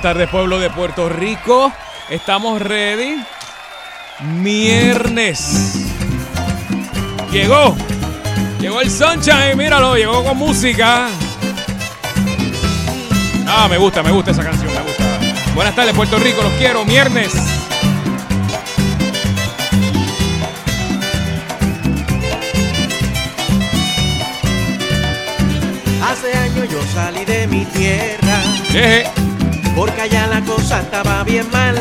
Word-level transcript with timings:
Buenas 0.00 0.14
tardes, 0.14 0.30
pueblo 0.30 0.60
de 0.60 0.70
Puerto 0.70 1.08
Rico. 1.08 1.72
Estamos 2.08 2.62
ready. 2.62 3.20
Viernes. 4.40 5.86
Llegó. 7.32 7.76
Llegó 8.60 8.80
el 8.80 8.92
sunshine, 8.92 9.56
míralo, 9.56 9.96
llegó 9.96 10.22
con 10.22 10.36
música. 10.36 11.08
Ah, 13.48 13.66
me 13.68 13.76
gusta, 13.76 14.04
me 14.04 14.12
gusta 14.12 14.30
esa 14.30 14.44
canción, 14.44 14.72
me 14.72 14.80
gusta. 14.82 15.18
Buenas 15.56 15.74
tardes, 15.74 15.92
Puerto 15.96 16.16
Rico, 16.20 16.42
los 16.42 16.52
quiero. 16.52 16.84
Viernes. 16.84 17.34
Hace 26.04 26.38
años 26.38 26.68
yo 26.70 26.80
salí 26.94 27.24
de 27.24 27.48
mi 27.48 27.64
tierra. 27.64 29.17
Porque 29.78 30.00
allá 30.00 30.26
la 30.26 30.40
cosa 30.40 30.80
estaba 30.80 31.22
bien 31.22 31.48
mal. 31.52 31.80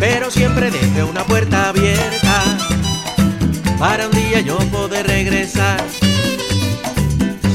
Pero 0.00 0.30
siempre 0.30 0.70
dejé 0.70 1.02
una 1.04 1.22
puerta 1.22 1.68
abierta 1.68 2.42
para 3.78 4.06
un 4.06 4.12
día 4.12 4.40
yo 4.40 4.56
poder 4.72 5.06
regresar. 5.06 5.84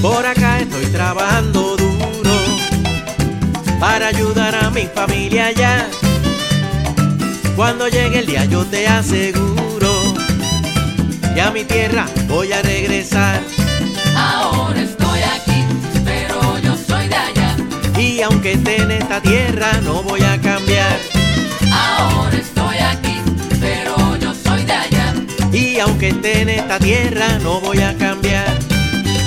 Por 0.04 0.24
acá 0.24 0.60
estoy 0.60 0.86
trabajando 0.86 1.78
duro 1.78 2.36
para 3.80 4.08
ayudar 4.08 4.54
a 4.54 4.70
mi 4.70 4.86
familia 4.86 5.48
allá. 5.48 5.88
Cuando 7.56 7.88
llegue 7.88 8.20
el 8.20 8.28
día 8.28 8.46
yo 8.46 8.66
te 8.66 8.88
aseguro 8.88 9.92
que 11.34 11.42
a 11.42 11.50
mi 11.50 11.64
tierra 11.64 12.06
voy 12.28 12.54
a 12.54 12.62
regresar. 12.62 13.42
Ahora 14.16 14.80
Y 18.20 18.22
aunque 18.22 18.52
esté 18.54 18.82
en 18.82 18.92
esta 18.92 19.22
tierra 19.22 19.72
no 19.84 20.04
voy 20.04 20.22
a 20.22 20.40
cambiar. 20.42 20.98
Ahora 21.72 22.36
estoy 22.36 22.78
aquí, 22.78 23.16
pero 23.62 24.18
yo 24.18 24.34
soy 24.34 24.64
de 24.64 24.74
allá. 24.74 25.14
Y 25.54 25.80
aunque 25.80 26.10
esté 26.10 26.42
en 26.42 26.50
esta 26.50 26.80
tierra 26.80 27.40
no 27.42 27.62
voy 27.62 27.80
a 27.80 27.96
cambiar. 27.98 28.58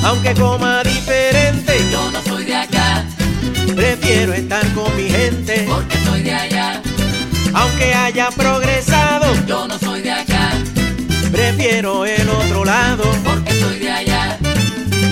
Aunque 0.04 0.34
coma 0.34 0.82
diferente, 0.82 1.80
Yo 1.90 2.10
no 2.10 2.22
soy 2.22 2.44
de 2.44 2.54
acá, 2.56 3.04
prefiero 3.74 4.34
estar 4.34 4.66
con 4.74 4.94
mi 4.96 5.08
gente. 5.08 5.64
porque 5.68 5.96
soy 6.04 6.22
de 6.22 6.34
allá. 6.34 6.82
Aunque 7.54 7.94
haya 7.94 8.30
progresado, 8.30 9.26
Yo 9.46 9.66
no 9.68 9.78
soy 9.78 10.02
de 10.02 10.10
acá, 10.12 10.50
prefiero 11.30 12.04
el 12.04 12.28
otro 12.28 12.64
lado. 12.64 13.04
porque 13.24 13.52
soy 13.58 13.78
de 13.78 13.90
allá. 13.90 14.38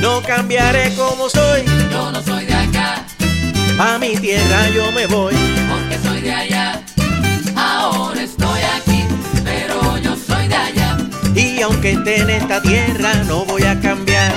No 0.01 0.21
cambiaré 0.23 0.93
como 0.97 1.29
soy, 1.31 1.63
Yo 1.93 2.11
no 2.11 2.23
soy 2.23 2.45
de 2.47 2.55
acá, 2.55 3.05
a 3.81 3.99
mi 3.99 4.15
tierra 4.17 4.69
yo 4.75 4.93
me 4.93 5.07
voy. 5.07 5.35
porque 5.71 5.99
soy 6.07 6.21
de 6.21 6.33
allá. 6.33 6.83
Ahora 7.57 8.23
estoy 8.23 8.61
aquí, 8.77 9.05
pero 9.43 9.97
yo 9.99 10.15
soy 10.17 10.49
de 10.49 10.55
allá. 10.55 10.99
Y 11.35 11.63
aunque 11.63 11.93
esté 11.93 12.21
en 12.21 12.31
esta 12.31 12.61
tierra 12.61 13.15
no 13.27 13.47
voy 13.47 13.63
a 13.63 13.81
cambiar. 13.81 14.35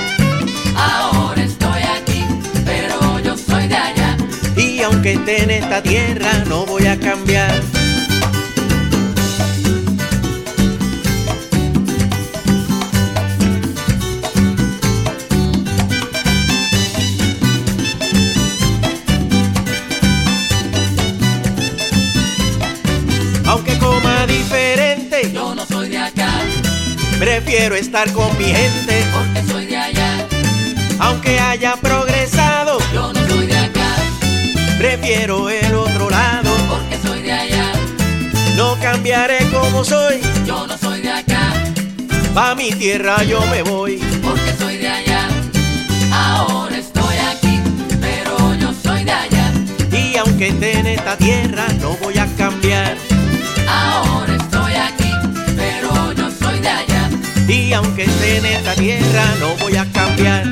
Ahora 0.74 1.42
estoy 1.42 1.82
aquí, 1.82 2.24
pero 2.64 3.20
yo 3.20 3.36
soy 3.36 3.68
de 3.68 3.76
allá. 3.76 4.16
Y 4.56 4.80
aunque 4.80 5.12
esté 5.12 5.42
en 5.42 5.50
esta 5.50 5.82
tierra 5.82 6.32
no 6.48 6.64
voy 6.64 6.86
a 6.86 6.98
cambiar. 6.98 7.52
Diferente, 24.38 25.30
Yo 25.32 25.54
no 25.54 25.64
soy 25.66 25.88
de 25.90 25.98
acá, 25.98 26.30
prefiero 27.18 27.74
estar 27.76 28.10
con 28.12 28.36
mi 28.38 28.44
gente. 28.46 29.04
porque 29.14 29.52
soy 29.52 29.66
de 29.66 29.76
allá. 29.76 30.26
Aunque 30.98 31.38
haya 31.38 31.76
progresado, 31.76 32.78
Yo 32.92 33.12
no 33.12 33.28
soy 33.28 33.46
de 33.46 33.56
acá, 33.58 33.88
prefiero 34.78 35.48
el 35.50 35.74
otro 35.74 36.10
lado. 36.10 36.50
porque 36.68 36.96
soy 37.06 37.22
de 37.22 37.32
allá. 37.32 37.72
No 38.56 38.76
cambiaré 38.80 39.38
como 39.52 39.84
soy, 39.84 40.20
Yo 40.46 40.66
no 40.66 40.76
soy 40.78 41.00
de 41.02 41.12
acá, 41.12 41.52
pa' 42.34 42.54
mi 42.54 42.70
tierra 42.72 43.22
yo 43.24 43.40
me 43.46 43.62
voy. 43.62 43.96
porque 44.22 44.52
soy 44.58 44.76
de 44.78 44.88
allá. 44.88 45.28
Ahora 46.12 46.76
estoy 46.76 47.16
aquí, 47.32 47.60
pero 48.00 48.54
yo 48.54 48.72
soy 48.84 49.04
de 49.04 49.12
allá. 49.12 49.52
Y 49.92 50.16
aunque 50.16 50.48
esté 50.48 50.78
en 50.78 50.86
esta 50.86 51.16
tierra, 51.16 51.66
no 51.80 51.96
voy 52.02 52.16
a 52.18 52.23
Y 57.46 57.72
aunque 57.74 58.04
esté 58.04 58.38
en 58.38 58.46
esta 58.46 58.74
tierra, 58.74 59.24
no 59.38 59.54
voy 59.56 59.76
a 59.76 59.84
cambiar. 59.92 60.46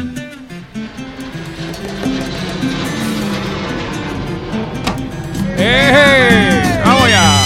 ¡Eje! 5.56 6.80
¡Vamos 6.84 7.08
ya! 7.08 7.42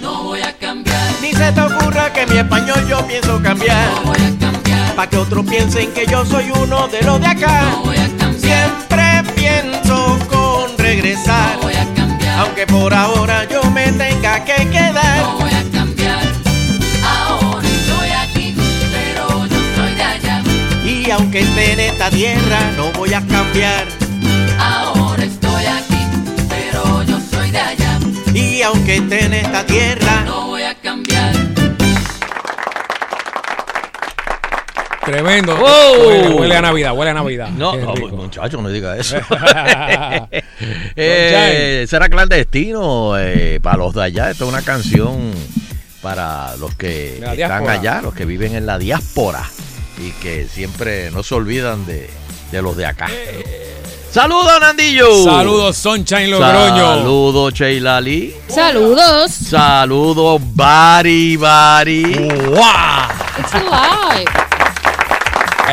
No 0.00 0.22
voy 0.24 0.40
a 0.40 0.52
cambiar, 0.58 0.96
Ni 1.20 1.32
se 1.32 1.52
te 1.52 1.60
ocurra 1.60 2.12
que 2.12 2.26
mi 2.26 2.38
español 2.38 2.86
yo 2.88 3.06
pienso 3.06 3.40
cambiar. 3.42 3.88
no 3.94 4.02
voy 4.02 4.16
a 4.16 4.38
cambiar, 4.38 4.94
Pa' 4.96 5.06
que 5.08 5.16
otros 5.16 5.46
piensen 5.46 5.92
que 5.92 6.06
yo 6.06 6.24
soy 6.24 6.50
uno 6.50 6.88
de 6.88 7.02
los 7.02 7.20
de 7.20 7.26
acá. 7.26 7.62
no 7.72 7.84
voy 7.84 7.96
a 7.96 8.08
cambiar, 8.18 8.40
Siempre 8.40 9.01
pienso 9.62 10.18
con 10.28 10.76
regresar. 10.78 11.56
no 11.56 11.62
voy 11.62 11.74
a 11.74 11.94
cambiar, 11.94 12.38
Aunque 12.40 12.66
por 12.66 12.92
ahora 12.94 13.44
yo 13.48 13.62
me 13.70 13.92
tenga 13.92 14.44
que 14.44 14.54
quedar. 14.68 15.22
no 15.22 15.38
voy 15.38 15.50
a 15.52 15.62
cambiar. 15.72 16.22
Ahora 17.04 17.66
estoy 17.68 18.08
aquí, 18.10 18.54
pero 18.92 19.46
yo 19.46 19.58
soy 19.76 19.94
de 19.94 20.02
allá. 20.02 20.42
Y 20.84 21.10
aunque 21.10 21.40
esté 21.40 21.72
en 21.72 21.80
esta 21.80 22.10
tierra, 22.10 22.58
no 22.76 22.90
voy 22.92 23.12
a 23.14 23.20
cambiar. 23.26 23.86
Ahora 24.58 25.24
estoy 25.24 25.64
aquí, 25.66 26.02
pero 26.48 27.02
yo 27.04 27.18
soy 27.30 27.50
de 27.50 27.58
allá. 27.60 27.98
Y 28.34 28.62
aunque 28.62 28.96
esté 28.96 29.24
en 29.26 29.34
esta 29.34 29.64
tierra, 29.66 30.24
No 30.24 30.46
voy 30.48 30.62
a 30.62 30.74
cambiar, 30.74 31.34
Tremendo. 35.12 35.54
¡Oh! 35.60 36.08
Huele, 36.08 36.28
huele 36.30 36.56
a 36.56 36.62
Navidad, 36.62 36.96
huele 36.96 37.10
a 37.10 37.14
Navidad. 37.14 37.50
No, 37.50 37.76
no, 37.76 37.94
rico. 37.94 38.16
muchacho, 38.16 38.62
no 38.62 38.68
diga 38.70 38.96
eso. 38.96 39.16
Eh, 40.94 41.86
será 41.88 42.08
clandestino 42.08 43.18
eh, 43.18 43.58
para 43.60 43.78
los 43.78 43.94
de 43.94 44.04
allá. 44.04 44.30
Esta 44.30 44.44
es 44.44 44.50
una 44.50 44.62
canción 44.62 45.32
para 46.00 46.56
los 46.56 46.74
que 46.76 47.16
están 47.16 47.36
diáspora. 47.36 47.72
allá, 47.72 48.00
los 48.00 48.14
que 48.14 48.24
viven 48.24 48.54
en 48.54 48.64
la 48.64 48.78
diáspora 48.78 49.42
y 49.98 50.12
que 50.22 50.46
siempre 50.46 51.10
no 51.10 51.22
se 51.22 51.34
olvidan 51.34 51.84
de, 51.84 52.08
de 52.52 52.62
los 52.62 52.76
de 52.76 52.86
acá. 52.86 53.08
Saludos, 54.10 54.60
Nandillo. 54.60 55.08
Eh. 55.08 55.24
Saludos, 55.24 55.76
Sunshine 55.76 56.30
Logroño. 56.30 56.96
Saludos, 56.96 57.54
Sheila 57.54 58.00
Lee. 58.00 58.36
Saludos. 58.48 59.32
Saludos, 59.32 60.40
Bari 60.54 61.36
Bari. 61.36 62.02
It's 63.38 63.54
alive. 63.54 64.51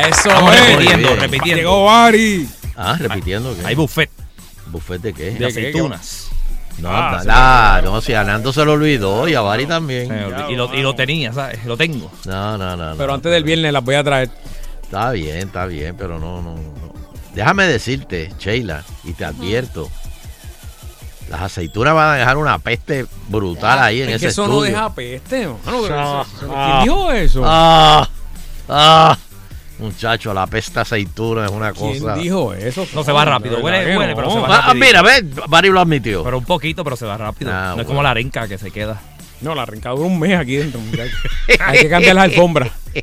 Eso 0.08 0.28
Vamos 0.30 0.54
es. 0.54 0.66
repitiendo, 0.68 1.08
bien. 1.08 1.20
repitiendo. 1.20 1.56
Llegó 1.56 1.84
Bari. 1.84 2.48
Ah, 2.76 2.96
repitiendo 2.98 3.56
que. 3.56 3.66
Hay 3.66 3.74
buffet 3.74 4.10
¿Buffet 4.66 5.00
de 5.02 5.12
qué? 5.12 5.24
de 5.24 5.30
¿De 5.32 5.38
qué? 5.38 5.46
aceitunas. 5.46 6.28
No, 6.78 6.88
Ah, 6.90 7.10
na- 7.12 7.20
se 7.20 7.26
nah, 7.28 7.80
no, 7.82 8.00
si 8.00 8.14
a 8.14 8.24
Nando 8.24 8.52
se 8.52 8.64
lo 8.64 8.72
olvidó 8.72 9.28
y 9.28 9.34
a 9.34 9.40
Bari 9.42 9.66
también. 9.66 10.06
Y, 10.48 10.54
lo, 10.56 10.72
y 10.74 10.80
lo 10.80 10.94
tenía, 10.94 11.32
¿sabes? 11.32 11.64
Lo 11.66 11.76
tengo. 11.76 12.10
No, 12.24 12.56
no, 12.56 12.76
no. 12.76 12.94
Pero 12.96 13.08
no. 13.08 13.14
antes 13.14 13.30
del 13.32 13.44
viernes 13.44 13.72
las 13.72 13.84
voy 13.84 13.96
a 13.96 14.04
traer. 14.04 14.30
Está 14.82 15.10
bien, 15.10 15.36
está 15.48 15.66
bien, 15.66 15.94
pero 15.98 16.18
no, 16.18 16.40
no, 16.40 16.54
no. 16.54 16.60
Déjame 17.34 17.66
decirte, 17.66 18.32
Sheila, 18.38 18.82
y 19.04 19.12
te 19.12 19.24
advierto. 19.24 19.90
Las 21.28 21.42
aceitunas 21.42 21.94
van 21.94 22.08
a 22.14 22.14
dejar 22.14 22.36
una 22.38 22.58
peste 22.58 23.06
brutal 23.28 23.78
ahí 23.78 24.02
en 24.02 24.08
es 24.08 24.16
ese 24.16 24.26
que 24.26 24.30
eso 24.30 24.42
estudio. 24.44 24.60
no 24.60 24.66
deja 24.66 24.94
peste. 24.94 25.46
mano, 25.46 25.58
Ah, 25.66 26.24
eso- 26.24 26.52
ah. 26.54 26.80
¿Quién 26.82 26.94
dijo 26.96 27.12
eso? 27.12 27.42
Ah, 27.44 28.08
ah, 28.68 29.18
muchacho, 29.80 30.32
la 30.34 30.46
peste 30.46 30.80
aceituna 30.80 31.46
es 31.46 31.50
una 31.50 31.72
¿Quién 31.72 32.00
cosa. 32.00 32.14
dijo 32.14 32.52
eso? 32.54 32.86
No 32.94 33.02
se 33.04 33.12
va 33.12 33.24
rápido. 33.24 33.58
Huele, 33.60 33.96
huele, 33.96 34.10
no. 34.14 34.16
pero 34.16 34.30
se 34.30 34.38
va 34.40 34.46
Ah, 34.48 34.60
ah, 34.64 34.66
rápido. 34.68 34.86
mira, 34.86 35.02
ve, 35.02 35.24
Bari 35.48 35.68
lo 35.70 35.80
admitió. 35.80 36.22
Pero 36.24 36.38
un 36.38 36.44
poquito, 36.44 36.84
pero 36.84 36.96
se 36.96 37.06
va 37.06 37.16
rápido. 37.16 37.50
Ah, 37.52 37.72
no 37.74 37.82
es 37.82 37.86
como 37.88 38.02
la 38.02 38.10
arenca 38.10 38.46
que 38.46 38.58
se 38.58 38.70
queda. 38.70 39.00
No, 39.40 39.54
la 39.54 39.62
arrancada 39.62 39.94
dura 39.94 40.06
un 40.06 40.18
mes 40.18 40.38
aquí 40.38 40.56
dentro. 40.56 40.80
Hay 41.60 41.78
que 41.80 41.88
cambiar 41.88 42.14
las 42.14 42.24
alfombras. 42.24 42.70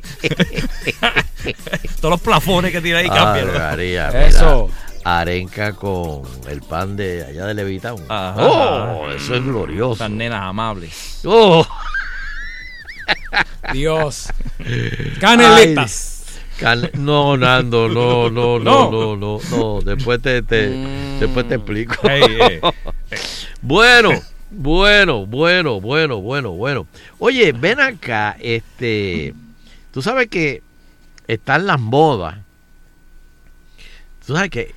Todos 2.00 2.10
los 2.12 2.20
plafones 2.20 2.72
que 2.72 2.80
tiene 2.80 2.98
ahí 3.00 3.08
cambian. 3.08 3.48
Eso. 3.80 4.70
Arenca 5.04 5.72
con 5.72 6.22
el 6.48 6.60
pan 6.62 6.96
de 6.96 7.24
allá 7.24 7.46
de 7.46 7.54
Levitown. 7.54 8.02
Ajá. 8.08 8.34
Oh, 8.36 9.10
eso 9.10 9.34
es 9.34 9.44
glorioso. 9.44 9.94
Esas 9.94 10.10
nenas 10.10 10.42
amables. 10.42 11.20
Oh, 11.24 11.66
Dios. 13.72 14.28
Caneletas. 15.20 16.17
Can- 16.58 16.90
No, 16.94 17.36
Nando, 17.36 17.88
no, 17.88 18.28
no, 18.30 18.58
no, 18.58 18.90
No. 18.90 18.90
no, 18.90 19.16
no, 19.16 19.38
no. 19.50 19.80
Después 19.82 20.20
te, 20.20 20.42
te- 20.42 20.68
después 21.20 21.46
te 21.48 21.54
explico. 21.56 21.94
Bueno, 23.60 24.10
bueno, 24.50 25.26
bueno, 25.26 25.80
bueno, 25.80 26.20
bueno, 26.20 26.50
bueno. 26.52 26.86
Oye, 27.18 27.52
ven 27.52 27.80
acá, 27.80 28.36
este, 28.40 29.34
tú 29.92 30.00
sabes 30.00 30.28
que 30.28 30.62
están 31.26 31.66
las 31.66 31.80
modas. 31.80 32.38
Tú 34.26 34.34
sabes 34.34 34.50
que 34.50 34.74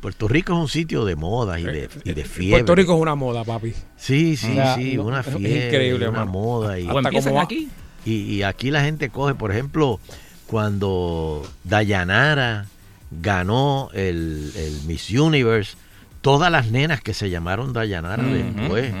Puerto 0.00 0.26
Rico 0.28 0.52
es 0.54 0.58
un 0.58 0.68
sitio 0.68 1.04
de 1.04 1.14
moda 1.16 1.60
y 1.60 1.64
de, 1.64 1.88
y 2.04 2.12
de 2.12 2.24
fiebre. 2.24 2.58
Puerto 2.58 2.74
Rico 2.74 2.94
es 2.96 3.00
una 3.00 3.14
moda, 3.14 3.44
papi. 3.44 3.72
Sí, 3.96 4.36
sí, 4.36 4.50
O 4.50 4.54
sea, 4.54 4.74
sí, 4.76 4.94
no, 4.96 5.04
una 5.04 5.20
es 5.20 5.26
fiebre, 5.26 5.66
increíble, 5.66 6.08
una 6.08 6.24
moda. 6.24 6.78
Y, 6.78 6.88
Hasta 6.88 7.30
va- 7.30 7.42
aquí. 7.42 7.68
y, 8.04 8.12
y 8.34 8.42
aquí 8.42 8.70
la 8.72 8.82
gente 8.82 9.10
coge, 9.10 9.34
por 9.34 9.52
ejemplo, 9.52 10.00
cuando 10.48 11.46
Dayanara 11.64 12.66
ganó 13.10 13.90
el, 13.92 14.52
el 14.56 14.80
Miss 14.86 15.10
Universe, 15.10 15.76
todas 16.20 16.50
las 16.50 16.70
nenas 16.70 17.00
que 17.00 17.14
se 17.14 17.30
llamaron 17.30 17.72
Dayanara 17.72 18.22
después. 18.22 18.92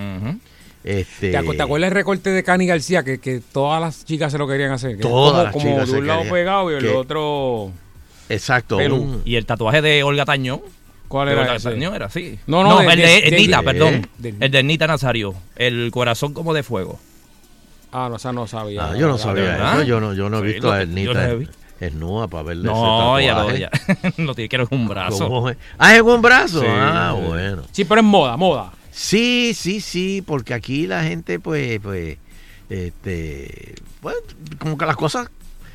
Este, 0.84 1.32
¿Te, 1.32 1.38
acu- 1.38 1.56
te 1.56 1.62
acuerdas 1.62 1.88
el 1.88 1.94
recorte 1.94 2.30
de 2.30 2.42
Cani 2.44 2.66
García? 2.66 3.02
Que, 3.02 3.18
que 3.18 3.40
todas 3.52 3.80
las 3.80 4.04
chicas 4.04 4.30
se 4.32 4.38
lo 4.38 4.46
querían 4.46 4.70
hacer. 4.70 4.96
Que 4.96 5.02
Todas 5.02 5.44
las 5.44 5.52
como, 5.52 5.64
como 5.64 5.74
chicas 5.74 5.86
de 5.88 5.92
se 5.94 5.98
un 6.00 6.06
lado 6.06 6.18
querían. 6.20 6.34
pegado 6.34 6.70
y 6.70 6.74
el 6.74 6.80
Que- 6.82 6.88
otro. 6.90 7.72
Exacto. 8.28 8.76
Un- 8.76 9.22
Y 9.24 9.36
el 9.36 9.44
tatuaje 9.44 9.82
de 9.82 10.02
Olga 10.02 10.24
Tañón. 10.24 10.60
¿Cuál 11.08 11.28
era 11.30 11.40
Olga 11.42 11.56
ese? 11.56 11.70
Tañón 11.70 11.94
era 11.94 12.06
así. 12.06 12.38
No, 12.46 12.62
no, 12.62 12.78
de- 12.80 12.86
el 12.86 12.96
de, 12.98 13.30
de- 13.30 13.46
de- 13.48 13.62
perdón. 13.64 14.08
de- 14.18 14.34
el 14.40 14.50
de 14.50 14.58
Ernita 14.58 14.86
Nazario. 14.86 15.34
El 15.56 15.90
corazón 15.90 16.32
como 16.34 16.54
de 16.54 16.62
fuego. 16.62 17.00
Ah, 17.92 18.08
no, 18.08 18.16
o 18.16 18.18
sea, 18.18 18.32
no 18.32 18.46
sabía. 18.46 18.90
Ah, 18.90 18.96
yo 18.96 19.08
no 19.08 19.16
sabía 19.18 19.44
¿verdad? 19.44 19.74
eso. 19.76 19.82
Yo 19.84 20.00
no, 20.00 20.12
yo 20.14 20.28
no 20.28 20.38
he 20.38 20.40
Sí, 20.42 20.46
visto 20.54 20.70
a 20.72 20.82
Ernita 20.82 21.28
desnuda 21.80 22.26
para 22.26 22.42
verle 22.42 22.64
No, 22.64 23.18
ese 23.18 23.26
ya 23.28 23.34
lo, 23.34 23.38
tatuaje. 23.46 23.60
ya, 23.60 23.70
lo 24.24 24.34
tiene 24.34 24.48
que 24.48 24.56
en 24.56 24.66
un 24.70 24.88
brazo. 24.88 25.28
¿Cómo 25.28 25.48
es? 25.48 25.56
Ah, 25.78 25.96
en 25.96 26.04
un 26.04 26.20
brazo. 26.20 26.60
Sí. 26.60 26.66
Ah, 26.68 27.14
bueno. 27.18 27.62
Sí, 27.72 27.84
pero 27.84 28.00
es 28.00 28.06
moda, 28.06 28.36
moda. 28.36 28.72
Sí, 28.90 29.52
sí, 29.54 29.80
sí, 29.80 30.22
porque 30.26 30.54
aquí 30.54 30.86
la 30.88 31.04
gente, 31.04 31.38
pues, 31.38 31.78
pues, 31.80 32.18
este, 32.68 33.76
pues, 34.00 34.16
como 34.58 34.76
que 34.76 34.86
las 34.86 34.96
cosas, 34.96 35.30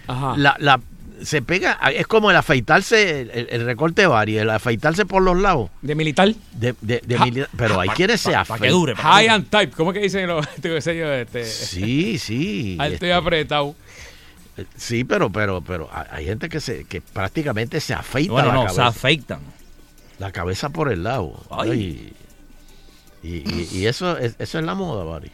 Ajá. 0.07 0.33
la, 0.37 0.55
la, 0.59 0.79
se 1.21 1.41
pega, 1.41 1.73
es 1.93 2.07
como 2.07 2.31
el 2.31 2.37
afeitarse, 2.37 3.21
el, 3.21 3.47
el 3.49 3.65
recorte 3.65 4.05
varia, 4.07 4.41
el 4.41 4.49
afeitarse 4.49 5.05
por 5.05 5.21
los 5.21 5.37
lados, 5.37 5.69
De 5.81 5.95
militar. 5.95 6.33
de, 6.53 6.73
de, 6.81 7.01
de 7.05 7.47
pero 7.57 7.79
hay 7.79 7.89
quienes 7.89 8.21
se 8.21 8.31
Para 8.31 8.43
que 8.45 8.53
afeitan. 8.53 8.71
dure. 8.71 8.95
pa' 8.95 9.01
High 9.01 9.27
and 9.27 9.49
type. 9.49 9.71
¿Cómo 9.71 9.93
que 9.93 9.99
dicen 9.99 10.27
los 10.27 10.45
sé 10.81 10.97
yo, 10.97 11.11
este? 11.13 11.45
Sí, 11.45 12.17
sí. 12.17 12.77
Alto 12.79 12.93
y 13.05 13.09
este, 13.09 13.13
apretado. 13.13 13.75
sí, 14.75 15.03
pero, 15.03 15.29
pero, 15.31 15.61
pero 15.61 15.89
hay- 16.11 16.25
gente 16.25 16.49
que 16.49 16.59
se, 16.59 16.85
que 16.85 17.01
prácticamente 17.01 17.79
se 17.79 17.93
afeita 17.93 18.31
Bueno, 18.33 18.47
la, 18.49 18.53
no, 18.65 18.69
se 18.69 18.81
afeitan. 18.81 19.39
la 20.19 20.31
cabeza 20.31 20.69
por 20.69 20.91
el 20.91 21.03
lado. 21.03 21.43
Ay. 21.49 22.13
Y, 23.23 23.27
y, 23.27 23.35
y- 23.37 23.69
y 23.79 23.85
eso, 23.87 24.17
es, 24.17 24.35
eso 24.39 24.59
es 24.59 24.65
la 24.65 24.75
moda, 24.75 25.03
Bari. 25.05 25.31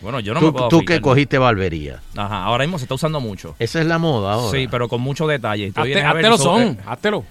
Bueno, 0.00 0.20
yo 0.20 0.34
no 0.34 0.40
tú 0.40 0.46
me 0.46 0.52
puedo 0.52 0.68
tú 0.68 0.84
que 0.84 1.00
cogiste 1.00 1.38
barbería. 1.38 2.00
Ajá, 2.16 2.44
ahora 2.44 2.64
mismo 2.64 2.78
se 2.78 2.84
está 2.84 2.94
usando 2.94 3.20
mucho. 3.20 3.54
Esa 3.58 3.80
es 3.80 3.86
la 3.86 3.98
moda 3.98 4.34
ahora. 4.34 4.58
Sí, 4.58 4.68
pero 4.70 4.88
con 4.88 5.00
mucho 5.00 5.26
detalle. 5.26 5.72
Háztelo 5.74 6.34
eso, 6.34 6.38
son, 6.38 6.62
eh, 6.62 6.78
háztelo. 6.86 7.24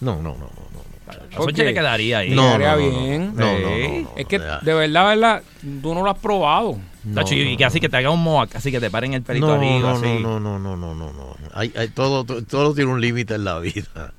No, 0.00 0.16
no, 0.16 0.22
no, 0.22 0.38
no, 0.38 0.48
no. 0.72 1.12
a 1.12 1.36
¿Por 1.36 1.46
Soncha 1.46 1.62
qué? 1.62 1.64
le 1.64 1.74
quedaría 1.74 2.18
ahí. 2.18 2.30
No, 2.30 2.58
no, 2.58 2.64
no, 2.64 2.70
no, 2.70 2.76
bien. 2.76 3.32
no, 3.34 3.44
no, 3.44 3.58
no, 3.58 4.00
no, 4.02 4.10
Es 4.16 4.26
que, 4.26 4.38
de 4.38 4.74
verdad, 4.74 5.08
verdad, 5.08 5.42
tú 5.82 5.94
no 5.94 6.02
lo 6.02 6.10
has 6.10 6.18
probado. 6.18 6.78
No, 7.08 7.14
Tacho, 7.14 7.34
y 7.34 7.56
que 7.56 7.64
así 7.64 7.80
que 7.80 7.88
te 7.88 7.96
haga 7.96 8.10
un 8.10 8.22
mohawk, 8.22 8.50
así 8.54 8.70
que 8.70 8.80
te 8.80 8.90
paren 8.90 9.14
el 9.14 9.22
pelito 9.22 9.46
no, 9.48 9.52
arriba, 9.54 9.90
no, 9.90 9.96
así. 9.96 10.22
no, 10.22 10.40
no, 10.40 10.58
no, 10.58 10.76
no, 10.76 10.94
no, 10.94 11.12
no. 11.12 11.36
Hay, 11.54 11.72
hay 11.76 11.88
todo, 11.88 12.24
todo, 12.24 12.42
todo 12.42 12.74
tiene 12.74 12.90
un 12.92 13.00
límite 13.00 13.34
en 13.34 13.44
la 13.44 13.58
vida. 13.58 14.12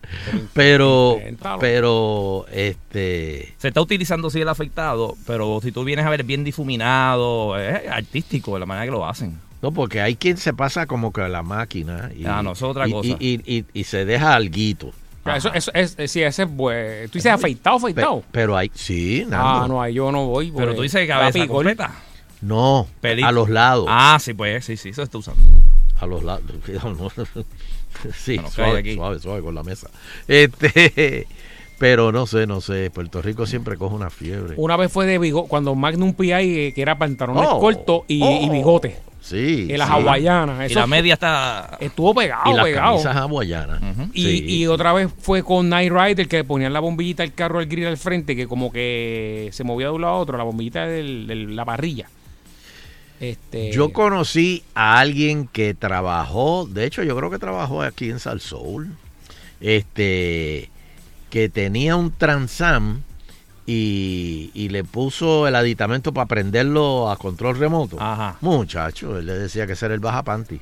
Pero, 0.54 1.18
pero, 1.60 2.46
este, 2.52 3.54
Se 3.58 3.70
está 3.70 3.82
utilizando 3.82 4.30
sí 4.30 4.42
el 4.42 4.50
afeitado, 4.50 5.16
pero 5.26 5.60
si 5.62 5.72
tú 5.72 5.84
vienes 5.84 6.06
a 6.06 6.10
ver 6.10 6.24
bien 6.24 6.44
difuminado, 6.44 7.58
es 7.60 7.88
artístico 7.90 8.54
de 8.56 8.60
la 8.62 8.66
manera 8.66 8.86
que 8.86 8.92
lo 8.92 9.06
hacen. 9.08 9.40
no, 9.62 9.72
porque 9.72 10.02
hay 10.02 10.16
quien 10.16 10.38
se 10.38 10.54
pasa 10.54 10.86
como 10.86 11.12
que 11.14 11.22
a 11.22 11.30
la 11.30 11.44
máquina 11.44 12.10
y, 12.16 12.26
Ah, 12.26 12.42
no, 12.44 12.54
eso 12.54 12.66
es 12.68 12.72
otra 12.72 12.88
y- 12.88 12.92
cosa. 12.92 13.10
y, 13.20 13.42
y, 13.46 13.58
y- 13.58 13.66
y 13.74 13.84
se 13.84 14.06
deja 14.06 14.34
alguito. 14.36 14.92
Eso, 15.36 15.54
eso, 15.54 15.70
es, 15.76 15.96
sí, 16.12 16.24
ese 16.24 16.44
es 16.44 16.50
bueno. 16.50 17.06
Tú 17.12 17.20
dices 17.20 17.32
afeitado, 17.32 17.76
afeitado. 17.78 18.24
pero 18.32 18.58
hay, 18.58 18.72
sí, 18.74 19.24
ah, 19.28 19.30
Nando. 19.30 19.68
no, 19.76 19.82
ahí 19.82 19.94
yo 19.94 20.12
no 20.12 20.26
voy. 20.26 20.52
Pero 20.56 20.74
tú 20.74 20.82
dices 20.82 21.08
cabeza 21.08 21.46
completa. 21.46 21.94
No, 22.42 22.88
a 23.24 23.32
los 23.32 23.50
lados, 23.50 23.86
Ah, 23.90 24.18
sí, 24.20 24.34
pues, 24.34 24.64
sí, 24.66 24.78
sí, 24.78 24.90
eso 24.90 25.04
está 25.04 25.18
usando. 25.18 25.42
a 26.00 26.06
los 26.06 26.24
lados. 26.24 26.44
Cuidado, 26.66 26.94
no. 26.94 27.10
Sí, 28.16 28.36
Bueno, 28.36 28.52
suave, 28.52 28.80
aquí. 28.80 28.94
suave, 28.96 29.20
suave 29.20 29.42
con 29.42 29.56
la 29.56 29.64
mesa. 29.64 29.90
Este, 30.28 31.28
pero 31.80 32.12
no 32.12 32.28
sé, 32.28 32.46
no 32.48 32.62
sé. 32.62 32.92
Puerto 32.92 33.22
Rico 33.22 33.46
siempre 33.46 33.78
coge 33.78 33.96
una 33.96 34.10
fiebre. 34.10 34.54
Una 34.58 34.78
vez 34.78 34.92
fue 34.92 35.06
de 35.06 35.18
bigote, 35.18 35.50
cuando 35.50 35.74
Magnum 35.76 36.14
PI, 36.14 36.32
eh, 36.32 36.74
que 36.74 36.82
era 36.82 36.98
pantalones 36.98 37.46
Oh, 37.52 38.04
y, 38.08 38.18
y 38.24 38.48
oh. 38.48 38.52
bigote. 38.52 38.98
Sí. 39.22 39.68
Y 39.70 39.76
las 39.76 39.88
sí. 39.90 39.94
hawaianas. 39.96 40.72
Y 40.72 40.76
la 40.76 40.88
media 40.88 41.16
está... 41.16 41.78
estuvo 41.82 42.14
pegado, 42.16 42.52
Y 42.52 42.56
las 42.56 42.64
pegado. 42.66 42.92
camisas 42.94 43.16
hawaianas. 43.18 43.82
Y, 44.14 44.24
Sí. 44.24 44.46
y 44.48 44.68
otra 44.68 44.94
vez 44.94 45.10
fue 45.20 45.44
con 45.44 45.68
Night 45.68 45.92
Rider 45.92 46.28
que 46.28 46.44
ponían 46.46 46.72
la 46.72 46.80
bombillita 46.80 47.24
del 47.24 47.34
carro 47.34 47.60
al 47.60 47.66
grill 47.66 47.88
al 47.88 47.98
frente, 47.98 48.36
que 48.36 48.48
como 48.48 48.72
que 48.72 49.50
se 49.52 49.64
movía 49.66 49.88
de 49.88 49.94
un 49.94 50.02
lado 50.02 50.14
a 50.14 50.18
otro, 50.20 50.38
la 50.38 50.44
bombillita 50.46 50.86
de 50.86 51.04
la 51.04 51.66
parrilla. 51.66 52.08
Este, 53.20 53.72
Yo 53.72 53.92
conocí 53.92 54.64
a 54.76 55.00
alguien 55.00 55.48
que 55.48 55.74
trabajó, 55.74 56.66
de 56.70 56.86
hecho 56.86 57.04
yo 57.04 57.16
creo 57.18 57.30
que 57.30 57.38
trabajó 57.38 57.82
aquí 57.82 58.10
en 58.10 58.20
Salsoul, 58.20 58.96
este, 59.60 60.70
que 61.30 61.50
tenía 61.50 61.98
un 61.98 62.12
Transam 62.12 63.02
y, 63.66 64.52
y 64.54 64.70
le 64.70 64.84
puso 64.84 65.48
el 65.48 65.56
aditamento 65.56 66.14
para 66.14 66.28
prenderlo 66.28 67.10
a 67.12 67.18
control 67.18 67.58
remoto. 67.60 67.98
Ajá. 68.00 68.38
Muchacho, 68.42 69.18
él 69.20 69.26
le 69.26 69.34
decía 69.34 69.68
que 69.68 69.74
ese 69.74 69.86
era 69.86 69.96
el 69.96 70.00
baja 70.00 70.24
panty. 70.24 70.62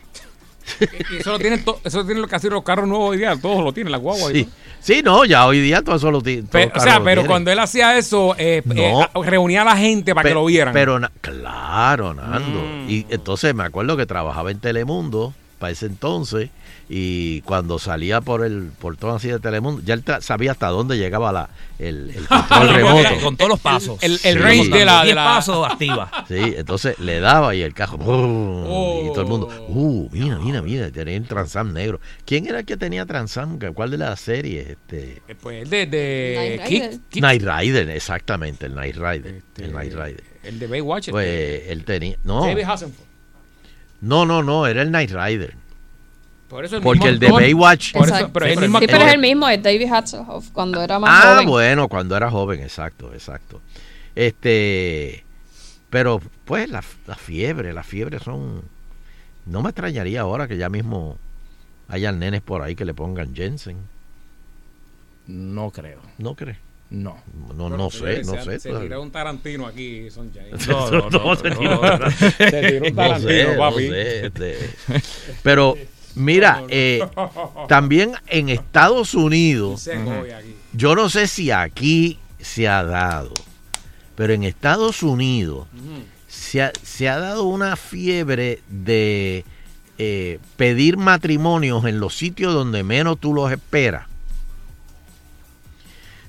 Eso 1.20 1.32
lo 1.32 1.40
tienen, 1.40 1.64
eso 1.84 1.98
lo 2.00 2.06
tienen 2.06 2.26
casi 2.28 2.50
los 2.50 2.64
carros 2.64 2.88
nuevos 2.88 3.12
hoy 3.12 3.18
día, 3.18 3.36
todos 3.42 3.64
lo 3.64 3.72
tienen, 3.74 3.92
la 3.92 3.98
guagua. 3.98 4.32
Sí. 4.32 4.48
sí, 4.80 5.02
no, 5.04 5.26
ya 5.26 5.46
hoy 5.46 5.60
día 5.60 5.82
todo 5.82 5.96
eso 5.96 6.12
lo 6.12 6.22
tiene. 6.22 6.44
Pe- 6.44 6.72
o 6.76 6.80
sea, 6.80 7.02
pero 7.04 7.26
cuando 7.26 7.52
él 7.52 7.60
hacía 7.60 7.98
eso, 7.98 8.36
eh, 8.38 8.62
No. 8.66 9.04
eh, 9.04 9.08
reunía 9.24 9.62
a 9.62 9.66
la 9.66 9.78
gente 9.78 10.14
para 10.14 10.28
que 10.30 10.34
lo 10.36 10.46
vieran. 10.46 10.74
Pero, 10.74 11.00
claro, 11.22 12.14
Nando. 12.14 12.60
Mm. 12.60 12.90
Y 12.90 13.06
entonces 13.10 13.54
me 13.56 13.64
acuerdo 13.64 13.98
que 13.98 14.06
trabajaba 14.06 14.52
en 14.52 14.60
Telemundo 14.60 15.34
para 15.60 15.72
ese 15.72 15.86
entonces 15.88 16.50
y 16.90 17.42
cuando 17.42 17.80
salía 17.80 18.22
por 18.22 18.46
el 18.46 18.70
portón 18.80 19.16
así 19.16 19.28
de 19.28 19.40
Telemundo, 19.40 19.82
ya 19.84 19.94
él 19.94 20.06
tra- 20.06 20.22
sabía 20.22 20.52
hasta 20.52 20.68
dónde 20.68 20.98
llegaba 20.98 21.32
la, 21.32 21.50
el, 21.80 22.12
el 22.16 22.28
control 22.28 22.70
remoto. 22.74 23.10
Con 23.24 23.36
todos 23.38 23.50
los 23.50 23.60
pasos. 23.60 23.98
El, 24.02 24.14
el 24.14 24.20
Sí. 24.20 24.34
range 24.36 24.70
de 24.70 24.86
la, 24.86 25.00
de 25.00 25.06
10 25.06 25.16
la 25.16 25.26
pasos 25.26 25.68
activa. 25.68 26.12
Sí, 26.28 26.36
entonces 26.58 27.00
le 27.00 27.20
daba 27.20 27.56
y 27.56 27.62
el 27.62 27.74
cajo 27.74 27.98
¡brum! 27.98 28.66
y 29.06 29.08
todo 29.14 29.22
el 29.22 29.28
mundo, 29.28 29.50
Oh. 29.68 29.74
uh, 29.74 30.10
mira, 30.12 30.38
mira, 30.40 30.62
mira, 30.62 30.92
tenía 30.92 31.16
el 31.18 31.28
Transam 31.28 31.74
negro. 31.74 32.00
¿Quién 32.26 32.48
era 32.48 32.60
el 32.60 32.66
que 32.66 32.78
tenía 32.78 33.06
Transam? 33.06 33.60
¿Cuál 33.74 33.92
de 33.92 33.98
las 33.98 34.20
series? 34.20 34.70
Este, 34.70 35.22
Pues 35.42 35.64
el 35.64 35.70
de, 35.70 35.86
de 35.88 36.62
Rider. 36.68 37.00
Kick- 37.12 37.22
Night 37.22 37.42
Rider, 37.44 37.90
exactamente, 37.90 38.66
el 38.68 38.76
Night 38.76 38.96
Rider, 38.96 39.36
este, 39.36 39.66
el 39.66 39.74
Night 39.74 39.94
Rider. 39.94 40.24
El 40.44 40.60
de 40.60 40.68
Baywatch. 40.68 41.10
Pues 41.10 41.28
este, 41.28 41.72
él 41.74 41.84
tenía, 41.84 42.18
no, 42.24 42.46
David 42.46 42.64
Hasselhoff. 42.64 42.96
No, 44.02 44.26
no, 44.26 44.44
no, 44.44 44.68
era 44.68 44.82
el 44.82 44.92
Night 44.92 45.12
Rider. 45.12 45.56
Por 46.50 46.64
eso 46.64 46.78
el 46.78 46.82
Porque 46.84 47.00
mismo 47.00 47.10
el 47.14 47.20
de 47.20 47.28
actor- 47.28 47.42
Baywatch, 47.42 47.92
Por 47.94 48.06
eso, 48.06 48.14
Exacto. 48.16 48.34
pero 48.34 48.46
es 48.46 48.52
el 48.54 48.58
Sí, 48.58 48.62
mismo 48.64 48.80
Sí, 48.80 48.86
pero 48.88 49.04
es 49.06 49.14
el 49.14 49.20
mismo, 49.20 49.50
es 49.50 49.62
David 49.64 49.92
Hasselhoff, 49.92 50.50
cuando 50.52 50.82
era 50.82 50.98
más 51.00 51.10
Ah, 51.26 51.34
joven. 51.34 51.48
bueno, 51.50 51.88
cuando 51.90 52.16
era 52.16 52.32
joven, 52.32 52.62
exacto, 52.62 53.14
exacto. 53.14 53.60
Este, 54.16 55.24
pero 55.90 56.22
pues 56.46 56.70
la, 56.70 56.84
la 57.06 57.16
fiebre, 57.16 57.74
las 57.74 57.86
fiebres 57.86 58.24
son, 58.24 58.62
no 59.46 59.62
me 59.62 59.70
extrañaría 59.70 60.22
ahora 60.22 60.48
que 60.48 60.58
ya 60.58 60.70
mismo 60.70 61.18
hayan 61.90 62.18
nenes 62.20 62.42
por 62.42 62.62
ahí 62.62 62.76
que 62.76 62.86
le 62.86 62.94
pongan 62.94 63.36
Jensen. 63.36 63.78
No 65.28 65.72
creo. 65.72 66.00
¿No 66.18 66.36
crees? 66.36 66.58
No. 66.90 67.18
No, 67.56 67.70
no 67.70 67.90
sé, 67.90 68.24
no 68.24 68.42
sé. 68.44 68.60
Se 68.60 68.72
tiró 68.72 69.02
un 69.02 69.12
Tarantino 69.12 69.68
aquí. 69.68 70.08
No, 70.68 70.92
no, 70.92 71.10
no, 71.10 71.36
se 71.36 71.50
no, 71.50 71.58
tiró. 71.58 71.82
no. 72.00 72.12
Se 72.12 72.32
tiró 72.62 72.86
un 72.86 72.90
No 72.90 72.96
Tarantino, 72.96 73.58
papi. 73.58 73.88
sé, 73.90 74.26
este, 74.28 74.70
Pero 75.44 75.76
mira, 76.16 76.64
eh, 76.70 77.06
también 77.68 78.14
en 78.28 78.50
Estados 78.50 79.14
Unidos, 79.14 79.90
yo 80.74 80.96
no 80.96 81.10
sé 81.10 81.28
si 81.28 81.52
aquí 81.52 82.20
se 82.40 82.68
ha 82.68 82.84
dado, 82.84 83.34
pero 84.16 84.34
en 84.34 84.44
Estados 84.44 85.04
Unidos 85.04 85.68
se 86.28 86.62
ha, 86.62 86.72
se 86.84 87.10
ha 87.10 87.20
dado 87.20 87.44
una 87.44 87.76
fiebre 87.76 88.62
de 88.70 89.44
eh, 89.98 90.40
pedir 90.56 90.96
matrimonios 90.98 91.84
en 91.86 92.00
los 92.00 92.16
sitios 92.16 92.54
donde 92.54 92.84
menos 92.84 93.20
tú 93.20 93.34
los 93.34 93.52
esperas. 93.52 94.08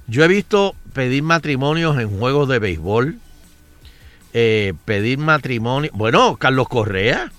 Yo 0.09 0.25
he 0.25 0.29
visto 0.29 0.75
pedir 0.95 1.23
matrimonios 1.23 1.99
en 1.99 2.19
juegos 2.19 2.49
de 2.49 2.59
béisbol, 2.59 3.19
eh, 4.33 4.73
pedir 4.85 5.19
matrimonio. 5.19 5.91
Bueno, 5.95 6.37
Carlos 6.37 6.69
Correa. 6.69 7.31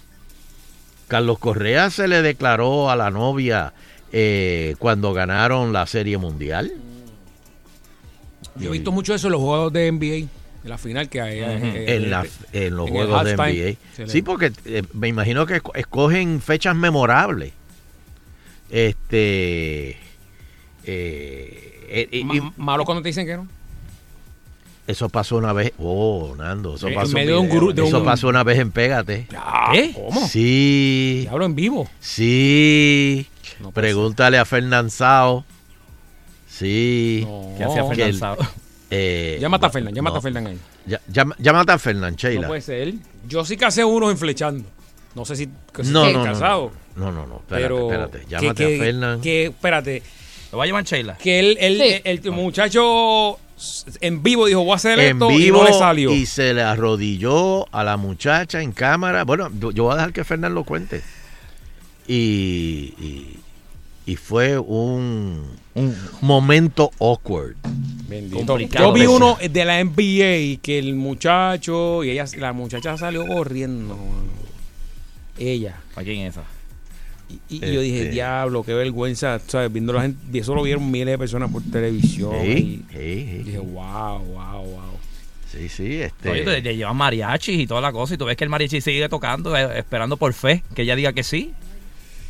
Carlos 1.08 1.40
Correa 1.40 1.90
se 1.90 2.08
le 2.08 2.22
declaró 2.22 2.92
a 2.92 2.96
la 2.96 3.10
novia 3.10 3.74
eh, 4.12 4.76
cuando 4.78 5.12
ganaron 5.14 5.74
la 5.74 5.88
Serie 5.88 6.18
Mundial. 6.20 6.72
Yo 8.56 8.70
he 8.70 8.72
visto 8.74 8.92
mucho 8.92 9.16
eso 9.16 9.28
en 9.28 9.32
los 9.34 9.42
juegos 9.42 9.74
de 9.74 9.92
NBA, 9.92 10.16
en 10.16 10.30
la 10.66 10.78
final 10.78 11.10
que 11.10 11.22
hay. 11.22 11.40
eh, 11.40 11.96
en, 11.96 12.12
la- 12.12 12.26
en 12.54 12.76
los 12.76 12.88
en 12.88 12.94
juegos 12.94 13.24
de 13.26 13.36
NBA. 13.36 14.08
Sí, 14.08 14.22
porque 14.22 14.52
eh, 14.66 14.84
me 14.94 15.08
imagino 15.08 15.46
que 15.48 15.62
esco- 15.64 15.76
escogen 15.76 16.42
fechas 16.42 16.76
memorables. 16.76 17.54
Este. 18.70 19.98
eh, 20.86 21.79
eh, 21.92 22.10
y- 22.12 22.20
y 22.20 22.24
Ma- 22.42 22.54
malo 22.58 22.86
cuando 22.86 23.02
te 23.02 23.10
dicen 23.10 23.26
que 23.26 23.36
no. 23.38 23.48
eso 24.88 25.08
pasó 25.10 25.38
una 25.38 25.54
vez. 25.54 25.74
Oh, 25.78 26.34
Nando, 26.38 26.76
eso 26.76 26.88
En 26.88 26.96
pasó. 26.96 27.14
medio 27.14 27.34
de 27.36 27.40
un 27.40 27.50
gru- 27.50 27.74
de 27.74 27.86
eso 27.88 28.00
un- 28.00 28.06
pasó 28.06 28.28
una 28.28 28.44
vez 28.44 28.58
en 28.60 28.72
Pégate. 28.72 29.28
¿Qué? 29.72 29.94
¿Cómo? 29.94 30.28
Sí, 30.28 31.22
Te 31.26 31.30
hablo 31.30 31.46
en 31.46 31.56
vivo. 31.56 31.90
sí. 32.00 33.28
No 33.60 33.72
Pregúntale 33.72 34.38
a 34.38 34.46
Fernanzao. 34.46 35.44
Sí. 36.48 37.24
No. 37.26 37.54
¿Qué 37.58 37.64
hacía 37.66 38.14
Sado? 38.14 38.38
eh, 38.90 39.38
Llámate 39.42 39.66
a 39.66 39.68
no, 39.70 39.74
Fernan, 39.74 39.94
llámate 39.94 40.14
no. 40.14 40.18
a 40.20 40.22
Fernan 40.22 40.48
ahí. 40.48 40.58
Ya- 40.86 41.02
llama- 41.08 41.36
Llámate 41.40 41.72
a 41.74 41.78
Fernán, 41.80 42.12
No 42.14 42.18
Sheila. 42.18 42.48
puede 42.48 42.62
ser. 42.62 42.94
Yo 43.28 43.46
sí 43.46 43.58
casé 43.58 43.84
unos 43.86 44.12
enflechando. 44.12 44.68
No 45.16 45.26
sé 45.26 45.36
si, 45.36 45.48
que 45.48 45.84
No, 45.84 46.06
no, 46.12 46.20
no, 46.20 46.24
casado. 46.24 46.72
no, 46.96 47.12
no, 47.12 47.26
no, 47.28 47.38
espérate, 47.38 47.64
pero 47.64 47.92
espérate. 47.92 48.26
Llámate 48.30 48.68
que, 48.68 48.76
a 48.76 48.80
Fernán. 48.84 49.22
Que, 49.22 49.46
espérate, 49.48 50.04
¿Lo 50.52 50.58
va 50.58 50.64
a 50.64 50.68
llamar 50.68 50.84
Sheila? 50.84 51.18
que 51.18 51.40
él, 51.40 51.58
él- 51.60 51.78
Sí. 51.78 52.02
el, 52.04 52.22
el 52.24 52.32
muchacho 52.32 53.38
en 54.02 54.24
vivo 54.24 54.46
dijo, 54.46 54.62
voy 54.64 54.72
a 54.72 54.76
hacer 54.76 54.98
en 55.00 55.14
esto 55.16 55.28
vivo 55.28 55.40
y 55.40 55.52
no 55.52 55.64
le 55.66 55.74
salió. 55.74 56.12
y 56.14 56.26
se 56.26 56.54
le 56.54 56.62
arrodilló 56.62 57.68
a 57.76 57.84
la 57.84 57.98
muchacha 57.98 58.62
en 58.62 58.72
cámara. 58.72 59.24
Bueno, 59.26 59.50
yo 59.74 59.84
voy 59.84 59.94
a 59.94 59.96
dejar 59.98 60.14
que 60.14 60.24
Fernán 60.24 60.56
lo 60.56 60.64
cuente. 60.64 61.02
Y, 62.08 62.94
y, 63.00 63.40
y 64.06 64.16
fue 64.16 64.58
un, 64.58 65.46
Un- 65.76 65.96
momento 66.22 66.90
awkward. 67.00 67.56
Complicado 68.46 68.88
Yo 68.88 68.94
vi 68.94 69.06
uno 69.06 69.38
de 69.48 69.66
la 69.66 69.84
NBA 69.84 70.60
que 70.64 70.80
el 70.80 70.96
muchacho 70.96 72.04
y 72.04 72.10
ella, 72.12 72.26
la 72.38 72.54
muchacha 72.54 72.98
salió 72.98 73.28
corriendo. 73.28 73.96
Ella. 75.38 75.80
¿Para 75.94 76.06
quién 76.06 76.22
es 76.22 76.34
esa? 76.38 76.44
Y, 77.50 77.56
y 77.66 77.74
yo 77.74 77.82
dije, 77.82 78.00
Este. 78.04 78.12
diablo, 78.12 78.64
qué 78.64 78.74
vergüenza. 78.74 79.40
¿sabes? 79.48 79.72
Viendo 79.72 79.94
la 79.94 80.02
gente, 80.04 80.20
y 80.32 80.40
eso 80.40 80.56
lo 80.56 80.64
vieron 80.64 80.90
miles 80.90 81.08
de 81.14 81.18
personas 81.18 81.52
por 81.52 81.62
televisión. 81.64 82.32
Sí, 82.42 82.48
y 82.50 82.94
sí, 82.94 83.28
sí, 83.30 83.44
dije, 83.44 83.58
wow, 83.60 84.20
wow, 84.20 84.64
wow. 84.64 84.82
sí, 85.52 85.70
sí, 85.70 86.02
este, 86.02 86.30
Oye, 86.30 86.42
te, 86.44 86.62
te 86.62 86.76
llevan 86.76 86.98
mariachis 86.98 87.60
y 87.60 87.68
toda 87.68 87.82
la 87.82 87.92
cosa 87.92 88.14
y 88.16 88.18
tú 88.18 88.26
ves 88.26 88.36
que 88.38 88.44
el 88.44 88.50
mariachi 88.50 88.82
sigue 88.82 89.08
tocando 89.10 89.56
eh, 89.56 89.80
esperando 89.80 90.18
por 90.18 90.34
fe 90.34 90.64
que 90.76 90.82
ella 90.84 90.96
diga 90.96 91.14
que 91.14 91.24
sí. 91.24 91.54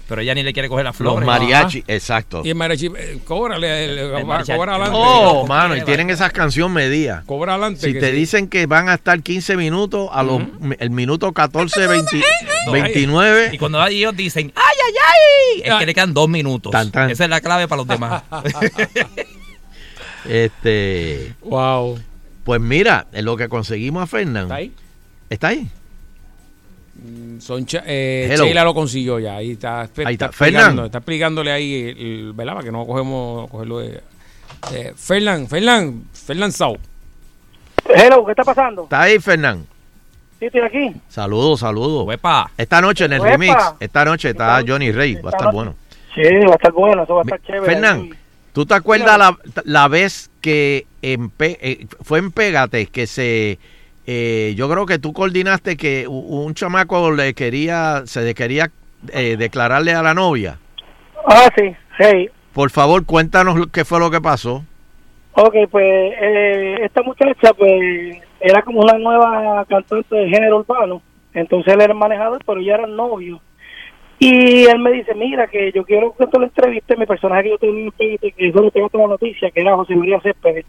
Pero 0.09 0.21
ella 0.21 0.33
ni 0.33 0.41
le 0.43 0.51
quiere 0.53 0.67
coger 0.67 0.83
las 0.85 0.99
los 0.99 1.13
flores. 1.13 1.25
mariachi, 1.27 1.83
exacto. 1.87 2.41
Y 2.43 2.49
el 2.49 2.55
mariachi, 2.55 2.87
eh, 2.97 3.19
cóbrale, 3.23 3.85
el- 3.85 3.97
El 3.99 4.13
va- 4.13 4.39
mariachi- 4.41 4.55
cobra 4.55 4.73
adelante. 4.75 4.97
Oh, 4.99 5.45
mano, 5.47 5.77
y 5.77 5.81
tienen 5.83 6.09
esas 6.09 6.33
canciones 6.33 6.73
medidas. 6.73 7.23
Cobra 7.25 7.53
adelante. 7.53 7.79
Si 7.85 7.93
te 7.93 8.09
sí. 8.09 8.15
dicen 8.15 8.47
que 8.49 8.65
van 8.65 8.89
a 8.89 8.95
estar 8.95 9.21
15 9.21 9.55
minutos, 9.55 10.09
a 10.11 10.23
los, 10.23 10.41
el 10.79 10.89
minuto 10.89 11.31
14, 11.31 11.85
20 11.87 12.21
No, 12.65 12.71
29, 12.71 13.51
Y 13.53 13.57
cuando 13.59 13.85
ellos 13.85 14.15
dicen, 14.17 14.51
¡ay, 14.55 14.63
ay, 14.87 14.93
ay! 15.05 15.61
Es 15.71 15.75
que 15.79 15.85
le 15.85 15.93
quedan 15.93 16.13
dos 16.13 16.27
minutos. 16.27 16.71
Tan, 16.71 16.89
tan. 16.91 17.09
Esa 17.11 17.23
es 17.25 17.29
la 17.29 17.39
clave 17.39 17.67
para 17.67 17.77
los 17.77 17.87
demás. 17.87 18.23
este, 20.25 21.33
Wow. 21.41 21.99
pues 22.43 22.59
mira, 22.59 23.07
en 23.13 23.25
lo 23.25 23.37
que 23.37 23.47
conseguimos 23.47 24.03
a 24.03 24.07
Fernán. 24.07 24.43
¿Está 24.45 24.55
ahí? 24.55 24.71
¿Está 25.29 25.47
ahí? 25.49 25.67
Son 27.39 27.65
Cha- 27.65 27.83
eh. 27.85 28.35
Sheila 28.37 28.63
lo 28.63 28.73
consiguió 28.73 29.19
ya. 29.19 29.37
Ahí 29.37 29.51
está, 29.51 29.81
Ahí 29.81 30.13
está. 30.13 30.25
explicando, 30.27 30.67
Fernan. 30.67 30.85
está 30.85 30.97
explicándole 30.99 31.51
ahí, 31.51 31.95
el- 31.97 32.33
¿verdad? 32.33 32.53
Para 32.53 32.65
que 32.65 32.71
no 32.71 32.85
cogemos 32.85 33.49
cogerlo 33.49 33.79
de. 33.79 34.01
Eh, 34.73 34.93
Fernan, 34.95 35.47
Fernan, 35.47 36.03
Fernan 36.13 36.51
Sau. 36.51 36.77
Hello, 37.85 38.25
¿qué 38.25 38.31
está 38.31 38.43
pasando? 38.43 38.83
¿Está 38.83 39.01
ahí, 39.03 39.19
Fernán? 39.19 39.65
Sí, 40.39 40.45
estoy 40.45 40.61
aquí. 40.61 40.91
Saludos, 41.07 41.61
saludos. 41.61 42.05
Huepa. 42.07 42.51
Esta 42.57 42.81
noche 42.81 43.05
en 43.05 43.13
el 43.13 43.19
Uepa. 43.21 43.31
remix, 43.31 43.55
esta 43.79 44.05
noche 44.05 44.29
está 44.29 44.61
Johnny 44.67 44.91
Rey, 44.91 45.15
va 45.15 45.17
a 45.17 45.21
esta 45.31 45.37
estar 45.37 45.53
bueno. 45.53 45.75
Sí, 46.15 46.21
va 46.45 46.51
a 46.51 46.55
estar 46.55 46.71
bueno, 46.71 47.03
eso 47.03 47.15
va 47.15 47.21
a 47.21 47.23
estar 47.23 47.41
chévere. 47.41 47.65
Fernán. 47.65 48.09
¿tú 48.53 48.65
te 48.65 48.73
acuerdas 48.73 49.17
la, 49.17 49.37
la 49.63 49.87
vez 49.87 50.29
que 50.41 50.85
en 51.01 51.31
eh, 51.39 51.85
fue 52.01 52.19
en 52.19 52.31
Pégate 52.31 52.87
que 52.87 53.07
se... 53.07 53.59
eh, 54.11 54.55
yo 54.55 54.67
creo 54.67 54.87
que 54.87 54.97
tú 54.97 55.13
coordinaste 55.13 55.77
que 55.77 56.07
un 56.07 56.55
chamaco 56.55 57.11
le 57.11 57.35
quería, 57.35 58.01
se 58.05 58.21
le 58.21 58.33
quería 58.33 58.71
eh, 59.13 59.35
declararle 59.37 59.93
a 59.93 60.01
la 60.01 60.15
novia. 60.15 60.57
Ah, 61.27 61.47
sí, 61.55 61.75
hey. 61.99 62.27
Por 62.53 62.71
favor, 62.71 63.05
cuéntanos 63.05 63.55
lo- 63.55 63.67
qué 63.67 63.85
fue 63.85 63.99
lo 63.99 64.09
que 64.09 64.19
pasó. 64.19 64.63
Ok, 65.33 65.55
pues 65.69 65.85
eh, 66.19 66.79
esta 66.81 67.03
muchacha 67.03 67.53
pues 67.53 68.17
era 68.39 68.63
como 68.63 68.79
una 68.81 68.97
nueva 68.97 69.63
cantante 69.69 70.15
de 70.15 70.27
género 70.29 70.57
urbano. 70.59 71.03
Entonces 71.35 71.71
él 71.71 71.81
era 71.81 71.93
el 71.93 71.99
manejador, 71.99 72.41
pero 72.43 72.59
ya 72.61 72.73
eran 72.73 72.95
novios. 72.95 73.39
Y 74.17 74.65
él 74.65 74.79
me 74.79 74.91
dice, 74.91 75.13
mira, 75.13 75.45
que 75.47 75.71
yo 75.71 75.83
quiero 75.85 76.15
que 76.17 76.25
tú 76.27 76.39
le 76.39 76.47
entrevistes 76.47 76.97
mi 76.97 77.05
personaje 77.05 77.43
que 77.43 77.49
yo 77.51 77.57
tenía 77.59 77.91
que 78.17 78.31
eso 78.49 78.59
lo 78.59 78.71
tengo 78.71 78.89
la 78.93 79.07
noticia, 79.07 79.51
que 79.51 79.61
era 79.61 79.75
José 79.75 79.95
María 79.95 80.19
Céspedes. 80.19 80.65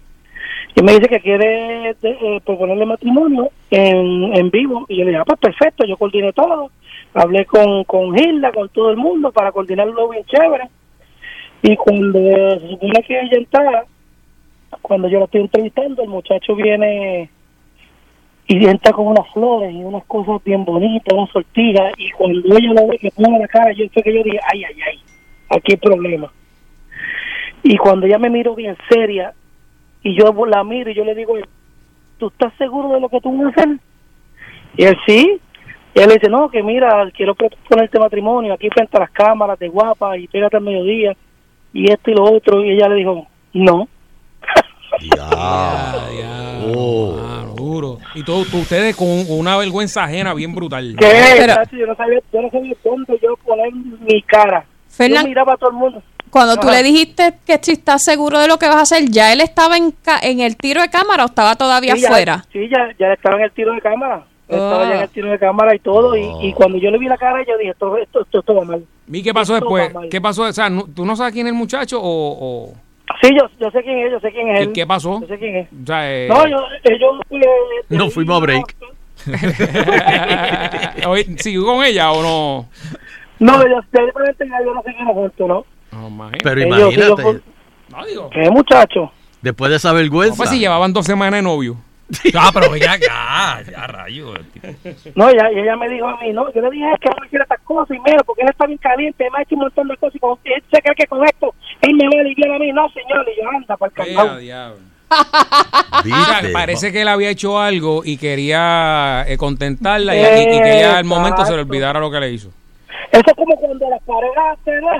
Y 0.74 0.82
me 0.82 0.92
dice 0.92 1.08
que 1.08 1.20
quiere 1.20 1.90
eh, 1.90 2.40
proponerle 2.44 2.86
matrimonio 2.86 3.50
en, 3.70 4.36
en 4.36 4.50
vivo. 4.50 4.86
Y 4.88 4.98
yo 4.98 5.04
le 5.04 5.10
dije, 5.10 5.20
ah, 5.20 5.24
pues 5.24 5.38
perfecto, 5.40 5.84
yo 5.84 5.96
coordiné 5.96 6.32
todo. 6.32 6.70
Hablé 7.14 7.44
con, 7.44 7.84
con 7.84 8.16
Hilda, 8.16 8.52
con 8.52 8.68
todo 8.68 8.90
el 8.90 8.96
mundo, 8.96 9.32
para 9.32 9.52
coordinarlo 9.52 10.08
bien 10.08 10.24
chévere. 10.24 10.68
Y 11.62 11.76
cuando 11.76 12.18
se 12.18 12.68
supone 12.68 13.02
que 13.02 13.20
ella 13.20 13.36
entra, 13.36 13.84
cuando 14.80 15.08
yo 15.08 15.18
la 15.18 15.24
estoy 15.24 15.42
entrevistando, 15.42 16.02
el 16.02 16.08
muchacho 16.08 16.54
viene 16.54 17.28
y 18.46 18.66
entra 18.66 18.92
con 18.92 19.06
unas 19.06 19.32
flores 19.32 19.72
y 19.72 19.84
unas 19.84 20.04
cosas 20.06 20.42
bien 20.44 20.64
bonitas, 20.64 21.14
unas 21.14 21.30
sortijas. 21.30 21.92
Y 21.98 22.10
cuando 22.12 22.56
ella 22.56 22.72
lo 22.72 22.88
ve 22.88 22.98
que 22.98 23.10
pone 23.10 23.38
la 23.38 23.48
cara, 23.48 23.72
yo 23.72 23.84
sé 23.94 24.02
que 24.02 24.14
yo 24.14 24.22
dije, 24.22 24.40
ay, 24.52 24.64
ay, 24.64 24.76
ay, 24.88 24.98
aquí 25.50 25.72
hay 25.72 25.76
problema. 25.76 26.32
Y 27.62 27.76
cuando 27.76 28.06
ella 28.06 28.18
me 28.18 28.30
miró 28.30 28.54
bien 28.54 28.76
seria, 28.88 29.34
y 30.02 30.16
yo 30.18 30.32
la 30.46 30.64
miro 30.64 30.90
y 30.90 30.94
yo 30.94 31.04
le 31.04 31.14
digo, 31.14 31.34
¿tú 32.18 32.28
estás 32.28 32.52
seguro 32.58 32.88
de 32.94 33.00
lo 33.00 33.08
que 33.08 33.20
tú 33.20 33.36
vas 33.36 33.46
a 33.56 33.60
hacer? 33.60 33.76
Y 34.76 34.84
él 34.84 34.96
sí, 35.06 35.40
Y 35.94 36.00
él 36.00 36.08
le 36.08 36.14
dice, 36.14 36.28
no, 36.30 36.48
que 36.48 36.62
mira, 36.62 37.10
quiero 37.16 37.34
ponerte 37.68 37.98
matrimonio 37.98 38.54
aquí 38.54 38.68
frente 38.70 38.96
a 38.96 39.00
las 39.00 39.10
cámaras 39.10 39.58
de 39.58 39.68
guapa 39.68 40.16
y 40.16 40.28
pégate 40.28 40.56
al 40.56 40.62
mediodía 40.62 41.16
y 41.72 41.90
esto 41.90 42.10
y 42.12 42.14
lo 42.14 42.24
otro. 42.32 42.64
Y 42.64 42.70
ella 42.70 42.88
le 42.88 42.94
dijo, 42.94 43.26
no. 43.54 43.88
Ya, 45.00 45.30
ya, 46.20 46.60
Oh. 46.76 47.16
mano, 47.16 47.54
duro. 47.54 47.98
Y 48.14 48.22
todo, 48.24 48.44
tú- 48.44 48.58
ustedes 48.58 48.94
con 48.96 49.08
una 49.30 49.56
vergüenza 49.56 50.04
ajena 50.04 50.34
bien 50.34 50.54
brutal. 50.54 50.94
¿Qué? 50.98 51.06
Pero- 51.38 51.54
yo 51.72 51.86
no 51.86 51.94
sabía, 51.94 52.20
yo 52.32 52.42
no 52.42 52.50
sabía 52.50 52.74
dónde 52.84 53.18
yo 53.22 53.36
poner 53.44 53.72
mi 53.72 54.20
cara. 54.22 54.64
Fernán- 54.88 55.22
Yo 55.24 55.28
miraba 55.28 55.54
a 55.54 55.56
todo 55.56 55.70
el 55.70 55.76
mundo. 55.76 56.02
Cuando 56.30 56.56
tú 56.56 56.68
Ajá. 56.68 56.76
le 56.78 56.82
dijiste 56.84 57.34
que 57.46 57.58
si 57.60 57.72
estás 57.72 58.04
seguro 58.04 58.38
de 58.38 58.48
lo 58.48 58.58
que 58.58 58.66
vas 58.66 58.76
a 58.76 58.80
hacer, 58.82 59.04
¿ya 59.10 59.32
él 59.32 59.40
estaba 59.40 59.76
en, 59.76 59.90
ca- 59.90 60.20
en 60.22 60.40
el 60.40 60.56
tiro 60.56 60.80
de 60.80 60.88
cámara 60.88 61.24
o 61.24 61.26
estaba 61.26 61.56
todavía 61.56 61.94
Sí, 61.96 62.02
ya- 62.02 62.08
afuera? 62.08 62.44
Sí, 62.52 62.68
ya, 62.68 62.88
ya 62.98 63.12
estaba 63.12 63.36
en 63.38 63.44
el 63.44 63.52
tiro 63.52 63.72
de 63.72 63.80
cámara. 63.80 64.24
Estaba 64.48 64.84
Ah. 64.84 64.88
ya 64.88 64.96
en 64.96 65.02
el 65.02 65.08
tiro 65.10 65.30
de 65.30 65.38
cámara 65.38 65.74
y 65.74 65.78
todo. 65.80 66.10
Oh. 66.10 66.16
Y, 66.42 66.48
y 66.48 66.52
cuando 66.52 66.78
yo 66.78 66.90
le 66.90 66.98
vi 66.98 67.06
la 67.06 67.16
cara, 67.18 67.44
yo 67.46 67.56
dije, 67.58 67.70
esto, 67.70 67.96
esto, 67.96 68.22
esto, 68.22 68.38
esto 68.40 68.54
va 68.54 68.64
mal. 68.64 68.84
¿Y 69.12 69.22
qué 69.22 69.34
pasó 69.34 69.56
Esto 69.56 69.66
después? 69.74 70.08
¿Qué 70.10 70.20
pasó? 70.20 70.42
O 70.44 70.52
sea, 70.52 70.70
¿tú 70.94 71.04
no 71.04 71.16
sabes 71.16 71.32
quién 71.32 71.46
es 71.46 71.52
el 71.52 71.58
muchacho 71.58 72.00
o...? 72.00 72.68
o- 72.68 72.74
Sí, 73.22 73.28
yo, 73.36 73.48
yo 73.58 73.70
sé 73.72 73.82
quién 73.82 73.98
es, 74.06 74.12
yo 74.12 74.20
sé 74.20 74.30
quién 74.30 74.48
es 74.50 74.58
¿Qué, 74.58 74.62
él. 74.66 74.72
qué 74.72 74.86
pasó? 74.86 75.20
Yo 75.20 75.26
sé 75.26 75.36
quién 75.38 75.56
es. 75.56 75.68
O 75.82 75.86
sea, 75.86 76.12
eh, 76.14 76.28
No, 76.28 76.46
yo, 76.46 76.58
ellos... 76.84 77.20
eh, 77.30 77.44
No 77.88 78.08
fuimos 78.08 78.36
a 78.36 78.40
break. 78.40 78.76
¿Siguió 81.38 81.66
con 81.66 81.84
ella 81.84 82.12
o 82.12 82.22
no? 82.22 82.68
No, 83.40 83.62
yo, 83.68 83.80
simplemente 83.92 84.46
ya 84.48 84.64
yo 84.64 84.74
no 84.74 84.82
sé 84.82 84.94
quién 84.94 85.08
es 85.08 85.38
¿no? 85.40 85.64
Imagínate. 85.92 86.38
Pero 86.44 86.60
imagínate, 86.62 87.22
ellos- 87.22 87.42
No, 87.90 88.04
digo. 88.06 88.30
¿Qué 88.30 88.50
muchacho? 88.50 89.12
después 89.42 89.70
de 89.70 89.76
esa 89.78 89.88
No, 89.90 89.94
vergüenza. 89.96 90.36
pues 90.36 90.50
si 90.50 90.58
llevaban 90.58 90.92
dos 90.92 91.06
semanas 91.06 91.38
de 91.38 91.42
novio. 91.42 91.76
Ah, 92.34 92.50
pero 92.52 92.70
venga 92.70 92.92
acá. 92.92 93.62
Ya, 93.70 93.86
rayo. 93.86 94.34
No, 95.14 95.30
ya, 95.30 95.48
ella 95.54 95.76
me 95.76 95.88
dijo 95.88 96.06
a 96.08 96.16
mí, 96.20 96.32
no, 96.32 96.52
yo 96.52 96.60
le 96.60 96.70
dije 96.70 96.84
es 96.92 97.00
que 97.00 97.08
no 97.08 97.16
me 97.22 97.28
quiere 97.28 97.44
estas 97.44 97.60
cosas 97.60 97.96
y 97.96 98.00
mira, 98.00 98.18
porque 98.26 98.42
él 98.42 98.48
está 98.50 98.66
bien 98.66 98.78
caliente, 98.78 99.28
me 99.30 99.38
ha 99.38 99.42
hecho 99.42 99.54
un 99.54 99.60
montón 99.62 99.86
de 99.88 99.96
cosas 99.96 100.16
y 100.16 100.18
como 100.18 100.36
que 100.42 100.52
él 100.54 100.62
se 100.72 100.82
cree 100.82 100.94
que 100.96 101.06
con 101.06 101.24
esto 101.24 101.54
él 101.82 101.94
me 101.94 102.04
va 102.06 102.18
a 102.18 102.20
aliviar 102.22 102.50
a 102.50 102.58
mí. 102.58 102.72
No, 102.72 102.88
señor, 102.90 103.26
y 103.28 103.40
yo 103.42 103.48
anda 103.48 103.76
para 103.76 103.92
el 103.96 104.08
Ea, 104.08 104.16
cantón. 104.16 104.40
diablo. 104.40 104.76
O 106.00 106.02
sea, 106.02 106.38
¿Viste? 106.40 106.52
parece 106.52 106.92
que 106.92 107.02
él 107.02 107.08
había 107.08 107.30
hecho 107.30 107.58
algo 107.60 108.02
y 108.04 108.16
quería 108.16 109.24
eh, 109.28 109.36
contentarla 109.36 110.14
y, 110.16 110.18
y- 110.18 110.56
y 110.56 110.62
que 110.62 110.78
ella 110.78 110.98
al 110.98 111.04
momento 111.04 111.44
se 111.44 111.52
le 111.52 111.60
olvidara 111.62 112.00
lo 112.00 112.10
que 112.10 112.20
le 112.20 112.30
hizo. 112.32 112.48
Eso 113.12 113.22
es 113.26 113.34
como 113.34 113.54
cuando 113.56 113.88
las 113.90 114.00
parejas 114.02 114.58
se 114.64 114.70
dejan 114.70 114.98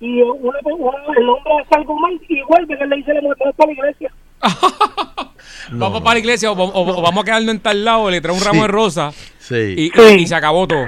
y 0.00 0.20
una, 0.22 0.58
una- 0.64 1.18
el 1.18 1.28
hombre 1.28 1.52
hace 1.64 1.74
algo 1.76 1.94
mal 1.98 2.12
y 2.28 2.42
vuelve, 2.42 2.76
él 2.80 2.88
le 2.90 2.96
dice, 2.96 3.14
le 3.14 3.22
mueve 3.22 3.36
para 3.56 3.66
la 3.66 3.72
iglesia. 3.72 4.12
No, 5.70 5.78
vamos 5.80 6.00
no. 6.00 6.04
para 6.04 6.14
la 6.14 6.20
iglesia 6.20 6.50
o, 6.52 6.54
o- 6.54 6.98
o 6.98 7.02
vamos 7.02 7.22
a 7.22 7.24
quedarnos 7.24 7.54
en 7.54 7.60
tal 7.60 7.84
lado, 7.84 8.08
le 8.10 8.20
trae 8.20 8.32
un 8.34 8.40
Sí. 8.40 8.46
ramo 8.46 8.62
de 8.62 8.68
rosa 8.68 9.10
Sí. 9.38 9.54
y, 9.76 9.82
y- 9.86 9.90
Sí. 9.94 10.14
y 10.20 10.26
se 10.26 10.34
acabó 10.34 10.66
todo. 10.66 10.86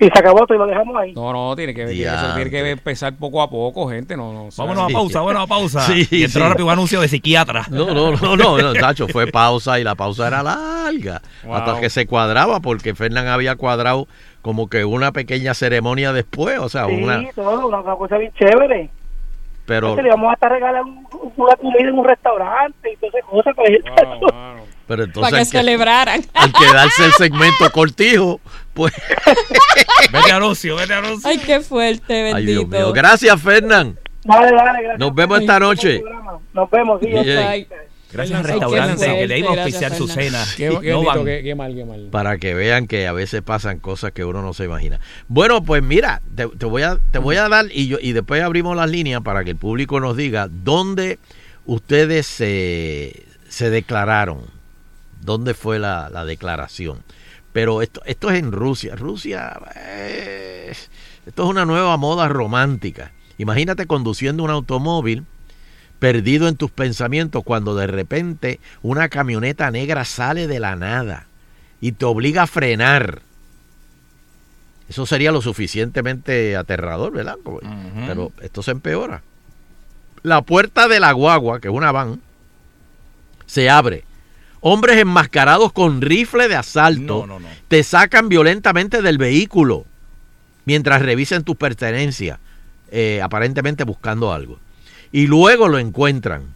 Y 0.00 0.06
se 0.06 0.18
acabó 0.18 0.44
todo 0.44 0.56
y 0.56 0.58
lo 0.58 0.66
dejamos 0.66 0.96
ahí. 0.96 1.12
No, 1.12 1.32
no, 1.32 1.54
tiene 1.54 1.72
que, 1.72 1.86
tiene, 1.86 2.12
eso 2.12 2.34
tiene 2.34 2.50
que 2.50 2.70
empezar 2.70 3.14
poco 3.16 3.40
a 3.40 3.48
poco, 3.48 3.88
gente. 3.88 4.16
No, 4.16 4.32
no, 4.32 4.48
Vámonos 4.56 4.90
a 4.90 4.92
pausa, 4.92 5.20
vámonos 5.20 5.42
a 5.44 5.46
pausa. 5.46 5.80
Sí, 5.86 6.08
y 6.10 6.24
entró 6.24 6.42
sí. 6.42 6.48
rápido 6.48 6.66
un 6.66 6.72
anuncio 6.72 7.00
de 7.00 7.06
psiquiatra. 7.08 7.66
No, 7.70 7.94
no, 7.94 8.10
no, 8.10 8.36
no, 8.36 8.58
no, 8.58 8.72
Tacho, 8.80 9.06
fue 9.06 9.28
pausa 9.28 9.78
y 9.78 9.84
la 9.84 9.94
pausa 9.94 10.26
era 10.26 10.42
larga. 10.42 11.22
Wow. 11.44 11.54
Hasta 11.54 11.80
que 11.80 11.88
se 11.88 12.06
cuadraba, 12.06 12.58
porque 12.58 12.96
Fernán 12.96 13.28
había 13.28 13.54
cuadrado 13.54 14.08
como 14.42 14.68
que 14.68 14.84
una 14.84 15.12
pequeña 15.12 15.54
ceremonia 15.54 16.12
después, 16.12 16.58
o 16.58 16.68
sea, 16.68 16.86
Sí, 16.86 16.94
una. 17.02 17.22
todo, 17.34 17.66
una, 17.68 17.80
una 17.80 17.94
cosa 17.96 18.18
bien 18.18 18.32
chévere. 18.38 18.90
Pero, 19.64 19.90
Entonces, 19.90 20.04
le 20.04 20.10
vamos 20.10 20.30
a 20.30 20.34
estar 20.34 20.50
regalando 20.50 20.90
un- 20.90 21.32
una 21.36 21.54
comida 21.56 21.78
en 21.78 21.98
un 21.98 22.04
restaurante 22.04 22.92
y 22.92 22.96
todas 22.96 23.14
esas 23.14 23.30
cosas. 23.30 23.54
Pues, 23.54 23.78
Wow, 23.84 24.32
mano. 24.32 24.62
pero 24.88 25.04
entonces 25.04 25.30
Para 25.30 25.42
que 25.44 25.48
celebraran. 25.50 26.20
al 26.34 26.52
quedarse 26.52 27.04
el 27.04 27.12
segmento 27.12 27.70
cortijo, 27.70 28.40
pues, 28.74 28.92
Vete 30.12 30.32
a 30.32 30.36
anuncio, 30.36 30.74
vete 30.76 30.92
a 30.94 30.98
anuncio. 30.98 31.30
Ay, 31.30 31.38
qué 31.38 31.60
fuerte, 31.60 32.32
ay 32.34 32.44
Dios 32.44 32.62
bendito. 32.64 32.84
mío. 32.86 32.92
Gracias, 32.92 33.40
Fernán. 33.40 33.96
Dale, 34.24 34.52
dale, 34.52 34.82
gracias. 34.82 34.98
Nos 34.98 35.14
vemos 35.14 35.40
esta 35.40 35.58
noche. 35.60 36.02
Nos 36.52 36.68
vemos, 36.70 37.00
sí. 37.00 37.08
Gracias 38.12 38.38
al 38.38 38.44
restaurante 38.44 39.06
que 39.06 39.26
le 39.28 39.38
iba 39.38 39.48
a 39.48 39.52
auspiciar 39.54 39.94
su 39.94 40.06
cena. 40.08 40.44
Qué, 40.56 40.68
qué, 40.68 40.70
no 40.70 40.80
bendito, 40.80 41.04
van. 41.04 41.24
qué- 41.24 41.40
qué 41.42 41.54
mal, 41.54 41.74
qué 41.74 41.84
mal. 41.84 42.08
Para 42.10 42.38
que 42.38 42.54
vean 42.54 42.86
que 42.86 43.06
a 43.06 43.12
veces 43.12 43.42
pasan 43.42 43.78
cosas 43.78 44.12
que 44.12 44.24
uno 44.24 44.42
no 44.42 44.52
se 44.52 44.64
imagina. 44.64 45.00
Bueno, 45.28 45.62
pues 45.64 45.82
mira, 45.82 46.20
te, 46.34 46.46
te 46.48 46.66
voy 46.66 46.82
a 46.82 46.98
te 47.10 47.18
voy 47.18 47.36
a 47.36 47.48
dar 47.48 47.66
y 47.72 47.86
yo 47.88 47.98
y 48.00 48.12
después 48.12 48.42
abrimos 48.42 48.76
las 48.76 48.90
líneas 48.90 49.22
para 49.22 49.44
que 49.44 49.50
el 49.50 49.56
público 49.56 49.98
nos 50.00 50.16
diga 50.16 50.48
dónde 50.50 51.18
ustedes 51.64 52.26
se, 52.26 53.24
se 53.48 53.70
declararon, 53.70 54.42
dónde 55.20 55.54
fue 55.54 55.78
la, 55.78 56.10
la 56.10 56.24
declaración. 56.24 56.98
Pero 57.52 57.82
esto 57.82 58.02
esto 58.06 58.30
es 58.30 58.38
en 58.38 58.52
Rusia. 58.52 58.94
Rusia 58.96 59.58
eh, 59.76 60.72
esto 61.26 61.44
es 61.44 61.48
una 61.48 61.64
nueva 61.64 61.96
moda 61.96 62.28
romántica. 62.28 63.12
Imagínate 63.38 63.86
conduciendo 63.86 64.42
un 64.42 64.50
automóvil 64.50 65.24
perdido 66.02 66.48
en 66.48 66.56
tus 66.56 66.72
pensamientos 66.72 67.44
cuando 67.44 67.76
de 67.76 67.86
repente 67.86 68.58
una 68.82 69.08
camioneta 69.08 69.70
negra 69.70 70.04
sale 70.04 70.48
de 70.48 70.58
la 70.58 70.74
nada 70.74 71.26
y 71.80 71.92
te 71.92 72.04
obliga 72.04 72.42
a 72.42 72.46
frenar. 72.48 73.22
Eso 74.88 75.06
sería 75.06 75.30
lo 75.30 75.40
suficientemente 75.40 76.56
aterrador, 76.56 77.12
¿verdad? 77.12 77.36
Pero 78.04 78.32
esto 78.40 78.64
se 78.64 78.72
empeora. 78.72 79.22
La 80.24 80.42
puerta 80.42 80.88
de 80.88 80.98
la 80.98 81.12
guagua, 81.12 81.60
que 81.60 81.68
es 81.68 81.74
una 81.74 81.92
van, 81.92 82.20
se 83.46 83.70
abre. 83.70 84.02
Hombres 84.60 84.98
enmascarados 84.98 85.72
con 85.72 86.00
rifle 86.00 86.48
de 86.48 86.56
asalto 86.56 87.26
No, 87.28 87.38
no, 87.38 87.38
no. 87.38 87.48
te 87.68 87.84
sacan 87.84 88.28
violentamente 88.28 89.02
del 89.02 89.18
vehículo 89.18 89.86
mientras 90.64 91.00
revisen 91.00 91.44
tus 91.44 91.54
pertenencias, 91.54 92.40
eh, 92.90 93.20
aparentemente 93.22 93.84
buscando 93.84 94.32
algo. 94.32 94.58
Y 95.12 95.26
luego 95.26 95.68
lo 95.68 95.78
encuentran. 95.78 96.54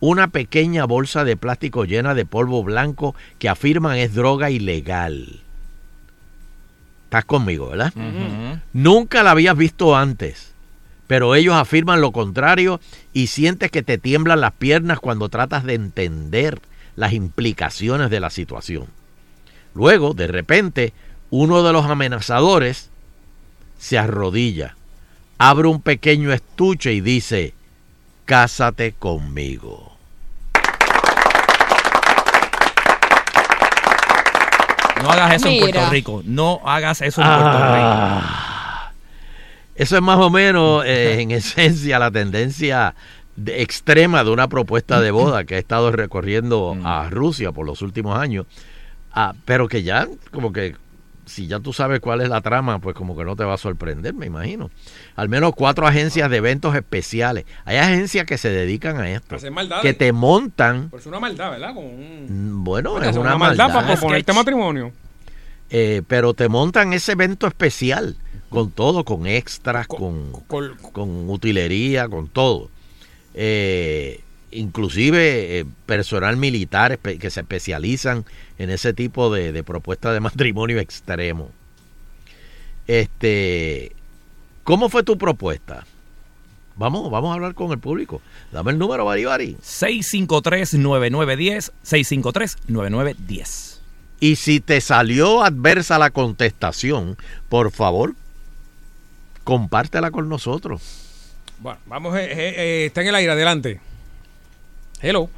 Una 0.00 0.28
pequeña 0.28 0.86
bolsa 0.86 1.24
de 1.24 1.36
plástico 1.36 1.84
llena 1.84 2.14
de 2.14 2.26
polvo 2.26 2.64
blanco 2.64 3.14
que 3.38 3.48
afirman 3.48 3.96
es 3.96 4.14
droga 4.14 4.50
ilegal. 4.50 5.40
Estás 7.04 7.24
conmigo, 7.26 7.68
¿verdad? 7.68 7.92
Nunca 8.72 9.22
la 9.22 9.30
habías 9.30 9.56
visto 9.56 9.96
antes, 9.96 10.52
pero 11.06 11.34
ellos 11.34 11.54
afirman 11.54 12.00
lo 12.00 12.10
contrario 12.10 12.80
y 13.12 13.28
sientes 13.28 13.70
que 13.70 13.82
te 13.82 13.98
tiemblan 13.98 14.40
las 14.40 14.52
piernas 14.52 14.98
cuando 14.98 15.28
tratas 15.28 15.64
de 15.64 15.74
entender 15.74 16.60
las 16.96 17.12
implicaciones 17.12 18.10
de 18.10 18.20
la 18.20 18.30
situación. 18.30 18.86
Luego, 19.74 20.14
de 20.14 20.26
repente, 20.26 20.92
uno 21.30 21.62
de 21.62 21.72
los 21.72 21.84
amenazadores 21.86 22.90
se 23.78 23.98
arrodilla, 23.98 24.76
abre 25.38 25.68
un 25.68 25.80
pequeño 25.80 26.32
estuche 26.32 26.92
y 26.92 27.00
dice, 27.00 27.54
cásate 28.24 28.92
conmigo. 28.92 29.92
No 35.02 35.10
hagas 35.10 35.34
eso 35.34 35.48
en. 35.48 35.60
Puerto 35.60 35.90
Rico. 35.90 36.22
No 36.24 36.60
hagas 36.64 37.02
eso 37.02 37.20
en 37.20 37.26
Puerto 37.26 37.50
Rico. 37.50 37.58
Ah, 37.60 38.92
eso 39.74 39.96
es 39.96 40.02
más 40.02 40.18
o 40.18 40.30
menos, 40.30 40.84
eh, 40.86 41.20
en 41.20 41.30
esencia, 41.32 41.98
la 41.98 42.10
tendencia 42.10 42.94
de- 43.36 43.60
extrema 43.62 44.24
de 44.24 44.30
una 44.30 44.48
propuesta 44.48 45.00
de 45.00 45.10
boda 45.10 45.44
que 45.44 45.56
ha 45.56 45.58
estado 45.58 45.90
recorriendo 45.92 46.76
a 46.84 47.10
Rusia 47.10 47.52
por 47.52 47.66
los 47.66 47.82
últimos 47.82 48.18
años. 48.18 48.46
Ah, 49.12 49.34
pero 49.44 49.68
que 49.68 49.82
ya, 49.82 50.08
como 50.32 50.52
que, 50.52 50.76
si 51.26 51.46
ya 51.46 51.60
tú 51.60 51.72
sabes 51.72 52.00
cuál 52.00 52.20
es 52.20 52.28
la 52.28 52.40
trama, 52.40 52.78
pues 52.78 52.94
como 52.94 53.16
que 53.16 53.24
no 53.24 53.36
te 53.36 53.44
va 53.44 53.54
a 53.54 53.58
sorprender, 53.58 54.14
me 54.14 54.26
imagino. 54.26 54.70
Al 55.16 55.28
menos 55.28 55.52
cuatro 55.54 55.86
agencias 55.86 56.28
de 56.30 56.36
eventos 56.38 56.74
especiales. 56.74 57.44
Hay 57.64 57.76
agencias 57.76 58.24
que 58.26 58.38
se 58.38 58.50
dedican 58.50 58.96
a 58.98 59.10
esto. 59.10 59.36
Hacer 59.36 59.50
maldades. 59.50 59.82
Que 59.82 59.94
te 59.94 60.12
montan, 60.12 60.90
Por 60.90 61.00
eso 61.00 61.08
una 61.08 61.20
maldad, 61.20 61.50
¿verdad? 61.52 61.74
Como 61.74 61.88
un... 61.88 62.26
mm, 62.60 62.64
bueno, 62.64 62.92
Coño, 62.94 63.08
es 63.10 63.16
una 63.16 63.36
maldad 63.36 63.64
maldad. 63.68 63.74
para 63.82 63.92
proponerte 63.94 64.32
Sketch. 64.32 64.36
matrimonio. 64.36 64.92
Eh, 65.70 66.02
pero 66.06 66.34
te 66.34 66.48
montan 66.48 66.92
ese 66.92 67.12
evento 67.12 67.46
especial 67.46 68.16
con 68.50 68.70
todo, 68.70 69.04
con 69.04 69.26
extras, 69.26 69.86
con, 69.88 70.30
Col- 70.46 70.76
con 70.92 71.28
utilería, 71.30 72.08
con 72.08 72.28
todo. 72.28 72.70
Eh, 73.34 74.20
inclusive 74.54 75.58
eh, 75.58 75.64
personal 75.86 76.36
militar 76.36 76.98
que 76.98 77.30
se 77.30 77.40
especializan 77.40 78.24
en 78.58 78.70
ese 78.70 78.94
tipo 78.94 79.32
de, 79.32 79.52
de 79.52 79.62
propuestas 79.62 80.14
de 80.14 80.20
matrimonio 80.20 80.78
extremo. 80.78 81.50
Este, 82.86 83.92
¿cómo 84.62 84.88
fue 84.88 85.02
tu 85.02 85.18
propuesta? 85.18 85.84
Vamos, 86.76 87.10
vamos 87.10 87.30
a 87.30 87.34
hablar 87.34 87.54
con 87.54 87.72
el 87.72 87.78
público. 87.78 88.20
Dame 88.52 88.72
el 88.72 88.78
número, 88.78 89.04
Bari 89.04 89.24
Bari. 89.24 89.56
653-9910. 89.62 91.70
653-9910. 91.84 93.78
Y 94.20 94.36
si 94.36 94.60
te 94.60 94.80
salió 94.80 95.44
adversa 95.44 95.98
la 95.98 96.10
contestación, 96.10 97.16
por 97.48 97.70
favor, 97.70 98.14
compártela 99.44 100.10
con 100.10 100.28
nosotros. 100.28 100.82
Bueno, 101.58 101.78
vamos, 101.86 102.16
eh, 102.16 102.26
eh, 102.30 102.86
está 102.86 103.02
en 103.02 103.08
el 103.08 103.14
aire, 103.14 103.32
adelante. 103.32 103.80
Hello, 105.06 105.28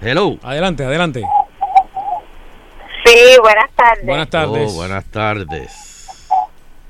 Hello. 0.00 0.36
adelante, 0.42 0.82
adelante. 0.82 1.22
Sí, 3.04 3.36
buenas 3.40 3.70
tardes. 3.76 4.04
Buenas 4.04 4.28
tardes. 4.28 4.72
Oh, 4.72 4.74
buenas 4.78 5.04
tardes. 5.04 6.28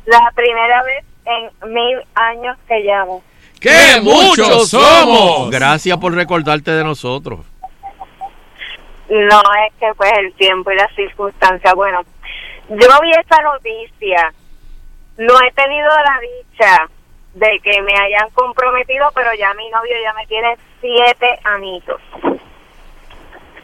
La 0.07 0.33
primera 0.35 0.83
vez 0.83 1.05
en 1.27 1.75
mil 1.75 1.99
años 2.15 2.57
que 2.67 2.81
llamo. 2.81 3.23
¡Qué 3.61 4.01
muchos 4.03 4.71
somos! 4.71 5.51
Gracias 5.51 5.99
por 5.99 6.15
recordarte 6.15 6.71
de 6.71 6.85
nosotros. 6.85 7.41
No 9.11 9.43
es 9.67 9.75
que 9.79 9.93
pues 9.99 10.13
el 10.21 10.33
tiempo 10.33 10.71
y 10.71 10.77
las 10.77 10.91
circunstancias. 10.95 11.75
Bueno, 11.75 12.01
yo 12.71 12.89
vi 13.03 13.11
esa 13.11 13.43
noticia. 13.43 14.33
No 15.19 15.35
he 15.47 15.53
tenido 15.53 15.87
la 15.87 16.19
dicha 16.19 16.89
de 17.35 17.61
que 17.63 17.83
me 17.83 17.93
hayan 17.93 18.31
comprometido, 18.35 19.11
pero 19.15 19.33
ya 19.35 19.55
mi 19.55 19.69
novio 19.71 19.95
ya 20.03 20.13
me 20.15 20.27
tiene 20.27 20.57
siete 20.81 21.39
anillos. 21.45 22.01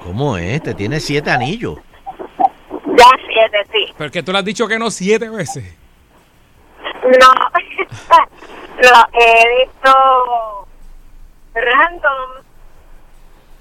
¿Cómo 0.02 0.37
es? 0.37 0.62
Te 0.62 0.74
tiene 0.74 1.00
siete 1.00 1.31
anillos. 1.31 1.79
Ya 2.96 3.11
siete, 3.26 3.59
sí. 3.72 3.94
Pero 3.98 4.11
que 4.11 4.22
tú 4.22 4.33
le 4.33 4.38
has 4.38 4.44
dicho 4.44 4.68
que 4.68 4.79
no 4.79 4.90
siete 4.90 5.29
veces. 5.29 5.76
No, 7.02 7.33
lo 8.79 9.20
he 9.20 9.64
visto 9.64 10.68
random, 11.55 12.44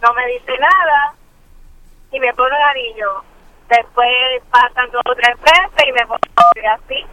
no 0.02 0.14
me 0.14 0.28
dice 0.28 0.52
nada 0.60 1.14
y 2.12 2.20
me 2.20 2.34
pone 2.34 2.56
el 2.56 2.64
anillo. 2.64 3.24
Después 3.70 4.08
pasan 4.52 4.92
dos 4.92 5.02
o 5.06 5.16
tres 5.16 5.36
veces 5.42 5.88
y 5.88 5.92
me 5.92 6.06
pone 6.06 6.68
así. 6.68 7.06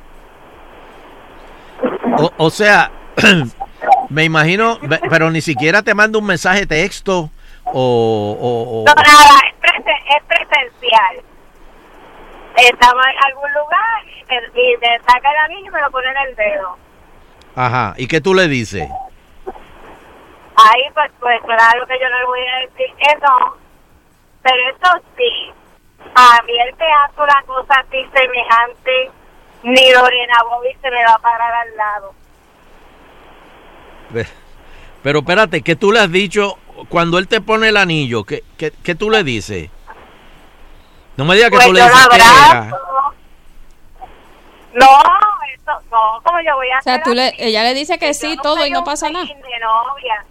O, 2.19 2.31
o 2.37 2.51
sea, 2.51 2.91
me 4.11 4.25
imagino, 4.25 4.79
pero 5.11 5.31
ni 5.31 5.41
siquiera 5.41 5.83
te 5.83 5.95
manda 5.95 6.19
un 6.19 6.27
mensaje 6.27 6.67
texto 6.67 7.31
o... 7.65 7.73
o- 8.41 8.83
o- 8.83 8.85
No, 8.87 8.95
nada, 8.95 9.41
es, 9.49 9.61
presen- 9.61 10.03
es 10.17 10.25
presencial. 10.27 11.23
Estamos 12.57 13.03
en 13.07 13.25
algún 13.33 13.51
lugar 13.53 14.05
y 14.55 14.77
me 14.81 14.99
saca 15.01 15.31
el 15.31 15.37
anillo 15.45 15.67
y 15.67 15.71
me 15.71 15.81
lo 15.81 15.91
pone 15.91 16.09
en 16.11 16.29
el 16.29 16.37
dedo. 16.37 16.77
Ajá, 17.57 17.95
¿y 17.97 18.07
qué 18.07 18.21
tú 18.21 18.35
le 18.35 18.47
dices? 18.49 18.89
Ahí 20.55 20.83
pues, 20.95 21.11
pues 21.19 21.41
claro 21.43 21.87
que 21.87 21.99
yo 21.99 22.09
no 22.11 22.19
le 22.19 22.25
voy 22.27 22.41
a 22.41 22.57
decir 22.61 22.95
no, 23.23 23.57
pero 24.43 24.57
eso 24.69 25.03
sí, 25.17 25.51
a 26.15 26.43
mí 26.45 26.53
el 26.69 26.75
teatro 26.77 27.25
una 27.25 27.43
cosa 27.47 27.75
así 27.81 28.07
semejante, 28.15 29.11
ni 29.63 29.91
Lorena 29.93 30.35
Bobby 30.51 30.69
se 30.81 30.91
me 30.91 31.05
va 31.05 31.13
a 31.15 31.19
parar 31.19 31.53
al 31.55 31.77
lado. 31.77 32.15
Ve- 34.11 34.27
Pero 35.03 35.21
espérate, 35.21 35.63
¿qué 35.63 35.77
tú 35.77 35.93
le 35.93 36.01
has 36.01 36.11
dicho 36.13 36.59
cuando 36.89 37.19
él 37.19 37.29
te 37.29 37.41
pone 37.41 37.69
el 37.69 37.77
anillo? 37.77 38.25
¿Qué, 38.25 38.43
qué, 38.57 38.73
qué 38.83 38.95
tú 38.95 39.11
le 39.11 39.25
dices? 39.25 39.71
No 41.17 41.25
me 41.25 41.35
digas 41.35 41.51
que 41.51 41.57
Pues 41.57 41.67
tú 41.67 41.73
le 41.73 41.83
dices 41.83 42.09
que. 42.11 42.19
No, 44.75 44.87
eso, 44.87 45.73
no, 45.91 46.23
como 46.25 46.41
yo 46.41 46.55
voy 46.57 46.69
a 46.71 46.79
O 46.79 46.83
sea, 46.83 46.95
hacer 46.95 47.05
tú 47.05 47.15
le, 47.15 47.35
ella 47.39 47.63
le 47.63 47.75
dice 47.75 47.99
que 47.99 48.15
sí 48.15 48.37
no 48.37 48.43
todo 48.43 48.67
y 48.67 48.71
no 48.71 48.85
pasa 48.85 49.11
nada. 49.11 49.27
peine 49.27 49.41
de 49.43 49.59
novia. 49.61 50.25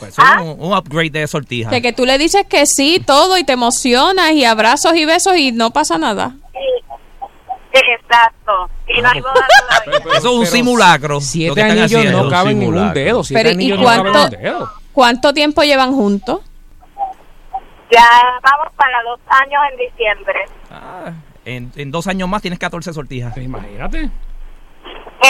Pues 0.00 0.18
es 0.18 0.24
un, 0.40 0.56
un 0.58 0.76
upgrade 0.76 1.10
de 1.10 1.26
sortija. 1.28 1.70
De 1.70 1.80
que 1.80 1.92
tú 1.92 2.04
le 2.04 2.18
dices 2.18 2.44
que 2.48 2.66
sí 2.66 3.00
todo 3.06 3.38
y 3.38 3.44
te 3.44 3.52
emocionas 3.52 4.32
y 4.32 4.44
abrazos 4.44 4.94
y 4.96 5.04
besos 5.04 5.36
y 5.36 5.52
no 5.52 5.70
pasa 5.70 5.96
nada. 5.96 6.34
Sí, 6.52 6.58
exacto. 7.72 8.70
Y 8.88 9.00
no 9.00 9.08
hay 9.10 9.20
boda 9.20 9.46
todavía. 9.84 9.98
Eso 9.98 10.16
es 10.18 10.24
un 10.24 10.40
Pero 10.40 10.50
simulacro. 10.52 11.14
lo 11.14 11.20
Siete 11.20 11.54
que 11.54 11.60
están 11.60 11.78
anillos 11.78 11.98
haciendo. 12.00 12.22
no 12.24 12.30
caben 12.30 12.50
en 12.52 12.56
un 12.58 12.62
simulacro. 12.74 13.00
dedo. 13.00 13.24
Siete 13.24 13.40
Pero, 13.42 13.50
¿y 13.50 13.52
anillos 13.54 13.78
no 13.80 13.84
caben 13.86 14.12
cuánto- 14.12 14.36
dedo. 14.36 14.70
¿Cuánto 14.92 15.32
tiempo 15.34 15.62
llevan 15.62 15.92
juntos? 15.92 16.40
Ya 17.90 18.06
vamos 18.42 18.72
para 18.76 19.02
dos 19.02 19.20
años 19.28 19.60
en 19.72 19.78
diciembre. 19.78 20.44
Ah, 20.70 21.12
en, 21.44 21.72
en 21.76 21.90
dos 21.90 22.06
años 22.06 22.28
más 22.28 22.40
tienes 22.42 22.58
14 22.58 22.92
sortijas. 22.92 23.36
Imagínate. 23.36 24.04
Eh, 24.04 24.10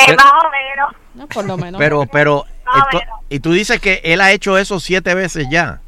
Pero- 0.07 0.17
más 0.17 0.33
o 0.45 0.51
menos. 0.51 0.97
No, 1.15 1.27
por 1.29 1.45
lo 1.45 1.57
menos. 1.57 1.79
Pero, 1.79 2.07
pero, 2.11 2.45
Más 2.65 2.77
o 2.77 2.79
ento- 2.87 2.99
menos. 3.01 3.21
y 3.29 3.41
tú 3.41 3.53
dices 3.53 3.81
que 3.81 4.01
él 4.05 4.21
ha 4.21 4.33
hecho 4.33 4.57
eso 4.59 4.81
siete 4.81 5.15
veces 5.15 5.47
ya. 5.51 5.81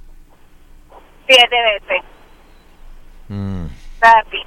Siete 1.26 1.56
veces. 1.80 2.02
Mm. 3.28 3.64
Así. 4.00 4.38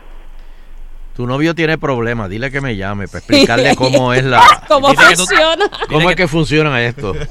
Tu 1.17 1.25
novio 1.25 1.55
tiene 1.55 1.79
problemas, 1.79 2.29
dile 2.29 2.51
que 2.51 2.61
me 2.61 2.75
llame 2.75 3.07
para 3.07 3.17
explicarle 3.17 3.75
cómo 3.75 4.13
es 4.13 4.23
la... 4.23 4.39
¿Cómo 4.67 4.89
que 4.93 5.15
funciona? 5.15 5.65
¿Cómo 5.89 6.09
es 6.11 6.15
que 6.15 6.27
funciona 6.27 6.81
esto? 6.83 7.13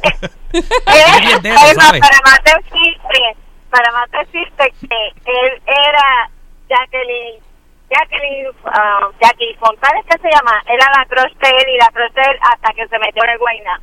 Eh, 0.57 1.39
para 1.43 2.21
más 2.25 2.41
decirte, 2.43 3.37
para 3.69 3.93
más 3.93 4.11
decirte 4.11 4.73
que 4.81 5.09
él 5.27 5.63
era 5.67 6.31
Jacqueline, 6.69 7.43
Jacqueline, 7.91 8.47
ah, 8.65 9.09
Jackie 9.21 9.55
Fontana, 9.61 10.01
¿qué 10.09 10.17
se 10.19 10.31
llama? 10.31 10.63
Era 10.67 10.87
la 10.97 11.05
crush 11.05 11.37
de 11.43 11.49
él 11.51 11.69
y 11.75 11.79
la 11.79 11.89
crush 11.93 12.13
de 12.13 12.23
él 12.23 12.39
hasta 12.41 12.73
que 12.73 12.89
se 12.89 12.99
metió 12.99 13.23
en 13.25 13.31
el 13.31 13.39
Guayna. 13.39 13.81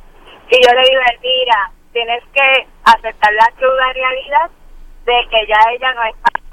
Y 0.50 0.66
yo 0.66 0.72
le 0.74 0.82
digo, 0.82 1.00
mira, 1.22 1.70
tienes 1.92 2.22
que 2.34 2.66
aceptar 2.84 3.32
la 3.34 3.48
cruda 3.56 3.92
realidad 3.92 4.50
de 5.06 5.14
que 5.30 5.46
ya 5.46 5.60
ella 5.72 5.94
no 5.94 6.02
es 6.04 6.14
para- 6.20 6.43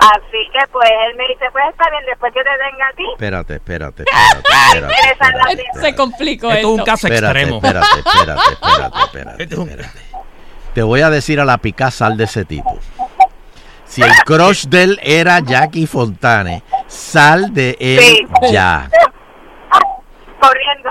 Así 0.00 0.38
que 0.52 0.66
pues 0.70 0.88
él 1.08 1.16
me 1.16 1.26
dice, 1.28 1.46
pues 1.50 1.64
está 1.70 1.90
bien, 1.90 2.04
después 2.06 2.32
que 2.32 2.40
te 2.42 2.50
venga 2.50 2.86
a 2.88 2.92
ti, 2.94 3.04
Espérate, 3.14 3.54
espérate, 3.54 4.02
espérate, 4.06 4.48
espérate, 4.48 5.10
espérate, 5.10 5.56
vida. 5.56 5.80
Se 5.82 5.94
complicó 5.96 6.46
Esto 6.50 6.58
es 6.60 6.64
un 6.66 6.72
esto. 6.78 6.84
caso 6.84 7.06
Espérate, 7.08 7.38
extremo. 7.40 7.56
espérate, 7.56 7.98
espérate, 7.98 8.52
espérate, 8.52 8.98
espérate, 9.04 9.42
Esto 9.42 9.62
espérate. 9.62 9.98
Te 10.74 10.82
voy 10.82 11.00
a 11.00 11.10
decir 11.10 11.40
a 11.40 11.44
la 11.44 11.58
pica 11.58 11.90
sal 11.90 12.16
de 12.16 12.24
ese 12.24 12.44
tipo. 12.44 12.78
Si 13.86 14.02
el 14.02 14.12
crush 14.24 14.66
de 14.66 14.82
él 14.84 15.00
era 15.02 15.40
Jackie 15.40 15.86
Fontane, 15.86 16.62
sal 16.86 17.52
de 17.52 17.76
él 17.80 17.98
Sí. 18.00 18.26
ya, 18.52 18.88
corriendo. 20.40 20.90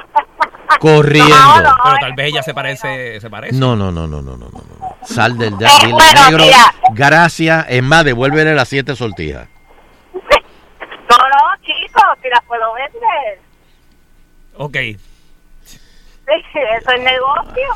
corriendo. 0.79 1.29
No, 1.35 1.61
no, 1.61 1.75
Pero 1.83 1.95
tal 2.01 2.13
vez 2.13 2.27
ella 2.27 2.43
se 2.43 2.53
parece. 2.53 3.19
Se 3.21 3.29
parece. 3.29 3.55
No, 3.55 3.75
no, 3.75 3.91
no, 3.91 4.05
no, 4.07 4.21
no, 4.21 4.35
no, 4.35 4.49
no. 4.49 4.76
Sal 5.03 5.37
del 5.37 5.53
Eh, 5.53 5.57
bueno, 5.91 6.25
negro. 6.29 6.43
mira. 6.45 6.73
Gracias. 6.93 7.65
Es 7.69 7.83
más, 7.83 8.03
devuélvele 8.05 8.53
las 8.55 8.67
siete 8.69 8.95
sortijas. 8.95 9.47
No, 11.09 11.15
no, 11.17 11.63
chicos, 11.63 12.03
si 12.21 12.27
las 12.29 12.43
puedo 12.45 12.73
vender. 12.73 13.39
Ok. 14.57 14.75
Sí, 15.63 15.77
eso 16.77 16.91
es 16.91 17.01
negocio. 17.01 17.67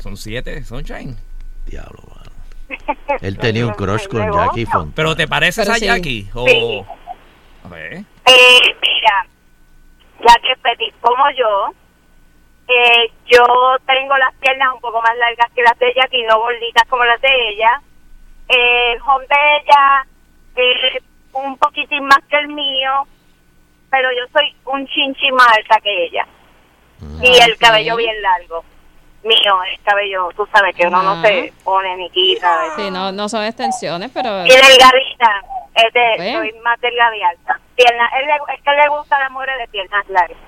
Son 0.00 0.16
siete, 0.16 0.64
Sunshine. 0.64 1.14
Diablo, 1.66 2.02
mano. 2.08 2.30
Él 3.20 3.36
tenía 3.38 3.66
un 3.66 3.74
crush 3.74 4.06
con 4.08 4.20
Negocio. 4.22 4.46
Jackie 4.46 4.64
Fontane. 4.66 4.92
¿Pero 4.96 5.14
te 5.16 5.28
pareces 5.28 5.64
Pero 5.66 5.74
a 5.74 5.78
sí. 5.78 5.84
Jackie? 5.84 6.30
O... 6.34 6.46
Sí. 6.48 6.82
A 7.64 7.68
ver. 7.68 7.92
Eh, 7.92 8.04
mira, 8.80 9.26
ya 10.26 10.34
que 10.42 10.56
petit 10.62 10.94
como 11.02 11.24
yo, 11.38 11.74
eh, 12.68 13.12
yo 13.26 13.44
tengo 13.86 14.16
las 14.16 14.34
piernas 14.36 14.68
un 14.74 14.80
poco 14.80 15.00
más 15.02 15.16
largas 15.16 15.50
que 15.54 15.62
las 15.62 15.78
de 15.78 15.88
ella 15.88 16.06
y 16.10 16.22
no 16.22 16.38
gorditas 16.38 16.84
como 16.88 17.04
las 17.04 17.20
de 17.20 17.28
ella. 17.50 17.80
Eh, 18.48 18.92
el 18.92 19.00
home 19.02 19.26
de 19.26 19.36
ella 19.62 20.06
es 20.56 21.02
un 21.32 21.56
poquitín 21.58 22.04
más 22.04 22.20
que 22.28 22.36
el 22.36 22.48
mío, 22.48 23.06
pero 23.90 24.08
yo 24.12 24.24
soy 24.32 24.54
un 24.64 24.86
chinchi 24.86 25.30
más 25.32 25.48
alta 25.56 25.80
que 25.80 26.06
ella. 26.06 26.26
Y 27.20 27.38
el 27.42 27.56
cabello 27.58 27.96
bien 27.96 28.20
largo. 28.22 28.64
Mío, 29.24 29.62
el 29.70 29.80
cabello, 29.82 30.28
tú 30.36 30.46
sabes 30.52 30.74
que 30.76 30.86
uno 30.86 31.02
no 31.02 31.12
Ajá. 31.12 31.22
se 31.22 31.52
pone 31.64 31.96
ni 31.96 32.10
quita. 32.10 32.76
Sí, 32.76 32.90
no, 32.90 33.10
no 33.10 33.28
son 33.28 33.42
extensiones, 33.44 34.10
pero... 34.12 34.44
Y 34.44 34.50
delgadita, 34.50 35.42
es 35.74 35.92
de, 35.94 36.14
Bueno. 36.16 36.38
soy 36.40 36.52
más 36.62 36.78
delgada 36.80 37.16
y 37.16 37.22
alta. 37.22 37.58
Pierna, 37.74 38.10
él 38.20 38.28
es 38.54 38.62
que 38.62 38.70
le 38.70 38.88
gusta 38.88 39.18
la 39.18 39.30
mujer 39.30 39.50
de 39.58 39.68
piernas 39.68 40.06
largas. 40.08 40.38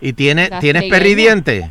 ¿Y 0.00 0.12
tiene, 0.12 0.48
Las 0.48 0.60
tienes 0.60 0.82
trigueñas. 0.82 0.98
perridiente? 1.00 1.70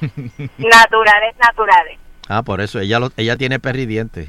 Naturales, 0.58 1.36
naturales. 1.38 1.98
Ah, 2.28 2.42
por 2.42 2.60
eso, 2.60 2.80
ella, 2.80 2.98
lo, 2.98 3.10
ella 3.16 3.36
tiene 3.36 3.58
perridiente. 3.58 4.28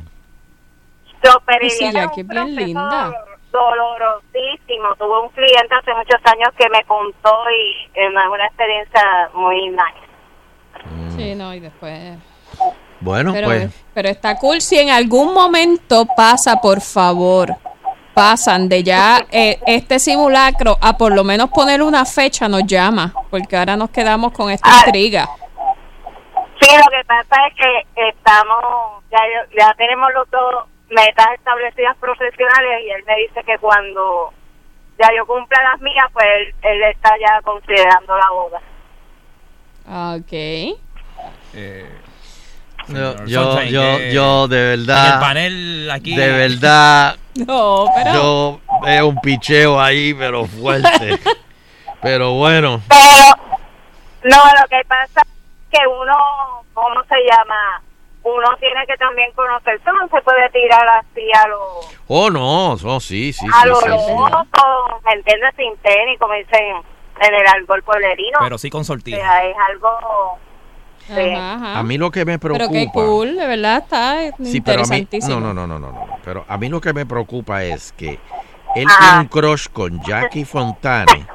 Yo 1.23 1.31
Sí, 1.69 1.91
bien 2.23 2.55
linda. 2.55 3.11
Dolorosísimo. 3.51 4.95
Tuve 4.97 5.21
un 5.21 5.29
cliente 5.29 5.73
hace 5.73 5.93
muchos 5.93 6.19
años 6.25 6.49
que 6.57 6.69
me 6.69 6.83
contó 6.83 7.33
y 7.49 7.99
eh, 7.99 8.07
es 8.07 8.29
una 8.31 8.45
experiencia 8.47 9.29
muy 9.33 9.69
nice. 9.69 11.15
Sí, 11.15 11.35
no, 11.35 11.53
y 11.53 11.61
después... 11.61 12.17
Bueno, 12.99 13.33
Pero, 13.33 13.47
pues, 13.47 13.85
pero 13.93 14.09
está 14.09 14.37
cool 14.37 14.61
si 14.61 14.79
en 14.79 14.89
algún 14.89 15.33
momento 15.33 16.05
pasa, 16.15 16.59
por 16.61 16.81
favor, 16.81 17.55
pasan 18.15 18.67
de 18.69 18.81
ya 18.81 19.23
eh, 19.31 19.59
este 19.67 19.99
simulacro 19.99 20.77
a 20.81 20.97
por 20.97 21.13
lo 21.13 21.23
menos 21.23 21.49
poner 21.51 21.83
una 21.83 22.05
fecha, 22.05 22.47
nos 22.47 22.63
llama, 22.65 23.13
porque 23.29 23.55
ahora 23.57 23.75
nos 23.75 23.89
quedamos 23.91 24.31
con 24.31 24.49
esta 24.49 24.67
Ah. 24.71 24.83
intriga. 24.87 25.29
Sí, 26.59 26.69
lo 26.75 26.85
que 26.89 27.05
pasa 27.05 27.35
es 27.47 27.53
que 27.55 28.09
estamos, 28.09 29.03
ya, 29.11 29.19
ya 29.59 29.73
tenemos 29.77 30.07
los 30.15 30.29
dos 30.31 30.65
metas 30.89 31.27
establecidas 31.35 31.95
profesionales 31.97 32.81
y 32.87 32.89
él 32.91 33.03
me 33.05 33.15
dice 33.17 33.43
que 33.45 33.57
cuando 33.59 34.33
ya 34.97 35.09
yo 35.15 35.25
cumpla 35.25 35.61
las 35.71 35.81
mías, 35.81 36.05
pues 36.13 36.25
él, 36.25 36.55
él 36.63 36.83
está 36.83 37.09
ya 37.19 37.41
considerando 37.43 38.15
la 38.17 38.29
boda. 38.31 38.61
Ok. 40.17 40.31
Eh, 41.53 41.89
Yo, 42.87 43.13
señor 43.17 43.27
yo, 43.27 43.61
yo, 43.69 43.99
yo 44.11 44.47
de 44.47 44.73
En 44.73 44.79
el 44.79 44.85
verdad, 44.85 45.19
panel 45.19 45.91
aquí. 45.91 46.15
de 46.15 46.31
verdad, 46.31 47.15
No, 47.45 47.85
pero. 47.93 48.13
yo 48.13 48.59
veo 48.81 49.07
un 49.07 49.19
picheo 49.19 49.79
ahí, 49.79 50.13
pero 50.13 50.45
fuerte. 50.45 51.19
Pero 52.01 52.33
bueno, 52.33 52.81
Pero, 52.87 53.35
no, 54.25 54.37
lo 54.37 54.67
que 54.67 54.79
pasa 54.87 55.21
es 55.21 55.69
que 55.71 55.87
uno, 55.87 56.15
¿cómo 56.75 57.03
se 57.09 57.15
llama? 57.27 57.81
Uno 58.21 58.45
tiene 58.59 58.85
que 58.85 58.95
también 58.97 59.31
conocerse, 59.31 59.85
no 59.91 60.07
se 60.09 60.21
puede 60.21 60.47
tirar 60.51 60.87
así 60.87 61.31
a 61.33 61.47
lo, 61.47 61.79
oh 62.07 62.29
no, 62.29 62.75
no, 62.75 62.99
sí, 62.99 63.33
sí, 63.33 63.47
a 63.51 63.61
sí, 63.63 63.67
lo 63.69 63.75
sí, 63.77 63.87
sí. 63.87 64.11
loco, 64.11 65.01
¿me 65.03 65.13
entiendes? 65.13 65.55
Sin 65.55 65.75
tenis, 65.77 66.19
como 66.19 66.35
dicen 66.35 66.83
en 67.21 67.33
el 67.33 67.47
alcohol 67.47 67.81
pueblerino. 67.81 68.37
Pero 68.39 68.57
sí 68.59 68.69
con 68.69 68.81
o 68.81 68.85
sea, 68.85 69.45
es 69.45 69.55
algo... 69.69 70.37
sí. 71.07 71.13
Ajá, 71.33 71.53
ajá. 71.55 71.79
A 71.79 71.83
mí 71.83 71.97
lo 71.97 72.11
que 72.11 72.25
me 72.25 72.39
preocupa. 72.39 72.69
Pero 72.69 72.85
qué 72.85 72.91
cool, 72.93 73.35
de 73.37 73.47
verdad 73.47 73.77
está 73.83 74.15
Sí, 74.43 74.61
pero 74.61 74.83
a 74.83 74.87
mí, 74.87 74.97
interesantísimo. 74.97 75.39
no, 75.39 75.53
no, 75.53 75.67
no, 75.67 75.79
no, 75.79 75.91
no, 75.91 75.91
no. 76.05 76.07
Pero 76.23 76.45
a 76.47 76.57
mí 76.57 76.69
lo 76.69 76.79
que 76.81 76.93
me 76.93 77.05
preocupa 77.05 77.63
es 77.63 77.93
que 77.97 78.19
él 78.75 78.87
tiene 78.99 79.19
un 79.21 79.27
crush 79.27 79.67
con 79.71 80.01
Jackie 80.03 80.45
Fontane 80.45 81.25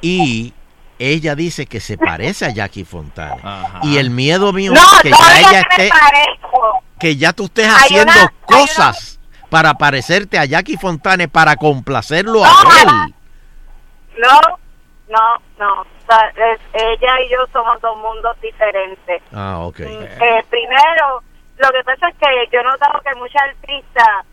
y 0.00 0.52
ella 0.98 1.34
dice 1.34 1.66
que 1.66 1.80
se 1.80 1.98
parece 1.98 2.46
a 2.46 2.50
Jackie 2.50 2.84
Fontane. 2.84 3.40
Ajá. 3.42 3.80
Y 3.82 3.98
el 3.98 4.10
miedo 4.10 4.52
mío 4.52 4.72
No, 4.72 4.80
es 4.80 5.00
que 5.02 5.10
ya 5.10 5.38
ella 5.40 5.60
esté, 5.68 5.88
parezco. 5.90 6.82
que 6.98 7.16
ya 7.16 7.32
tú 7.32 7.44
estés 7.46 7.66
Hay 7.66 7.74
haciendo 7.74 8.12
una- 8.12 8.14
hay 8.14 8.20
una- 8.22 8.32
cosas 8.60 9.20
para 9.50 9.74
parecerte 9.74 10.38
a 10.38 10.44
Jackie 10.44 10.76
Fontane 10.76 11.28
para 11.28 11.56
complacerlo 11.56 12.44
a 12.44 12.48
él. 12.82 13.14
No, 14.18 14.40
no, 15.08 15.36
no. 15.58 15.80
O 15.82 15.86
sea, 16.08 16.28
es- 16.52 16.60
ella 16.72 17.20
y 17.22 17.28
yo 17.30 17.46
somos 17.52 17.80
dos 17.80 17.96
mundos 17.98 18.40
diferentes. 18.40 19.22
Ah, 19.32 19.58
ok. 19.60 19.80
Eh, 19.80 20.44
primero, 20.50 21.22
lo 21.58 21.70
que 21.70 21.82
pasa 21.84 22.08
es 22.08 22.16
que 22.16 22.26
yo 22.52 22.60
he 22.60 22.64
notado 22.64 23.00
que 23.00 23.14
muchas 23.16 23.42
artistas 23.42 24.26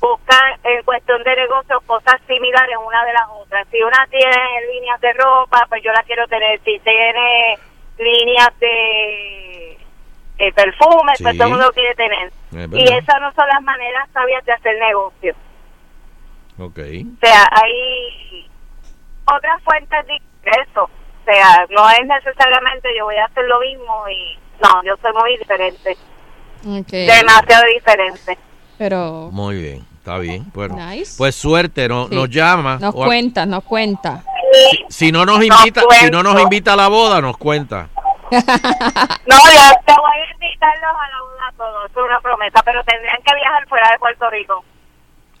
buscan 0.00 0.52
en 0.64 0.82
cuestión 0.84 1.22
de 1.24 1.34
negocios 1.36 1.82
cosas 1.86 2.20
similares 2.26 2.76
una 2.86 3.04
de 3.04 3.12
las 3.12 3.28
otras. 3.30 3.66
Si 3.70 3.82
una 3.82 4.06
tiene 4.10 4.36
líneas 4.72 5.00
de 5.00 5.12
ropa, 5.14 5.66
pues 5.68 5.82
yo 5.82 5.90
la 5.92 6.02
quiero 6.04 6.26
tener. 6.28 6.58
Si 6.60 6.78
tiene 6.80 7.58
líneas 7.98 8.48
de 8.60 9.72
eh, 10.40 10.52
perfumes, 10.52 11.18
pues 11.20 11.32
Sí. 11.32 11.38
todo 11.38 11.48
el 11.48 11.54
mundo 11.54 11.72
quiere 11.72 11.94
tener. 11.96 12.28
Es 12.28 12.68
Y 12.72 12.84
esas 12.94 13.20
no 13.20 13.32
son 13.32 13.48
las 13.48 13.60
maneras 13.62 14.08
sabias 14.12 14.44
de 14.44 14.52
hacer 14.52 14.78
negocio. 14.78 15.34
Ok. 16.60 16.78
O 16.78 17.18
sea, 17.20 17.44
hay 17.50 18.47
otras 19.36 19.62
fuentes 19.62 20.06
de 20.06 20.14
ingreso. 20.16 20.84
O 20.84 21.24
sea, 21.24 21.66
no 21.70 21.88
es 21.90 22.06
necesariamente 22.06 22.88
yo 22.98 23.04
voy 23.04 23.16
a 23.16 23.24
hacer 23.26 23.44
lo 23.44 23.60
mismo 23.60 24.08
y 24.08 24.38
no, 24.62 24.82
yo 24.84 24.94
soy 25.02 25.12
muy 25.12 25.36
diferente, 25.38 25.96
demasiado 26.90 27.64
diferente. 27.74 28.38
Pero 28.78 29.28
Muy 29.32 29.60
bien. 29.60 29.86
Está 29.98 30.16
bien. 30.18 30.50
Bueno, 30.54 30.74
Nice. 30.76 31.16
pues 31.18 31.34
suerte. 31.34 31.86
No, 31.88 32.08
Sí. 32.08 32.14
Nos 32.14 32.30
llama. 32.30 32.78
nos 32.80 32.94
O 32.94 33.04
cuenta, 33.04 33.44
nos 33.44 33.62
cuenta. 33.64 34.22
Si 34.88 35.12
no 35.12 35.26
nos 35.26 35.38
No 35.38 35.44
invita, 35.44 35.82
si 36.00 36.10
no 36.10 36.22
nos 36.22 36.40
invita 36.40 36.72
a 36.72 36.76
la 36.76 36.88
boda, 36.88 37.20
nos 37.20 37.36
cuenta. 37.36 37.88
no, 38.30 38.38
yo 38.38 38.40
te 38.40 39.94
voy 39.94 40.16
a 40.16 40.32
invitarlos 40.32 40.90
a 40.96 41.10
la 41.10 41.20
boda 41.22 41.48
a 41.48 41.52
todos, 41.56 41.90
es 41.90 41.96
una 41.96 42.20
promesa, 42.20 42.62
pero 42.64 42.82
tendrían 42.84 43.18
que 43.22 43.34
viajar 43.34 43.68
fuera 43.68 43.90
de 43.90 43.98
Puerto 43.98 44.30
Rico. 44.30 44.64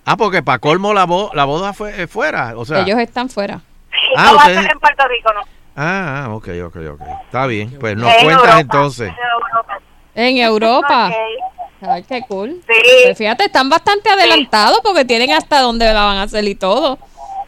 Ah, 0.04 0.16
porque 0.16 0.42
para 0.42 0.58
colmo 0.58 0.92
la, 0.92 1.04
bo- 1.06 1.30
la 1.34 1.44
boda 1.44 1.72
fue 1.72 2.02
eh, 2.02 2.06
fuera. 2.06 2.52
O 2.56 2.64
sea, 2.66 2.80
Ellos 2.80 2.98
están 2.98 3.28
fuera. 3.30 3.60
Sí, 3.90 3.96
Ah, 4.16 4.24
no 4.30 4.36
va 4.36 4.42
a 4.42 4.46
ser 4.46 4.70
en 4.72 4.78
Puerto 4.80 5.08
Rico, 5.08 5.32
no. 5.32 5.40
ah, 5.76 6.24
ah, 6.26 6.34
ok, 6.34 6.48
ok, 6.66 6.76
ok. 6.94 7.00
Está 7.24 7.46
bien. 7.46 7.76
Pues 7.78 7.96
nos 7.96 8.08
En 8.12 8.24
cuentas 8.24 8.42
Europa, 8.44 8.60
entonces. 8.60 9.08
en 9.08 9.16
Europa. 9.42 9.78
En 10.14 10.36
Europa. 10.38 11.06
Ok, 11.08 11.88
Ay, 11.88 12.02
qué 12.02 12.22
cool. 12.22 12.60
Sí, 12.68 12.74
Pues 13.04 13.16
fíjate, 13.18 13.44
están 13.44 13.68
bastante 13.68 14.10
adelantados 14.10 14.80
porque 14.82 15.04
tienen 15.04 15.30
hasta 15.32 15.60
dónde 15.60 15.84
la 15.92 16.04
van 16.04 16.16
a 16.16 16.22
hacer 16.22 16.42
y 16.44 16.56
todo. 16.56 16.98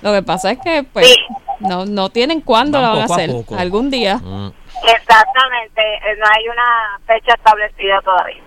Lo 0.03 0.13
que 0.13 0.23
pasa 0.23 0.53
es 0.53 0.59
que, 0.59 0.85
pues, 0.85 1.07
Sí. 1.07 1.17
no, 1.59 1.85
no 1.85 2.11
tienen 2.11 2.41
cuándo 2.41 2.79
Van 2.81 2.83
la 2.83 2.89
van 2.91 2.99
a 2.99 3.03
a 3.03 3.17
hacer. 3.17 3.31
poco. 3.33 3.57
Algún 3.57 3.91
día. 3.91 4.17
Mm. 4.19 4.53
exactamente, 4.87 5.83
no 6.19 6.27
hay 6.27 6.49
una 6.49 7.01
fecha 7.07 7.35
establecida 7.35 8.01
todavía. 8.03 8.43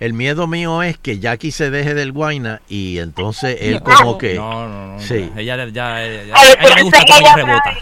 El 0.00 0.12
miedo 0.12 0.46
mío 0.46 0.82
es 0.82 0.96
que 0.98 1.18
Jackie 1.18 1.50
se 1.50 1.70
deje 1.70 1.94
del 1.94 2.12
guaina 2.12 2.60
y 2.68 2.98
entonces 2.98 3.56
él 3.60 3.82
como 3.82 4.16
que... 4.18 4.34
No, 4.34 4.68
no, 4.68 4.86
no. 4.94 5.00
Sí. 5.00 5.30
Ella 5.36 5.56
ya, 5.56 5.64
ya, 5.66 5.72
ya- 5.72 6.34
Ay, 6.34 6.48
a 6.50 6.52
ella 6.64 6.74
le 6.76 6.82
gusta 6.82 7.00
cómo 7.06 7.36
rebota. 7.36 7.78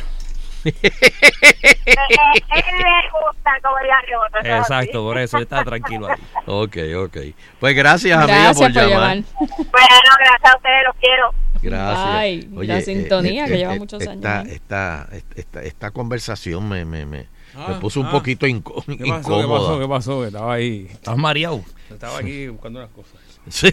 Eh, 0.65 0.73
eh, 0.83 0.93
él 1.87 2.65
le 2.79 3.11
gusta 3.13 3.51
como 3.63 3.77
ella 3.79 4.01
rebota. 4.09 4.57
Exacto, 4.59 5.03
por 5.03 5.19
eso 5.19 5.39
está 5.39 5.63
tranquilo 5.65 6.09
ahí. 6.09 6.17
Ok, 6.47 6.77
ok. 7.05 7.17
Pues 7.61 7.77
gracias, 7.77 8.19
amiga, 8.19 8.35
Gracias 8.45 8.57
por, 8.57 8.73
por 8.83 8.91
llamar. 8.91 9.17
llevar. 9.17 9.25
Bueno, 9.59 10.11
gracias 10.19 10.53
a 10.53 10.57
ustedes, 10.57 10.83
los 10.87 10.97
quiero. 10.97 11.35
Gracias. 11.63 12.07
Ay, 12.09 12.49
la 12.53 12.81
sintonía 12.81 13.47
que 13.47 13.59
lleva 13.59 13.75
muchos 13.77 14.01
años, 14.07 14.17
Esta, 14.25 14.43
¿eh? 14.43 14.55
esta, 14.55 15.09
esta, 15.37 15.63
esta 15.63 15.91
conversación 15.91 16.69
me, 16.69 16.85
me, 16.85 17.05
me, 17.07 17.19
me 17.19 17.27
Ah, 17.59 17.79
puso 17.81 18.01
un 18.01 18.07
ah. 18.07 18.11
poquito 18.11 18.47
incó- 18.47 18.85
¿Qué 18.87 19.05
pasó? 19.09 19.41
¿Qué 19.41 19.47
pasó? 19.49 19.81
¿Qué 19.81 19.89
pasó? 19.89 20.27
Estaba 20.27 20.55
ahí. 20.55 20.89
¿Estás 20.91 21.17
mareado? 21.17 21.63
Estaba 21.91 22.19
aquí 22.19 22.49
buscando 22.49 22.81
unas 22.81 22.91
cosas. 22.91 23.15
Sí. 23.49 23.71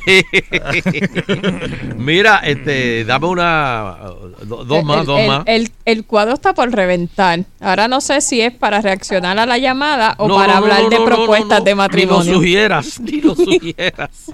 Mira, 1.97 2.37
este, 2.43 3.03
dame 3.05 3.27
una, 3.27 3.97
do- 4.43 4.63
dos 4.65 4.83
más, 4.83 4.99
el, 5.01 5.05
dos 5.05 5.19
el- 5.19 5.27
más. 5.27 5.43
El, 5.47 5.71
el 5.85 6.05
cuadro 6.05 6.33
está 6.33 6.53
por 6.53 6.71
reventar. 6.71 7.39
Ahora 7.59 7.87
no 7.87 8.01
sé 8.01 8.21
si 8.21 8.41
es 8.41 8.53
para 8.53 8.81
reaccionar 8.81 9.39
a 9.39 9.45
la 9.45 9.57
llamada 9.57 10.15
o 10.19 10.27
No, 10.27 10.35
para 10.35 10.53
no, 10.53 10.59
hablar 10.59 10.83
no, 10.83 10.89
de 10.89 10.99
propuestas 11.01 11.59
no, 11.59 11.65
de 11.65 11.71
Ni 11.71 11.75
lo 11.75 11.83
matrimonio. 11.83 12.33
sugieras, 12.33 12.99
ni 13.01 13.21
lo 13.21 13.35
sugieras. 13.35 14.31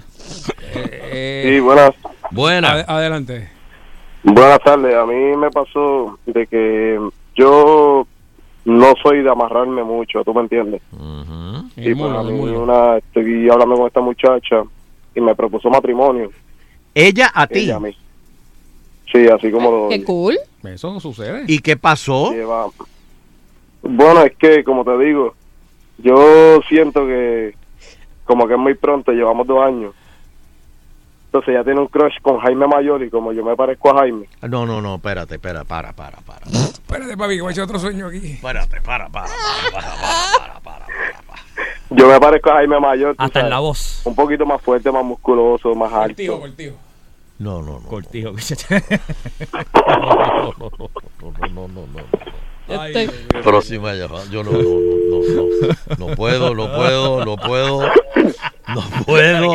Eh, 0.74 1.42
Sí, 1.54 1.60
buenas, 1.60 1.90
Buena. 2.30 2.72
ade- 2.74 2.84
adelante. 2.86 3.50
buenas 4.22 4.60
tardes. 4.62 4.94
A 4.94 5.06
mí 5.06 5.36
me 5.36 5.50
pasó 5.50 6.18
de 6.26 6.46
que 6.46 6.98
yo 7.34 8.06
no 8.64 8.94
soy 9.02 9.22
de 9.22 9.30
amarrarme 9.30 9.82
mucho, 9.82 10.22
¿tú 10.24 10.34
me 10.34 10.42
entiendes? 10.42 10.82
Ujú. 10.92 11.70
El 11.76 11.92
Y 11.92 11.94
pues 11.94 12.12
a 12.12 12.22
mí 12.22 12.32
una, 12.32 12.98
estoy 12.98 13.48
hablando 13.48 13.76
con 13.76 13.86
esta 13.86 14.00
muchacha 14.00 14.62
y 15.14 15.20
me 15.20 15.34
propuso 15.34 15.70
matrimonio. 15.70 16.30
Ella 16.94 17.30
a 17.34 17.46
ti. 17.46 17.60
Ella 17.60 17.76
a 17.76 17.80
mí. 17.80 17.96
Sí, 19.12 19.26
así 19.26 19.50
como 19.50 19.70
lo 19.70 19.88
Qué 19.88 20.04
cool. 20.04 20.38
Eso 20.62 20.92
no 20.92 21.00
sucede. 21.00 21.44
¿Y 21.48 21.58
qué 21.60 21.76
pasó? 21.76 22.32
lleva. 22.32 22.66
Bueno, 23.82 24.22
es 24.22 24.36
que, 24.36 24.62
como 24.62 24.84
te 24.84 24.96
digo, 24.98 25.34
yo 25.98 26.60
siento 26.68 27.06
que 27.06 27.54
como 28.24 28.46
que 28.46 28.54
es 28.54 28.60
muy 28.60 28.74
pronto, 28.74 29.10
llevamos 29.10 29.44
dos 29.46 29.60
años. 29.60 29.92
Entonces 31.30 31.54
ya 31.54 31.62
tiene 31.62 31.78
un 31.78 31.86
crush 31.86 32.20
con 32.22 32.40
Jaime 32.40 32.66
Mayor 32.66 33.04
y 33.04 33.08
como 33.08 33.32
yo 33.32 33.44
me 33.44 33.54
parezco 33.54 33.92
a 33.92 34.00
Jaime. 34.00 34.26
No, 34.42 34.66
no, 34.66 34.82
no, 34.82 34.96
espérate, 34.96 35.36
espérate, 35.36 35.64
para, 35.64 35.92
para, 35.92 36.18
para. 36.22 36.44
Espérate, 36.44 37.16
papi, 37.16 37.36
que 37.36 37.42
voy 37.42 37.50
a 37.50 37.52
echar 37.52 37.64
otro 37.66 37.78
sueño 37.78 38.08
aquí. 38.08 38.32
Espérate, 38.32 38.80
para, 38.80 39.08
para, 39.10 39.28
para, 39.72 39.92
para, 40.36 40.60
para, 40.60 40.60
para. 40.60 40.86
Yo 41.90 42.08
me 42.08 42.18
parezco 42.18 42.50
a 42.50 42.54
Jaime 42.54 42.80
Mayor. 42.80 43.14
Hasta 43.16 43.42
en 43.42 43.50
la 43.50 43.60
voz. 43.60 44.02
Un 44.04 44.16
poquito 44.16 44.44
más 44.44 44.60
fuerte, 44.60 44.90
más 44.90 45.04
musculoso, 45.04 45.72
más 45.76 45.92
alto. 45.92 46.16
Cortijo, 46.16 46.40
cortijo. 46.40 46.76
No, 47.38 47.62
no, 47.62 47.78
no. 47.78 47.88
Cortijo. 47.88 48.32
no, 49.86 50.52
no, 50.58 50.70
no. 50.80 50.90
no, 51.48 51.68
no, 51.68 51.86
no 51.86 52.49
Mío. 52.78 53.42
Próxima 53.42 53.92
llamada. 53.94 54.24
Yo 54.30 54.42
no, 54.44 54.52
no, 54.52 54.58
no, 54.62 55.20
no, 55.20 55.44
no, 55.98 56.06
no 56.08 56.14
puedo, 56.16 56.54
no 56.54 56.72
puedo, 56.74 57.24
no 57.24 57.36
puedo, 57.36 57.80
no 58.74 59.04
puedo. 59.06 59.50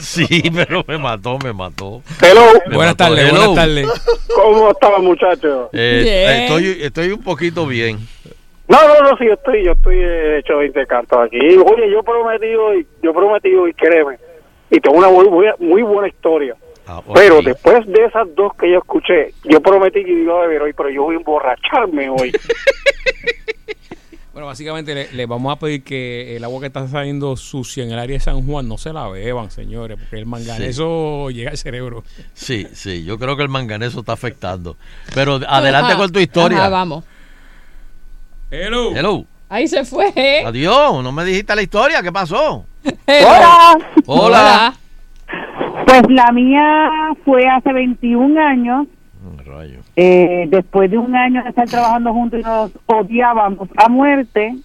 Sí, 0.00 0.42
pero 0.54 0.84
me 0.86 0.98
mató, 0.98 1.38
me 1.38 1.52
mató. 1.52 2.02
Hello, 2.20 2.42
Me 2.66 2.76
Buenas 2.76 2.96
tardes, 2.96 3.30
buenas 3.30 3.54
tardes. 3.54 3.88
¿cómo 4.34 4.70
están 4.70 5.02
muchachos? 5.04 5.68
Eh, 5.72 6.02
eh, 6.06 6.38
estoy, 6.42 6.78
estoy 6.82 7.10
un 7.12 7.22
poquito 7.22 7.66
bien. 7.66 7.98
No, 8.68 8.76
no, 8.86 9.00
no, 9.10 9.16
sí, 9.16 9.24
yo 9.26 9.32
estoy, 9.32 9.64
yo 9.64 9.72
estoy 9.72 9.96
eh, 9.98 10.38
hecho 10.40 10.58
20 10.58 10.86
cantos 10.86 11.18
aquí. 11.24 11.38
Oye, 11.38 11.90
yo 11.90 12.02
prometí 12.02 12.54
hoy, 12.54 12.86
yo 13.02 13.14
prometí 13.14 13.54
hoy, 13.54 13.72
créeme, 13.72 14.18
y 14.70 14.78
tengo 14.78 14.98
una 14.98 15.08
muy, 15.08 15.26
buena- 15.26 15.54
muy 15.58 15.80
buena 15.82 16.08
historia. 16.08 16.54
Ah. 16.90 17.02
Pero 17.12 17.42
después 17.42 17.86
de 17.86 18.06
esas 18.06 18.34
dos 18.34 18.54
que 18.56 18.70
yo 18.70 18.78
escuché, 18.78 19.34
yo 19.44 19.60
prometí 19.60 20.02
que 20.04 20.10
iba 20.10 20.38
a 20.38 20.46
beber 20.46 20.62
hoy, 20.62 20.72
pero 20.72 20.88
yo 20.88 21.02
voy 21.02 21.16
a 21.16 21.18
emborracharme 21.18 22.08
hoy. 22.08 22.32
Bueno, 24.32 24.46
básicamente 24.46 24.94
le, 24.94 25.12
le 25.14 25.26
vamos 25.26 25.52
a 25.52 25.58
pedir 25.58 25.82
que 25.82 26.36
el 26.36 26.44
agua 26.44 26.60
que 26.60 26.68
está 26.68 26.86
saliendo 26.86 27.36
sucia 27.36 27.82
en 27.82 27.90
el 27.90 27.98
área 27.98 28.14
de 28.14 28.20
San 28.20 28.46
Juan 28.46 28.68
no 28.68 28.78
se 28.78 28.92
la 28.92 29.08
beban, 29.08 29.50
señores, 29.50 29.98
porque 29.98 30.16
el 30.16 30.26
manganeso 30.26 31.28
llega 31.30 31.50
al 31.50 31.58
cerebro. 31.58 32.04
Sí, 32.34 32.68
sí, 32.72 33.02
yo 33.04 33.18
creo 33.18 33.36
que 33.36 33.42
el 33.42 33.48
manganeso 33.48 33.98
está 33.98 34.12
afectando. 34.12 34.76
Pero 35.12 35.40
adelante 35.44 35.94
Ajá, 35.94 35.96
con 35.96 36.12
tu 36.12 36.20
historia. 36.20 36.58
ajá, 36.58 36.68
vamos. 36.68 37.04
Hello. 38.48 38.94
Hello. 38.94 39.24
Ahí 39.48 39.66
se 39.66 39.84
fue. 39.84 40.44
Adiós, 40.46 41.02
no 41.02 41.10
me 41.10 41.24
dijiste 41.24 41.56
la 41.56 41.62
historia, 41.62 42.00
¿qué 42.00 42.12
pasó? 42.12 42.64
Hola. 43.08 43.78
Hola. 44.06 44.74
Pues 45.86 46.02
la 46.08 46.32
mía 46.32 46.88
fue 47.24 47.46
hace 47.46 47.72
21 47.72 48.40
años, 48.40 48.86
Rayo. 49.44 49.80
eh, 49.96 50.46
después 50.48 50.90
de 50.90 50.98
un 50.98 51.14
año 51.14 51.42
de 51.42 51.48
estar 51.50 51.68
trabajando 51.68 52.12
juntos 52.12 52.40
y 52.40 52.42
nos 52.42 52.70
odiábamos 52.86 53.68
a 53.76 53.88
muerte. 53.88 54.56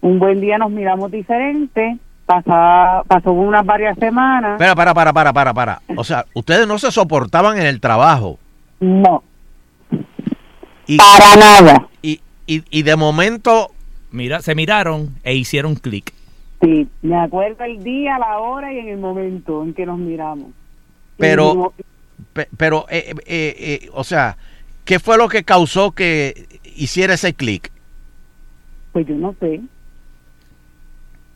Un 0.00 0.18
buen 0.18 0.40
día 0.40 0.58
nos 0.58 0.70
miramos 0.70 1.10
diferente 1.10 1.98
Pasa, 2.26 3.02
pasó 3.06 3.32
unas 3.32 3.66
varias 3.66 3.98
semanas. 3.98 4.52
Espera, 4.52 4.74
para, 4.74 4.94
para, 4.94 5.12
para, 5.12 5.32
para, 5.34 5.52
para. 5.52 5.82
O 5.94 6.04
sea, 6.04 6.24
ustedes 6.32 6.66
no 6.66 6.78
se 6.78 6.90
soportaban 6.90 7.58
en 7.58 7.66
el 7.66 7.80
trabajo. 7.80 8.38
No, 8.80 9.22
Y, 10.86 10.96
para 10.96 11.36
nada. 11.36 11.88
y, 12.00 12.20
y, 12.46 12.62
y 12.70 12.82
de 12.82 12.96
momento, 12.96 13.68
Mira, 14.10 14.40
se 14.40 14.54
miraron 14.54 15.10
e 15.22 15.34
hicieron 15.34 15.74
clic. 15.74 16.13
Sí, 16.64 16.88
me 17.02 17.16
acuerdo 17.16 17.64
el 17.64 17.82
día, 17.84 18.18
la 18.18 18.38
hora 18.38 18.72
y 18.72 18.78
en 18.78 18.88
el 18.88 18.98
momento 18.98 19.62
en 19.62 19.74
que 19.74 19.84
nos 19.86 19.98
miramos. 19.98 20.50
Pero- 21.18 21.72
pero, 22.56 22.86
eh, 22.90 23.12
eh, 23.26 23.54
eh, 23.58 23.90
o 23.92 24.02
sea, 24.04 24.36
¿qué 24.84 24.98
fue 24.98 25.18
lo 25.18 25.28
que 25.28 25.44
causó 25.44 25.92
que 25.92 26.46
hiciera 26.76 27.14
ese 27.14 27.34
clic? 27.34 27.70
Pues 28.92 29.06
yo 29.06 29.14
no 29.16 29.34
sé. 29.40 29.60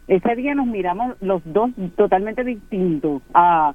Ese 0.08 0.36
día 0.36 0.54
nos 0.54 0.66
miramos 0.66 1.16
los 1.20 1.42
dos 1.44 1.70
totalmente 1.96 2.42
distintos 2.42 3.20
a, 3.34 3.74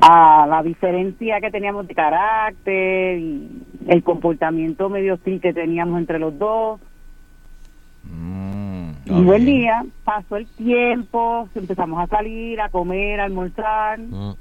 a 0.00 0.46
la 0.48 0.62
diferencia 0.62 1.40
que 1.40 1.50
teníamos 1.50 1.86
de 1.86 1.94
carácter 1.94 3.18
y 3.18 3.48
el 3.88 4.02
comportamiento 4.02 4.88
medio 4.88 5.14
hostil 5.14 5.40
que 5.40 5.52
teníamos 5.52 5.98
entre 5.98 6.18
los 6.18 6.38
dos. 6.38 6.80
Y 9.08 9.22
buen 9.22 9.44
día, 9.46 9.84
pasó 10.04 10.36
el 10.36 10.46
tiempo, 10.46 11.48
empezamos 11.54 12.00
a 12.02 12.06
salir, 12.06 12.60
a 12.60 12.68
comer, 12.68 13.20
a 13.20 13.24
almorzar, 13.24 13.98
Mm. 13.98 14.32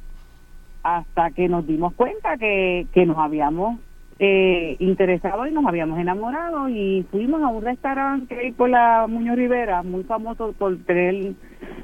hasta 0.84 1.32
que 1.32 1.48
nos 1.50 1.66
dimos 1.68 1.94
cuenta 1.94 2.38
que, 2.38 2.88
que 2.94 3.06
nos 3.06 3.18
habíamos 3.18 3.80
eh, 4.20 4.76
interesado 4.80 5.46
y 5.46 5.52
nos 5.52 5.66
habíamos 5.68 6.00
enamorado 6.00 6.70
y 6.70 7.06
fuimos 7.12 7.42
a 7.44 7.48
un 7.50 7.64
restaurante 7.64 8.34
que 8.34 8.42
hay 8.48 8.52
por 8.52 8.70
la 8.70 9.06
Muñoz 9.08 9.36
Rivera, 9.36 9.84
muy 9.84 10.04
famoso 10.04 10.54
por 10.58 10.76
tener 10.86 11.34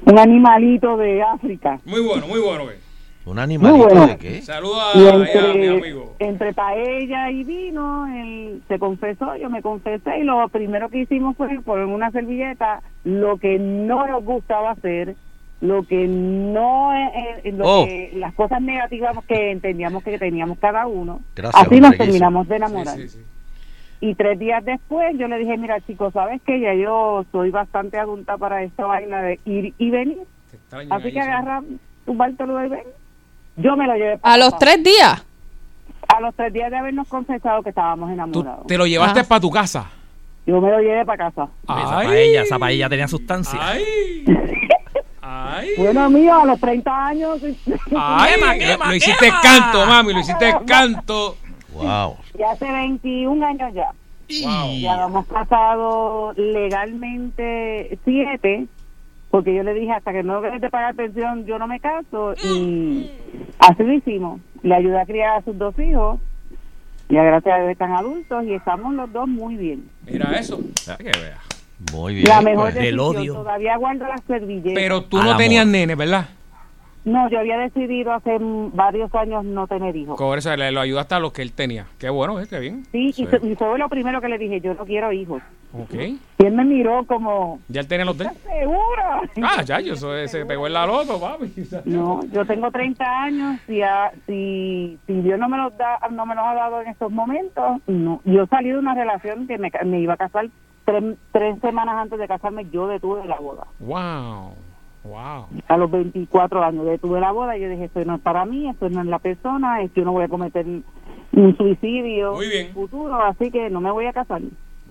un 0.06 0.18
animalito 0.18 0.96
de 0.96 1.22
África. 1.22 1.78
Muy 1.84 2.00
bueno, 2.00 2.26
muy 2.26 2.40
bueno. 2.40 2.64
güey. 2.64 2.76
¿Un 3.26 3.38
animalito 3.38 3.88
bueno. 3.88 4.06
de 4.08 4.16
qué? 4.18 4.42
Saluda 4.42 4.92
Y 4.94 4.98
ahí 4.98 5.08
a 5.08 5.12
mi 5.54 5.66
entre, 5.66 5.68
amigo. 5.70 6.14
entre 6.18 6.52
paella 6.52 7.30
y 7.30 7.42
vino, 7.44 8.06
él 8.06 8.62
se 8.68 8.78
confesó, 8.78 9.34
yo 9.36 9.48
me 9.48 9.62
confesé 9.62 10.18
y 10.18 10.24
lo 10.24 10.46
primero 10.50 10.90
que 10.90 10.98
hicimos 11.00 11.34
fue 11.36 11.48
poner 11.62 11.86
una 11.86 12.10
servilleta 12.10 12.82
lo 13.04 13.38
que 13.38 13.58
no 13.58 14.06
nos 14.06 14.22
gustaba 14.24 14.72
hacer, 14.72 15.16
lo 15.62 15.84
que 15.84 16.06
no, 16.06 16.92
eh, 16.94 17.40
eh, 17.44 17.52
lo 17.52 17.64
Oh. 17.66 17.86
que- 17.86 18.12
las 18.16 18.34
cosas 18.34 18.60
negativas 18.60 19.16
que 19.26 19.52
entendíamos 19.52 20.02
que 20.04 20.18
teníamos 20.18 20.58
cada 20.58 20.86
uno. 20.86 21.20
Gracias, 21.34 21.66
Así 21.66 21.80
nos 21.80 21.96
terminamos 21.96 22.46
de 22.48 22.56
enamorar. 22.56 22.96
Sí, 22.96 23.08
sí, 23.08 23.18
sí. 23.18 23.24
Y 24.00 24.14
tres 24.16 24.38
días 24.38 24.62
después 24.66 25.16
yo 25.16 25.28
le 25.28 25.38
dije, 25.38 25.56
mira 25.56 25.80
chicos, 25.80 26.12
¿sabes 26.12 26.42
que 26.42 26.60
Ya 26.60 26.74
yo 26.74 27.24
soy 27.32 27.48
bastante 27.50 27.98
adulta 27.98 28.36
para 28.36 28.62
esta 28.62 28.84
vaina 28.84 29.22
de 29.22 29.40
ir 29.46 29.72
y 29.78 29.90
venir. 29.90 30.18
Así 30.90 31.10
que 31.10 31.20
agarra 31.20 31.62
tu 32.04 32.12
bártelo 32.14 32.62
y 32.62 32.68
ven. 32.68 32.80
Yo 33.56 33.76
me 33.76 33.86
lo 33.86 33.94
llevé 33.94 34.14
A 34.14 34.18
para 34.18 34.36
los 34.38 34.46
casa. 34.54 34.58
tres 34.58 34.82
días. 34.84 35.24
A 36.08 36.20
los 36.20 36.34
tres 36.34 36.52
días 36.52 36.70
de 36.70 36.76
habernos 36.76 37.08
confesado 37.08 37.62
que 37.62 37.70
estábamos 37.70 38.08
Tú 38.08 38.14
enamorados. 38.14 38.66
te 38.66 38.76
lo 38.78 38.86
llevaste 38.86 39.20
Ah. 39.20 39.24
para 39.24 39.40
tu 39.40 39.50
casa. 39.50 39.90
Yo 40.46 40.60
me 40.60 40.70
lo 40.70 40.78
llevé 40.80 41.04
para 41.06 41.30
casa. 41.30 41.48
Esa 41.64 41.98
Ay. 41.98 42.06
paella, 42.06 42.42
esa 42.42 42.58
paella 42.58 42.88
tenía 42.88 43.08
sustancia. 43.08 43.58
Ay. 43.62 44.24
Ay. 45.22 45.68
Bueno, 45.78 46.10
mío, 46.10 46.34
a 46.34 46.44
los 46.44 46.60
30 46.60 47.06
años. 47.06 47.40
Ay, 47.42 48.34
Quema, 48.34 48.52
lo- 48.54 48.58
quema, 48.58 48.86
lo 48.88 48.94
hiciste 48.94 49.24
quema. 49.26 49.40
canto, 49.40 49.86
mami, 49.86 50.12
lo 50.12 50.20
hiciste 50.20 50.54
canto. 50.66 51.36
Wow. 51.72 52.16
Y 52.38 52.42
hace 52.42 52.70
21 52.70 53.42
años 53.46 53.72
ya. 53.72 53.90
Wow. 54.46 54.78
Ya 54.80 55.04
hemos 55.04 55.26
pasado 55.26 56.32
legalmente 56.36 57.98
siete, 58.04 58.66
porque 59.34 59.52
yo 59.52 59.64
le 59.64 59.74
dije 59.74 59.90
hasta 59.90 60.12
que 60.12 60.22
no 60.22 60.40
dejes 60.40 60.60
de 60.60 60.70
pagar 60.70 60.94
pensión, 60.94 61.44
yo 61.44 61.58
no 61.58 61.66
me 61.66 61.80
caso. 61.80 62.34
Y 62.44 63.10
así 63.58 63.82
lo 63.82 63.92
hicimos. 63.92 64.40
Le 64.62 64.76
ayudé 64.76 65.00
a 65.00 65.04
criar 65.04 65.38
a 65.38 65.42
sus 65.42 65.58
dos 65.58 65.76
hijos. 65.76 66.20
Y 67.08 67.16
gracias 67.16 67.52
a 67.52 67.58
Dios 67.58 67.72
están 67.72 67.90
adultos 67.94 68.44
y 68.44 68.54
estamos 68.54 68.94
los 68.94 69.12
dos 69.12 69.26
muy 69.26 69.56
bien. 69.56 69.90
Mira 70.06 70.30
eso. 70.38 70.60
Ya. 70.86 70.96
Muy 71.92 72.14
bien. 72.14 72.28
La 72.28 72.42
mejor 72.42 72.66
pues. 72.66 72.74
del 72.76 72.96
decisión, 72.96 73.16
odio. 73.16 73.34
todavía 73.34 73.76
guardo 73.76 74.06
las 74.06 74.22
servilletas. 74.22 74.72
Pero 74.72 75.02
tú 75.02 75.18
Al 75.18 75.24
no 75.24 75.30
amor. 75.30 75.42
tenías 75.42 75.66
nene, 75.66 75.96
¿verdad? 75.96 76.28
No, 77.04 77.28
yo 77.28 77.40
había 77.40 77.58
decidido 77.58 78.12
hace 78.12 78.38
mm, 78.38 78.70
varios 78.76 79.12
años 79.16 79.44
no 79.44 79.66
tener 79.66 79.96
hijos. 79.96 80.16
Por 80.16 80.38
eso 80.38 80.56
le 80.56 80.70
lo 80.70 80.80
ayudaste 80.80 81.16
a 81.16 81.18
los 81.18 81.32
que 81.32 81.42
él 81.42 81.50
tenía. 81.50 81.86
Qué 81.98 82.08
bueno, 82.08 82.40
¿eh? 82.40 82.46
qué 82.48 82.60
bien. 82.60 82.84
Sí, 82.92 83.12
Sí. 83.12 83.26
Y, 83.42 83.48
y 83.50 83.56
fue 83.56 83.76
lo 83.80 83.88
primero 83.88 84.20
que 84.20 84.28
le 84.28 84.38
dije, 84.38 84.60
yo 84.60 84.74
no 84.74 84.84
quiero 84.86 85.10
hijos. 85.10 85.42
Ok. 85.76 85.92
Y 85.94 86.46
él 86.46 86.52
me 86.54 86.64
miró 86.64 87.04
como, 87.06 87.58
Ya 87.68 87.80
él 87.80 87.88
tenía 87.88 88.04
los 88.04 88.16
de 88.16 88.24
él. 88.26 88.30
¿segura? 88.44 89.20
Ah, 89.42 89.62
ya, 89.62 89.80
yo 89.80 89.94
eso, 89.94 90.12
se 90.28 90.46
pegó 90.46 90.66
en 90.68 90.72
la 90.72 90.86
loto, 90.86 91.20
papi. 91.20 91.52
No, 91.84 92.20
yo 92.32 92.44
tengo 92.44 92.70
30 92.70 93.04
años, 93.22 93.60
si, 93.66 93.82
a- 93.82 94.12
si, 94.26 94.98
si 95.06 95.12
Dios 95.22 95.38
no 95.38 95.48
me 95.48 95.56
los 95.56 95.76
da, 95.76 95.98
no 96.10 96.26
me 96.26 96.34
los 96.34 96.44
ha 96.44 96.54
dado 96.54 96.80
en 96.80 96.88
estos 96.88 97.10
momentos, 97.10 97.80
no. 97.88 98.20
Yo 98.24 98.46
salí 98.46 98.70
de 98.70 98.78
una 98.78 98.94
relación 98.94 99.46
que 99.46 99.58
me, 99.58 99.70
me 99.84 100.00
iba 100.00 100.14
a 100.14 100.18
casar 100.18 100.48
tres, 100.84 101.02
tres 101.32 101.58
semanas 101.60 101.96
antes 101.96 102.18
de 102.18 102.28
casarme, 102.28 102.66
yo 102.70 102.86
detuve 102.86 103.24
la 103.26 103.36
boda. 103.40 103.66
Wow. 103.80 104.52
Wow. 105.02 105.46
A 105.68 105.76
los 105.76 105.90
24 105.90 106.64
años 106.64 106.86
detuve 106.86 107.20
la 107.20 107.30
boda 107.32 107.58
y 107.58 107.60
yo 107.62 107.68
dije, 107.68 107.84
esto 107.84 108.02
no 108.04 108.14
es 108.14 108.20
para 108.22 108.44
mí, 108.46 108.68
esto 108.70 108.88
no 108.88 109.00
es 109.00 109.06
la 109.06 109.18
persona, 109.18 109.82
es 109.82 109.90
que 109.92 110.00
yo 110.00 110.04
no 110.06 110.12
voy 110.12 110.24
a 110.24 110.28
cometer 110.28 110.64
un 110.66 111.56
suicidio 111.56 112.32
Muy 112.34 112.48
bien. 112.48 112.60
en 112.62 112.66
el 112.68 112.72
futuro, 112.74 113.14
así 113.22 113.50
que 113.50 113.68
no 113.70 113.80
me 113.80 113.90
voy 113.90 114.06
a 114.06 114.12
casar. 114.12 114.40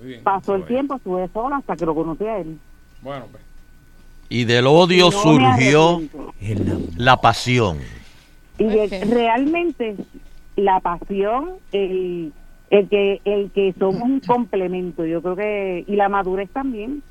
Muy 0.04 0.10
bien. 0.12 0.24
Pasó 0.24 0.56
el 0.56 0.66
tiempo, 0.66 0.96
estuve 0.96 1.30
sola 1.30 1.58
hasta 1.58 1.78
que 1.78 1.86
lo 1.86 1.96
conocí 1.96 2.26
a 2.26 2.40
él. 2.40 2.60
Bueno, 3.02 3.26
pues. 3.32 3.42
Y 4.28 4.44
del 4.44 4.68
odio 4.68 4.96
Y 4.96 5.00
no 5.00 5.06
me 5.06 5.12
surgió 5.56 6.02
la 6.98 7.16
pasión. 7.18 7.80
Y 8.58 8.66
de- 8.66 9.06
realmente 9.06 9.96
la 10.58 10.82
pasión, 10.82 11.52
el, 11.72 12.34
el 12.70 12.90
que 12.90 13.22
el 13.24 13.50
que 13.52 13.74
somos 13.80 14.02
un 14.02 14.20
complemento, 14.20 15.06
yo 15.06 15.22
creo 15.22 15.36
que 15.38 15.86
y 15.88 15.96
la 15.96 16.10
madurez 16.10 16.50
también. 16.52 17.02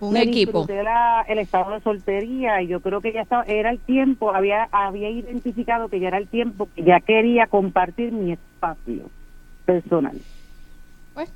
Un 0.00 0.14
Me 0.14 0.22
equipo. 0.22 0.66
la- 0.66 1.26
el 1.28 1.40
estado 1.40 1.72
de 1.72 1.80
soltería 1.80 2.62
y 2.62 2.68
yo 2.68 2.80
creo 2.80 3.02
que 3.02 3.12
ya 3.12 3.20
estaba, 3.20 3.42
era 3.42 3.68
el 3.68 3.78
tiempo, 3.80 4.34
había 4.34 4.66
había 4.72 5.10
identificado 5.10 5.88
que 5.90 6.00
ya 6.00 6.08
era 6.08 6.16
el 6.16 6.26
tiempo 6.26 6.70
que 6.74 6.84
ya 6.84 7.00
quería 7.00 7.46
compartir 7.48 8.10
mi 8.12 8.32
espacio 8.32 9.10
personal. 9.66 10.16
Pues, 11.12 11.30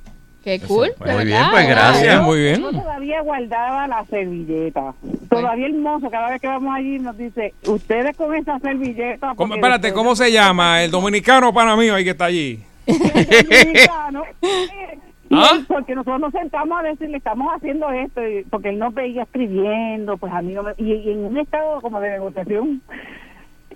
qué 0.45 0.59
cool. 0.65 0.93
de 1.05 1.13
Muy 1.13 1.25
bien, 1.25 1.43
pues, 1.51 1.67
gracias. 1.67 2.21
Muy 2.23 2.39
bien. 2.39 2.61
Yo 2.61 2.71
todavía 2.71 3.21
guardaba 3.21 3.87
la 3.87 4.05
servilleta. 4.05 4.93
Todavía 5.29 5.65
el 5.65 5.73
mozo, 5.73 6.09
cada 6.09 6.29
vez 6.29 6.39
que 6.39 6.47
vamos 6.47 6.73
allí, 6.73 6.99
nos 6.99 7.17
dice, 7.17 7.53
ustedes 7.67 8.15
con 8.15 8.33
esa 8.33 8.57
servilleta... 8.59 9.33
¿Cómo- 9.35 9.55
espérate, 9.55 9.91
¿cómo 9.91 10.15
se 10.15 10.31
llama? 10.31 10.81
El 10.83 10.91
dominicano 10.91 11.53
pana 11.53 11.75
mío 11.75 11.95
ahí 11.95 12.05
que 12.05 12.11
está 12.11 12.25
allí. 12.25 12.63
dominicano. 12.87 14.23
Y 15.27 15.35
¿Ah? 15.35 15.57
porque 15.67 15.95
nosotros 15.95 16.19
nos 16.19 16.31
sentamos 16.33 16.79
a 16.79 16.83
decirle, 16.83 17.17
estamos 17.17 17.51
haciendo 17.51 17.89
esto, 17.89 18.21
y- 18.25 18.43
porque 18.43 18.69
él 18.69 18.77
nos 18.77 18.93
veía 18.93 19.23
escribiendo, 19.23 20.17
pues 20.17 20.31
a 20.31 20.43
mí 20.43 20.53
no 20.53 20.61
me, 20.61 20.73
y, 20.77 20.93
y 20.93 21.09
en 21.13 21.25
un 21.25 21.37
estado 21.39 21.81
como 21.81 21.99
de 21.99 22.11
negociación. 22.11 22.79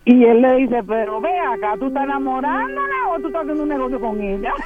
Y 0.05 0.23
él 0.25 0.43
le 0.43 0.55
dice, 0.57 0.83
pero 0.87 1.19
ve 1.19 1.31
acá, 1.39 1.73
¿tú 1.79 1.87
estás 1.87 2.03
enamorándola 2.03 2.93
o 3.11 3.19
tú 3.19 3.27
estás 3.27 3.41
haciendo 3.41 3.63
un 3.63 3.69
negocio 3.69 3.99
con 3.99 4.21
ella? 4.21 4.53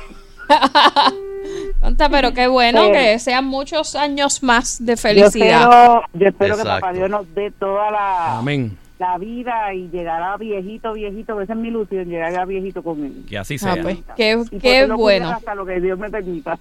Conta, 1.82 2.10
pero 2.10 2.34
qué 2.34 2.48
bueno 2.48 2.82
Pero- 2.84 2.94
que 2.94 3.20
sean 3.20 3.46
muchos 3.46 3.96
años 3.96 4.42
más 4.44 4.84
de 4.84 4.94
Yo 4.94 4.98
felicidad. 4.98 5.62
espero, 5.64 6.04
yo 6.14 6.28
espero 6.28 6.58
que 6.58 6.64
papá 6.64 6.94
Dios 6.94 7.10
nos 7.10 7.34
dé 7.36 7.52
toda 7.52 7.92
la, 7.92 8.38
Amén. 8.40 8.78
la 9.00 9.18
vida 9.18 9.74
y 9.74 9.90
llegar 9.90 10.22
a 10.24 10.38
viejito, 10.38 10.94
viejito, 10.94 11.40
esa 11.42 11.54
es 11.54 11.60
mi 11.60 11.68
ilusión, 11.68 12.06
llegar 12.06 12.38
a 12.40 12.46
viejito 12.46 12.82
con 12.82 13.04
él. 13.04 13.26
Que 13.28 13.38
así 13.38 13.56
Ah, 13.56 13.74
sea. 13.74 13.82
pues, 13.84 13.98
qué, 14.16 14.86
bueno. 14.96 15.30
Hasta 15.32 15.54
lo 15.56 15.66
que 15.66 15.80
Dios 15.82 16.00
me 16.00 16.10
permita. 16.10 16.58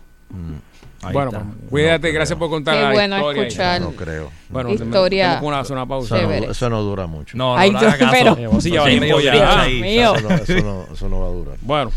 Ahí 1.05 1.13
bueno, 1.13 1.31
está. 1.31 1.43
pues, 1.45 1.71
cuídate, 1.71 2.09
No, 2.09 2.15
gracias 2.15 2.39
por 2.39 2.49
contar 2.51 2.75
Qué 2.77 2.81
la 2.83 2.93
bueno 2.93 3.17
historia. 3.17 3.43
escuchar. 3.43 3.81
No 3.81 3.91
creo. 3.93 4.31
Bueno, 4.49 4.71
Historia. 4.71 5.41
una- 5.43 5.63
una 5.69 5.87
pausa. 5.87 6.17
Eso 6.17 6.25
no, 6.27 6.33
Chévere. 6.33 6.53
eso 6.53 6.71
no 6.71 6.83
dura 6.83 7.07
mucho. 7.07 7.37
No, 7.37 7.55
no, 7.55 7.59
Ay, 7.61 7.71
no 7.73 7.81
pero- 8.11 8.61
sí, 8.61 8.71
ya 8.71 8.85
tiempo 8.85 9.21
ya. 9.21 9.63
Ah, 9.63 9.67
mío. 9.69 10.15
Eso 10.17 10.29
no, 10.29 10.35
eso 10.37 10.55
no, 10.65 10.95
eso 10.95 11.09
no 11.09 11.21
va 11.21 11.27
a 11.27 11.31
durar. 11.31 11.57
Bueno, 11.61 11.91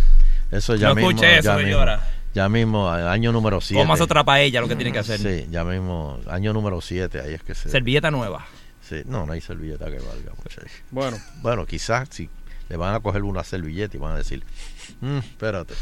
Eso 0.55 0.75
ya 0.75 0.89
No 0.89 0.95
mismo. 0.95 1.09
escuche 1.11 1.37
eso, 1.39 1.43
ya 1.49 1.55
mismo, 1.55 1.69
señora. 1.71 2.09
ya 2.33 2.49
mismo, 2.49 2.89
año 2.89 3.31
número 3.31 3.61
7. 3.61 3.81
Comas 3.81 4.01
otra 4.01 4.23
paella, 4.23 4.61
lo 4.61 4.67
que 4.67 4.75
tiene 4.75 4.91
que 4.91 4.99
hacer. 4.99 5.19
Sí, 5.19 5.47
ya 5.51 5.63
mismo, 5.63 6.19
año 6.29 6.53
número 6.53 6.81
7, 6.81 7.21
ahí 7.21 7.33
es 7.33 7.43
que 7.43 7.55
se... 7.55 7.69
Servilleta 7.69 8.11
nueva. 8.11 8.45
Sí, 8.81 9.01
no, 9.05 9.25
no 9.25 9.33
hay 9.33 9.41
servilleta 9.41 9.85
que 9.85 9.97
valga, 9.99 10.31
muchachos. 10.37 10.71
bueno. 10.91 11.17
Bueno, 11.41 11.65
quizás 11.65 12.07
si 12.11 12.29
le 12.69 12.77
van 12.77 12.93
a 12.95 12.99
coger 12.99 13.23
una 13.23 13.43
servilleta 13.43 13.97
y 13.97 13.99
van 13.99 14.13
a 14.13 14.17
decir, 14.17 14.43
"Mm, 15.01 15.17
espérate. 15.19 15.73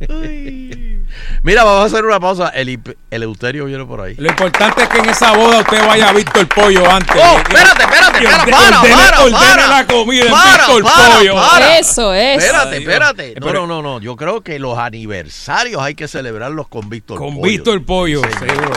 Mira, 1.42 1.64
vamos 1.64 1.82
a 1.82 1.86
hacer 1.86 2.04
una 2.04 2.20
pausa. 2.20 2.48
El, 2.50 2.80
Eleuterio 3.10 3.64
viene 3.66 3.84
por 3.84 4.00
ahí. 4.00 4.14
Lo 4.16 4.28
importante 4.28 4.82
es 4.82 4.88
que 4.88 4.98
en 4.98 5.08
esa 5.10 5.32
boda 5.36 5.60
usted 5.60 5.86
vaya 5.86 6.08
a 6.10 6.12
Víctor 6.12 6.46
Pollo 6.48 6.90
antes. 6.90 7.16
¡Oh, 7.16 7.38
espérate, 7.38 7.82
espérate! 7.82 8.22
Y 8.22 8.26
espera, 8.26 8.38
orde- 8.42 8.50
para, 8.50 8.80
ordene- 8.80 8.94
para, 8.94 9.20
ordene 9.24 9.38
para! 9.38 9.66
la 9.68 9.86
comida 9.86 10.24
en 10.24 10.30
Para, 10.30 10.56
Víctor 10.66 10.82
para, 10.84 11.14
Pollo. 11.16 11.34
para. 11.34 11.78
Eso 11.78 12.14
es. 12.14 12.42
Espérate, 12.42 12.76
espérate. 12.78 13.34
No, 13.40 13.46
Pero- 13.46 13.66
no, 13.66 13.82
no, 13.82 13.94
no. 13.94 14.00
Yo 14.00 14.16
creo 14.16 14.40
que 14.42 14.58
los 14.58 14.78
aniversarios 14.78 15.80
hay 15.82 15.94
que 15.94 16.08
celebrarlos 16.08 16.68
con 16.68 16.88
Víctor 16.88 17.18
Con 17.18 17.34
Pollo. 17.36 17.42
Víctor 17.42 17.84
Pollo, 17.84 18.22
seguro. 18.38 18.72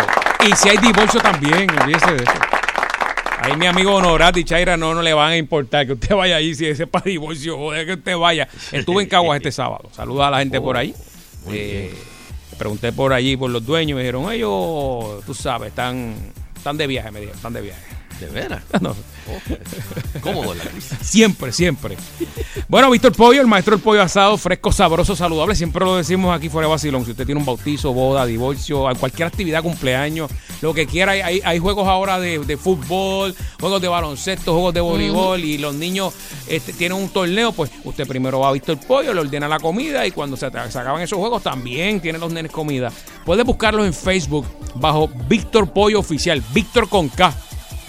Y 0.48 0.56
si 0.56 0.70
hay 0.70 0.78
divorcio 0.78 1.22
también, 1.22 1.68
olvídese 1.82 2.12
de 2.14 2.24
eso. 2.24 2.34
Ahí 3.44 3.58
mi 3.58 3.66
amigo 3.66 3.94
Honorati 3.94 4.46
Chaira 4.46 4.78
no, 4.78 4.94
no 4.94 5.02
le 5.02 5.14
van 5.14 5.32
a 5.34 5.38
importar 5.38 5.86
que 5.86 5.92
usted 5.92 6.16
vaya 6.16 6.38
ahí 6.38 6.56
si 6.56 6.66
ese 6.66 6.84
es 6.84 6.90
para 6.90 7.04
divorcio, 7.04 7.58
joder, 7.58 7.86
que 7.86 7.94
usted 7.96 8.18
vaya. 8.18 8.48
Estuve 8.72 9.04
en 9.04 9.10
Caguas 9.10 9.36
este 9.36 9.52
sábado. 9.52 9.90
Saluda 9.92 10.30
a 10.30 10.32
la 10.32 10.40
gente 10.40 10.62
por 10.62 10.78
ahí. 10.78 10.96
Eh, 11.50 11.94
pregunté 12.58 12.94
por 12.94 13.12
allí 13.12 13.36
por 13.36 13.52
los 13.52 13.66
dueños, 13.66 13.98
me 13.98 14.04
dijeron, 14.04 14.32
ellos, 14.32 15.26
tú 15.26 15.34
sabes, 15.34 15.70
están, 15.70 16.16
están 16.56 16.78
de 16.78 16.88
viaje, 16.88 17.12
me 17.12 17.20
dijeron, 17.20 17.36
están 17.36 17.52
de 17.52 17.62
viaje. 17.62 17.84
¿De 18.24 18.30
veras? 18.30 18.64
No. 18.82 18.96
Cómodo 20.22 20.54
la 20.54 20.64
risa. 20.66 20.98
Siempre, 21.02 21.52
siempre. 21.52 21.98
Bueno, 22.68 22.90
Víctor 22.92 23.14
Pollo, 23.14 23.42
el 23.42 23.48
maestro 23.48 23.76
del 23.76 23.84
pollo 23.84 24.02
asado, 24.02 24.38
fresco, 24.38 24.72
sabroso, 24.72 25.16
saludable. 25.16 25.56
Siempre 25.56 25.84
lo 25.86 25.96
decimos 25.96 26.36
aquí 26.36 26.50
fuera 26.50 26.68
de 26.68 26.72
Basilón. 26.72 27.06
Si 27.06 27.12
usted 27.12 27.26
tiene 27.26 27.40
un 27.40 27.46
bautizo, 27.46 27.94
boda, 27.94 28.26
divorcio, 28.26 28.86
cualquier 29.00 29.28
actividad, 29.28 29.62
cumpleaños, 29.64 30.30
lo 30.62 30.74
que 30.74 30.86
quiera, 30.86 31.14
hay, 31.14 31.22
hay- 31.22 31.42
hay 31.44 31.60
juegos 31.60 31.88
ahora 31.88 32.20
de, 32.20 32.40
de 32.40 32.58
fútbol, 32.58 33.36
juegos 33.60 33.82
de 33.82 33.88
baloncesto, 33.88 34.54
juegos 34.54 34.74
de 34.74 34.82
voleibol 34.82 35.40
y 35.44 35.58
los 35.58 35.74
niños 35.76 36.14
este, 36.48 36.74
tienen 36.74 36.98
un 36.98 37.10
torneo, 37.10 37.52
pues 37.54 37.72
usted 37.84 38.08
primero 38.08 38.40
va 38.40 38.50
a 38.50 38.52
Víctor 38.54 38.78
Pollo, 38.80 39.14
le 39.14 39.22
ordena 39.22 39.48
la 39.48 39.60
comida 39.60 40.06
y 40.06 40.12
cuando 40.12 40.36
se, 40.38 40.50
se 40.52 40.80
acaban 40.80 41.02
esos 41.02 41.18
juegos 41.20 41.44
también 41.44 42.00
tienen 42.02 42.22
los 42.22 42.32
nenes 42.32 42.52
comida. 42.52 42.92
Puedes 43.26 43.46
buscarlos 43.46 43.86
en 43.86 43.94
Facebook 43.94 44.46
bajo 44.76 45.10
Víctor 45.30 45.72
Pollo 45.72 46.00
Oficial, 46.00 46.44
Víctor 46.54 46.88
con 46.90 47.10
K. 47.10 47.34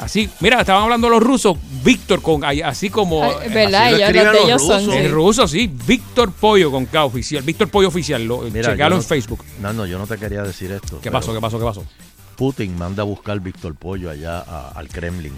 Así, 0.05 0.29
mira, 0.41 0.61
estaban 0.61 0.83
hablando 0.83 1.09
los 1.09 1.23
rusos, 1.23 1.57
Víctor 1.83 2.21
con 2.21 2.45
así 2.45 2.91
como 2.91 3.25
Ay, 3.25 3.49
¿verdad? 3.49 3.85
así 3.87 3.91
lo 3.93 3.97
Ellos, 3.97 4.09
escriben 4.09 4.25
los 4.27 4.33
de 4.35 4.39
los 4.41 4.49
ellos 4.49 4.63
son. 4.67 4.79
rusos. 4.85 4.95
en 4.95 5.03
sí. 5.03 5.09
ruso, 5.09 5.49
sí, 5.49 5.71
Víctor 5.87 6.33
Pollo 6.33 6.71
con 6.71 6.85
K 6.87 7.05
oficial, 7.07 7.43
Víctor 7.43 7.69
Pollo 7.69 7.89
oficial, 7.89 8.23
lo, 8.23 8.43
Mira, 8.43 8.71
checalo 8.73 8.97
en 8.97 9.01
no- 9.03 9.09
Facebook. 9.09 9.43
No, 9.61 9.73
no, 9.73 9.87
yo 9.87 9.99
no 9.99 10.07
te 10.07 10.19
quería 10.19 10.43
decir 10.43 10.71
esto. 10.73 11.01
¿Qué 11.01 11.11
pasó? 11.11 11.33
¿Qué 11.33 11.41
pasó? 11.41 11.59
¿Qué 11.59 11.65
pasó? 11.65 11.85
Putin 12.37 12.77
manda 12.77 13.03
a 13.03 13.07
buscar 13.07 13.41
Víctor 13.41 13.75
Pollo 13.77 14.11
allá 14.11 14.41
a- 14.41 14.73
al 14.75 14.89
Kremlin. 14.89 15.33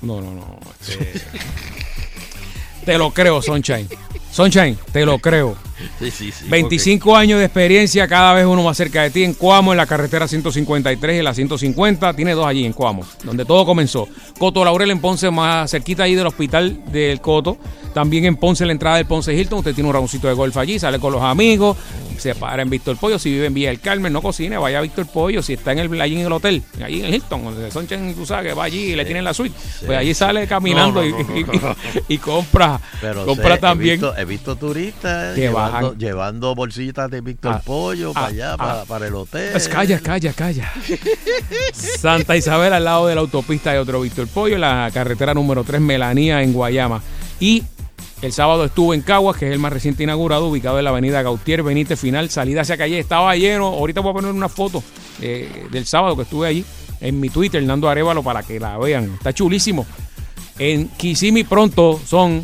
No, 0.00 0.20
no, 0.20 0.32
no. 0.32 0.58
este- 0.80 1.22
te 2.84 2.98
lo 2.98 3.10
creo, 3.10 3.40
Sunshine. 3.42 3.88
Sunshine, 4.30 4.78
te 4.92 5.04
lo 5.04 5.18
creo. 5.18 5.56
Sí, 5.98 6.10
sí, 6.10 6.32
sí. 6.32 6.44
25 6.48 7.16
años 7.16 7.38
de 7.40 7.44
experiencia, 7.46 8.06
cada 8.08 8.32
vez 8.32 8.46
uno 8.46 8.62
más 8.62 8.76
cerca 8.76 9.02
de 9.02 9.10
ti 9.10 9.24
en 9.24 9.34
Cuamo, 9.34 9.72
en 9.72 9.76
la 9.76 9.84
carretera 9.86 10.26
153 10.28 11.20
y 11.20 11.22
la 11.22 11.34
150. 11.34 12.14
Tiene 12.14 12.32
dos 12.32 12.46
allí 12.46 12.64
en 12.64 12.72
Cuamo, 12.72 13.04
donde 13.24 13.44
todo 13.44 13.66
comenzó. 13.66 14.08
Coto 14.38 14.64
Laurel 14.64 14.90
en 14.90 15.00
Ponce, 15.00 15.30
más 15.30 15.70
cerquita 15.70 16.04
ahí 16.04 16.14
del 16.14 16.26
hospital 16.28 16.80
del 16.92 17.20
Coto. 17.20 17.58
También 17.92 18.24
en 18.24 18.36
Ponce, 18.36 18.64
la 18.64 18.72
entrada 18.72 18.96
del 18.96 19.06
Ponce 19.06 19.34
Hilton. 19.34 19.58
Usted 19.58 19.74
tiene 19.74 19.88
un 19.88 19.94
rauncito 19.94 20.28
de 20.28 20.34
golf 20.34 20.56
allí, 20.56 20.78
sale 20.78 20.98
con 20.98 21.12
los 21.12 21.20
amigos, 21.22 21.76
se 22.16 22.34
para 22.34 22.62
en 22.62 22.70
Víctor 22.70 22.96
Pollo. 22.96 23.18
Si 23.18 23.28
vive 23.30 23.46
en 23.46 23.54
Villa 23.54 23.68
del 23.68 23.80
Carmen, 23.80 24.12
no 24.12 24.22
cocine, 24.22 24.56
vaya 24.56 24.78
a 24.78 24.82
Víctor 24.82 25.06
Pollo. 25.08 25.42
Si 25.42 25.52
está 25.54 25.72
en 25.72 25.80
el, 25.80 26.00
allí 26.00 26.14
en 26.18 26.26
el 26.26 26.32
hotel, 26.32 26.62
allí 26.82 27.00
en 27.00 27.06
el 27.06 27.14
Hilton, 27.16 27.44
donde 27.44 27.70
Sunshine, 27.70 28.14
tú 28.14 28.24
sabes 28.24 28.46
que 28.48 28.54
va 28.54 28.64
allí 28.64 28.92
y 28.92 28.96
le 28.96 29.04
tienen 29.04 29.24
la 29.24 29.34
suite, 29.34 29.54
pues 29.84 29.98
allí 29.98 30.14
sale 30.14 30.46
caminando 30.46 31.02
No, 31.02 31.08
no, 31.18 31.36
y- 31.38 31.44
no, 31.44 31.76
y 32.08 32.18
compra, 32.78 32.98
Pero 33.00 33.26
compra 33.26 33.54
sé, 33.54 33.60
también. 33.60 33.90
He 33.90 33.96
visto, 33.96 34.16
he 34.16 34.24
visto 34.24 34.56
turistas 34.56 35.36
llevando, 35.36 35.94
llevando 35.94 36.54
bolsitas 36.54 37.10
de 37.10 37.20
Víctor 37.20 37.54
Ah, 37.54 37.62
Pollo 37.64 38.12
para 38.12 38.26
ah, 38.26 38.28
allá, 38.30 38.52
ah. 38.54 38.56
para, 38.56 38.84
para 38.84 39.06
el 39.06 39.14
hotel. 39.14 39.50
Pues 39.52 39.68
calla, 39.68 39.98
calla, 40.00 40.32
calla. 40.32 40.72
Santa 41.72 42.36
Isabel 42.36 42.72
al 42.72 42.84
lado 42.84 43.06
de 43.06 43.14
la 43.14 43.20
autopista 43.20 43.72
de 43.72 43.78
otro 43.78 44.00
Víctor 44.00 44.28
Pollo, 44.28 44.58
la 44.58 44.90
carretera 44.92 45.34
número 45.34 45.64
3 45.64 45.80
Melanía 45.80 46.42
en 46.42 46.52
Guayama. 46.52 47.02
Y 47.40 47.62
el 48.22 48.32
sábado 48.32 48.64
estuvo 48.64 48.94
en 48.94 49.02
Caguas, 49.02 49.36
que 49.36 49.48
es 49.48 49.52
el 49.52 49.58
más 49.58 49.72
reciente 49.72 50.04
inaugurado, 50.04 50.46
ubicado 50.46 50.78
en 50.78 50.84
la 50.84 50.90
avenida 50.90 51.22
Gautier 51.22 51.64
Benítez 51.64 51.98
Final, 51.98 52.30
salida 52.30 52.60
hacia 52.60 52.76
calle, 52.76 53.00
estaba 53.00 53.34
lleno. 53.34 53.66
Ahorita 53.66 54.00
voy 54.00 54.10
a 54.10 54.14
poner 54.14 54.30
una 54.30 54.48
foto 54.48 54.82
eh, 55.20 55.66
del 55.72 55.86
sábado 55.86 56.14
que 56.14 56.22
estuve 56.22 56.46
allí 56.46 56.64
en 57.00 57.18
mi 57.18 57.30
Twitter, 57.30 57.60
Nando 57.64 57.88
Arevalo, 57.88 58.22
para 58.22 58.44
que 58.44 58.60
la 58.60 58.78
vean. 58.78 59.14
Está 59.14 59.32
chulísimo. 59.32 59.84
En 60.62 60.86
Kissimmee 60.90 61.42
pronto 61.42 62.00
son, 62.06 62.40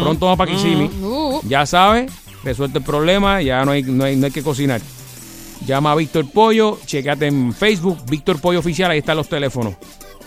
pronto 0.00 0.24
vamos 0.24 0.38
para 0.38 0.50
Kissimmee. 0.50 0.90
Uh, 1.02 1.42
Ya 1.46 1.66
sabes, 1.66 2.10
resuelto 2.42 2.78
el 2.78 2.84
problema, 2.84 3.42
ya 3.42 3.62
no 3.62 3.72
hay, 3.72 3.82
no 3.82 4.04
hay, 4.04 4.16
no 4.16 4.24
hay 4.24 4.32
que 4.32 4.42
cocinar. 4.42 4.80
Llama 5.66 5.92
a 5.92 5.94
Víctor 5.94 6.30
Pollo, 6.30 6.78
checate 6.86 7.26
en 7.26 7.52
Facebook, 7.52 7.98
Víctor 8.08 8.40
Pollo 8.40 8.60
Oficial, 8.60 8.90
ahí 8.90 9.00
están 9.00 9.18
los 9.18 9.28
teléfonos. 9.28 9.74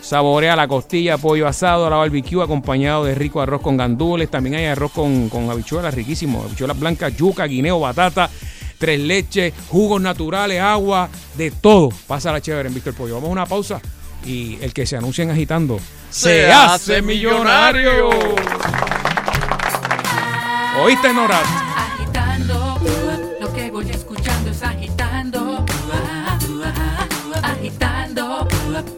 Saborea 0.02 0.56
la 0.56 0.68
costilla, 0.68 1.18
pollo 1.18 1.48
asado, 1.48 1.89
la 1.89 1.96
barbecue 1.96 2.44
acompañado 2.44 3.06
de 3.06 3.16
rico 3.16 3.42
arroz 3.42 3.62
con 3.62 3.76
gandules. 3.76 4.30
También 4.30 4.58
hay 4.58 4.66
arroz 4.66 4.92
con, 4.92 5.28
con 5.30 5.50
habichuelas 5.50 5.96
riquísimo. 5.96 6.44
Habichuelas 6.44 6.80
blancas, 6.80 7.18
yuca, 7.18 7.46
guineo, 7.46 7.80
batata, 7.80 8.30
tres 8.78 9.00
leches, 9.00 9.52
jugos 9.70 10.00
naturales, 10.00 10.62
agua, 10.62 11.10
de 11.36 11.50
todo. 11.50 11.89
Pasa 12.06 12.32
la 12.32 12.39
chévere 12.39 12.68
en 12.68 12.76
Víctor 12.76 12.94
Pollo. 12.94 13.16
Vamos 13.16 13.30
a 13.30 13.32
una 13.32 13.46
pausa 13.48 13.82
y 14.28 14.60
el 14.62 14.74
que 14.74 14.86
se 14.86 14.96
anuncien 14.96 15.32
agitando 15.32 15.80
se, 16.12 16.45
Se 16.45 16.51
hace 16.51 16.74
hace 16.74 17.01
millonario. 17.01 18.09
¿Oíste, 20.84 21.14
Nora? 21.14 21.39
Agitando, 21.78 22.80
lo 23.39 23.53
que 23.53 23.72
voy 23.72 23.89
escuchando 23.89 24.51
es 24.51 24.62
agitando, 24.62 25.66
agitando, 27.41 28.47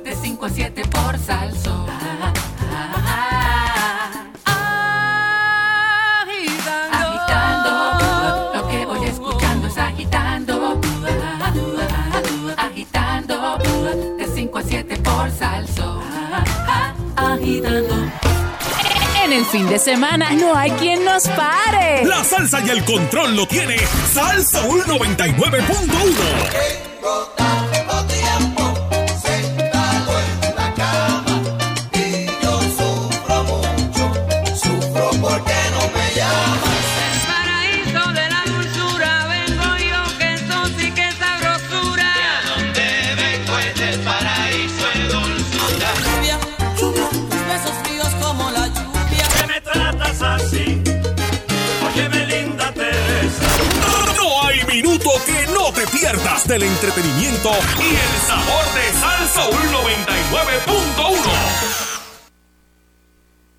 de 0.03 0.15
5 0.15 0.45
a 0.45 0.49
7 0.49 0.81
por 0.89 1.17
salso. 1.19 1.82
Agitando. 17.63 17.95
En 19.23 19.31
el 19.31 19.45
fin 19.45 19.69
de 19.69 19.79
semana 19.79 20.31
no 20.31 20.53
hay 20.55 20.71
quien 20.71 21.05
nos 21.05 21.27
pare. 21.29 22.03
La 22.05 22.21
salsa 22.23 22.59
y 22.65 22.69
el 22.69 22.83
control 22.83 23.37
lo 23.37 23.47
tiene 23.47 23.77
Salsa 24.13 24.67
99.1. 24.67 27.42
del 56.47 56.61
entretenimiento 56.61 57.49
y 57.79 57.95
el 57.95 58.21
sabor 58.27 58.65
de 58.75 58.93
Salsa 58.93 59.47
99.1. 59.71 61.82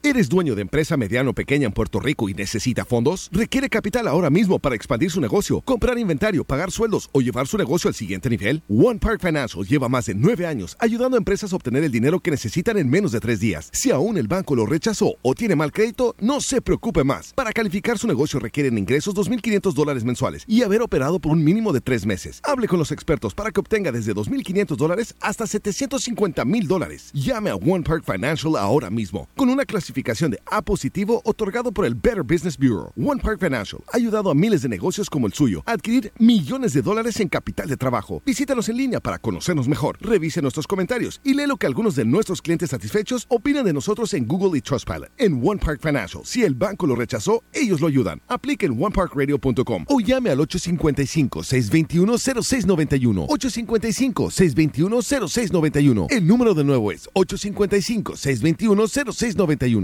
¿Eres 0.06 0.28
dueño 0.28 0.54
de 0.54 0.60
empresa 0.60 0.98
mediano 0.98 1.30
o 1.30 1.32
pequeña 1.32 1.64
en 1.64 1.72
Puerto 1.72 1.98
Rico 1.98 2.28
y 2.28 2.34
necesita 2.34 2.84
fondos? 2.84 3.30
¿Requiere 3.32 3.70
capital 3.70 4.06
ahora 4.06 4.28
mismo 4.28 4.58
para 4.58 4.74
expandir 4.74 5.10
su 5.10 5.18
negocio, 5.18 5.62
comprar 5.62 5.98
inventario, 5.98 6.44
pagar 6.44 6.70
sueldos 6.70 7.08
o 7.12 7.22
llevar 7.22 7.46
su 7.46 7.56
negocio 7.56 7.88
al 7.88 7.94
siguiente 7.94 8.28
nivel? 8.28 8.62
One 8.68 8.98
Park 8.98 9.22
Financial 9.22 9.64
lleva 9.64 9.88
más 9.88 10.04
de 10.04 10.14
nueve 10.14 10.46
años 10.46 10.76
ayudando 10.78 11.16
a 11.16 11.20
empresas 11.20 11.54
a 11.54 11.56
obtener 11.56 11.84
el 11.84 11.90
dinero 11.90 12.20
que 12.20 12.30
necesitan 12.30 12.76
en 12.76 12.90
menos 12.90 13.12
de 13.12 13.20
tres 13.20 13.40
días. 13.40 13.70
Si 13.72 13.92
aún 13.92 14.18
el 14.18 14.28
banco 14.28 14.54
lo 14.54 14.66
rechazó 14.66 15.14
o 15.22 15.34
tiene 15.34 15.56
mal 15.56 15.72
crédito, 15.72 16.14
no 16.20 16.42
se 16.42 16.60
preocupe 16.60 17.02
más. 17.02 17.32
Para 17.32 17.54
calificar 17.54 17.96
su 17.96 18.06
negocio 18.06 18.38
requieren 18.38 18.76
ingresos 18.76 19.14
2.500 19.14 19.72
dólares 19.72 20.04
mensuales 20.04 20.44
y 20.46 20.64
haber 20.64 20.82
operado 20.82 21.18
por 21.18 21.32
un 21.32 21.42
mínimo 21.42 21.72
de 21.72 21.80
tres 21.80 22.04
meses. 22.04 22.40
Hable 22.42 22.68
con 22.68 22.78
los 22.78 22.92
expertos 22.92 23.32
para 23.32 23.50
que 23.52 23.60
obtenga 23.60 23.90
desde 23.90 24.14
2.500 24.14 24.76
dólares 24.76 25.14
hasta 25.22 25.46
750.000 25.46 26.66
dólares. 26.66 27.10
Llame 27.14 27.48
a 27.48 27.54
One 27.54 27.84
Park 27.84 28.04
Financial 28.04 28.54
ahora 28.58 28.90
mismo 28.90 29.30
con 29.34 29.48
una 29.48 29.64
clasificación 29.64 29.93
de 29.94 30.40
A 30.46 30.62
positivo 30.62 31.22
otorgado 31.24 31.72
por 31.72 31.84
el 31.84 31.94
Better 31.94 32.22
Business 32.22 32.58
Bureau. 32.58 32.92
One 32.96 33.20
Park 33.22 33.38
Financial 33.38 33.80
ha 33.92 33.96
ayudado 33.96 34.30
a 34.30 34.34
miles 34.34 34.62
de 34.62 34.68
negocios 34.68 35.08
como 35.08 35.28
el 35.28 35.32
suyo 35.32 35.62
a 35.66 35.72
adquirir 35.72 36.12
millones 36.18 36.72
de 36.72 36.82
dólares 36.82 37.20
en 37.20 37.28
capital 37.28 37.68
de 37.68 37.76
trabajo. 37.76 38.20
Visítanos 38.26 38.68
en 38.68 38.76
línea 38.76 38.98
para 39.00 39.18
conocernos 39.18 39.68
mejor. 39.68 39.96
Revise 40.00 40.42
nuestros 40.42 40.66
comentarios 40.66 41.20
y 41.22 41.34
lee 41.34 41.46
lo 41.46 41.58
que 41.58 41.66
algunos 41.66 41.94
de 41.94 42.04
nuestros 42.04 42.42
clientes 42.42 42.70
satisfechos 42.70 43.26
opinan 43.28 43.64
de 43.64 43.72
nosotros 43.72 44.14
en 44.14 44.26
Google 44.26 44.58
y 44.58 44.62
Trustpilot. 44.62 45.12
En 45.18 45.40
One 45.42 45.60
Park 45.64 45.80
Financial, 45.80 46.22
si 46.24 46.42
el 46.42 46.54
banco 46.54 46.88
lo 46.88 46.96
rechazó, 46.96 47.44
ellos 47.52 47.80
lo 47.80 47.86
ayudan. 47.86 48.20
Aplique 48.26 48.66
en 48.66 48.72
oneparkradio.com 48.72 49.84
o 49.88 50.00
llame 50.00 50.30
al 50.30 50.38
855-621-0691. 50.38 53.28
855-621-0691. 53.28 56.06
El 56.10 56.26
número 56.26 56.54
de 56.54 56.64
nuevo 56.64 56.90
es 56.90 57.08
855-621-0691. 57.14 59.83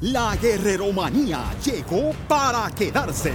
La 0.00 0.34
guerreromanía 0.34 1.54
llegó 1.64 2.10
para 2.26 2.68
quedarse. 2.72 3.32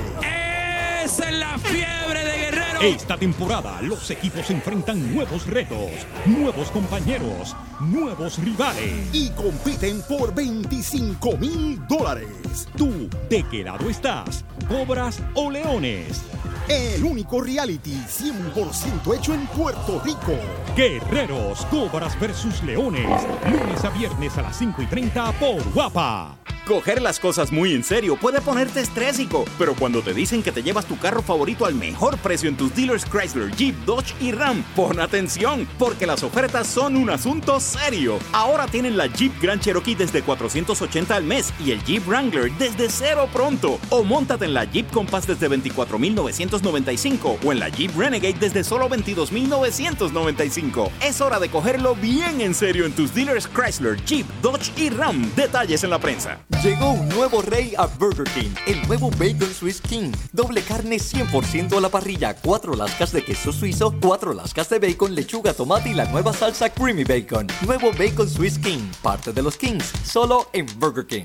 Esa 1.03 1.29
es 1.29 1.37
la 1.37 1.57
fiebre 1.57 2.25
de 2.25 2.37
Guerrero. 2.37 2.60
Esta 2.83 3.15
temporada 3.15 3.79
los 3.83 4.09
equipos 4.09 4.49
enfrentan 4.49 5.13
nuevos 5.13 5.45
retos, 5.45 5.91
nuevos 6.25 6.71
compañeros, 6.71 7.55
nuevos 7.79 8.39
rivales. 8.39 9.07
Y 9.13 9.29
compiten 9.29 10.01
por 10.09 10.33
25 10.33 11.37
mil 11.37 11.79
dólares. 11.87 12.67
¿Tú 12.75 13.07
de 13.29 13.43
qué 13.51 13.63
lado 13.63 13.87
estás? 13.87 14.43
¿Cobras 14.67 15.21
o 15.35 15.51
leones? 15.51 16.23
El 16.67 17.03
único 17.03 17.39
reality 17.41 17.93
100% 17.93 19.15
hecho 19.15 19.35
en 19.35 19.45
Puerto 19.45 20.01
Rico. 20.03 20.39
Guerreros, 20.75 21.63
Cobras 21.67 22.19
versus 22.19 22.63
Leones. 22.63 23.27
Lunes 23.45 23.85
a 23.85 23.89
viernes 23.91 24.37
a 24.39 24.41
las 24.41 24.57
5 24.57 24.81
y 24.81 24.85
30 24.87 25.31
por 25.33 25.63
Guapa. 25.71 26.35
Coger 26.67 27.01
las 27.01 27.19
cosas 27.19 27.51
muy 27.51 27.73
en 27.73 27.83
serio 27.83 28.15
puede 28.15 28.39
ponerte 28.39 28.81
estrésico, 28.81 29.45
pero 29.57 29.73
cuando 29.73 30.01
te 30.01 30.13
dicen 30.13 30.43
que 30.43 30.51
te 30.51 30.61
llevas 30.61 30.85
tu 30.85 30.97
carro 30.97 31.23
favorito 31.23 31.65
al 31.65 31.73
mejor 31.73 32.17
precio 32.19 32.47
en 32.49 32.55
tus 32.55 32.70
dealers 32.71 33.05
Chrysler, 33.05 33.51
Jeep, 33.55 33.75
Dodge 33.85 34.13
y 34.19 34.31
Ram, 34.31 34.63
pon 34.75 34.99
atención, 34.99 35.67
porque 35.77 36.05
las 36.05 36.23
ofertas 36.23 36.67
son 36.67 36.95
un 36.95 37.09
asunto 37.09 37.59
serio. 37.59 38.19
Ahora 38.31 38.67
tienen 38.67 38.97
la 38.97 39.07
Jeep 39.07 39.39
Grand 39.41 39.61
Cherokee 39.61 39.95
desde 39.95 40.21
480 40.21 41.15
al 41.15 41.23
mes 41.23 41.53
y 41.59 41.71
el 41.71 41.83
Jeep 41.83 42.07
Wrangler 42.07 42.51
desde 42.57 42.89
cero 42.89 43.27
pronto. 43.31 43.79
O 43.89 44.03
móntate 44.03 44.45
en 44.45 44.53
la 44.53 44.65
Jeep 44.65 44.89
Compass 44.91 45.27
desde 45.27 45.47
24,995 45.47 47.39
o 47.43 47.51
en 47.51 47.59
la 47.59 47.69
Jeep 47.69 47.95
Renegade 47.95 48.37
desde 48.39 48.63
solo 48.63 48.89
22,995. 48.89 50.91
Es 51.01 51.21
hora 51.21 51.39
de 51.39 51.49
cogerlo 51.49 51.95
bien 51.95 52.41
en 52.41 52.53
serio 52.53 52.85
en 52.85 52.93
tus 52.93 53.13
dealers 53.13 53.47
Chrysler, 53.47 54.03
Jeep, 54.05 54.27
Dodge 54.41 54.71
y 54.77 54.89
Ram. 54.89 55.31
Detalles 55.35 55.83
en 55.83 55.89
la 55.89 55.99
prensa. 55.99 56.39
Llegó 56.63 56.91
un 56.91 57.09
nuevo 57.09 57.41
rey 57.41 57.73
a 57.77 57.87
Burger 57.87 58.29
King, 58.33 58.51
el 58.67 58.87
nuevo 58.87 59.09
Bacon 59.11 59.51
Swiss 59.51 59.81
King. 59.81 60.11
Doble 60.31 60.61
carne 60.61 60.97
100% 60.97 61.75
a 61.75 61.81
la 61.81 61.89
parrilla, 61.89 62.35
cuatro 62.61 62.75
lascas 62.75 63.11
de 63.11 63.23
queso 63.23 63.51
suizo, 63.51 63.91
cuatro 63.99 64.35
lascas 64.35 64.69
de 64.69 64.77
bacon, 64.77 65.15
lechuga, 65.15 65.51
tomate 65.51 65.89
y 65.89 65.95
la 65.95 66.05
nueva 66.05 66.31
salsa 66.31 66.69
Creamy 66.69 67.03
Bacon. 67.03 67.47
Nuevo 67.65 67.89
Bacon 67.97 68.29
Swiss 68.29 68.59
King, 68.59 68.87
parte 69.01 69.33
de 69.33 69.41
los 69.41 69.57
Kings, 69.57 69.91
solo 70.05 70.47
en 70.53 70.67
Burger 70.77 71.07
King. 71.07 71.23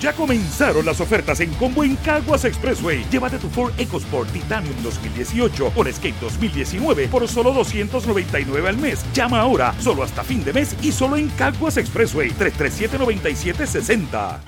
Ya 0.00 0.12
comenzaron 0.12 0.86
las 0.86 1.00
ofertas 1.00 1.40
en 1.40 1.52
combo 1.54 1.82
en 1.82 1.96
Caguas 1.96 2.44
Expressway. 2.44 3.04
Llévate 3.10 3.38
tu 3.38 3.48
Ford 3.48 3.72
EcoSport 3.78 4.32
Titanium 4.32 4.80
2018 4.84 5.72
o 5.74 5.84
Escape 5.84 6.14
2019 6.20 7.08
por 7.08 7.26
solo 7.26 7.52
299 7.52 8.68
al 8.68 8.76
mes. 8.76 9.04
Llama 9.12 9.40
ahora, 9.40 9.74
solo 9.80 10.04
hasta 10.04 10.22
fin 10.22 10.44
de 10.44 10.52
mes 10.52 10.76
y 10.82 10.92
solo 10.92 11.16
en 11.16 11.30
Caguas 11.30 11.78
Expressway 11.78 12.30
337-9760. 12.30 14.38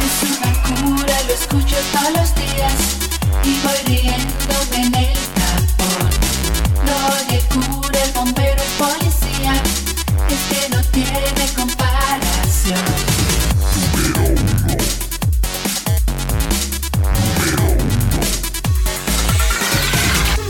Es 0.00 0.22
una 0.40 0.62
cura, 0.62 1.22
lo 1.24 1.34
escucho 1.34 1.76
todos 1.92 2.10
los 2.16 2.34
días 2.36 3.03
y 3.44 3.60
voy 3.60 3.78
riéndome 3.86 4.76
en 4.76 4.94
el 4.94 5.18
tapón. 5.38 6.10
No 6.86 6.98
le 7.30 7.38
cura 7.48 7.98
el 8.02 8.12
bombero, 8.12 8.62
el 8.62 8.72
policía, 8.78 9.54
es 10.30 10.42
que 10.50 10.68
no 10.74 10.82
tiene 10.84 11.46
comparación. 11.56 12.84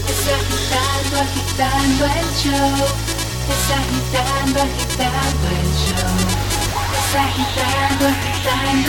Es 0.07 0.21
agitando, 0.31 1.21
agitando 1.21 2.05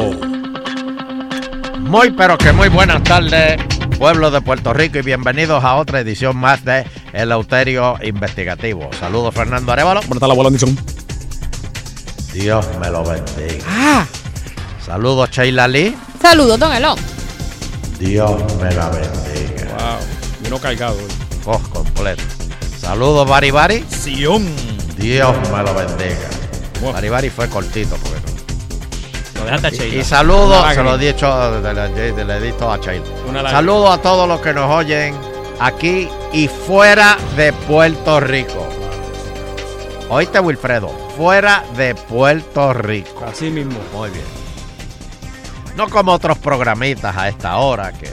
Muy 1.81 2.11
pero 2.11 2.37
que 2.37 2.53
muy 2.53 2.69
buenas 2.69 3.03
tardes, 3.05 3.57
pueblo 3.99 4.31
de 4.31 4.41
Puerto 4.41 4.73
Rico, 4.73 4.99
y 4.99 5.03
bienvenidos 5.03 5.63
a 5.65 5.75
otra 5.77 6.01
edición 6.01 6.37
más 6.37 6.65
de 6.65 6.85
El 7.13 7.33
Euterio 7.33 7.97
Investigativo. 8.03 8.91
Saludos, 8.99 9.35
Fernando 9.35 9.73
Arevalo. 9.73 10.01
¿Cómo 10.03 10.15
está 10.15 10.27
la 10.29 10.35
bola, 10.35 10.49
bendición? 10.51 10.77
Dios 12.33 12.67
me 12.81 12.91
lo 12.91 13.05
bendiga. 13.05 13.65
Ah, 13.69 14.07
Saludos, 14.85 15.31
Sheila 15.31 15.67
Lee. 15.69 15.97
saludos, 16.21 16.59
don 16.59 16.73
Elón. 16.75 16.99
Dios 17.99 18.31
me 18.61 18.71
la 18.75 18.91
bendiga. 18.91 19.65
Wow. 19.79 19.99
Vino 20.43 20.59
cargado. 20.59 20.97
Oh, 21.47 21.59
completo. 21.73 22.23
Saludos, 22.79 23.27
Bari 23.29 23.51
Bari. 23.51 23.85
Sion. 23.89 24.47
Dios 24.99 25.35
me 25.51 25.63
lo 25.63 25.75
bendiga. 25.75 26.29
Bari 26.93 27.09
Bari 27.09 27.31
fue 27.31 27.49
cortito 27.49 27.97
porque 27.97 28.34
a 29.53 29.69
Y, 29.69 29.77
Sheila. 29.77 29.97
y 30.01 30.05
saludos, 30.05 30.61
Una 30.63 30.75
se 30.75 30.83
lo 30.83 30.95
he 30.95 30.99
dicho, 30.99 31.61
le 31.63 32.37
he 32.37 32.41
dicho 32.41 32.71
a 32.71 32.79
Sheila. 32.79 33.51
Saludos 33.51 33.91
a 33.99 33.99
todos 34.03 34.27
los 34.29 34.41
que 34.41 34.53
nos 34.55 34.71
oyen 34.71 35.15
aquí 35.61 36.09
y 36.33 36.49
fuera 36.49 37.17
de 37.37 37.53
Puerto 37.53 38.21
Rico. 38.21 38.69
Oíste, 40.09 40.39
Wilfredo, 40.41 40.89
fuera 41.17 41.65
de 41.77 41.95
Puerto 41.95 42.73
Rico. 42.73 43.25
Así 43.27 43.51
mismo. 43.51 43.79
Muy 43.93 44.11
bien. 44.11 44.25
No 45.77 45.89
como 45.89 46.13
otros 46.13 46.39
programitas 46.39 47.17
a 47.17 47.29
esta 47.29 47.57
hora 47.57 47.93
que. 47.93 48.11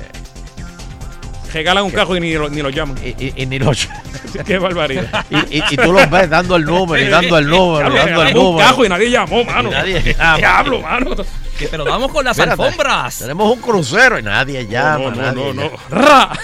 Regalan 1.54 1.84
un 1.84 1.92
cajo 1.92 2.16
y 2.16 2.20
ni 2.20 2.34
lo, 2.34 2.50
ni 2.50 2.62
lo 2.62 2.70
llaman. 2.70 2.98
Y, 3.04 3.46
ni 3.46 3.60
lo 3.60 3.72
Qué 4.46 4.58
barbaridad. 4.58 5.26
Y, 5.30 5.58
y- 5.58 5.64
y 5.72 5.78
tú 5.78 5.92
los 5.92 6.10
ves 6.10 6.30
dando 6.30 6.56
el 6.56 6.64
número 6.66 7.04
y 7.04 7.10
dando 7.10 7.38
el 7.38 7.48
número 7.48 7.90
y 7.90 7.92
Diablo, 7.92 7.96
dando 7.96 8.22
el 8.22 8.28
regalan 8.28 8.38
un 8.38 8.44
número. 8.44 8.68
cajo 8.68 8.86
y 8.86 8.90
nadie 8.90 9.10
llamó, 9.12 9.44
mano. 9.44 9.70
Y 9.70 9.72
nadie 9.74 10.02
llama. 10.18 10.38
Diablo, 10.38 10.82
mano. 10.82 11.16
Que 11.60 11.68
te 11.68 11.78
lo 11.78 11.86
damos 11.86 12.12
con 12.12 12.24
las 12.26 12.38
Espérate, 12.38 12.64
alfombras. 12.64 13.20
Tenemos 13.20 13.52
un 13.54 13.62
crucero 13.62 14.18
y 14.20 14.24
nadie 14.24 14.66
llama. 14.68 14.98
no, 15.10 15.12
no, 15.12 15.22
nadie 15.22 15.54
no, 15.54 15.64
no. 15.64 15.72
llama. 16.00 16.40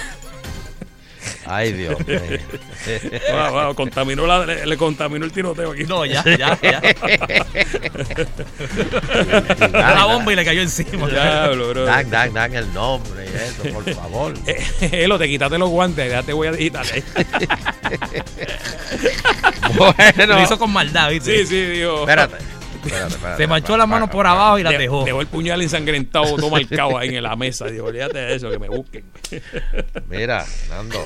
Ay, 1.48 1.74
Dios 1.74 1.96
mío. 2.08 2.20
Wow, 3.32 3.52
wow, 3.52 3.76
contaminó 3.76 4.26
la- 4.26 4.46
le, 4.46 4.66
le 4.66 4.78
contaminó 4.78 5.26
el 5.26 5.32
tiroteo 5.32 5.72
aquí. 5.72 5.84
No, 5.84 6.06
ya, 6.06 6.24
ya, 6.24 6.58
ya. 6.62 6.82
la 9.72 10.06
bomba 10.06 10.32
y 10.32 10.36
le 10.36 10.46
cayó 10.46 10.62
encima. 10.62 11.08
Diablo, 11.08 11.70
bro. 11.70 11.86
Dan, 11.86 12.10
dan, 12.10 12.34
dan 12.34 12.56
el 12.56 12.74
nombre 12.74 13.26
y 13.26 13.36
eso, 13.36 13.64
por 13.74 13.94
favor. 13.94 14.34
Elo, 14.82 15.18
te 15.20 15.28
quitaste 15.28 15.58
los 15.58 15.70
guantes, 15.70 16.10
ya 16.10 16.24
te 16.24 16.34
voy 16.34 16.48
a 16.48 16.52
digitar. 16.54 16.86
Bueno. 19.76 20.36
Lo 20.36 20.44
hizo 20.44 20.58
con 20.58 20.72
maldad, 20.72 21.10
¿viste? 21.10 21.40
Sí, 21.40 21.46
sí, 21.48 21.62
digo. 21.66 22.02
Espérate. 22.02 22.36
Espérate, 22.88 23.14
espérate. 23.16 23.44
Se 23.44 23.48
manchó 23.48 23.78
las 23.78 23.88
manos 23.88 24.10
por 24.10 24.26
abajo 24.28 24.60
y 24.60 24.64
las 24.64 24.74
De- 24.74 24.80
dejó. 24.80 25.06
Dejó 25.06 25.22
el 25.22 25.28
puñal 25.28 25.62
ensangrentado, 25.62 26.36
todo 26.36 26.50
marcado 26.50 26.98
ahí 26.98 27.16
en 27.16 27.24
la 27.24 27.36
mesa. 27.36 27.66
Digo, 27.66 27.88
olvídate 27.88 28.18
de 28.20 28.36
eso, 28.36 28.50
que 28.50 28.60
me 28.60 28.68
busquen. 28.70 29.06
Mira, 30.10 30.46
Nando. 30.70 31.04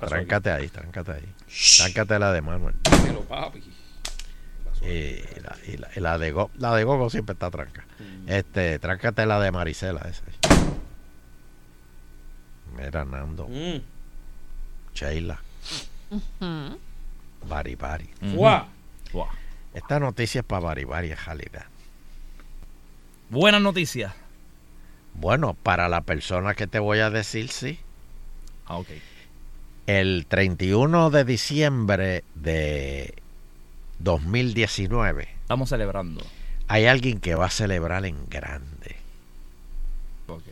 Tráncate 0.00 0.50
ahí, 0.50 0.68
tráncate 0.68 1.12
ahí. 1.12 1.28
Tráncate 1.78 2.18
la 2.18 2.32
de 2.32 2.40
Manuel. 2.42 2.74
Dímelo, 2.90 3.20
papi. 3.22 3.62
Y 4.82 5.40
la, 5.42 5.56
y 5.66 5.76
la- 5.78 5.88
y 5.96 6.00
la 6.00 6.18
de 6.18 6.30
Go, 6.32 6.50
la 6.58 6.74
de 6.76 6.84
Gogo 6.84 7.10
siempre 7.10 7.32
está 7.32 7.50
tranca. 7.50 7.84
Este, 8.26 8.78
tráncate 8.78 9.24
la 9.26 9.40
de 9.40 9.50
Marisela 9.50 10.02
esa. 10.08 10.22
Mira, 12.76 13.04
Nando. 13.04 13.48
Mm. 13.48 13.80
Sheila. 14.94 15.38
Bari 17.48 17.74
Bari. 17.74 18.10
Fuá. 18.34 18.66
Esta 19.76 20.00
noticia 20.00 20.38
es 20.38 20.46
para 20.46 20.74
Bari 20.86 21.10
en 21.10 21.18
realidad. 21.18 21.66
Buenas 23.28 23.60
noticias. 23.60 24.14
Bueno, 25.12 25.52
para 25.52 25.90
la 25.90 26.00
persona 26.00 26.54
que 26.54 26.66
te 26.66 26.78
voy 26.78 27.00
a 27.00 27.10
decir, 27.10 27.50
sí. 27.50 27.78
Ah, 28.64 28.78
ok. 28.78 28.88
El 29.86 30.24
31 30.26 31.10
de 31.10 31.24
diciembre 31.26 32.24
de 32.34 33.16
2019 33.98 35.28
Estamos 35.42 35.68
celebrando. 35.68 36.24
hay 36.68 36.86
alguien 36.86 37.20
que 37.20 37.34
va 37.34 37.44
a 37.44 37.50
celebrar 37.50 38.06
en 38.06 38.30
grande. 38.30 38.96
Ok. 40.26 40.42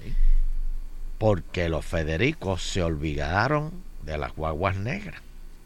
Porque 1.17 1.71
los 1.71 1.87
Federicos 1.87 2.63
se 2.63 2.83
olvidaron 2.83 3.73
de 4.03 4.19
las 4.19 4.37
guaguas 4.37 4.77
negras. 4.77 5.23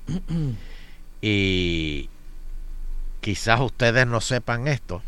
y 1.20 2.09
quizás 3.21 3.61
ustedes 3.61 4.07
no 4.07 4.21
sepan 4.21 4.69
esto, 4.69 5.03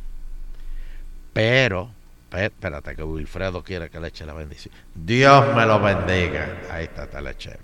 pero, 1.32 1.90
pe- 2.30 2.46
espérate 2.46 2.96
que 2.96 3.02
Wilfredo 3.02 3.62
quiere 3.62 3.88
que 3.90 4.00
le 4.00 4.08
eche 4.08 4.26
la 4.26 4.34
bendición. 4.34 4.74
Dios 4.94 5.54
me 5.54 5.64
lo 5.66 5.80
bendiga. 5.80 6.56
Ahí 6.70 6.84
está, 6.84 7.06
te 7.08 7.20
la 7.20 7.30
eché. 7.30 7.56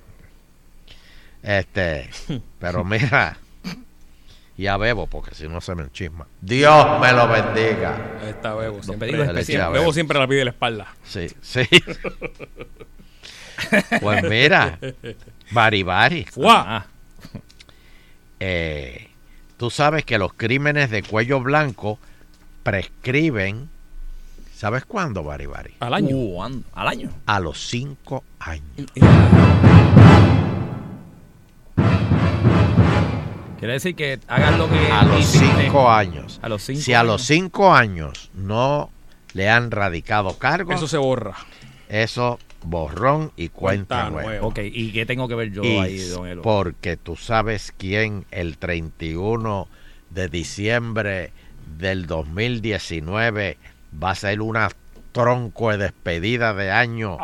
Este, 1.42 2.10
pero 2.58 2.84
mira, 2.84 3.38
ya 4.56 4.76
bebo 4.76 5.06
porque 5.06 5.34
si 5.34 5.48
no 5.48 5.60
se 5.60 5.74
me 5.74 5.82
enchisma. 5.82 6.26
Dios 6.40 7.00
me 7.00 7.12
lo 7.12 7.28
bendiga. 7.28 8.18
Ahí 8.22 8.30
está 8.30 8.54
Bebo. 8.54 8.82
Siempre, 8.82 9.08
pedidos 9.08 9.26
siempre- 9.26 9.40
especiales. 9.42 9.80
Bebo 9.80 9.92
siempre 9.92 10.18
la 10.18 10.26
pide 10.26 10.44
la 10.44 10.50
espalda. 10.52 10.94
Sí, 11.04 11.26
sí. 11.42 11.68
Pues 14.00 14.22
mira, 14.24 14.78
Bari 15.50 15.82
Bari. 15.82 16.24
¡Fua! 16.24 16.86
Eh, 18.40 19.08
tú 19.56 19.70
sabes 19.70 20.04
que 20.04 20.18
los 20.18 20.32
crímenes 20.34 20.90
de 20.90 21.02
cuello 21.02 21.40
blanco 21.40 21.98
prescriben, 22.62 23.68
¿sabes 24.54 24.84
cuándo, 24.84 25.22
Bari 25.22 25.46
Bari? 25.46 25.74
Al 25.80 25.94
año. 25.94 26.16
Uh, 26.16 26.42
al 26.74 26.88
año. 26.88 27.10
A 27.26 27.40
los 27.40 27.66
cinco 27.68 28.24
años. 28.38 28.90
Quiere 33.58 33.72
decir 33.74 33.94
que 33.96 34.20
hagan 34.28 34.58
lo 34.58 34.68
que 34.68 34.92
A 34.92 35.04
los 35.04 35.24
cinco 35.24 35.90
años. 35.90 36.38
A 36.42 36.48
los 36.48 36.62
cinco 36.62 36.80
si 36.82 36.92
a 36.92 37.02
los 37.02 37.22
cinco 37.22 37.74
años 37.74 38.30
no 38.34 38.90
le 39.32 39.48
han 39.50 39.70
radicado 39.70 40.38
cargo, 40.38 40.72
Eso 40.72 40.86
se 40.86 40.98
borra. 40.98 41.34
eso 41.88 42.38
borrón 42.62 43.32
y 43.36 43.48
cuenta, 43.48 44.10
nueva. 44.10 44.22
nueva. 44.28 44.46
Ok, 44.46 44.58
¿y 44.62 44.92
qué 44.92 45.06
tengo 45.06 45.28
que 45.28 45.34
ver 45.34 45.50
yo 45.52 45.62
Y 45.62 45.78
ahí, 45.78 45.98
don 46.08 46.26
Elo? 46.26 46.42
porque 46.42 46.96
tú 46.96 47.16
sabes 47.16 47.72
quién 47.76 48.24
el 48.30 48.58
31 48.58 49.68
de 50.10 50.28
diciembre 50.28 51.32
del 51.78 52.06
2019 52.06 53.58
va 54.02 54.10
a 54.10 54.14
ser 54.14 54.40
una 54.40 54.70
tronco 55.12 55.70
de 55.70 55.78
despedida 55.78 56.52
de 56.54 56.70
año 56.70 57.16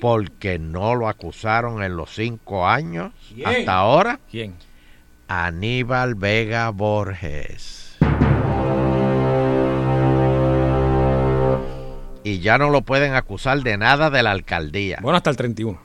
porque 0.00 0.58
no 0.58 0.94
lo 0.94 1.08
acusaron 1.08 1.82
en 1.82 1.96
los 1.96 2.14
cinco 2.14 2.68
años 2.68 3.12
¿Quién? 3.34 3.48
hasta 3.48 3.74
ahora. 3.74 4.20
¿Quién? 4.30 4.54
Aníbal 5.28 6.14
Vega 6.14 6.70
Borges. 6.70 7.81
Y 12.24 12.38
ya 12.40 12.58
no 12.58 12.70
lo 12.70 12.82
pueden 12.82 13.14
acusar 13.14 13.60
de 13.62 13.76
nada 13.76 14.10
de 14.10 14.22
la 14.22 14.30
alcaldía. 14.30 14.98
Bueno, 15.02 15.16
hasta 15.16 15.30
el 15.30 15.36
31. 15.36 15.78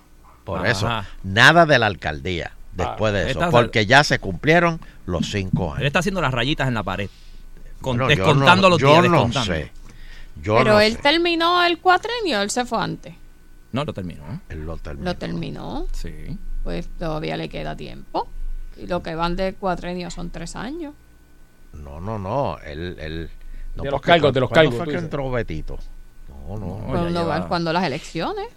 Por 0.44 0.60
Ajá. 0.60 0.70
eso, 0.72 0.90
nada 1.24 1.66
de 1.66 1.78
la 1.80 1.88
alcaldía 1.88 2.52
después 2.74 3.12
de 3.14 3.22
eso, 3.32 3.40
Esta- 3.40 3.52
porque 3.52 3.86
ya 3.86 4.04
se 4.04 4.20
cumplieron 4.20 4.80
los 5.06 5.32
cinco 5.32 5.66
Él 5.72 5.72
años. 5.78 5.88
está 5.88 6.00
haciendo 6.00 6.22
las 6.22 6.34
rayitas 6.34 6.68
en 6.68 6.76
la 6.76 6.84
pared. 6.84 7.10
Con- 7.82 7.98
Bueno, 7.98 8.14
yo 8.14 8.24
descontando 8.26 8.64
no- 8.64 8.70
los 8.70 8.80
yo 8.82 8.88
días, 8.90 9.04
no 9.06 9.12
descontando. 9.12 9.54
sé. 9.54 9.72
Yo 10.42 10.58
Pero 10.60 10.74
no 10.74 10.80
él 10.80 10.94
sé. 10.94 11.00
terminó 11.02 11.64
el 11.66 11.80
cuatrenio, 11.80 12.42
él 12.42 12.50
se 12.52 12.66
fue 12.66 12.80
antes. 12.80 13.14
No, 13.72 13.84
lo 13.84 13.94
terminó. 13.94 14.24
¿eh? 14.32 14.40
Él 14.50 14.66
lo 14.66 14.78
terminó. 14.78 15.06
Lo 15.06 15.16
terminó. 15.18 15.88
Sí. 15.92 16.38
Pues 16.64 16.88
todavía 17.00 17.36
le 17.38 17.50
queda 17.50 17.76
tiempo. 17.76 18.28
Y 18.78 18.86
lo 18.88 19.02
que 19.02 19.16
van 19.16 19.36
de 19.36 19.54
cuatrenio 19.54 20.12
son 20.12 20.30
tres 20.30 20.56
años. 20.56 20.94
No, 21.74 22.00
no, 22.00 22.18
no. 22.20 22.58
Él, 22.60 22.96
él, 23.00 23.30
no 23.76 23.84
De 23.84 23.92
los 23.92 24.02
cargos, 24.02 24.34
de 24.34 24.40
los 24.40 24.50
¿cuándo 24.50 24.70
cargos, 24.72 24.86
fue 24.86 24.94
que 24.94 25.00
entró 25.00 25.30
Betito? 25.32 25.78
No, 26.48 26.58
no. 26.58 27.48
cuando, 27.48 27.74
las 27.74 27.84
elecciones. 27.84 28.48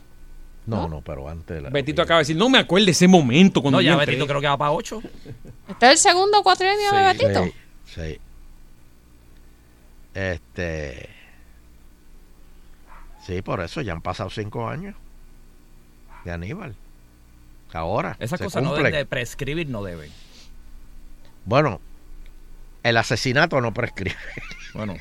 No, 0.66 0.88
no, 0.88 1.00
pero 1.00 1.28
antes 1.28 1.56
de 1.56 1.62
la- 1.62 1.70
Betito 1.70 2.02
acaba 2.02 2.18
de 2.18 2.22
decir, 2.22 2.36
no 2.36 2.48
me 2.48 2.58
acuerdo 2.58 2.86
de 2.86 2.92
ese 2.92 3.08
momento 3.08 3.60
cuando 3.62 3.78
No, 3.78 3.82
ya 3.82 3.92
yo 3.92 3.94
entré". 3.94 4.14
Betito 4.14 4.26
creo 4.28 4.40
que 4.40 4.46
va 4.46 4.56
para 4.56 4.70
8. 4.72 5.02
¿Este 5.68 5.86
es 5.86 5.92
el 5.92 5.98
segundo 5.98 6.42
cuatrenio 6.42 6.92
de 6.92 7.02
Betito? 7.04 7.44
Sí, 7.44 7.52
sí. 7.94 8.18
Este. 10.14 11.08
Sí, 13.26 13.42
por 13.42 13.60
eso 13.60 13.80
ya 13.80 13.92
han 13.92 14.00
pasado 14.02 14.30
cinco 14.30 14.68
años 14.68 14.94
de 16.24 16.32
Aníbal. 16.32 16.74
Ahora. 17.72 18.16
Esas 18.18 18.40
cosas 18.40 18.62
no 18.62 18.74
deben 18.74 18.92
de 18.92 19.06
prescribir, 19.06 19.68
no 19.68 19.82
deben. 19.84 20.10
Bueno, 21.44 21.80
el 22.82 22.96
asesinato 22.96 23.60
no 23.60 23.72
prescribe. 23.72 24.16
Bueno. 24.74 24.94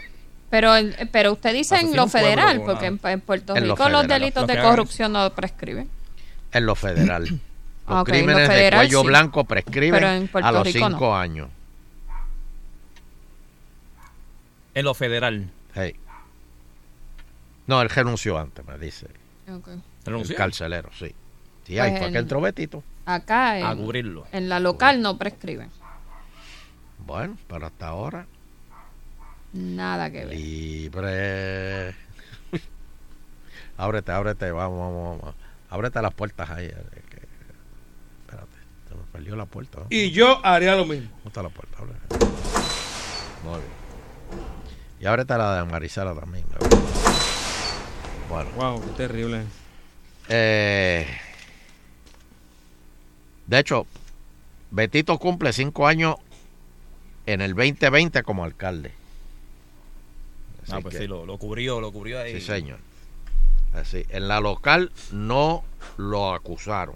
Pero, 0.50 0.72
pero 1.12 1.34
usted 1.34 1.54
dice 1.54 1.76
en 1.76 1.88
lo 1.95 2.08
pueblo 2.08 2.10
federal, 2.10 2.62
porque 2.66 2.88
en, 2.88 3.00
en 3.04 3.22
Puerto 3.22 3.56
En 3.56 3.68
lo 3.68 3.76
Rico 3.76 3.89
los 3.89 4.08
delitos 4.08 4.47
lo 4.47 4.47
de 4.47 4.62
corrupción 4.62 5.12
no 5.14 5.30
prescriben. 5.34 5.89
En 6.52 6.66
lo 6.66 6.76
federal. 6.76 7.24
Los 7.89 7.95
en 7.95 7.97
lo 7.97 8.04
crímenes 8.04 8.47
federal 8.47 8.82
de 8.82 8.86
cuello 8.86 9.02
sí. 9.02 9.08
blanco 9.08 9.43
prescriben 9.45 10.30
a 10.34 10.52
los 10.52 10.64
Rico 10.68 10.88
cinco 10.89 11.06
no. 11.08 11.16
años. 11.18 11.50
En 14.76 14.86
lo 14.86 14.93
federal. 14.93 15.50
Hey. 15.74 15.95
No, 17.68 17.82
él 17.82 17.89
renunció 17.89 18.38
antes, 18.38 18.66
me 18.66 18.78
dice. 18.78 19.08
¿Renunció? 20.06 20.34
El 20.34 20.38
carcelero, 20.38 20.89
sí. 20.97 21.08
Sí, 21.08 21.74
Pues 21.76 21.80
ahí 21.80 21.97
fue 21.97 22.08
en- 22.08 22.14
que 22.14 22.20
entró 22.20 22.41
Betito. 22.41 22.84
Acá 23.06 23.58
en, 23.58 23.66
A 23.66 23.76
cubrirlo. 23.76 24.28
en 24.32 24.50
la 24.50 24.60
local 24.60 25.02
no 25.02 25.18
prescriben. 25.18 25.72
Bueno, 27.06 27.38
pero 27.47 27.66
hasta 27.66 27.88
ahora. 27.88 28.28
Nada 29.54 30.10
que 30.12 30.26
ver. 30.26 30.36
Libre. 30.38 31.95
ábrete, 33.78 34.12
ábrete, 34.12 34.52
vamos, 34.52 34.80
vamos, 34.80 35.20
vamos. 35.22 35.36
Ábrete 35.70 36.02
las 36.02 36.14
puertas 36.14 36.50
ahí. 36.50 36.66
eh, 36.66 36.74
que- 37.10 37.28
espérate, 38.22 38.56
se 38.88 38.95
me 38.95 39.02
perdió 39.12 39.36
la 39.36 39.45
puerta. 39.45 39.80
¿no? 39.80 39.88
Y 39.89 40.12
yo 40.12 40.39
haría 40.45 40.76
lo 40.76 40.86
mismo. 40.86 41.10
¿Dónde 41.10 41.28
está 41.28 41.43
la 41.43 41.50
puerta? 41.50 41.78
Ábrete. 41.80 42.00
Muy 43.43 43.58
bien. 43.60 43.80
Y 45.02 45.06
ábrete 45.06 45.38
la 45.38 45.56
de 45.64 45.72
Marisela 45.72 46.14
también. 46.14 46.45
Bueno. 48.30 48.50
Wow, 48.56 48.82
qué 48.84 48.91
terrible. 48.97 49.43
Eh, 50.28 51.08
de 53.47 53.60
hecho, 53.60 53.88
Betito 54.72 55.18
cumple 55.18 55.54
cinco 55.54 55.88
años 55.88 56.16
en 57.26 57.41
el 57.41 57.56
2020 57.56 58.22
como 58.24 58.43
alcalde. 58.43 58.91
Ah, 60.72 60.76
Así 60.76 60.84
pues 60.84 60.95
que- 60.95 61.01
sí, 61.01 61.07
lo, 61.07 61.26
lo 61.26 61.38
cubrió, 61.38 61.80
lo 61.82 61.91
cubrió 61.91 62.20
ahí. 62.22 62.34
Sí, 62.36 62.41
señor. 62.41 62.80
Así, 63.74 64.05
en 64.09 64.28
la 64.28 64.39
local 64.39 64.91
no 65.11 65.63
lo 65.97 66.34
acusaron. 66.34 66.95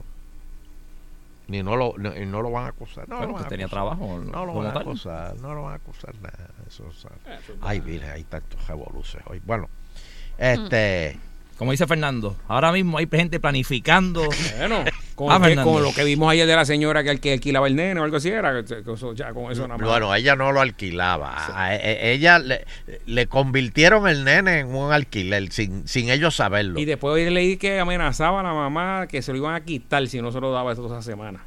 Ni 1.47 1.61
no 1.61 1.75
lo, 1.75 1.93
y 1.97 2.25
no 2.25 2.41
lo 2.41 2.51
van 2.51 2.65
a 2.65 2.67
acusar. 2.69 3.07
No 3.09 3.17
Bueno, 3.17 3.33
lo 3.33 3.37
van 3.37 3.45
a 3.45 3.47
tenía 3.49 3.65
acusar. 3.65 3.83
trabajo, 3.97 4.19
No 4.19 4.45
lo 4.45 4.53
van 4.53 4.67
a 4.77 4.79
acusar. 4.79 5.35
No 5.37 5.53
lo 5.53 5.63
van 5.63 5.73
a 5.73 5.75
acusar 5.75 6.15
nada. 6.21 6.49
Eso, 6.67 6.85
o 6.87 6.93
sea, 6.93 7.11
Eh, 7.27 7.37
ay, 7.61 7.81
mire, 7.81 8.09
hay 8.09 8.23
tantos 8.23 8.65
revoluciones 8.67 9.27
hoy. 9.29 9.41
Bueno, 9.45 9.69
este. 10.37 11.19
Como 11.57 11.71
dice 11.71 11.85
Fernando, 11.85 12.35
ahora 12.47 12.71
mismo 12.71 12.97
hay 12.97 13.07
gente 13.11 13.39
planificando. 13.39 14.27
Bueno, 14.57 14.83
con, 15.15 15.31
Ah, 15.31 15.37
que- 15.39 15.45
Fernando. 15.49 15.71
con 15.73 15.83
lo 15.83 15.93
que 15.93 16.03
vimos 16.03 16.31
ayer 16.31 16.45
de 16.47 16.55
la 16.55 16.65
señora 16.65 17.03
que, 17.03 17.09
al- 17.11 17.19
que 17.19 17.33
alquilaba 17.33 17.67
el 17.67 17.75
nene 17.75 17.99
o 17.99 18.03
algo 18.03 18.17
así 18.17 18.29
era. 18.29 18.63
que 18.63 18.75
eso- 18.93 19.13
ya 19.13 19.33
con 19.33 19.51
eso 19.51 19.67
nada 19.67 19.77
más. 19.77 19.87
Bueno, 19.87 20.13
ella 20.15 20.35
no 20.35 20.51
lo 20.51 20.61
alquilaba. 20.61 21.35
A- 21.57 21.75
e- 21.75 22.11
ella 22.13 22.39
le, 22.39 22.65
le 23.05 23.27
convirtieron 23.27 24.07
el 24.07 24.23
nene 24.23 24.59
en 24.59 24.73
un 24.75 24.91
alquiler 24.91 25.51
sin, 25.51 25.87
sin 25.87 26.09
ellos 26.09 26.35
saberlo. 26.35 26.79
Y 26.79 26.85
después 26.85 27.31
leí 27.31 27.57
que 27.57 27.79
amenazaba 27.79 28.39
a 28.39 28.43
la 28.43 28.53
mamá 28.53 29.07
que 29.07 29.21
se 29.21 29.31
lo 29.31 29.37
iban 29.37 29.55
a 29.55 29.61
quitar 29.63 30.05
si 30.07 30.21
no 30.21 30.31
se 30.31 30.39
lo 30.39 30.51
daba 30.51 30.73
esa 30.73 31.01
semana. 31.01 31.43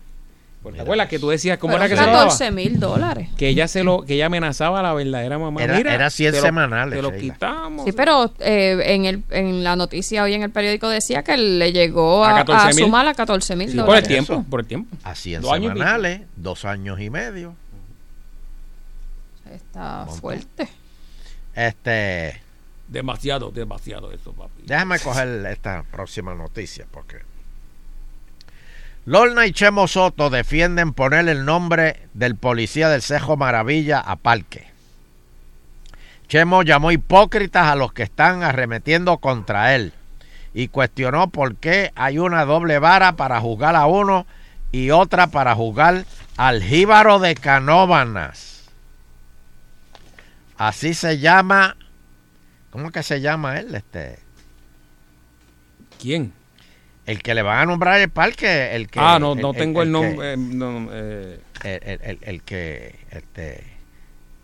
¿Te 0.75 0.81
acuerdas 0.83 1.09
que 1.09 1.19
tú 1.19 1.29
decías 1.29 1.59
cómo 1.59 1.77
era 1.77 1.89
que 1.89 1.97
se 1.97 2.01
lo 2.01 2.07
daba? 2.09 2.25
14 2.25 2.51
mil 2.51 2.81
dólares. 2.81 3.29
Que 3.37 3.49
ella 3.49 3.69
se 3.69 3.85
lo, 3.85 4.03
que 4.03 4.15
ella 4.15 4.27
amenazaba 4.27 4.81
a 4.81 4.83
la 4.83 4.93
verdadera 4.95 5.39
mamá. 5.39 5.63
Era- 5.63 5.77
Mira, 5.77 5.95
era 5.95 6.11
100 6.11 6.33
te 6.33 6.39
lo- 6.39 6.43
semanales, 6.47 6.97
Te 6.97 7.03
lo 7.03 7.13
quitamos. 7.17 7.85
Sí, 7.85 7.93
pero 7.93 8.33
eh, 8.41 8.81
en, 8.95 9.05
el, 9.05 9.23
en 9.31 9.63
la 9.65 9.77
noticia 9.77 10.23
hoy 10.23 10.35
en 10.35 10.43
el 10.43 10.51
periódico 10.51 10.89
decía 10.89 11.23
que 11.23 11.37
le 11.37 11.73
llegó 11.73 12.25
A 12.25 12.31
a, 12.31 12.41
a 12.41 12.45
14,000. 12.45 12.85
sumar 12.85 13.07
a 13.07 13.15
14 13.15 13.57
mil 13.57 13.71
Sí, 13.71 13.77
por 13.77 13.87
dólares. 13.87 14.09
el 14.09 14.15
tiempo, 14.25 14.45
por 14.49 14.61
el 14.61 14.67
tiempo. 14.67 14.97
Dos 14.97 15.07
años 15.07 15.27
y 15.27 15.31
pico. 15.37 15.49
semanales, 15.79 16.21
dos 16.37 16.65
años 16.65 17.01
y 17.01 17.11
medio. 17.11 17.55
Está 19.53 20.07
fuerte. 20.07 20.69
Este, 21.55 22.41
Demasiado, 22.89 23.51
demasiado 23.51 24.13
eso, 24.13 24.33
papi. 24.33 24.63
déjame 24.65 25.01
coger 25.01 25.45
esta 25.47 25.83
próxima 25.91 26.35
noticia 26.35 26.87
porque 26.91 27.17
Lorna 29.07 29.47
y 29.47 29.53
Chemo 29.53 29.87
Soto 29.87 30.31
defienden 30.31 30.93
poner 30.93 31.29
el 31.29 31.45
nombre 31.45 32.09
del 32.13 32.35
policía 32.35 32.89
del 32.89 33.03
Cejo 33.03 33.37
Maravilla 33.37 34.01
a 34.01 34.17
Parque. 34.17 34.67
Chemo 36.27 36.65
llamó 36.65 36.91
hipócritas 36.91 37.69
a 37.69 37.77
los 37.77 37.93
que 37.93 38.03
están 38.03 38.43
arremetiendo 38.43 39.19
contra 39.19 39.77
él 39.77 39.93
y 40.55 40.67
cuestionó 40.67 41.29
por 41.29 41.55
qué 41.55 41.93
hay 41.95 42.19
una 42.19 42.45
doble 42.45 42.81
vara 42.81 43.13
para 43.15 43.41
juzgar 43.41 43.77
a 43.77 43.87
uno 43.87 44.27
y 44.73 44.91
otra 44.91 45.29
para 45.29 45.55
juzgar 45.55 46.05
al 46.37 46.65
jíbaro 46.65 47.21
de 47.21 47.37
Canóbanas. 47.37 48.65
Así 50.59 50.95
se 50.95 51.21
llama. 51.21 51.77
¿Cómo 52.71 52.91
que 52.91 53.05
se 53.05 53.21
llama 53.21 53.61
él? 53.61 53.73
Este. 53.73 54.19
¿Quién? 56.01 56.33
El 57.07 57.23
que 57.23 57.35
le 57.35 57.43
van 57.43 57.59
a 57.61 57.67
nombrar 57.67 58.01
el 58.01 58.11
parque. 58.11 58.75
El 58.75 58.89
que, 58.89 58.99
ah, 59.01 59.19
no, 59.21 59.35
no 59.35 59.53
tengo 59.55 59.83
el, 59.83 59.93
nombre. 59.93 60.33
eh, 60.33 60.37
no, 60.37 60.89
eh, 60.93 61.41
el, 61.65 61.81
el- 61.83 62.01
el- 62.03 62.19
el 62.23 62.43
que 62.43 62.95
este 63.11 63.65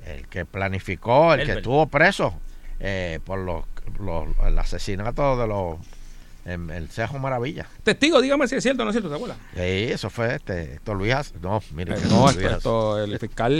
el 0.07 0.27
que 0.29 0.45
planificó, 0.45 1.35
el 1.35 1.41
que 1.47 1.53
estuvo 1.59 1.87
preso 1.87 2.35
eh, 2.81 3.21
por 3.25 3.39
los, 3.39 3.65
los 4.01 4.27
el 4.47 4.59
asesinato 4.59 5.37
de 5.37 5.47
los 5.47 5.77
en 6.45 6.71
el 6.71 6.89
Cejo 6.89 7.19
Maravilla. 7.19 7.67
testigo, 7.85 8.21
dígame 8.21 8.49
si 8.49 8.57
es 8.57 8.63
cierto 8.63 8.83
o 8.83 8.85
no 8.85 8.91
es 8.91 8.95
cierto, 8.95 9.09
¿te 9.09 9.15
acuerdas? 9.15 9.39
Sí, 9.55 9.61
eso 9.61 10.11
fue 10.11 10.35
este 10.35 10.75
Héctor 10.75 10.97
Luis 10.97 11.13
As- 11.15 11.35
no, 11.41 11.63
mire 11.73 11.95
Eh, 11.95 11.99
que 12.03 12.09
no, 12.09 12.25
Luis 12.33 12.37
esto, 12.39 13.03
el 13.03 13.19
fiscal 13.19 13.53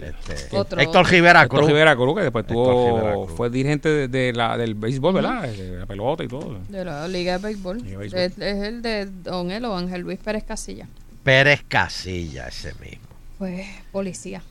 Este, 0.00 0.56
Otro, 0.56 0.80
Héctor. 0.80 1.06
Rivera 1.10 1.42
Héctor 1.42 1.58
Cruz. 1.58 1.68
Rivera 1.70 1.96
Cruz, 1.96 2.14
que 2.16 2.22
después 2.22 2.44
Héctor 2.44 2.54
tuvo, 2.56 3.26
fue 3.28 3.50
dirigente 3.50 3.88
de, 3.88 4.08
de 4.08 4.32
la, 4.32 4.56
del 4.56 4.74
béisbol, 4.74 5.14
¿verdad? 5.14 5.42
De 5.48 5.78
la 5.80 5.86
pelota 5.86 6.22
y 6.22 6.28
todo. 6.28 6.60
De 6.68 6.84
la 6.84 7.08
Liga 7.08 7.38
de 7.38 7.44
Béisbol. 7.44 7.78
Liga 7.78 7.90
de 7.90 7.96
Béisbol. 7.98 8.20
Es, 8.20 8.38
es 8.38 8.64
el 8.68 8.82
de 8.82 9.06
Don 9.06 9.50
Elo, 9.50 9.76
Ángel 9.76 10.02
Luis 10.02 10.18
Pérez 10.18 10.44
Casilla. 10.44 10.86
Pérez 11.24 11.64
Casilla, 11.66 12.46
ese 12.48 12.72
mismo. 12.74 13.06
Pues 13.38 13.66
policía. 13.92 14.42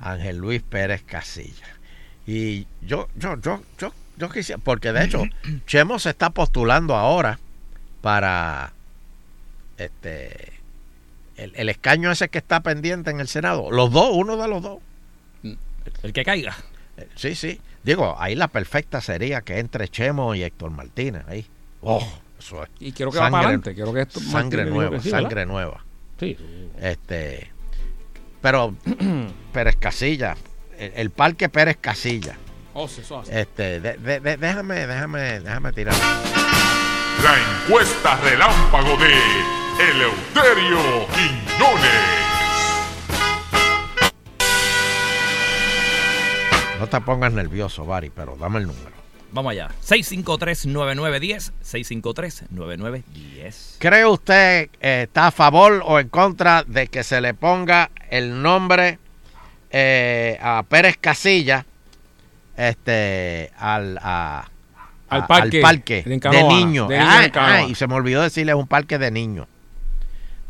Ángel 0.00 0.38
Luis 0.38 0.62
Pérez 0.62 1.02
Casilla. 1.04 1.66
Y 2.26 2.66
yo, 2.82 3.08
yo, 3.16 3.36
yo, 3.40 3.60
yo, 3.78 3.92
yo 4.16 4.28
quisiera, 4.30 4.60
porque 4.62 4.92
de 4.92 5.04
hecho, 5.04 5.24
Chemo 5.66 5.98
se 5.98 6.10
está 6.10 6.30
postulando 6.30 6.94
ahora 6.96 7.38
para 8.00 8.72
este 9.78 10.52
el, 11.36 11.52
el 11.56 11.68
escaño 11.68 12.10
ese 12.12 12.28
que 12.28 12.38
está 12.38 12.60
pendiente 12.60 13.10
en 13.10 13.20
el 13.20 13.28
Senado. 13.28 13.70
Los 13.70 13.90
dos, 13.90 14.10
uno 14.14 14.36
de 14.36 14.48
los 14.48 14.62
dos. 14.62 14.78
El 16.02 16.12
que 16.12 16.24
caiga. 16.24 16.56
Eh, 16.96 17.08
Sí, 17.16 17.34
sí. 17.34 17.60
Digo, 17.82 18.14
ahí 18.18 18.34
la 18.36 18.48
perfecta 18.48 19.00
sería 19.00 19.40
que 19.40 19.58
entre 19.58 19.88
Chemo 19.88 20.34
y 20.34 20.42
Héctor 20.44 20.70
Martínez. 20.70 21.24
Ahí. 21.26 21.46
Oh, 21.80 22.06
eso 22.38 22.62
es. 22.62 22.70
Y 22.78 22.92
quiero 22.92 23.10
que 23.10 23.18
va 23.18 23.30
para 23.30 23.46
adelante, 23.48 23.74
quiero 23.74 23.92
que 23.92 24.02
esto- 24.02 24.20
sangre 24.20 24.64
Martínez 24.66 24.74
nueva, 24.90 25.00
sangre 25.02 25.46
nueva. 25.46 25.84
Sí. 26.20 26.36
Este, 26.80 27.50
pero 28.40 28.76
Pérez 29.52 29.76
Casilla, 29.76 30.36
el, 30.78 30.92
el 30.94 31.10
parque 31.10 31.48
Pérez 31.48 31.78
Casilla. 31.80 32.36
Oh, 32.74 32.88
sí, 32.88 33.02
eso 33.02 33.18
hace. 33.20 33.40
Este, 33.40 33.80
de- 33.80 33.96
de- 33.98 34.20
de- 34.20 34.36
déjame, 34.36 34.86
déjame, 34.86 35.40
déjame 35.40 35.72
tirar. 35.72 35.94
La 37.22 37.34
encuesta 37.64 38.16
relámpago 38.16 38.96
de 38.96 39.12
Eleuterio 39.90 41.06
Quiñones. 41.08 42.22
No 46.80 46.86
te 46.88 47.00
pongas 47.00 47.32
nervioso, 47.32 47.84
Bari, 47.86 48.10
pero 48.10 48.36
dame 48.36 48.58
el 48.60 48.66
número. 48.66 48.90
Vamos 49.30 49.52
allá. 49.52 49.68
653-9910. 49.82 51.52
653-9910. 51.62 53.76
¿Cree 53.78 54.04
usted 54.06 54.68
eh, 54.80 55.02
está 55.04 55.28
a 55.28 55.30
favor 55.30 55.82
o 55.86 56.00
en 56.00 56.08
contra 56.08 56.64
de 56.64 56.88
que 56.88 57.04
se 57.04 57.20
le 57.20 57.34
ponga 57.34 57.90
el 58.10 58.42
nombre 58.42 58.98
eh, 59.70 60.38
a 60.42 60.64
Pérez 60.68 60.96
Casilla 61.00 61.64
este, 62.56 63.50
al, 63.58 63.98
a- 64.02 64.48
Al 65.08 65.26
parque 65.26 65.60
parque 65.60 66.02
de 66.04 66.10
de, 66.10 66.20
Canóvana, 66.20 66.48
niños? 66.58 66.88
de 66.88 66.98
Ah, 66.98 67.28
ah, 67.34 67.62
y 67.68 67.74
se 67.74 67.86
me 67.86 67.94
olvidó 67.94 68.22
decirle, 68.22 68.52
es 68.52 68.58
un 68.58 68.66
parque 68.66 68.98
de 68.98 69.10
niños. 69.10 69.46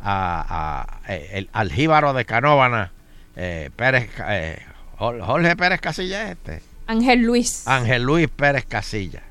A, 0.05 0.99
a- 1.07 1.13
eh, 1.13 1.31
el, 1.35 1.49
al 1.53 1.71
jíbaro 1.73 2.13
de 2.13 2.25
Canóvana, 2.25 2.91
eh, 3.37 3.71
Pérez, 3.77 4.11
eh, 4.29 4.59
Jor- 4.99 5.21
Jorge 5.25 5.57
Pérez 5.57 5.81
Casilla 5.81 6.25
es 6.25 6.31
este. 6.33 6.63
Ángel 6.87 7.21
Luis. 7.23 7.67
Ángel 7.69 8.03
Luis 8.03 8.29
Pérez 8.29 8.65
Casilla. 8.67 9.23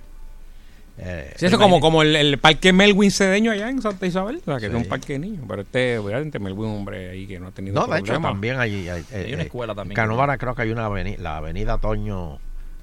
Eh, 0.97 1.33
Sí, 1.35 1.45
eso 1.47 1.55
es 1.55 1.61
como, 1.61 1.79
como 1.79 2.01
el, 2.03 2.15
el 2.15 2.37
parque 2.37 2.71
Melwin 2.73 3.11
Cedeño 3.11 3.51
allá 3.51 3.69
en 3.69 3.81
Santa 3.81 4.05
Isabel. 4.05 4.37
O 4.41 4.43
sea, 4.45 4.55
que 4.55 4.67
Sí. 4.67 4.71
es 4.71 4.73
un 4.75 4.85
parque 4.85 5.13
de 5.13 5.19
niños. 5.19 5.43
Pero 5.47 5.61
este, 5.63 5.97
obviamente, 5.97 6.39
Melwin 6.39 6.69
es 6.69 6.71
un 6.73 6.77
hombre 6.79 7.09
ahí 7.09 7.27
que 7.27 7.39
no 7.39 7.47
ha 7.47 7.51
tenido 7.51 7.75
No, 7.85 7.91
de 7.93 7.99
hecho 7.99 8.19
también 8.19 8.59
hay, 8.59 8.87
hay, 8.87 9.03
Hay 9.13 9.33
una 9.33 9.43
eh, 9.43 9.45
escuela 9.45 9.73
también. 9.75 9.91
En 9.99 10.03
Canóvana 10.03 10.37
creo 10.37 10.53
que 10.55 10.61
hay 10.61 10.71
una 10.71 10.85
avenida, 10.85 11.17
la 11.19 11.37
avenida 11.37 11.77
Toño, 11.79 12.39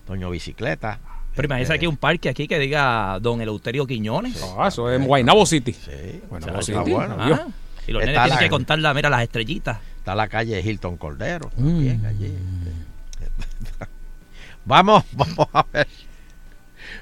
Toño 0.09 0.31
Bicicleta. 0.31 0.99
Pero 1.37 1.47
imagínese 1.47 1.75
Este, 1.75 1.85
aquí 1.85 1.87
un 1.87 1.99
parque 1.99 2.31
aquí 2.31 2.49
que 2.49 2.59
diga 2.59 3.19
Don 3.21 3.43
Eleuterio 3.43 3.87
Quiñones. 3.87 4.43
Ah, 4.59 4.69
eso 4.69 4.91
es 4.91 4.99
en 4.99 5.07
Guaynabo 5.07 5.45
City. 5.45 5.75
Sí, 5.75 6.23
Guaynabo 6.31 6.59
O 6.59 6.63
sea, 6.63 6.77
City. 6.83 6.91
está 6.91 6.97
bueno. 6.97 7.17
Ah, 7.19 7.47
y 7.87 7.93
los 7.93 8.03
Está 8.03 8.13
nenes 8.13 8.23
tienen 8.25 8.39
que 8.39 8.49
contar 8.51 8.79
la, 8.79 8.95
mira, 8.95 9.11
las 9.11 9.23
estrellitas. 9.23 9.79
Está 9.99 10.15
la 10.15 10.29
calle 10.29 10.61
Hilton 10.63 10.97
Cordero. 10.97 11.51
Mm. 11.57 11.65
también 11.67 12.07
allí. 12.07 12.35
Vamos, 14.65 15.05
vamos 15.13 15.49
a 15.53 15.65
ver. 15.73 15.89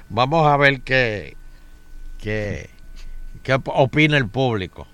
Vamos 0.09 0.47
a 0.47 0.57
ver 0.57 0.81
qué, 0.81 1.35
qué, 2.17 2.69
qué 3.43 3.59
opina 3.65 4.17
el 4.17 4.27
público. 4.27 4.87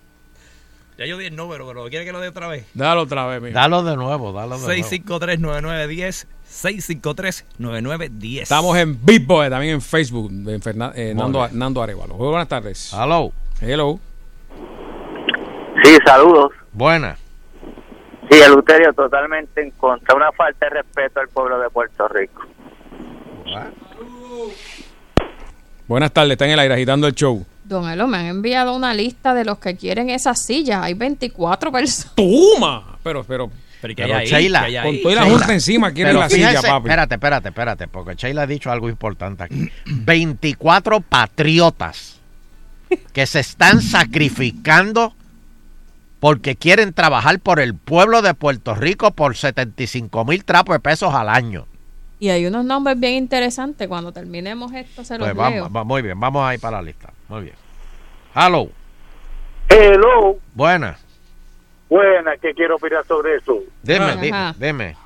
Ya 0.98 1.06
yo 1.06 1.18
di 1.18 1.26
el 1.26 1.36
número, 1.36 1.68
pero 1.68 1.88
¿quiere 1.90 2.06
que 2.06 2.12
lo 2.12 2.20
dé 2.20 2.30
otra 2.30 2.48
vez? 2.48 2.66
Dale 2.74 3.02
otra 3.02 3.26
vez, 3.28 3.42
mira. 3.42 3.62
Dalo 3.62 3.84
de 3.84 3.96
nuevo, 3.96 4.32
dalo 4.32 4.58
de 4.60 4.66
nuevo. 4.66 4.90
653-9910. 4.90 6.26
653-9910. 6.54 8.42
Estamos 8.44 8.78
en 8.78 8.98
Bitboy, 9.04 9.50
también 9.50 9.74
en 9.76 9.82
Facebook, 9.82 10.30
en 10.32 10.62
Fernan- 10.62 10.94
eh, 10.96 11.14
Nando. 11.16 11.48
Nando 11.52 11.82
Arevalo. 11.82 12.16
Muy 12.16 12.28
buenas 12.28 12.48
tardes. 12.48 12.94
Hello. 12.94 13.32
Hello. 13.60 14.00
Sí, 15.84 15.98
saludos. 16.06 16.52
Buena. 16.72 17.18
Sí, 18.30 18.38
Eleuterio, 18.40 18.94
totalmente 18.94 19.62
en 19.62 19.72
contra. 19.72 20.16
Una 20.16 20.32
falta 20.32 20.66
de 20.68 20.76
respeto 20.82 21.20
al 21.20 21.28
pueblo 21.30 21.60
de 21.60 21.70
Puerto 21.70 22.08
Rico. 22.08 22.42
Buenas 25.88 26.12
tardes, 26.12 26.32
está 26.32 26.46
en 26.46 26.52
el 26.52 26.60
aire 26.60 26.74
agitando 26.74 27.08
el 27.08 27.14
show. 27.14 27.46
Don 27.66 27.90
Elo, 27.90 28.08
me 28.08 28.18
han 28.18 28.26
enviado 28.28 28.76
una 28.76 28.94
lista 28.94 29.34
de 29.34 29.46
los 29.46 29.58
que 29.60 29.76
quieren 29.76 30.10
esas 30.10 30.42
sillas. 30.46 30.82
Hay 30.84 30.94
24 30.94 31.72
personas. 31.72 32.14
¡Toma! 32.16 32.98
Pero, 33.04 33.24
pero, 33.26 33.50
Pero, 33.84 33.96
¿qué 33.96 34.04
Pero 34.04 34.16
hay 34.16 34.22
ahí? 34.26 34.32
Sheila, 34.32 34.60
¿Qué 34.62 34.66
hay 34.66 34.78
ahí? 34.78 35.02
con 35.04 35.12
toda 35.12 35.16
la 35.26 35.30
junta 35.30 35.54
encima 35.54 35.92
quieren 35.92 36.12
pero 36.14 36.20
la 36.22 36.30
silla, 36.30 36.62
papi. 36.62 36.88
Espérate, 36.88 37.16
espérate, 37.16 37.48
espérate, 37.50 37.88
porque 37.90 38.16
Sheila 38.16 38.44
ha 38.44 38.48
dicho 38.48 38.72
algo 38.72 38.88
importante 38.90 39.44
aquí. 39.44 39.70
24 39.86 41.02
patriotas 41.02 42.20
que 43.12 43.26
se 43.28 43.42
están 43.42 43.82
sacrificando 43.82 45.14
porque 46.22 46.56
quieren 46.56 46.94
trabajar 46.94 47.40
por 47.40 47.60
el 47.60 47.76
pueblo 47.76 48.22
de 48.22 48.34
Puerto 48.34 48.74
Rico 48.76 49.12
por 49.12 49.36
75 49.36 50.24
mil 50.24 50.46
trapos 50.46 50.76
de 50.76 50.80
pesos 50.80 51.14
al 51.14 51.28
año. 51.28 51.66
Y 52.20 52.30
hay 52.30 52.46
unos 52.46 52.64
nombres 52.64 52.98
bien 52.98 53.16
interesantes. 53.16 53.90
Cuando 53.90 54.14
terminemos 54.14 54.72
esto, 54.72 55.04
se 55.04 55.18
los 55.18 55.28
Pues 55.28 55.36
leo. 55.52 55.64
vamos, 55.66 55.76
va- 55.76 55.84
muy 55.84 56.02
bien, 56.02 56.18
vamos 56.18 56.48
a 56.48 56.54
ir 56.54 56.62
para 56.62 56.78
la 56.78 56.84
lista. 56.84 57.12
Muy 57.28 57.42
bien. 57.42 57.56
Hello, 58.34 58.70
Hello. 59.68 60.38
buena. 60.54 60.98
Buena, 61.98 62.36
¿qué 62.38 62.56
quiero 62.56 62.78
opinar 62.78 63.06
sobre 63.06 63.36
eso? 63.36 63.60
Dime, 63.84 64.06
Ajá. 64.06 64.16
dime, 64.20 64.54
dime. 64.58 64.98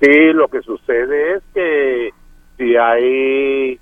Sí, 0.00 0.32
lo 0.34 0.46
que 0.46 0.60
sucede 0.62 1.34
es 1.34 1.42
que 1.52 2.10
si 2.56 2.76
hay 2.76 3.80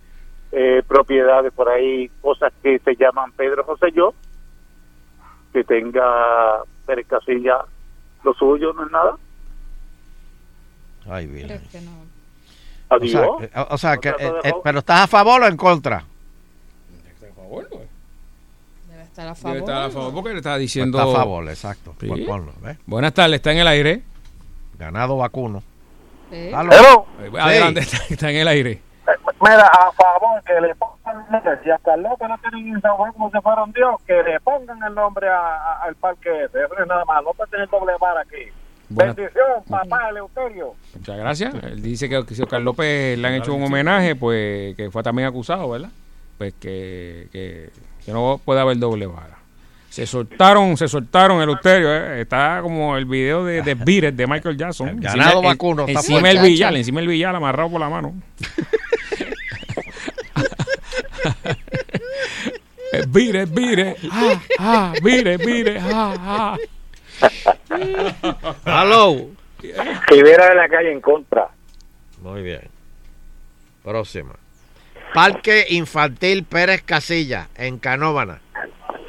eh, 0.52 0.82
propiedades 0.88 1.52
por 1.52 1.68
ahí, 1.68 2.10
cosas 2.22 2.50
que 2.62 2.78
se 2.78 2.96
llaman 2.96 3.30
Pedro 3.32 3.62
José 3.64 3.88
yo, 3.94 4.14
que 5.52 5.64
tenga 5.64 6.62
Pérez 6.86 7.06
Casilla, 7.06 7.58
lo 8.22 8.32
suyo 8.32 8.72
no 8.72 8.86
es 8.86 8.90
nada. 8.90 9.16
Ay, 11.06 11.26
bien. 11.26 11.46
Creo 11.48 11.60
que 11.70 11.80
no. 11.82 11.92
O 12.88 13.06
sea, 13.06 13.28
que- 13.38 13.50
o- 13.60 13.74
o 13.74 13.76
sea 13.76 13.94
¿No 13.96 14.00
que, 14.00 14.08
eh, 14.08 14.32
eh, 14.44 14.52
pero 14.64 14.78
¿estás 14.78 15.00
a 15.02 15.06
favor 15.08 15.42
o 15.42 15.46
en 15.46 15.58
contra? 15.58 16.02
Debe 18.88 19.03
estar 19.14 19.28
a 19.28 19.34
favor. 19.34 19.54
Debe 19.56 19.64
estar 19.66 19.82
a 19.84 19.90
favor 19.90 20.12
porque 20.14 20.30
le 20.30 20.36
está 20.38 20.50
Pues 20.52 20.60
diciendo. 20.60 20.98
está 20.98 21.10
a 21.10 21.14
favor, 21.14 21.48
exacto. 21.48 21.94
Sí. 22.00 22.06
Pues 22.08 22.20
ponlo, 22.26 22.52
¿ves? 22.60 22.76
Buenas 22.86 23.14
tardes, 23.14 23.36
está 23.36 23.52
en 23.52 23.58
el 23.58 23.68
aire. 23.68 24.02
Ganado 24.78 25.16
vacuno. 25.16 25.62
Eh, 26.32 26.52
Adelante, 26.54 27.80
está, 27.80 27.98
está 28.10 28.30
en 28.30 28.36
el 28.36 28.48
aire. 28.48 28.80
Mira, 29.40 29.66
a 29.66 29.92
favor 29.92 30.42
que 30.44 30.58
le 30.60 30.74
pongan, 30.74 31.26
mira, 31.30 31.60
si 31.62 31.70
hasta 31.70 31.96
López 31.96 32.26
lo 32.28 32.38
tienen 32.38 32.74
en 32.74 32.80
San 32.80 32.92
Juan 32.96 33.12
como 33.12 33.30
si 33.30 33.38
fuera 33.40 33.62
un 33.62 33.72
dios, 33.72 34.00
que 34.06 34.14
le 34.22 34.40
pongan 34.40 34.82
el 34.82 34.94
nombre 34.94 35.28
a- 35.28 35.56
a- 35.56 35.82
al 35.84 35.94
parque 35.94 36.30
ese. 36.44 36.58
Eso 36.64 36.78
es 36.80 36.86
nada 36.88 37.04
más, 37.04 37.22
no 37.22 37.32
puede 37.34 37.50
tener 37.50 37.68
doble 37.68 37.92
vara 38.00 38.22
aquí. 38.22 38.50
Bendición, 38.88 39.62
papá 39.68 40.08
Eleuterio. 40.10 40.74
Muchas 40.94 41.16
gracias. 41.18 41.54
Él 41.64 41.82
dice 41.82 42.08
que, 42.08 42.24
que 42.26 42.34
si 42.34 42.42
Oscar 42.42 42.60
López 42.62 43.18
le 43.18 43.28
han 43.28 43.34
hecho 43.34 43.54
un 43.54 43.62
homenaje, 43.64 44.16
pues 44.16 44.74
que 44.76 44.90
fue 44.90 45.02
también 45.02 45.28
acusado, 45.28 45.68
¿verdad? 45.70 45.90
Pues 46.38 46.54
que, 46.54 47.28
que, 47.32 47.70
que 48.04 48.12
no 48.12 48.40
puede 48.44 48.60
haber 48.60 48.78
doble 48.78 49.06
vara. 49.06 49.38
Se 49.90 50.06
soltaron, 50.06 50.76
se 50.76 50.88
soltaron 50.88 51.40
el 51.40 51.48
uterio, 51.50 51.94
¿eh? 51.94 52.22
está 52.22 52.58
como 52.62 52.96
el 52.96 53.04
video 53.04 53.44
de, 53.44 53.62
de 53.62 53.74
de 54.12 54.26
Michael 54.26 54.56
Jackson. 54.56 54.88
El 54.88 55.00
ganado 55.00 55.40
Encima- 55.40 55.48
vacuno 55.52 55.86
está 55.86 56.00
Encima 56.00 56.20
fuerte. 56.20 56.38
el 56.38 56.44
villal, 56.46 56.76
encima 56.76 57.00
el 57.00 57.08
villal 57.08 57.36
amarrado 57.36 57.70
por 57.70 57.80
la 57.80 57.88
mano. 57.88 58.14
vire, 63.08 63.44
vire, 63.46 63.96
ah, 64.10 64.40
ah, 64.58 64.92
vire, 65.02 65.36
vire, 65.36 65.78
ah, 65.80 66.14
ah. 66.20 66.56
Hello. 68.66 69.30
Rivera 70.08 70.48
de 70.50 70.54
la 70.56 70.68
calle 70.68 70.92
en 70.92 71.00
contra. 71.00 71.48
Muy 72.20 72.42
bien. 72.42 72.60
Próxima. 73.82 74.34
Parque 75.14 75.64
Infantil 75.70 76.44
Pérez 76.44 76.82
Casilla, 76.82 77.48
en 77.56 77.78
Canóvana. 77.78 78.40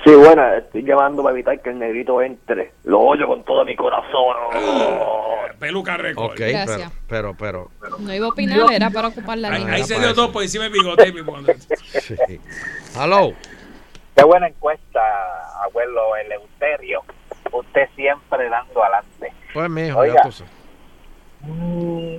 Sí, 0.05 0.13
bueno, 0.13 0.47
estoy 0.53 0.83
llamando 0.83 1.23
para 1.23 1.33
evitar 1.33 1.59
que 1.63 1.71
el 1.71 1.79
negrito 1.79 2.21
entre. 2.21 2.73
Lo 2.83 2.99
oyo 3.01 3.25
con 3.27 3.43
todo 3.43 3.65
mi 3.65 3.75
corazón. 3.75 4.35
Peluca 5.59 5.97
récord. 5.97 6.31
Ok, 6.31 6.37
Gracias. 6.39 6.91
pero, 7.09 7.33
pero, 7.33 7.71
No 7.99 8.13
iba 8.13 8.27
a 8.27 8.29
opinar, 8.29 8.71
era 8.71 8.91
para 8.91 9.07
ocupar 9.07 9.39
la 9.39 9.49
Ahí, 9.49 9.59
línea. 9.61 9.73
ahí 9.75 9.83
se 9.83 9.97
dio 9.99 10.13
todo 10.13 10.31
por 10.31 10.43
encima 10.43 10.65
del 10.65 10.73
bigote. 10.73 11.11
mi 11.11 11.21
Sí. 12.01 12.39
Hello. 12.95 13.33
Qué 14.15 14.23
buena 14.23 14.47
encuesta, 14.47 14.99
abuelo 15.63 16.15
Eleuterio. 16.17 17.01
Usted 17.51 17.89
siempre 17.95 18.47
dando 18.49 18.83
adelante. 18.83 19.33
Pues, 19.53 19.69
mijo, 19.71 19.99
Oiga. 19.99 20.15
ya 20.15 20.21
tú 20.21 20.31
sabes. 20.31 20.53
Mm, 21.41 22.15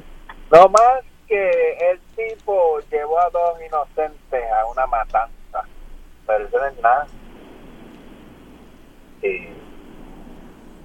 no 0.52 0.68
más 0.68 1.04
que 1.26 1.90
el 1.90 2.00
tipo 2.16 2.80
llevó 2.90 3.18
a 3.20 3.30
dos 3.30 3.60
inocentes 3.66 4.44
a 4.52 4.66
una 4.66 4.86
matanza. 4.86 5.64
Pero 6.26 6.46
eso 6.46 6.58
no 6.58 6.66
es 6.66 6.80
nada. 6.80 7.06
Y 9.22 9.48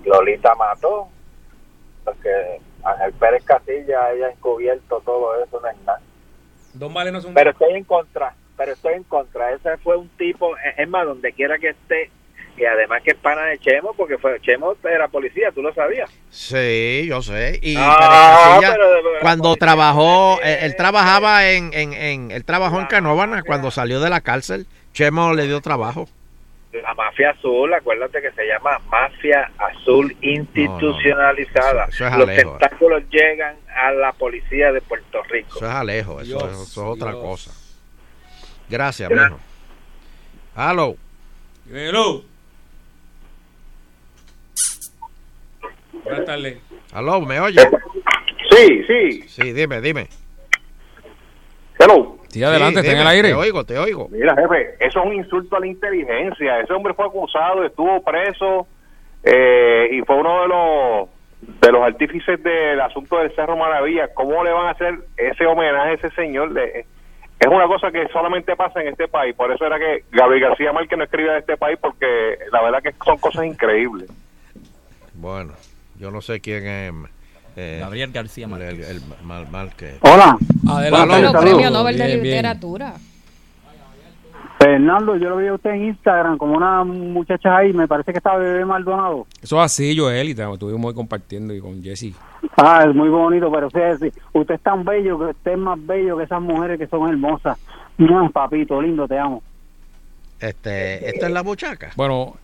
Lolita 0.07 0.55
mató. 0.55 1.09
Porque 2.03 2.61
Ángel 2.83 3.13
Pérez 3.13 3.43
Casilla 3.43 4.05
haya 4.05 4.29
encubierto 4.31 5.01
todo 5.01 5.41
eso, 5.43 5.59
no 5.61 5.67
es 5.67 5.77
nada. 5.85 6.01
Don 6.73 6.93
Vale 6.93 7.11
no 7.11 7.19
es 7.19 7.25
un. 7.25 7.33
Pero 7.33 7.51
estoy 7.51 7.73
en 7.73 7.83
contra, 7.83 8.33
pero 8.57 8.71
estoy 8.73 8.93
en 8.93 9.03
contra. 9.03 9.51
Ese 9.51 9.77
fue 9.77 9.97
un 9.97 10.09
tipo, 10.09 10.55
es 10.77 10.89
más, 10.89 11.05
donde 11.05 11.33
quiera 11.33 11.59
que 11.59 11.69
esté, 11.69 12.09
y 12.57 12.65
además 12.65 13.01
que 13.03 13.11
es 13.11 13.17
pana 13.17 13.43
de 13.45 13.57
Chemo, 13.59 13.93
porque 13.95 14.17
fue 14.17 14.39
Chemo 14.41 14.75
era 14.83 15.07
policía, 15.07 15.51
tú 15.53 15.61
lo 15.61 15.73
sabías. 15.73 16.09
Sí, 16.29 17.05
yo 17.07 17.21
sé. 17.21 17.59
Y 17.61 17.75
Ah, 17.77 18.57
Casilla, 18.61 18.73
pero 18.75 19.01
cuando 19.21 19.55
trabajó, 19.55 20.39
él, 20.43 20.57
él 20.61 20.75
trabajaba 20.75 21.47
en, 21.49 21.73
en, 21.73 21.93
en, 21.93 22.31
él 22.31 22.43
trabajó 22.45 22.79
en 22.79 22.85
Canóvana 22.87 23.43
cuando 23.43 23.71
salió 23.71 23.99
de 23.99 24.09
la 24.09 24.21
cárcel. 24.21 24.67
Chemo 24.93 25.33
le 25.33 25.47
dio 25.47 25.61
trabajo. 25.61 26.07
La 26.73 26.93
mafia 26.93 27.31
azul, 27.31 27.73
acuérdate 27.73 28.21
que 28.21 28.31
se 28.31 28.45
llama 28.47 28.79
mafia 28.89 29.51
azul 29.57 30.15
institucionalizada. 30.21 31.85
Eso- 31.85 32.05
eso 32.05 32.07
es 32.07 32.17
Los 32.17 32.29
Alejo. 32.29 32.57
tentáculos 32.57 33.03
llegan 33.09 33.55
a 33.75 33.91
la 33.91 34.13
policía 34.13 34.71
de 34.71 34.81
Puerto 34.81 35.21
Rico. 35.23 35.57
Eso 35.57 35.65
es 35.65 35.71
Alejo, 35.71 36.21
eso, 36.21 36.25
Dios, 36.39 36.43
eso 36.43 36.61
es 36.63 36.77
otra 36.77 37.11
Dios. 37.11 37.21
cosa. 37.23 37.51
Gracias, 38.69 39.09
Gracias. 39.09 39.31
mijo. 39.31 39.41
Hello. 40.55 40.95
Hello. 41.73 42.23
Buenas 46.11 46.25
tardes. 46.25 46.57
Hello, 46.93 47.21
¿me 47.21 47.39
oye? 47.39 47.61
Sí, 48.51 48.83
sí. 48.85 49.21
Sí, 49.29 49.53
dime, 49.53 49.79
dime. 49.79 50.07
Hello. 51.79 52.17
Sí, 52.27 52.43
adelante, 52.43 52.81
está 52.81 52.91
en 52.91 52.97
el 52.99 53.07
aire. 53.07 53.29
Te 53.29 53.33
oigo, 53.33 53.63
te 53.65 53.79
oigo. 53.79 54.07
Mira, 54.11 54.35
jefe, 54.35 54.75
eso 54.79 54.99
es 54.99 55.05
un 55.05 55.13
insulto 55.13 55.55
a 55.55 55.61
la 55.61 55.67
inteligencia. 55.67 56.59
Ese 56.59 56.73
hombre 56.73 56.93
fue 56.93 57.05
acusado, 57.05 57.63
estuvo 57.65 58.01
preso 58.03 58.67
eh, 59.23 59.87
y 59.91 60.01
fue 60.01 60.17
uno 60.17 60.41
de 60.41 60.47
los 60.49 61.09
de 61.61 61.71
los 61.71 61.81
artífices 61.81 62.41
del 62.43 62.79
asunto 62.81 63.17
del 63.17 63.33
Cerro 63.35 63.55
Maravilla. 63.57 64.09
¿Cómo 64.13 64.43
le 64.43 64.51
van 64.51 64.67
a 64.67 64.71
hacer 64.71 64.99
ese 65.17 65.45
homenaje 65.45 65.89
a 65.91 65.93
ese 65.93 66.09
señor? 66.11 66.51
Le- 66.51 66.85
es 67.39 67.47
una 67.47 67.65
cosa 67.67 67.89
que 67.89 68.05
solamente 68.09 68.55
pasa 68.57 68.81
en 68.81 68.89
este 68.89 69.07
país. 69.07 69.33
Por 69.33 69.51
eso 69.51 69.65
era 69.65 69.79
que 69.79 70.03
Gabriel 70.11 70.49
García 70.49 70.71
Márquez 70.73 70.97
no 70.97 71.05
escribía 71.05 71.33
de 71.33 71.39
este 71.39 71.55
país 71.57 71.77
porque 71.81 72.37
la 72.51 72.61
verdad 72.61 72.83
que 72.83 72.91
son 73.03 73.17
cosas 73.17 73.45
increíbles. 73.45 74.09
Bueno, 75.15 75.53
yo 76.01 76.11
no 76.11 76.19
sé 76.21 76.39
quién 76.41 76.65
es. 76.67 76.93
eh, 77.55 77.77
Gabriel 77.79 78.11
García 78.11 78.47
el, 78.47 78.61
el, 78.61 78.81
el 78.83 79.01
mal, 79.23 79.47
mal 79.51 79.73
que. 79.75 79.95
Hola. 80.01 80.35
Adelante. 80.67 81.15
Hola, 81.15 81.39
premios 81.39 81.71
Nobel 81.71 81.97
de 81.97 82.05
Bien, 82.07 82.21
bien. 82.23 82.35
Literatura. 82.35 82.93
Fernando, 84.57 85.15
yo 85.17 85.29
lo 85.29 85.37
vi 85.37 85.47
a 85.47 85.53
usted 85.55 85.71
en 85.71 85.85
Instagram 85.85 86.37
como 86.37 86.55
una 86.55 86.83
muchacha 86.83 87.57
ahí, 87.57 87.73
me 87.73 87.87
parece 87.87 88.11
que 88.11 88.19
estaba 88.19 88.37
bebé 88.37 88.63
Maldonado. 88.63 89.25
Eso 89.41 89.57
es 89.57 89.61
así, 89.63 89.97
Joel, 89.97 90.29
y 90.29 90.35
te- 90.35 90.43
estuvimos 90.51 90.93
compartiendo 90.93 91.51
y 91.53 91.59
con 91.59 91.81
Jesse. 91.81 92.13
Ah, 92.57 92.85
es 92.87 92.93
muy 92.95 93.09
bonito, 93.09 93.51
pero 93.51 93.67
usted, 93.67 94.11
usted 94.33 94.55
es 94.55 94.61
tan 94.61 94.83
bello, 94.85 95.17
que 95.17 95.25
usted 95.25 95.51
es 95.53 95.57
más 95.57 95.83
bello 95.83 96.15
que 96.17 96.25
esas 96.25 96.41
mujeres 96.41 96.77
que 96.77 96.85
son 96.87 97.09
hermosas. 97.09 97.57
No, 97.97 98.29
papito, 98.29 98.79
lindo, 98.81 99.07
te 99.07 99.17
amo. 99.17 99.41
Este, 100.39 101.09
esta 101.09 101.25
es 101.25 101.33
la 101.33 101.41
muchaca. 101.43 101.91
Bueno, 101.95 102.35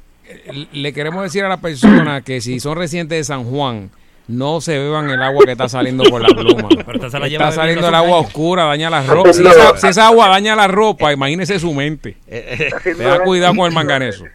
le 0.74 0.94
queremos 0.94 1.24
decir 1.24 1.44
a 1.44 1.50
la 1.50 1.58
persona 1.58 2.22
que 2.22 2.42
si 2.42 2.60
son 2.60 2.78
residentes 2.78 3.18
de 3.18 3.24
San 3.24 3.44
Juan, 3.46 3.90
no 4.28 4.60
se 4.60 4.78
beban 4.78 5.10
el 5.10 5.22
agua 5.24 5.46
que 5.46 5.54
está 5.54 5.70
saliendo 5.70 6.04
por 6.04 6.22
la 6.22 6.28
pluma. 6.30 6.68
Pero 6.70 6.94
esta 6.94 7.10
se 7.10 7.20
la 7.20 7.28
está 7.28 7.52
saliendo 7.52 7.88
el 7.88 7.96
agua 7.96 8.18
oscura, 8.20 8.66
daña 8.66 8.90
la 8.90 9.02
ropa. 9.08 9.32
Si 9.34 9.46
esa, 9.46 9.78
si 9.78 9.88
esa 9.88 10.08
agua 10.08 10.28
daña 10.30 10.56
la 10.56 10.68
ropa, 10.68 11.14
imagínese 11.14 11.60
su 11.60 11.74
mente. 11.74 12.18
Eh, 12.28 12.70
Tenga 12.84 13.20
cuidado 13.24 13.56
con 13.56 13.68
el 13.68 13.74
manganeso. 13.74 14.26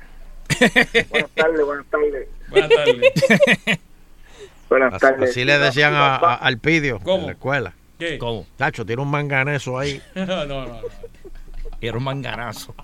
Buenas 1.11 1.31
tardes, 1.35 1.65
buenas 1.67 1.87
tardes. 1.91 2.29
Buenas 2.51 2.71
tardes. 2.71 3.79
Buenas 4.69 4.95
Así, 4.95 5.01
tardes. 5.01 5.31
así 5.31 5.45
le 5.45 5.59
decían 5.59 5.95
a, 5.95 6.17
a- 6.17 6.35
al 6.37 6.59
pidio 6.59 6.99
en 7.05 7.27
la 7.27 7.33
escuela. 7.33 7.73
¿Qué? 7.99 8.17
¿Cómo? 8.19 8.47
Tacho, 8.57 8.87
tiene 8.87 9.03
un 9.03 9.11
manganeso 9.11 9.79
ahí. 9.79 10.01
no, 10.15 10.25
no, 10.47 10.67
no. 10.67 10.79
Era 11.81 11.99
un 11.99 12.05
manganazo. 12.05 12.75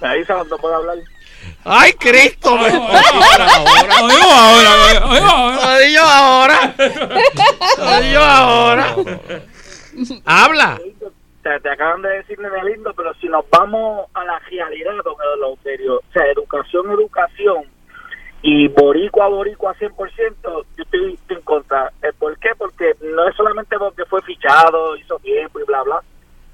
Ahí 0.00 0.20
es 0.22 0.28
donde 0.28 0.56
puedo 0.56 0.74
hablar. 0.74 0.96
¡Ay, 1.64 1.92
Cristo! 1.94 2.54
Oye, 2.54 2.70
ahora, 4.32 4.98
ahora. 5.02 5.72
Lo 5.72 5.78
di 5.78 5.92
yo 5.92 6.02
ahora. 6.02 6.74
Lo 7.78 8.00
di 8.00 8.12
yo 8.12 8.22
ahora. 8.22 8.96
Habla. 10.24 10.80
Te, 11.42 11.60
te 11.60 11.70
acaban 11.70 12.02
de 12.02 12.08
decir 12.10 12.38
nene 12.38 12.64
lindo, 12.64 12.92
pero 12.94 13.14
si 13.14 13.28
nos 13.28 13.48
vamos 13.50 14.06
a 14.14 14.24
la 14.24 14.38
realidad, 14.50 14.92
don 15.04 15.14
Eleuterio, 15.36 15.96
o 15.96 16.12
sea, 16.12 16.26
educación, 16.26 16.90
educación, 16.90 17.64
y 18.42 18.68
boricua, 18.68 19.28
boricua 19.28 19.74
100%, 19.74 20.36
yo 20.42 20.64
estoy 20.76 21.18
en 21.28 21.40
contra. 21.42 21.92
Eh, 22.02 22.12
¿Por 22.18 22.38
qué? 22.38 22.50
Porque 22.56 22.94
no 23.00 23.28
es 23.28 23.34
solamente 23.34 23.76
porque 23.76 24.04
fue 24.04 24.22
fichado, 24.22 24.96
hizo 24.96 25.18
tiempo 25.18 25.58
y 25.58 25.64
bla, 25.64 25.82
bla. 25.82 26.00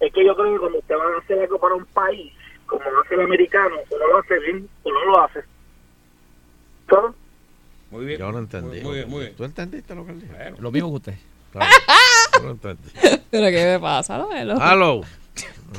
Es 0.00 0.12
que 0.12 0.24
yo 0.24 0.34
creo 0.34 0.54
que 0.54 0.58
cuando 0.58 0.78
usted 0.78 0.94
va 0.96 1.04
a 1.04 1.18
hacer 1.18 1.40
algo 1.40 1.58
para 1.58 1.74
un 1.74 1.84
país, 1.86 2.32
como 2.72 2.90
lo 2.90 3.02
hace 3.02 3.14
el 3.14 3.20
americano, 3.20 3.76
uno 3.90 4.06
lo 4.06 4.18
hace 4.18 4.38
bien 4.40 4.68
o 4.82 4.90
no 4.90 5.04
lo 5.04 5.20
hace. 5.24 5.40
¿Todo? 6.88 7.14
Muy 7.90 8.06
bien. 8.06 8.18
Yo 8.18 8.32
no 8.32 8.38
entendí. 8.38 8.80
Muy 8.80 8.94
bien, 8.96 9.08
muy 9.10 9.20
bien. 9.20 9.36
¿Tú 9.36 9.44
entendiste 9.44 9.94
lo 9.94 10.04
que 10.06 10.12
él 10.12 10.20
dijo? 10.20 10.34
Lo 10.58 10.70
mismo 10.72 10.90
que 10.90 10.96
usted. 10.96 11.14
Claro, 11.52 11.70
yo 12.38 12.42
no 12.44 12.50
entendí. 12.52 12.90
¿Pero 13.30 13.46
qué 13.50 13.64
me 13.64 13.80
pasa, 13.80 14.18
no? 14.18 14.28
Hello. 14.32 15.02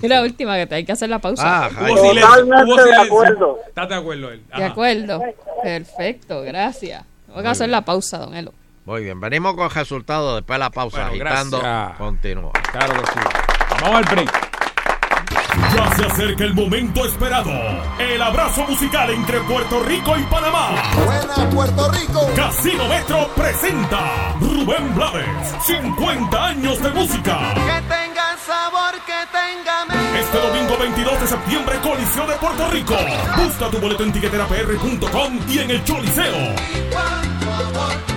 Es 0.02 0.10
la 0.10 0.22
última 0.22 0.56
que 0.58 0.68
te 0.68 0.76
hay 0.76 0.86
que 0.86 0.92
hacer 0.92 1.10
la 1.10 1.20
pausa. 1.20 1.66
Ah, 1.66 1.70
Hubo 1.72 1.86
ay. 1.86 1.98
silencio, 1.98 2.46
Totalmente 2.46 2.84
de 2.84 2.96
acuerdo. 2.96 3.60
¿Estás 3.68 3.90
de 3.90 3.96
acuerdo 3.96 4.32
él? 4.32 4.44
De 4.56 4.64
acuerdo. 4.64 5.22
Perfecto, 5.64 6.42
gracias. 6.42 7.06
Tengo 7.28 7.42
que 7.42 7.48
hacer 7.48 7.70
la 7.70 7.86
pausa, 7.86 8.18
don 8.20 8.36
Elo. 8.36 8.54
Muy 8.86 9.04
bien, 9.04 9.20
venimos 9.20 9.56
con 9.56 9.70
resultados 9.70 10.36
después 10.36 10.56
de 10.56 10.60
la 10.60 10.70
pausa. 10.70 11.10
Bueno, 11.10 11.26
agitando. 11.26 11.60
gracias. 11.60 11.98
Continúa. 11.98 12.52
Claro 12.72 13.02
que 13.02 13.12
sí. 13.12 13.20
Vamos 13.82 13.96
al 13.96 14.16
break. 14.16 14.53
Ya 15.76 15.96
se 15.96 16.06
acerca 16.06 16.44
el 16.44 16.54
momento 16.54 17.06
esperado. 17.06 17.52
El 18.00 18.22
abrazo 18.22 18.66
musical 18.68 19.10
entre 19.12 19.40
Puerto 19.42 19.84
Rico 19.84 20.18
y 20.18 20.24
Panamá. 20.24 20.70
Buena 21.06 21.50
Puerto 21.50 21.92
Rico. 21.92 22.30
Casino 22.36 22.88
Metro 22.88 23.30
presenta 23.36 24.36
Rubén 24.40 24.96
Blades. 24.96 25.56
50 25.66 26.46
años 26.46 26.82
de 26.82 26.90
música. 26.90 27.54
Que 27.54 27.82
tenga 27.88 28.38
sabor, 28.46 28.94
que 29.06 29.28
tenga 29.32 29.86
mente. 29.86 30.20
Este 30.20 30.38
domingo 30.40 30.78
22 30.78 31.22
de 31.22 31.28
septiembre, 31.28 31.76
Coliseo 31.82 32.28
de 32.28 32.36
Puerto 32.36 32.72
Rico. 32.72 32.96
Busca 33.38 33.70
tu 33.70 33.78
boleto 33.80 34.04
en 34.04 34.14
tiqueterapr.com 34.14 35.40
y 35.50 35.60
en 35.60 35.72
el 35.72 35.84
Choliseo. 35.84 36.56
Cuánto 36.92 38.13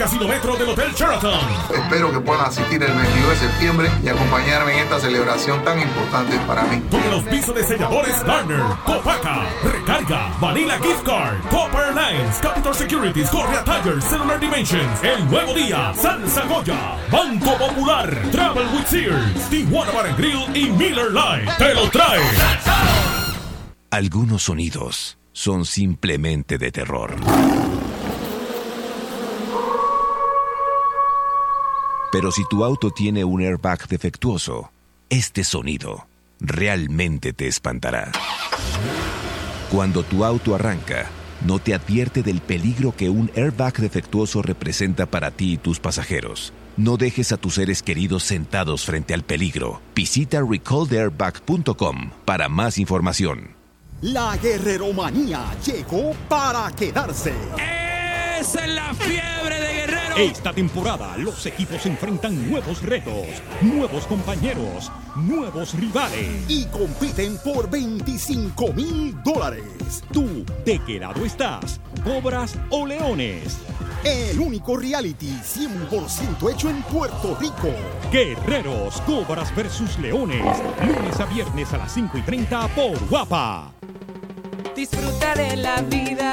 Casino 0.00 0.26
Metro 0.26 0.56
del 0.56 0.70
Hotel 0.70 0.94
Sheraton. 0.94 1.38
Espero 1.74 2.10
que 2.10 2.20
puedan 2.20 2.46
asistir 2.46 2.82
el 2.82 2.90
22 2.90 3.28
de 3.28 3.36
septiembre 3.36 3.90
y 4.02 4.08
acompañarme 4.08 4.72
en 4.72 4.78
esta 4.84 4.98
celebración 4.98 5.62
tan 5.62 5.78
importante 5.78 6.38
para 6.46 6.62
mí. 6.62 6.82
Con 6.90 7.02
el 7.02 7.12
auspicio 7.12 7.52
de 7.52 7.62
selladores 7.64 8.24
Garner, 8.24 8.62
Copaca, 8.86 9.46
Recarga, 9.62 10.34
Vanilla 10.40 10.78
Gift 10.78 11.02
Card, 11.04 11.42
Copper 11.50 11.80
Airlines, 11.88 12.36
Capital 12.40 12.74
Securities, 12.74 13.28
Correa 13.28 13.62
Tires, 13.62 14.02
Cellular 14.02 14.40
Dimensions, 14.40 15.04
El 15.04 15.30
Nuevo 15.30 15.52
Día, 15.52 15.92
Salsa 15.94 16.46
Goya, 16.46 16.96
Banco 17.12 17.58
Popular, 17.58 18.22
Travel 18.32 18.68
with 18.68 18.86
Sears, 18.86 19.50
Tijuana 19.50 19.92
Bar 19.92 20.06
and 20.06 20.16
Grill 20.16 20.56
y 20.56 20.70
Miller 20.70 21.12
Lite. 21.12 21.52
Te 21.58 21.74
lo 21.74 21.90
trae. 21.90 22.22
Algunos 23.90 24.44
sonidos 24.44 25.18
son 25.34 25.66
simplemente 25.66 26.56
de 26.56 26.72
terror. 26.72 27.16
Pero 32.12 32.32
si 32.32 32.44
tu 32.48 32.64
auto 32.64 32.90
tiene 32.90 33.24
un 33.24 33.40
airbag 33.40 33.86
defectuoso, 33.86 34.72
este 35.08 35.44
sonido 35.44 36.08
realmente 36.40 37.32
te 37.32 37.46
espantará. 37.46 38.10
Cuando 39.70 40.02
tu 40.02 40.24
auto 40.24 40.54
arranca, 40.56 41.06
no 41.46 41.60
te 41.60 41.72
advierte 41.72 42.22
del 42.22 42.40
peligro 42.40 42.94
que 42.96 43.08
un 43.08 43.30
airbag 43.36 43.78
defectuoso 43.78 44.42
representa 44.42 45.06
para 45.06 45.30
ti 45.30 45.52
y 45.52 45.58
tus 45.58 45.78
pasajeros. 45.78 46.52
No 46.76 46.96
dejes 46.96 47.30
a 47.30 47.36
tus 47.36 47.54
seres 47.54 47.82
queridos 47.82 48.24
sentados 48.24 48.84
frente 48.84 49.14
al 49.14 49.22
peligro. 49.22 49.80
Visita 49.94 50.40
recalltheairbag.com 50.40 52.10
para 52.24 52.48
más 52.48 52.78
información. 52.78 53.54
La 54.00 54.36
guerreromanía 54.38 55.44
llegó 55.64 56.14
para 56.28 56.72
quedarse. 56.72 57.34
Esa 58.40 58.64
es 58.64 58.74
la 58.74 58.94
fiebre 58.94 59.60
de 59.60 59.74
Guerrero. 59.74 59.99
Esta 60.16 60.52
temporada 60.52 61.16
los 61.16 61.46
equipos 61.46 61.86
enfrentan 61.86 62.50
nuevos 62.50 62.82
retos, 62.82 63.26
nuevos 63.62 64.06
compañeros, 64.06 64.90
nuevos 65.16 65.74
rivales. 65.74 66.44
Y 66.48 66.66
compiten 66.66 67.38
por 67.38 67.70
25 67.70 68.72
mil 68.72 69.16
dólares. 69.22 70.02
¿Tú 70.12 70.44
de 70.64 70.78
qué 70.86 70.98
lado 70.98 71.24
estás? 71.24 71.80
¿Cobras 72.04 72.58
o 72.70 72.86
leones? 72.86 73.58
El 74.04 74.40
único 74.40 74.76
reality 74.76 75.28
100% 75.28 76.52
hecho 76.52 76.70
en 76.70 76.82
Puerto 76.82 77.36
Rico. 77.40 77.68
Guerreros, 78.10 79.00
Cobras 79.02 79.54
versus 79.54 79.98
Leones. 79.98 80.44
Lunes 80.86 81.20
a 81.20 81.26
viernes 81.26 81.72
a 81.72 81.78
las 81.78 81.92
5 81.92 82.18
y 82.18 82.22
30 82.22 82.68
por 82.68 83.08
Guapa. 83.08 83.72
Disfruta 84.74 85.34
de 85.34 85.56
la 85.56 85.82
vida 85.82 86.32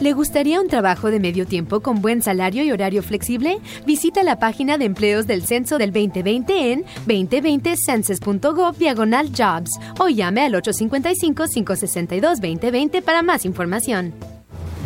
¿Le 0.00 0.12
gustaría 0.12 0.60
un 0.60 0.68
trabajo 0.68 1.10
de 1.10 1.18
medio 1.18 1.44
tiempo 1.44 1.80
con 1.80 2.00
buen 2.00 2.22
salario 2.22 2.62
y 2.62 2.70
horario 2.70 3.02
flexible? 3.02 3.58
Visita 3.84 4.22
la 4.22 4.38
página 4.38 4.78
de 4.78 4.84
empleos 4.84 5.26
del 5.26 5.44
Censo 5.44 5.76
del 5.76 5.92
2020 5.92 6.72
en 6.72 6.84
2020census.gov 7.06 8.76
diagonal 8.76 9.32
jobs 9.36 9.72
o 9.98 10.08
llame 10.08 10.42
al 10.42 10.52
855-562-2020 10.52 13.02
para 13.02 13.22
más 13.22 13.44
información. 13.44 14.14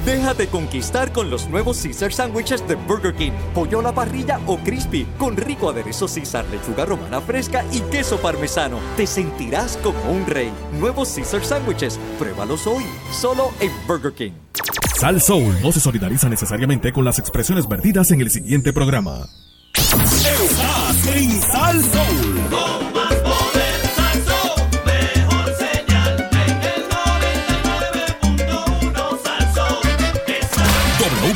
Déjate 0.04 0.48
conquistar 0.48 1.12
con 1.12 1.30
los 1.30 1.48
nuevos 1.48 1.80
Caesar 1.80 2.12
Sandwiches 2.12 2.66
de 2.66 2.74
Burger 2.74 3.14
King. 3.14 3.30
Pollo 3.54 3.78
a 3.78 3.82
la 3.82 3.94
parrilla 3.94 4.40
o 4.46 4.58
crispy, 4.58 5.06
con 5.16 5.36
rico 5.36 5.70
aderezo 5.70 6.06
Caesar, 6.06 6.44
lechuga 6.50 6.84
romana 6.84 7.20
fresca 7.20 7.64
y 7.72 7.80
queso 7.82 8.18
parmesano. 8.20 8.80
Te 8.96 9.06
sentirás 9.06 9.76
como 9.76 10.00
un 10.10 10.26
rey. 10.26 10.50
Nuevos 10.80 11.08
Caesar 11.14 11.44
Sandwiches. 11.44 12.00
Pruébalos 12.18 12.66
hoy, 12.66 12.84
solo 13.12 13.52
en 13.60 13.70
Burger 13.86 14.12
King. 14.12 14.32
Sal 14.98 15.20
Soul 15.20 15.54
no 15.62 15.70
se 15.72 15.80
solidariza 15.80 16.28
necesariamente 16.28 16.92
con 16.92 17.04
las 17.04 17.18
expresiones 17.18 17.68
vertidas 17.68 18.10
en 18.10 18.20
el 18.20 18.30
siguiente 18.30 18.72
programa. 18.72 19.26
Estás 19.74 21.06
en 21.14 21.42
Sal 21.42 21.80
Soul. 21.80 22.21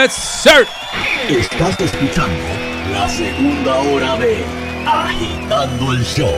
Yes, 0.00 0.12
sir. 0.14 0.66
Estás 1.28 1.78
escuchando 1.78 2.34
la 2.90 3.06
segunda 3.06 3.76
hora 3.80 4.16
de 4.16 4.42
Agitando 4.86 5.92
el 5.92 6.02
Show. 6.04 6.32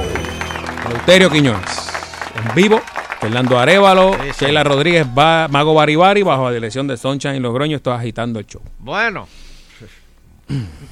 Euterio 0.90 1.30
Quiñones. 1.30 1.92
En 2.34 2.54
vivo. 2.56 2.80
Fernando 3.20 3.56
Arevalo, 3.60 4.16
Sheila 4.36 4.64
Rodríguez, 4.64 5.06
Mago 5.06 5.74
Baribari, 5.74 6.24
bajo 6.24 6.46
la 6.46 6.54
dirección 6.54 6.88
de 6.88 6.96
Sunshine 6.96 7.40
Logroño, 7.40 7.76
estoy 7.76 7.92
agitando 7.94 8.40
el 8.40 8.46
show. 8.46 8.62
Bueno. 8.80 9.28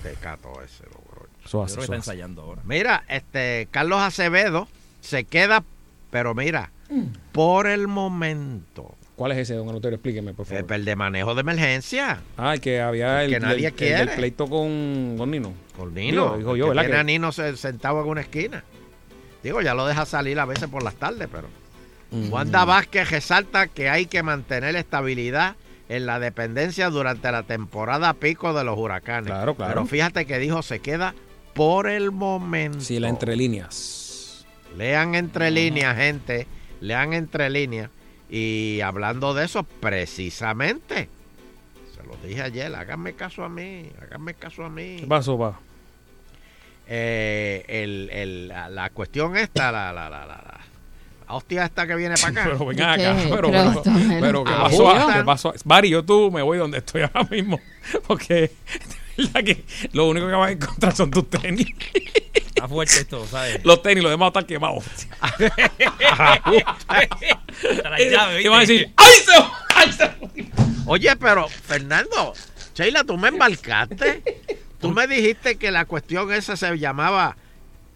Tecato 0.05 0.63
ese, 0.63 0.85
Logroño. 0.85 1.29
Eso 1.45 1.65
hace, 1.65 1.75
Creo 1.75 1.79
que 1.79 1.83
eso 1.87 1.93
está 1.95 1.95
hace. 1.95 1.95
ensayando 1.97 2.43
ahora. 2.43 2.63
Mira, 2.65 3.03
este 3.09 3.67
Carlos 3.73 4.01
Acevedo 4.01 4.69
se 5.01 5.25
queda, 5.25 5.65
pero 6.13 6.35
mira, 6.37 6.71
por 7.33 7.67
el 7.67 7.89
momento. 7.89 8.95
¿Cuál 9.21 9.33
es 9.33 9.39
ese, 9.39 9.53
don 9.55 9.69
Euterio? 9.69 9.97
Explíqueme, 9.97 10.33
por 10.33 10.47
favor. 10.47 10.73
El 10.73 10.85
de 10.87 10.97
manejo 10.97 11.35
de 11.35 11.43
emergencia. 11.43 12.23
Ah, 12.39 12.55
el 12.55 12.61
que 12.63 12.81
había 12.81 13.23
el, 13.23 13.31
que 13.31 13.39
nadie 13.39 13.57
el- 13.59 13.65
el 13.67 13.73
quiere. 13.75 14.07
pleito 14.17 14.47
con, 14.47 15.17
con 15.19 15.31
Nino. 15.31 15.53
Con 15.77 15.93
Nino. 15.93 16.25
Digo, 16.25 16.37
digo 16.39 16.57
yo, 16.57 16.65
que 16.65 16.69
¿verdad? 16.71 16.83
tiene 16.85 16.95
Que- 16.95 17.01
a 17.01 17.05
Nino 17.05 17.31
se- 17.31 17.55
sentado 17.59 18.01
en 18.01 18.09
una 18.09 18.23
esquina. 18.23 18.65
Digo, 19.43 19.61
ya 19.61 19.75
lo 19.75 19.87
deja 19.87 20.07
salir 20.07 20.41
a 20.41 20.47
veces 20.47 20.71
por 20.71 20.83
las 20.83 20.95
tardes, 20.95 21.29
pero. 21.31 21.49
Mm. 22.13 22.33
Wanda 22.33 22.65
Vázquez 22.65 23.11
resalta 23.11 23.67
que 23.67 23.91
hay 23.91 24.07
que 24.07 24.23
mantener 24.23 24.75
estabilidad 24.75 25.57
en 25.91 26.07
la 26.07 26.19
dependencia 26.19 26.89
durante 26.89 27.31
la 27.31 27.43
temporada 27.43 28.15
pico 28.15 28.55
de 28.55 28.65
los 28.65 28.79
huracanes. 28.79 29.27
Claro, 29.31 29.55
claro. 29.55 29.75
Pero 29.75 29.87
fíjate 29.87 30.25
que 30.25 30.39
dijo 30.39 30.63
se 30.63 30.79
queda 30.81 31.15
por 31.53 31.91
el 31.91 32.11
momento. 32.11 32.81
Sí, 32.81 32.99
la 32.99 33.11
entre 33.11 33.37
líneas. 33.37 34.47
Lean 34.79 35.15
entre 35.15 35.51
líneas, 35.51 35.95
gente. 35.95 36.47
Lean 36.81 37.13
entre 37.13 37.51
líneas. 37.51 37.91
Y 38.31 38.81
hablando 38.83 39.35
de 39.35 39.45
eso, 39.45 39.65
precisamente, 39.65 41.09
se 41.97 42.03
lo 42.07 42.17
dije 42.25 42.43
ayer, 42.43 42.73
háganme 42.75 43.15
caso 43.15 43.43
a 43.45 43.49
mí, 43.49 43.91
háganme 44.01 44.35
caso 44.35 44.65
a 44.65 44.69
mí. 44.71 44.97
¿Qué 45.01 45.07
pasó, 45.07 45.37
pa? 45.39 45.59
Eh, 46.87 47.65
el, 47.69 48.09
el- 48.13 48.49
la, 48.49 48.69
la 48.69 48.91
cuestión 48.91 49.37
esta, 49.37 49.71
la, 49.71 49.93
la, 49.93 50.09
la, 50.11 50.21
la, 50.21 50.27
la- 50.27 50.61
la 51.29 51.35
hostia 51.35 51.65
esta 51.65 51.87
que 51.87 51.95
viene 51.95 52.17
para 52.17 52.29
acá. 52.29 52.45
Pero 52.53 52.67
ven 52.67 52.83
acá, 52.83 52.97
¿Qué? 52.97 53.29
pero, 53.31 53.51
Pero, 53.51 53.83
pero, 53.83 54.21
pero 54.21 54.45
¿qué 54.45 54.51
pasó? 54.53 55.13
¿Qué 55.15 55.25
pasó? 55.25 55.55
Bari, 55.65 55.91
yo 55.91 56.05
tú 56.05 56.31
me 56.33 56.43
voy 56.43 56.59
donde 56.59 56.79
estoy 56.79 57.03
ahora 57.03 57.23
mismo. 57.31 57.61
Porque 58.09 58.51
que 59.45 59.65
lo 59.93 60.09
único 60.09 60.27
que 60.27 60.33
vas 60.33 60.49
a 60.49 60.53
encontrar 60.53 60.95
son 60.95 61.11
tus 61.11 61.29
tenis. 61.29 61.69
Está 62.35 62.69
fuerte 62.69 63.01
esto, 63.01 63.27
¿sabes? 63.27 63.65
Los 63.65 63.83
tenis, 63.83 64.03
los 64.03 64.11
demás 64.11 64.29
están 64.29 64.45
quemados. 64.45 64.85
Y 68.43 68.49
van 68.49 68.59
a 68.59 68.61
decir, 68.61 68.93
¡ay, 68.97 69.15
se 69.25 69.33
¡Ay, 69.75 69.93
se 69.93 70.11
Oye, 70.87 71.15
pero 71.17 71.49
Fernando, 71.49 72.35
Sheila, 72.75 73.05
tú 73.05 73.17
me 73.17 73.29
embarcaste. 73.29 74.23
Tú 74.81 74.91
me 74.91 75.07
dijiste 75.07 75.57
que 75.57 75.71
la 75.71 75.85
cuestión 75.85 76.33
esa 76.33 76.57
se 76.57 76.79
llamaba 76.79 77.37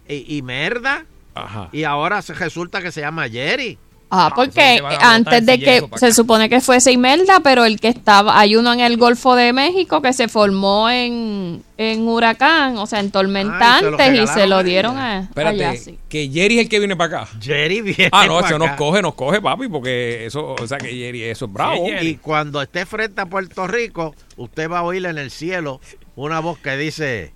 y, 0.07 0.37
y 0.37 0.41
merda 0.43 1.05
Ajá. 1.33 1.69
y 1.71 1.83
ahora 1.83 2.21
se 2.21 2.33
resulta 2.33 2.81
que 2.81 2.91
se 2.91 3.01
llama 3.01 3.27
Jerry. 3.27 3.77
Ah, 4.17 4.31
porque 4.35 4.77
que 4.77 4.81
van 4.81 4.91
a 4.91 4.95
botar 4.95 5.13
antes 5.13 5.45
de 5.45 5.59
que 5.59 5.87
se 5.97 6.13
supone 6.13 6.49
que 6.49 6.61
fuese 6.61 6.91
Imelda, 6.91 7.39
pero 7.41 7.65
el 7.65 7.79
que 7.79 7.89
estaba, 7.89 8.39
hay 8.39 8.55
uno 8.55 8.73
en 8.73 8.79
el 8.79 8.97
Golfo 8.97 9.35
de 9.35 9.51
México 9.53 10.01
que 10.01 10.13
se 10.13 10.27
formó 10.27 10.89
en, 10.89 11.63
en 11.77 12.07
huracán, 12.07 12.77
o 12.77 12.87
sea, 12.87 12.99
en 12.99 13.11
tormenta 13.11 13.75
Ay, 13.75 13.79
se 13.79 13.91
lo 13.91 13.97
antes 13.99 14.21
y 14.21 14.27
se 14.27 14.47
lo 14.47 14.63
dieron 14.63 14.97
a, 14.97 15.19
Espérate, 15.19 15.65
allá, 15.65 15.79
sí. 15.79 15.99
que 16.07 16.29
Jerry 16.29 16.59
es 16.59 16.63
el 16.63 16.69
que 16.69 16.79
viene 16.79 16.95
para 16.95 17.23
acá. 17.23 17.31
Jerry 17.41 17.81
viene 17.81 18.09
Ah, 18.11 18.25
no, 18.27 18.39
eso 18.39 18.57
nos 18.57 18.71
coge, 18.71 19.01
nos 19.01 19.15
coge, 19.15 19.41
papi, 19.41 19.67
porque 19.67 20.25
eso, 20.25 20.55
o 20.59 20.67
sea, 20.67 20.77
que 20.77 20.87
Jerry, 20.87 21.23
eso 21.23 21.45
es 21.45 21.53
bravo. 21.53 21.87
Y 22.01 22.15
cuando 22.17 22.61
esté 22.61 22.85
frente 22.85 23.21
a 23.21 23.25
Puerto 23.25 23.67
Rico, 23.67 24.15
usted 24.37 24.69
va 24.69 24.79
a 24.79 24.83
oír 24.83 25.05
en 25.05 25.17
el 25.17 25.31
cielo 25.31 25.81
una 26.15 26.39
voz 26.39 26.57
que 26.59 26.77
dice: 26.77 27.33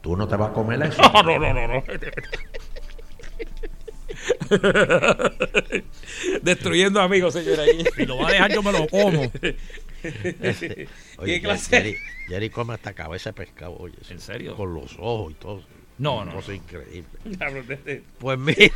Tú 0.00 0.16
no 0.16 0.26
te 0.28 0.36
vas 0.36 0.50
a 0.50 0.52
comer 0.52 0.82
eso. 0.82 1.00
No, 1.12 1.22
no, 1.22 1.38
no, 1.38 1.52
no, 1.54 1.68
no. 1.68 1.82
Destruyendo 6.42 7.00
amigos, 7.00 7.34
señora. 7.34 7.64
Si 7.96 8.06
lo 8.06 8.18
va 8.18 8.28
a 8.28 8.32
dejar, 8.32 8.52
yo 8.52 8.62
me 8.62 8.72
lo 8.72 8.86
como. 8.88 9.22
Oye, 9.22 10.86
¿Qué 11.24 11.40
clase? 11.40 11.70
Jerry, 11.76 11.96
Jerry 12.28 12.50
come 12.50 12.74
hasta 12.74 12.92
cabeza 12.92 13.30
de 13.30 13.34
pescado, 13.34 13.76
oye. 13.78 13.94
¿En 14.10 14.20
serio? 14.20 14.54
Con 14.56 14.74
los 14.74 14.94
ojos 14.98 15.32
y 15.32 15.34
todo. 15.34 15.62
No, 15.98 16.24
no. 16.24 16.32
Cosa 16.34 16.54
increíble. 16.54 17.04
De- 17.24 17.76
de- 17.76 18.02
Pues 18.18 18.38
mire, 18.38 18.70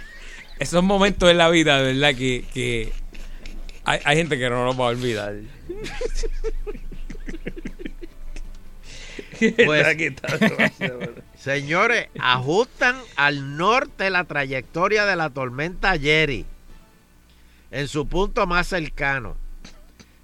Esos 0.58 0.82
momentos 0.84 1.30
en 1.30 1.38
la 1.38 1.48
vida, 1.48 1.80
de 1.82 1.94
verdad, 1.94 2.14
que, 2.14 2.44
que 2.52 2.92
hay, 3.84 3.98
hay 4.04 4.16
gente 4.18 4.38
que 4.38 4.48
no 4.50 4.64
nos 4.64 4.78
va 4.78 4.84
a 4.86 4.88
olvidar. 4.88 5.34
Pues- 9.64 9.86
Aquí 9.86 10.04
está. 10.04 10.28
Señores, 11.40 12.08
ajustan 12.20 12.96
al 13.16 13.56
norte 13.56 14.10
la 14.10 14.24
trayectoria 14.24 15.06
de 15.06 15.16
la 15.16 15.30
tormenta 15.30 15.98
Jerry 15.98 16.44
en 17.70 17.88
su 17.88 18.06
punto 18.06 18.46
más 18.46 18.66
cercano. 18.66 19.36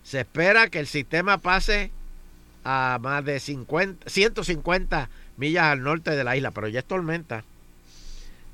Se 0.03 0.21
espera 0.21 0.69
que 0.69 0.79
el 0.79 0.87
sistema 0.87 1.39
pase 1.39 1.91
a 2.65 2.99
más 3.01 3.25
de 3.25 3.41
50, 3.41 4.09
150 4.09 5.09
millas 5.37 5.65
al 5.65 5.83
norte 5.83 6.13
de 6.13 6.25
la 6.25 6.37
isla, 6.37 6.51
pero 6.51 6.69
ya 6.69 6.81
es 6.81 6.85
tormenta. 6.85 7.45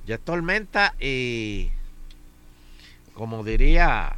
Ya 0.07 0.17
es 0.17 0.21
tormenta 0.21 0.95
y, 1.01 1.71
como 3.15 3.45
diría, 3.45 4.17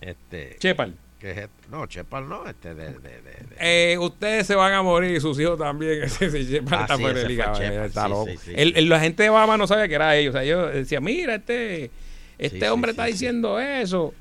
este, 0.00 0.56
Chepal. 0.58 0.96
Que 1.20 1.30
es 1.30 1.36
esto? 1.38 1.50
no, 1.70 1.86
Chepal 1.86 2.28
no, 2.28 2.46
este 2.48 2.74
de, 2.74 2.86
de- 2.94 2.98
de- 2.98 3.20
de- 3.22 3.92
Eh, 3.92 3.98
ustedes 3.98 4.46
se 4.46 4.54
van 4.56 4.72
a 4.72 4.82
morir 4.82 5.14
y 5.16 5.20
sus 5.20 5.38
hijos 5.38 5.58
también. 5.58 6.02
Ese, 6.04 6.26
ese 6.26 6.42
Shepard 6.44 6.80
Ah, 6.80 6.82
está 6.82 6.96
sí, 6.96 7.02
fuera 7.02 7.18
de 7.20 7.28
liga, 7.28 7.52
está 7.84 8.04
sí, 8.04 8.10
loco. 8.10 8.26
sí, 8.30 8.36
sí, 8.44 8.52
El- 8.56 8.88
la 8.88 8.98
gente 9.00 9.22
de 9.22 9.30
Obama 9.30 9.56
no 9.56 9.66
sabía 9.66 9.86
que 9.86 9.94
era 9.94 10.16
ellos. 10.16 10.34
O 10.34 10.38
sea, 10.38 10.44
yo 10.44 10.66
decía, 10.66 11.00
mira, 11.00 11.34
este, 11.36 11.90
este 12.38 12.68
hombre 12.70 12.90
sí, 12.90 12.94
está 12.94 13.06
sí. 13.06 13.12
diciendo 13.12 13.60
eso. 13.60 14.14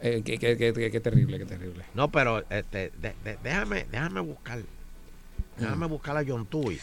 Eh, 0.00 0.22
qué, 0.24 0.36
qué- 0.38 0.56
qué- 0.56 0.72
qué- 0.72 0.90
qué 0.90 1.00
terrible, 1.00 1.38
qué 1.38 1.44
terrible. 1.46 1.84
No, 1.94 2.10
pero 2.10 2.40
este, 2.50 2.92
de- 3.00 3.14
de- 3.24 3.38
déjame, 3.42 3.86
déjame 3.90 4.20
buscar. 4.20 4.58
Déjame 5.58 5.86
buscar 5.86 6.16
a 6.16 6.24
John 6.26 6.46
Tui. 6.46 6.78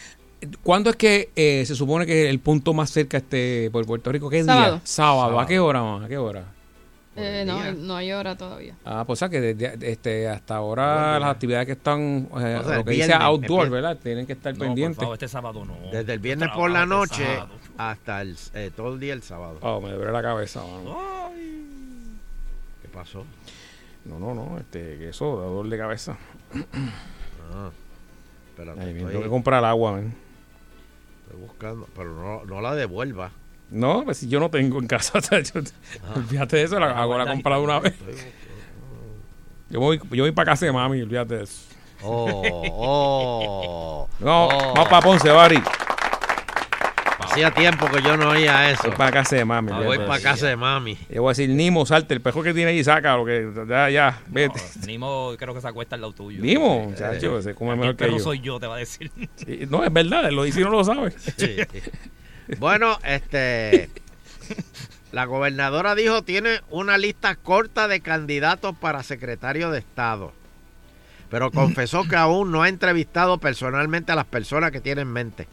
¿Cuándo 0.62 0.88
es 0.90 0.96
que 0.96 1.28
eh, 1.36 1.64
se 1.66 1.74
supone 1.74 2.06
que 2.06 2.30
el 2.30 2.38
punto 2.38 2.72
más 2.72 2.88
cerca 2.90 3.18
esté 3.18 3.68
por 3.70 3.84
Puerto 3.84 4.10
Rico? 4.10 4.30
¿Qué 4.30 4.42
Sábado. 4.42 4.72
día? 4.76 4.80
Sábado. 4.84 5.22
¿A 5.22 5.28
Sábado. 5.30 5.48
qué 5.48 5.58
hora, 5.58 5.82
mamá? 5.82 6.06
¿A 6.06 6.08
qué 6.08 6.16
hora? 6.16 6.44
Eh, 7.22 7.44
no, 7.46 7.72
no 7.72 7.96
hay 7.96 8.12
hora 8.12 8.36
todavía. 8.36 8.74
Ah, 8.84 9.04
pues 9.06 9.16
o 9.16 9.20
sea 9.20 9.28
que 9.28 9.40
desde- 9.40 9.90
este, 9.92 10.28
hasta 10.28 10.56
ahora 10.56 10.94
Bueno, 11.10 11.18
las 11.20 11.30
actividades 11.34 11.66
que 11.66 11.72
están, 11.72 12.00
eh, 12.00 12.28
O 12.32 12.38
sea, 12.40 12.76
lo 12.78 12.84
que 12.84 12.90
dice 12.92 13.06
viernes, 13.06 13.20
outdoor, 13.26 13.66
empieza- 13.66 13.70
¿verdad? 13.70 13.98
Tienen 14.02 14.26
que 14.26 14.32
estar 14.32 14.52
No, 14.52 14.58
por 14.58 14.66
pendientes. 14.66 14.98
favor, 14.98 15.14
este 15.14 15.28
sábado 15.28 15.64
no. 15.64 15.76
Desde 15.92 16.12
el 16.14 16.18
viernes 16.18 16.46
Trabajo 16.48 16.60
por 16.60 16.70
la 16.70 16.78
este 16.82 16.88
noche 16.94 17.24
sábado. 17.36 17.54
hasta 17.78 18.22
el, 18.22 18.36
eh, 18.54 18.70
todo 18.74 18.94
el 18.94 19.00
día 19.00 19.12
el 19.12 19.22
sábado. 19.22 19.58
Oh, 19.62 19.80
me 19.80 19.90
duele 19.92 20.12
la 20.12 20.22
cabeza, 20.22 20.60
mano. 20.62 20.98
¿Qué 22.82 22.88
pasó? 22.88 23.24
No, 24.04 24.18
no, 24.18 24.34
no, 24.34 24.58
este, 24.58 24.96
que 24.98 25.10
eso, 25.10 25.36
da 25.38 25.44
dolor 25.46 25.68
de 25.68 25.76
cabeza. 25.78 26.16
Ah, 27.52 27.70
espérate, 28.50 28.80
Ay, 28.80 28.90
estoy, 28.96 29.10
tengo 29.12 29.22
que 29.24 29.28
comprar 29.28 29.64
agua, 29.64 29.92
man. 29.92 30.14
estoy 31.26 31.40
buscando, 31.40 31.86
pero 31.94 32.14
no, 32.14 32.44
no 32.44 32.60
la 32.60 32.74
devuelva. 32.74 33.30
No, 33.70 34.04
pues 34.04 34.18
si 34.18 34.28
yo 34.28 34.40
no 34.40 34.50
tengo 34.50 34.78
en 34.80 34.86
casa, 34.86 35.18
o 35.18 35.20
sea, 35.22 35.40
yo- 35.40 35.60
Ah. 36.04 36.14
olvídate 36.16 36.56
de 36.56 36.62
eso, 36.64 36.78
la 36.80 36.90
hago 36.90 37.16
la 37.16 37.26
compra 37.26 37.56
de 37.56 37.62
una 37.62 37.78
vez. 37.80 37.94
Yo 39.68 39.78
voy, 39.80 40.00
yo 40.10 40.24
voy 40.24 40.32
para 40.32 40.52
casa 40.52 40.66
de 40.66 40.72
mami, 40.72 41.00
olvídate 41.02 41.36
de 41.36 41.44
eso. 41.44 41.62
Oh, 42.02 42.42
oh. 42.72 44.08
No, 44.20 44.46
oh. 44.48 44.72
vamos 44.74 44.88
para 44.88 45.02
Ponce, 45.02 45.30
Bari. 45.30 45.62
Hacía 47.20 47.52
tiempo 47.52 47.86
que 47.86 48.02
yo 48.02 48.16
no 48.16 48.30
oía 48.30 48.70
eso. 48.72 48.88
Voy 48.88 48.96
para 48.96 49.12
casa 49.12 49.36
de 49.36 49.44
mami. 49.44 49.70
Ah, 49.72 49.80
voy 49.84 49.98
para 49.98 50.20
casa 50.20 50.48
de 50.48 50.56
mami. 50.56 50.98
Yo 51.08 51.22
voy 51.22 51.28
a 51.28 51.32
decir, 51.32 51.48
Nimo, 51.50 51.86
salte, 51.86 52.14
el 52.14 52.20
pejo 52.20 52.42
que 52.42 52.52
tiene 52.52 52.70
ahí, 52.72 52.82
saca 52.82 53.16
lo 53.16 53.24
que, 53.24 53.48
ya, 53.68 53.88
ya, 53.88 54.20
vete. 54.26 54.60
Nimo 54.86 55.34
creo 55.38 55.54
que 55.54 55.60
se 55.60 55.68
acuesta 55.68 55.94
al 55.94 56.00
lado 56.00 56.12
tuyo. 56.14 56.42
Nimo, 56.42 56.82
Eh, 56.82 56.86
muchacho, 56.88 57.40
se 57.42 57.54
come 57.54 57.76
mejor 57.76 57.94
que 57.96 58.10
yo. 58.10 58.18
soy 58.18 58.40
yo, 58.40 58.58
te 58.58 58.66
va 58.66 58.74
a 58.74 58.78
decir. 58.78 59.12
Sí, 59.36 59.60
no, 59.70 59.84
es 59.84 59.92
verdad, 59.92 60.26
él 60.28 60.34
lo 60.34 60.42
dice 60.42 60.60
y 60.60 60.64
no 60.64 60.70
lo 60.70 60.82
sabe. 60.82 61.12
Sí. 61.36 61.56
Bueno, 62.58 62.98
este. 63.04 63.90
La 65.12 65.24
gobernadora 65.24 65.94
dijo 65.94 66.22
tiene 66.22 66.60
una 66.70 66.96
lista 66.96 67.34
corta 67.34 67.88
de 67.88 68.00
candidatos 68.00 68.76
para 68.76 69.02
secretario 69.02 69.70
de 69.70 69.80
Estado. 69.80 70.32
Pero 71.30 71.50
confesó 71.50 72.04
que 72.08 72.16
aún 72.16 72.50
no 72.52 72.62
ha 72.62 72.68
entrevistado 72.68 73.38
personalmente 73.38 74.12
a 74.12 74.16
las 74.16 74.24
personas 74.26 74.70
que 74.72 74.80
tiene 74.80 75.02
en 75.02 75.12
mente. 75.12 75.46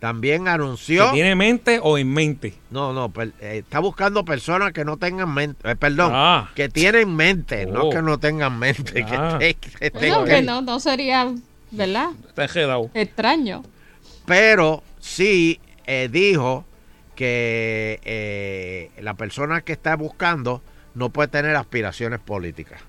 También 0.00 0.46
anunció. 0.48 1.06
¿Que 1.08 1.12
tiene 1.14 1.34
mente 1.34 1.80
o 1.82 1.98
en 1.98 2.12
mente? 2.12 2.54
No, 2.70 2.92
no, 2.92 3.08
per- 3.10 3.32
eh, 3.40 3.58
está 3.58 3.80
buscando 3.80 4.24
personas 4.24 4.72
que 4.72 4.84
no 4.84 4.96
tengan 4.96 5.32
mente. 5.34 5.68
eh, 5.70 5.76
perdón, 5.76 6.12
Ah. 6.14 6.50
que 6.54 6.68
tienen 6.68 7.14
mente, 7.16 7.66
no 7.66 7.84
Oh. 7.84 7.90
que 7.90 8.00
no 8.00 8.18
tengan 8.18 8.58
mente. 8.58 9.04
que 9.04 9.16
Ah. 9.16 9.38
que 9.40 9.56
Bueno, 9.90 10.24
tengan- 10.24 10.26
que 10.26 10.42
no, 10.42 10.62
no 10.62 10.78
sería, 10.80 11.32
¿verdad? 11.72 12.10
Está. 12.28 12.44
Extraño. 12.94 13.64
pero 14.24 14.82
sí 15.00 15.58
eh, 15.88 16.08
dijo 16.12 16.64
que 17.16 17.98
eh, 18.04 18.90
la 19.02 19.14
persona 19.14 19.62
que 19.62 19.72
está 19.72 19.96
buscando 19.96 20.62
no 20.94 21.10
puede 21.10 21.28
tener 21.28 21.56
aspiraciones 21.56 22.20
políticas. 22.20 22.80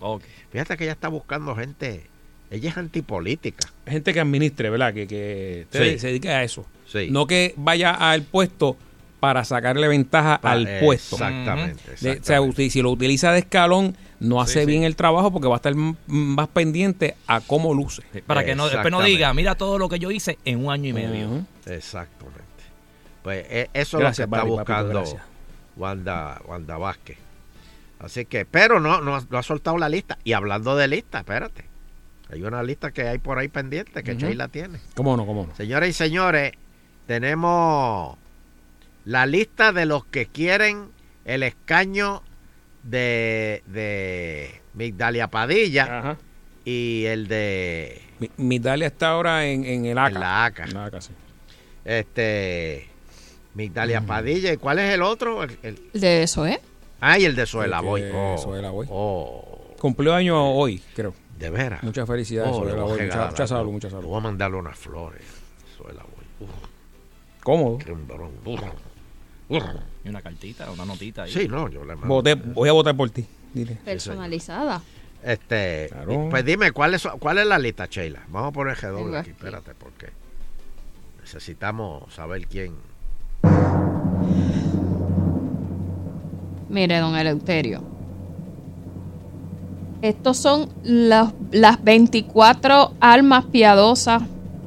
Ok. 0.00 0.22
Fíjate 0.52 0.76
que 0.76 0.84
ella 0.84 0.92
está 0.92 1.08
buscando 1.08 1.54
gente, 1.56 2.04
ella 2.50 2.70
es 2.70 2.76
antipolítica. 2.76 3.66
Gente 3.86 4.12
que 4.12 4.20
administre, 4.20 4.70
¿verdad? 4.70 4.92
Que, 4.92 5.06
que 5.06 5.66
te- 5.70 5.92
Sí. 5.94 5.98
se 5.98 6.06
dedique 6.08 6.28
a 6.30 6.42
eso. 6.44 6.66
Sí. 6.86 7.08
No 7.10 7.26
que 7.26 7.54
vaya 7.56 7.92
al 7.92 8.22
puesto 8.22 8.76
para 9.20 9.44
sacarle 9.44 9.88
ventaja 9.88 10.38
Pa- 10.40 10.52
al 10.52 10.68
puesto. 10.80 11.16
Exactamente. 11.16 11.82
De- 12.00 12.20
o 12.20 12.22
sea, 12.22 12.40
si 12.70 12.82
lo 12.82 12.90
utiliza 12.90 13.32
de 13.32 13.40
escalón, 13.40 13.96
no 14.20 14.40
hace 14.40 14.60
sí. 14.60 14.66
bien 14.66 14.82
el 14.84 14.96
trabajo 14.96 15.32
porque 15.32 15.48
va 15.48 15.54
a 15.54 15.58
estar 15.58 15.74
más 16.06 16.48
pendiente 16.48 17.14
a 17.26 17.40
cómo 17.40 17.72
luce. 17.74 18.02
Para 18.26 18.44
que 18.44 18.54
no, 18.54 18.68
después 18.68 18.90
no 18.90 19.00
diga, 19.02 19.32
mira 19.34 19.54
todo 19.54 19.78
lo 19.78 19.88
que 19.88 19.98
yo 19.98 20.10
hice 20.10 20.38
en 20.44 20.64
un 20.64 20.72
año 20.72 20.88
y 20.90 20.92
medio. 20.92 21.26
Ujú. 21.28 21.44
Exactamente. 21.66 22.47
Pues 23.22 23.46
eh, 23.50 23.68
eso 23.74 23.98
Gracias, 23.98 24.26
es 24.26 24.30
lo 24.30 24.36
que 24.36 24.40
está 24.40 24.42
buscando. 24.44 25.04
Wanda, 25.76 26.40
Wanda 26.46 26.76
Vázquez. 26.76 27.18
Así 28.00 28.24
que, 28.24 28.44
pero 28.44 28.80
no, 28.80 29.00
no, 29.00 29.16
ha- 29.16 29.24
no 29.28 29.38
ha 29.38 29.42
soltado 29.42 29.76
la 29.78 29.88
lista. 29.88 30.18
Y 30.24 30.32
hablando 30.32 30.76
de 30.76 30.88
lista, 30.88 31.18
espérate. 31.18 31.64
Hay 32.30 32.42
una 32.42 32.62
lista 32.62 32.90
que 32.92 33.02
hay 33.08 33.18
por 33.18 33.38
ahí 33.38 33.48
pendiente 33.48 34.02
que 34.02 34.12
Ujú. 34.12 34.20
Sheila 34.20 34.48
tiene. 34.48 34.78
¿Cómo 34.94 35.16
no? 35.16 35.24
¿Cómo 35.26 35.46
no? 35.46 35.54
Señoras 35.56 35.88
y 35.88 35.92
señores, 35.92 36.52
tenemos 37.06 38.16
la 39.04 39.26
lista 39.26 39.72
de 39.72 39.86
los 39.86 40.04
que 40.04 40.26
quieren 40.26 40.90
el 41.24 41.42
escaño 41.42 42.22
de, 42.82 43.62
de 43.66 44.60
Migdalia 44.74 45.28
Padilla 45.28 45.98
Ajá. 45.98 46.16
y 46.64 47.04
el 47.06 47.26
de 47.28 48.02
Mi, 48.20 48.30
Migdalia 48.36 48.86
está 48.88 49.08
ahora 49.10 49.46
en, 49.46 49.64
en 49.64 49.86
el 49.86 49.98
ACA. 49.98 50.08
en 50.14 50.20
la 50.20 50.44
ACA. 50.44 50.64
En 50.64 50.74
la 50.74 50.84
ACA, 50.86 51.00
sí. 51.00 51.12
Este 51.84 52.88
Migdalia 53.54 54.00
Padilla. 54.00 54.52
¿Y 54.52 54.56
cuál 54.56 54.78
es 54.78 54.94
el 54.94 55.02
otro? 55.02 55.42
El, 55.42 55.58
el- 55.62 55.90
De 55.92 56.22
eso, 56.22 56.46
¿eh? 56.46 56.60
ah, 57.00 57.18
y 57.18 57.24
el 57.24 57.34
de 57.34 57.46
Suela 57.46 57.78
El 57.78 57.82
que- 57.82 57.88
Boy. 57.88 58.02
Oh, 58.14 58.38
Suela 58.38 58.70
Boy. 58.70 58.86
oh, 58.90 59.74
Cumplió 59.80 60.14
año 60.14 60.50
hoy, 60.52 60.82
creo. 60.94 61.14
de 61.38 61.50
veras. 61.50 61.82
Muchas 61.82 62.06
felicidades, 62.06 62.50
Oh, 62.52 62.64
le 62.64 62.70
Suela 62.70 62.82
voy 62.82 62.92
a 62.92 62.94
Boy. 62.96 63.06
Mucha, 63.06 63.26
mucha 63.30 63.46
salud, 63.46 63.72
mucha 63.72 63.88
Le 63.88 63.92
salud. 63.92 64.06
Voy 64.08 64.18
a 64.18 64.20
mandarle 64.20 64.56
unas 64.58 64.76
flores. 64.78 65.22
Suela 65.76 66.02
Boy. 66.02 66.48
Uf, 66.48 67.42
Cómodo. 67.42 67.78
qué. 67.78 67.94
Y 70.04 70.08
una 70.10 70.20
cartita, 70.20 70.70
una 70.70 70.84
notita 70.84 71.22
ahí. 71.22 71.32
Sí, 71.32 71.48
no, 71.48 71.68
yo 71.68 71.84
le 71.84 71.94
mando. 71.96 72.08
Voté- 72.14 72.34
voy 72.34 72.68
a 72.68 72.72
votar 72.72 72.96
por 72.96 73.08
ti. 73.10 73.26
Dile. 73.54 73.76
Personalizada. 73.84 74.82
Este, 75.22 75.88
Claro. 75.90 76.28
pues 76.30 76.44
dime, 76.44 76.70
¿cuál 76.72 76.94
es, 76.94 77.06
¿cuál 77.18 77.38
es 77.38 77.46
la 77.46 77.58
lista, 77.58 77.86
Sheila? 77.86 78.22
Vamos 78.28 78.50
a 78.50 78.52
poner 78.52 78.76
G 78.76 78.88
doble 78.90 79.18
aquí. 79.18 79.30
espérate, 79.30 79.72
porque 79.74 80.10
necesitamos 81.20 82.12
saber 82.14 82.46
quién. 82.46 82.74
Mire, 86.68 86.98
don 86.98 87.16
Eleuterio. 87.16 87.82
Estos 90.02 90.36
son 90.36 90.68
las, 90.84 91.32
las 91.50 91.82
24 91.82 92.94
almas 93.00 93.46
piadosas 93.46 94.22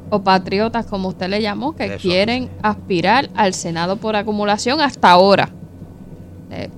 o 0.10 0.22
patriotas, 0.24 0.86
como 0.86 1.08
usted 1.10 1.30
le 1.30 1.42
llamó, 1.42 1.74
que 1.74 1.86
Eso 1.86 2.00
quieren 2.00 2.50
aspirar 2.62 3.30
al 3.34 3.54
Senado 3.54 3.96
por 3.96 4.16
acumulación 4.16 4.82
hasta 4.82 5.10
ahora. 5.10 5.50
Eh, 6.50 6.70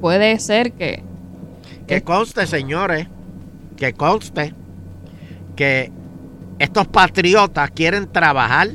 puede 0.00 0.38
ser 0.38 0.72
que 0.72 1.02
Que 1.88 2.02
conste, 2.02 2.46
señores, 2.46 3.08
que 3.76 3.92
conste 3.92 4.54
que 5.56 5.90
estos 6.58 6.86
patriotas 6.86 7.70
quieren 7.70 8.06
trabajar 8.06 8.68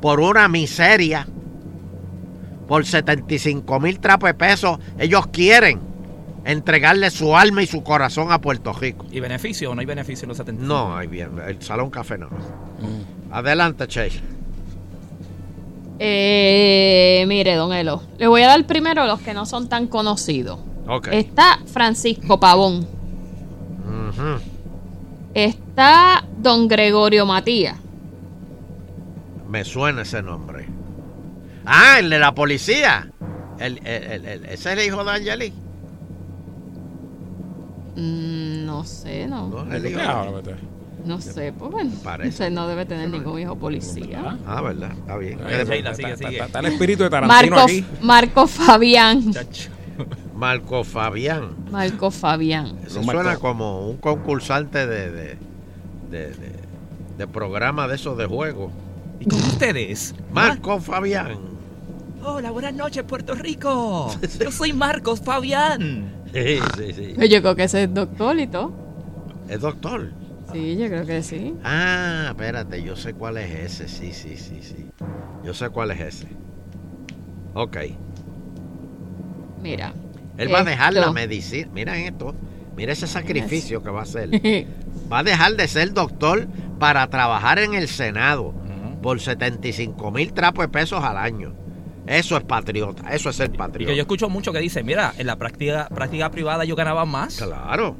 por 0.00 0.20
una 0.20 0.48
miseria, 0.48 1.26
por 2.66 2.84
75 2.84 3.80
mil 3.80 3.98
trapos 4.00 4.28
de 4.28 4.34
pesos. 4.34 4.78
Ellos 4.98 5.26
quieren 5.28 5.80
entregarle 6.44 7.10
su 7.10 7.36
alma 7.36 7.62
y 7.62 7.66
su 7.66 7.82
corazón 7.82 8.30
a 8.32 8.40
Puerto 8.40 8.72
Rico. 8.72 9.06
¿Y 9.10 9.20
beneficio 9.20 9.70
o 9.70 9.74
no 9.74 9.80
hay 9.80 9.86
beneficio 9.86 10.24
en 10.24 10.28
los 10.28 10.38
70? 10.38 10.62
No, 10.64 10.96
hay 10.96 11.08
bien, 11.08 11.32
el 11.46 11.60
Salón 11.60 11.90
Café 11.90 12.18
no. 12.18 12.28
Adelante, 13.30 13.86
Chase. 13.88 14.20
Eh, 15.98 17.24
mire, 17.26 17.54
don 17.54 17.72
Elo, 17.72 18.02
le 18.18 18.26
voy 18.26 18.42
a 18.42 18.48
dar 18.48 18.66
primero 18.66 19.02
a 19.02 19.06
los 19.06 19.20
que 19.20 19.32
no 19.32 19.46
son 19.46 19.68
tan 19.68 19.86
conocidos. 19.86 20.58
Ok. 20.86 21.08
Está 21.10 21.58
Francisco 21.66 22.38
Pavón, 22.38 22.86
está 25.34 26.24
don 26.38 26.68
Gregorio 26.68 27.26
Matías, 27.26 27.76
Me 29.48 29.64
suena 29.64 30.02
ese 30.02 30.22
nombre. 30.22 30.66
Ah, 31.66 31.98
el 31.98 32.10
de 32.10 32.18
la 32.18 32.34
policía. 32.34 33.10
El, 33.58 33.78
el- 33.84 34.02
el- 34.04 34.24
el- 34.26 34.44
ese 34.46 34.52
es 34.72 34.78
el 34.78 34.86
hijo 34.86 35.04
de 35.04 35.10
Angeli. 35.10 35.52
Mm, 37.96 38.66
no 38.66 38.84
sé, 38.84 39.26
no. 39.26 39.48
No, 39.48 39.74
el 39.74 39.86
hijo 39.86 39.98
de- 40.42 40.56
No 41.04 41.20
sé, 41.20 41.52
pues 41.56 41.70
bueno, 41.70 41.92
Parece. 42.02 42.28
usted 42.30 42.50
no 42.50 42.66
debe 42.66 42.84
tener 42.84 43.08
ningún 43.08 43.38
hijo 43.38 43.56
policía. 43.56 44.38
Ah, 44.46 44.60
verdad, 44.60 44.90
está 44.92 45.16
bien. 45.16 45.38
Está 45.48 46.58
el 46.60 46.66
espíritu 46.66 47.04
de 47.04 47.10
Tarantino 47.10 47.56
Marco, 47.56 47.64
aquí. 47.64 47.84
Marco 48.02 48.46
Fabián. 48.48 49.24
Marco 50.34 50.84
Fabián. 50.84 51.54
Marco 51.70 52.10
Fabián. 52.10 52.76
Eso 52.84 53.02
suena 53.02 53.36
como 53.38 53.88
un 53.88 53.96
concursante 53.98 54.86
de, 54.86 55.10
de, 55.10 55.38
de, 56.10 56.18
de- 56.32 56.66
de 57.16 57.26
programa 57.28 57.88
de 57.88 57.94
esos 57.94 58.18
de 58.18 58.26
juego. 58.26 58.70
¿Y 59.20 59.24
con 59.26 59.38
ustedes? 59.38 60.14
Marco 60.32 60.80
Fabián. 60.80 61.38
Hola, 62.22 62.50
buenas 62.50 62.74
noches, 62.74 63.04
Puerto 63.04 63.34
Rico. 63.34 64.14
Yo 64.40 64.50
soy 64.50 64.72
Marcos 64.72 65.20
Fabián. 65.20 66.12
Sí, 66.32 66.58
sí, 66.76 66.92
sí. 66.92 67.28
Yo 67.28 67.40
creo 67.40 67.56
que 67.56 67.64
ese 67.64 67.84
es 67.84 67.94
doctor 67.94 68.38
y 68.38 68.46
todo. 68.46 68.72
Es 69.48 69.60
doctor. 69.60 70.12
Sí, 70.52 70.76
yo 70.76 70.86
creo 70.86 71.04
que 71.04 71.22
sí. 71.22 71.54
Ah, 71.64 72.26
espérate, 72.28 72.82
yo 72.82 72.94
sé 72.94 73.14
cuál 73.14 73.36
es 73.36 73.50
ese. 73.50 73.88
Sí, 73.88 74.12
sí, 74.12 74.36
sí, 74.36 74.60
sí. 74.62 74.90
Yo 75.44 75.52
sé 75.54 75.70
cuál 75.70 75.90
es 75.90 76.00
ese. 76.00 76.28
Ok. 77.54 77.76
Mira. 79.60 79.92
Él 80.36 80.52
va 80.52 80.60
a 80.60 80.64
dejar 80.64 80.94
la 80.94 81.10
medicina. 81.12 81.68
Mira 81.72 81.98
esto. 81.98 82.34
Mira 82.76 82.92
ese 82.92 83.06
sacrificio 83.06 83.82
que 83.82 83.90
va 83.90 84.00
a 84.00 84.02
hacer. 84.02 84.30
Va 85.12 85.20
a 85.20 85.22
dejar 85.22 85.54
de 85.54 85.68
ser 85.68 85.92
doctor 85.92 86.48
para 86.80 87.06
trabajar 87.08 87.60
en 87.60 87.74
el 87.74 87.86
Senado 87.86 88.52
por 89.02 89.20
75 89.20 90.10
mil 90.10 90.32
trapos 90.32 90.64
de 90.64 90.68
pesos 90.68 91.04
al 91.04 91.16
año. 91.16 91.54
Eso 92.06 92.36
es 92.36 92.44
patriota. 92.44 93.12
Eso 93.14 93.30
es 93.30 93.36
ser 93.36 93.48
Y 93.48 93.52
que 93.52 93.58
patriota. 93.58 93.92
yo 93.94 94.00
escucho 94.02 94.28
mucho 94.28 94.52
que 94.52 94.60
dicen, 94.60 94.86
mira, 94.86 95.12
en 95.18 95.26
la 95.26 95.36
práctica, 95.36 95.88
práctica 95.92 96.30
privada 96.30 96.64
yo 96.64 96.76
ganaba 96.76 97.04
más. 97.04 97.36
Claro. 97.36 97.96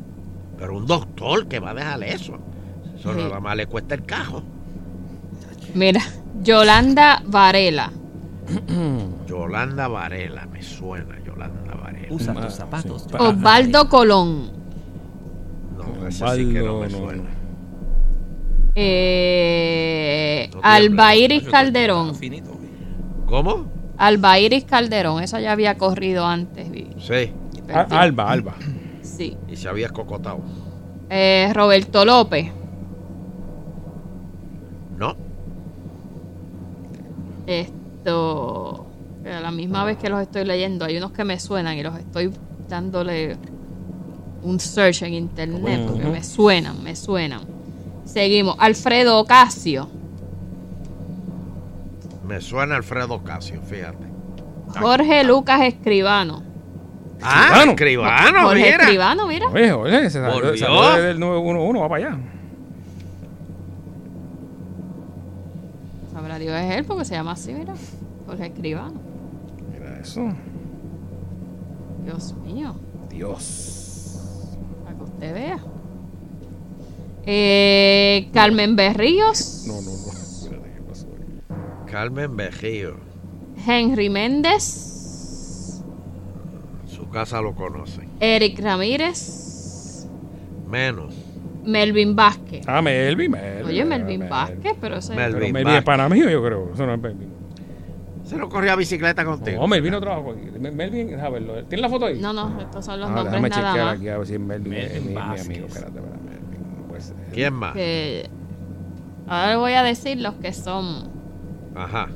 Pero 0.59 0.77
un 0.77 0.87
doctor 0.87 1.47
que 1.49 1.59
va 1.59 1.71
a 1.71 1.75
dejar 1.75 2.03
eso. 2.05 2.39
Eso 2.99 3.13
Sí. 3.13 3.19
nada 3.21 3.41
más 3.41 3.57
le 3.57 3.67
cuesta 3.67 3.95
el 3.95 4.05
cajo. 4.05 4.43
Mira, 5.75 6.01
Yolanda 6.43 7.23
Varela. 7.27 7.93
Yolanda 9.27 9.89
Varela, 9.89 10.47
me 10.47 10.63
suena 10.63 11.19
Yolanda 11.25 11.75
Varela. 11.75 12.07
Usa 12.15 12.33
tus 12.35 12.55
zapatos. 12.55 13.07
Osvaldo 13.19 13.89
Colón. 13.89 14.51
No, 15.77 16.07
ese 16.07 16.25
sí 16.37 16.53
que 16.53 16.61
no 16.61 16.79
me 16.81 16.89
no, 16.89 16.99
suena. 16.99 17.25
Eh, 18.77 20.45
No 20.47 20.61
tiembla. 20.61 20.75
Albairis 20.75 21.43
Calderón. 21.49 22.13
¿Cómo? 23.27 23.67
Albairis 23.99 24.65
Calderón. 24.65 25.23
Esa 25.23 25.41
ya 25.41 25.53
había 25.53 25.77
corrido 25.77 26.27
antes. 26.27 26.71
vi. 26.71 26.89
Sí. 26.99 27.33
Ah, 27.73 27.87
Alba, 27.91 28.31
Alba. 28.31 28.55
Sí. 29.03 29.37
Y 29.49 29.57
se 29.57 29.69
había 29.69 29.87
escocotado. 29.87 30.41
Eh, 31.11 31.51
Roberto 31.55 32.05
López. 32.05 32.51
No. 34.99 35.17
Esto. 37.47 38.87
A 39.25 39.41
la 39.41 39.51
misma 39.51 39.85
vez 39.85 39.97
que 39.99 40.09
los 40.09 40.21
estoy 40.21 40.45
leyendo, 40.45 40.85
hay 40.85 40.97
unos 40.99 41.11
que 41.13 41.25
me 41.25 41.41
suenan 41.41 41.77
y 41.77 41.83
los 41.83 41.99
estoy 41.99 42.31
dándole 42.69 43.37
un 44.43 44.61
search 44.61 45.03
en 45.03 45.15
internet 45.15 45.85
porque 45.87 46.05
me 46.05 46.23
suenan, 46.23 46.83
me 46.85 46.95
suenan. 46.95 47.41
Seguimos. 48.05 48.55
Alfredo 48.59 49.19
Ocasio. 49.19 49.89
Me 52.27 52.41
suena 52.41 52.77
Alfredo 52.77 53.23
Casio, 53.23 53.63
fíjate. 53.63 54.07
Jorge 54.81 55.25
Lucas 55.25 55.61
Escribano. 55.63 56.43
Ah, 57.23 57.65
escribano, 57.67 58.43
Jorge 58.43 58.63
mira. 58.63 58.83
Escribano, 58.83 59.27
mira. 59.27 59.49
Oye, 59.49 59.73
oye, 59.73 60.11
se 60.11 60.21
salió, 60.21 60.57
salió 60.57 61.03
del 61.03 61.19
911, 61.19 61.81
va 61.81 61.89
para 61.89 62.07
allá. 62.09 62.19
Sabrá 66.13 66.39
Dios 66.39 66.55
es 66.55 66.77
él 66.77 66.85
porque 66.85 67.05
se 67.05 67.15
llama 67.15 67.33
así, 67.33 67.55
mira. 67.55 67.75
Jorge 68.27 68.47
Escribano. 68.47 69.01
Mira 69.73 69.99
eso. 70.01 70.29
Dios 72.05 72.35
mío. 72.45 72.75
Dios. 73.09 74.51
Para 74.85 74.97
que 74.97 75.03
usted 75.05 75.35
vea. 75.35 75.59
Eh, 77.25 78.29
Carmen 78.33 78.77
Berríos. 78.77 79.65
No, 79.67 79.75
no, 79.81 79.91
no. 79.91 80.06
Carmen 81.91 82.37
Bejío. 82.37 82.97
Henry 83.67 84.09
Méndez. 84.11 85.83
Su 86.87 87.09
casa 87.11 87.41
lo 87.41 87.55
conoce. 87.55 88.03
Eric 88.21 88.59
Ramírez. 88.61 90.07
Menos. 90.69 91.15
Melvin 91.65 92.15
Vázquez. 92.15 92.65
Ah, 92.69 92.81
Melvin, 92.81 93.31
Melvin. 93.31 93.67
Oye, 93.67 93.85
Melvin 93.85 94.29
Vázquez, 94.29 94.75
pero 94.81 94.97
ese. 94.99 95.15
Melvin. 95.15 95.41
Pero 95.41 95.53
Melvin 95.53 95.75
es 95.77 95.85
pana 95.85 96.09
mío, 96.09 96.29
yo 96.31 96.43
creo. 96.45 96.71
Eso 96.73 96.87
no 96.87 96.95
es 96.95 97.01
Melvin. 97.01 97.29
Se 98.25 98.37
no 98.37 98.49
corría 98.49 98.75
bicicleta 98.77 99.25
contigo. 99.25 99.61
No, 99.61 99.69
Melvin 99.69 99.93
no 99.93 100.01
trabaja 100.01 100.31
aquí. 100.31 100.59
Mel- 100.59 100.73
Melvin, 100.73 101.09
déjame 101.09 101.31
verlo. 101.31 101.65
¿Tiene 101.65 101.83
la 101.83 101.89
foto 101.89 102.07
ahí? 102.07 102.19
No, 102.21 102.33
no, 102.33 102.61
estos 102.61 102.85
son 102.85 102.99
los 103.01 103.09
Ah, 103.09 103.15
nombres 103.15 103.33
déjame 103.33 103.49
nada 103.49 103.63
chequear 103.69 103.87
más. 103.87 103.97
aquí 103.97 104.09
a 104.09 104.19
ver 104.19 104.27
si 104.27 104.33
es 104.35 104.41
Melvin, 104.41 104.71
Melvin 104.73 104.97
es 104.97 105.03
mi, 105.03 105.09
mi 105.11 105.17
amigo. 105.19 105.67
Espérate, 105.67 105.99
espérate, 105.99 106.01
puede 106.89 107.01
ser. 107.01 107.17
¿Quién 107.33 107.55
más? 107.55 107.73
Que 107.75 108.29
ahora 109.29 109.51
le 109.51 109.57
voy 109.57 109.73
a 109.73 109.83
decir 109.85 110.21
los 110.21 110.35
que 110.35 110.53
son. 110.53 111.16
Ajá. 111.77 112.09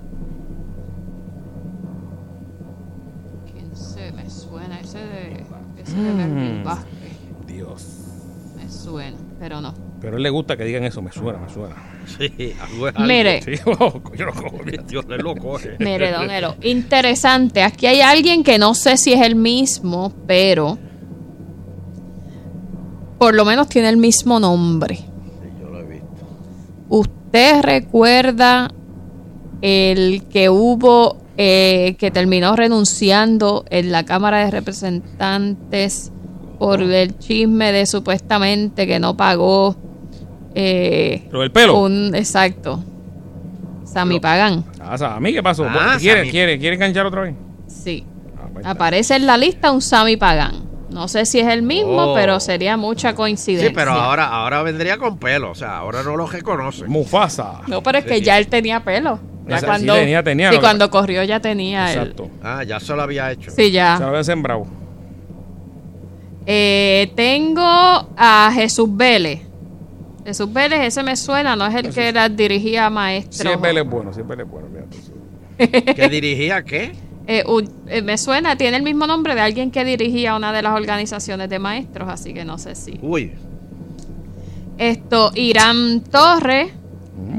¿Quién 3.52 3.76
se 3.76 4.12
me 4.12 4.28
suena? 4.30 4.80
Ese 4.80 4.98
de, 4.98 5.44
ese 5.82 5.96
de 5.96 6.12
Melvin 6.12 6.60
Mm. 6.60 6.64
Vázquez. 6.64 7.18
Dios. 7.46 7.84
Me 8.56 8.68
suena, 8.70 9.16
pero 9.38 9.60
no. 9.60 9.74
Pero 10.00 10.14
a 10.14 10.16
él 10.16 10.22
le 10.22 10.30
gusta 10.30 10.56
que 10.56 10.64
digan 10.64 10.84
eso. 10.84 11.02
Me 11.02 11.12
suena, 11.12 11.38
me 11.38 11.48
suena. 11.50 11.74
Sí, 12.06 12.54
algo 12.60 12.88
es 12.88 12.96
algo. 12.96 13.06
Mire. 13.08 13.42
Sí, 13.42 13.52
yo 14.16 14.24
lo 14.26 14.32
cojo. 14.32 14.58
Dios 14.88 15.06
le 15.06 15.18
lo 15.18 15.34
coge. 15.36 15.76
Mire, 15.78 16.10
don 16.12 16.30
Elo, 16.30 16.56
interesante. 16.62 17.62
Aquí 17.62 17.86
hay 17.86 18.00
alguien 18.00 18.42
que 18.42 18.58
no 18.58 18.74
sé 18.74 18.96
si 18.96 19.12
es 19.12 19.20
el 19.20 19.34
mismo, 19.36 20.12
pero 20.26 20.78
por 23.18 23.34
lo 23.34 23.44
menos 23.44 23.68
tiene 23.68 23.90
el 23.90 23.98
mismo 23.98 24.40
nombre. 24.40 24.96
Sí, 24.96 25.04
yo 25.60 25.68
lo 25.68 25.80
he 25.80 25.84
visto. 25.84 26.06
¿Usted 26.88 27.60
recuerda 27.62 28.70
el 29.62 30.24
que 30.30 30.48
hubo, 30.48 31.16
eh, 31.36 31.96
que 31.98 32.10
terminó 32.10 32.56
renunciando 32.56 33.64
en 33.70 33.92
la 33.92 34.04
Cámara 34.04 34.44
de 34.44 34.50
Representantes 34.50 36.12
por 36.58 36.82
el 36.82 37.18
chisme 37.18 37.72
de 37.72 37.86
supuestamente 37.86 38.86
que 38.86 38.98
no 38.98 39.16
pagó? 39.16 39.76
eh, 40.54 41.28
del 41.32 41.52
pelo. 41.52 41.78
Un, 41.80 42.12
exacto. 42.14 42.82
Sammy 43.84 44.18
Pagan. 44.20 44.64
Ah, 44.80 44.98
Sammy, 44.98 45.32
¿qué 45.32 45.42
pasó? 45.42 45.64
Ah, 45.68 45.96
¿Quiere, 45.98 46.20
Sammy. 46.20 46.30
quiere, 46.30 46.58
quiere 46.58 46.74
enganchar 46.76 47.06
otra 47.06 47.22
vez? 47.22 47.34
Sí. 47.68 48.04
Ah, 48.36 48.48
pues. 48.52 48.66
Aparece 48.66 49.14
en 49.16 49.26
la 49.26 49.36
lista 49.36 49.70
un 49.70 49.80
Sammy 49.80 50.16
Pagan. 50.16 50.68
No 50.90 51.06
sé 51.06 51.24
si 51.24 51.38
es 51.38 51.46
el 51.46 51.62
mismo, 51.62 52.12
Oh. 52.12 52.14
pero 52.14 52.40
sería 52.40 52.76
mucha 52.76 53.14
coincidencia. 53.14 53.68
Sí, 53.68 53.74
pero 53.74 53.92
ahora, 53.92 54.26
ahora 54.26 54.62
vendría 54.62 54.98
con 54.98 55.18
pelo. 55.18 55.52
O 55.52 55.54
sea, 55.54 55.78
ahora 55.78 56.02
no 56.02 56.16
lo 56.16 56.26
reconoce. 56.26 56.84
Mufasa. 56.88 57.60
No, 57.68 57.80
pero 57.82 57.98
es 57.98 58.04
que 58.04 58.20
ya 58.20 58.36
él 58.38 58.48
tenía 58.48 58.82
pelo. 58.82 59.20
Ya 59.50 59.56
Esa- 59.56 59.60
sí 59.60 59.66
cuando, 59.66 59.94
tenía, 59.94 60.22
tenía, 60.22 60.48
sí, 60.48 60.54
lo 60.54 60.60
que- 60.60 60.64
cuando 60.66 60.90
corrió 60.90 61.22
ya 61.24 61.40
tenía 61.40 61.92
el. 61.92 61.98
Exacto. 61.98 62.30
Ah, 62.42 62.62
ya 62.64 62.80
se 62.80 62.94
lo 62.94 63.02
había 63.02 63.30
hecho. 63.32 63.50
Sí, 63.50 63.70
ya. 63.70 63.96
Se 63.96 64.02
lo 64.04 64.08
había 64.10 64.24
sembrado. 64.24 64.66
Eh, 66.46 67.12
tengo 67.14 67.62
a 67.64 68.50
Jesús 68.54 68.88
Vélez. 68.96 69.40
Jesús 70.24 70.52
Vélez, 70.52 70.80
ese 70.80 71.02
me 71.02 71.16
suena, 71.16 71.56
no 71.56 71.66
es 71.66 71.74
el 71.74 71.92
que 71.92 72.08
era, 72.08 72.28
dirigía 72.28 72.86
a 72.86 72.88
Si 72.88 72.94
maestros. 72.94 73.52
es 73.54 73.60
Vélez 73.60 73.84
bueno, 73.84 74.10
es 74.10 74.26
Vélez 74.26 74.46
bueno. 74.48 74.68
fíjate. 75.58 75.94
¿Que 75.94 76.08
dirigía 76.08 76.62
qué? 76.62 76.92
Eh, 77.26 77.44
eh, 77.88 78.02
me 78.02 78.16
suena, 78.18 78.56
tiene 78.56 78.76
el 78.78 78.82
mismo 78.82 79.06
nombre 79.06 79.34
de 79.34 79.40
alguien 79.40 79.70
que 79.70 79.84
dirigía 79.84 80.34
una 80.34 80.52
de 80.52 80.62
las 80.62 80.74
organizaciones 80.74 81.48
de 81.48 81.58
maestros, 81.58 82.08
así 82.08 82.32
que 82.34 82.44
no 82.44 82.58
sé 82.58 82.74
si. 82.74 82.98
Uy. 83.02 83.32
Esto, 84.78 85.30
Irán 85.34 86.00
Torres, 86.10 86.72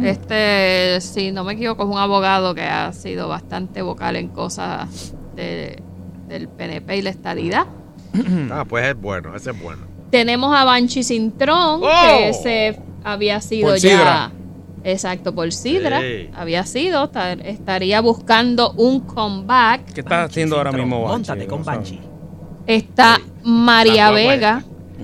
este, 0.04 1.00
si 1.02 1.32
no 1.32 1.44
me 1.44 1.54
equivoco, 1.54 1.84
es 1.84 1.90
un 1.90 1.98
abogado 1.98 2.54
que 2.56 2.64
ha 2.64 2.92
sido 2.94 3.28
bastante 3.28 3.82
vocal 3.82 4.16
en 4.16 4.28
cosas 4.30 5.14
de- 5.36 5.82
del 6.28 6.48
PNP 6.48 6.98
y 6.98 7.02
la 7.02 7.10
estadidad. 7.10 7.66
Ah, 8.52 8.66
pues 8.68 8.86
es 8.88 9.00
bueno, 9.00 9.36
ese 9.36 9.52
es 9.52 9.62
bueno. 9.62 9.84
Tenemos 10.10 10.54
a 10.56 10.64
Banchi 10.66 11.04
Cintrón, 11.04 11.82
¡Oh! 11.84 11.90
que 12.18 12.30
ese 12.30 12.80
había 13.04 13.40
sido 13.42 13.70
Por 13.70 13.78
ya. 13.78 13.90
Sidra. 13.98 14.32
Exacto, 14.84 15.34
por 15.36 15.52
Sidra. 15.54 16.02
Sí. 16.02 16.30
Había 16.36 16.66
sido, 16.66 17.08
ta- 17.10 17.34
estaría 17.34 18.02
buscando 18.02 18.72
un 18.74 19.02
comeback. 19.02 19.94
¿Qué 19.94 20.02
está 20.02 20.24
haciendo 20.24 20.58
ahora 20.58 20.72
mismo 20.72 21.02
Banshee? 21.04 21.12
Móntate 21.14 21.48
con 21.48 21.64
Banshee. 21.64 22.00
Está 22.68 23.20
María 23.44 24.12
Vega. 24.12 24.64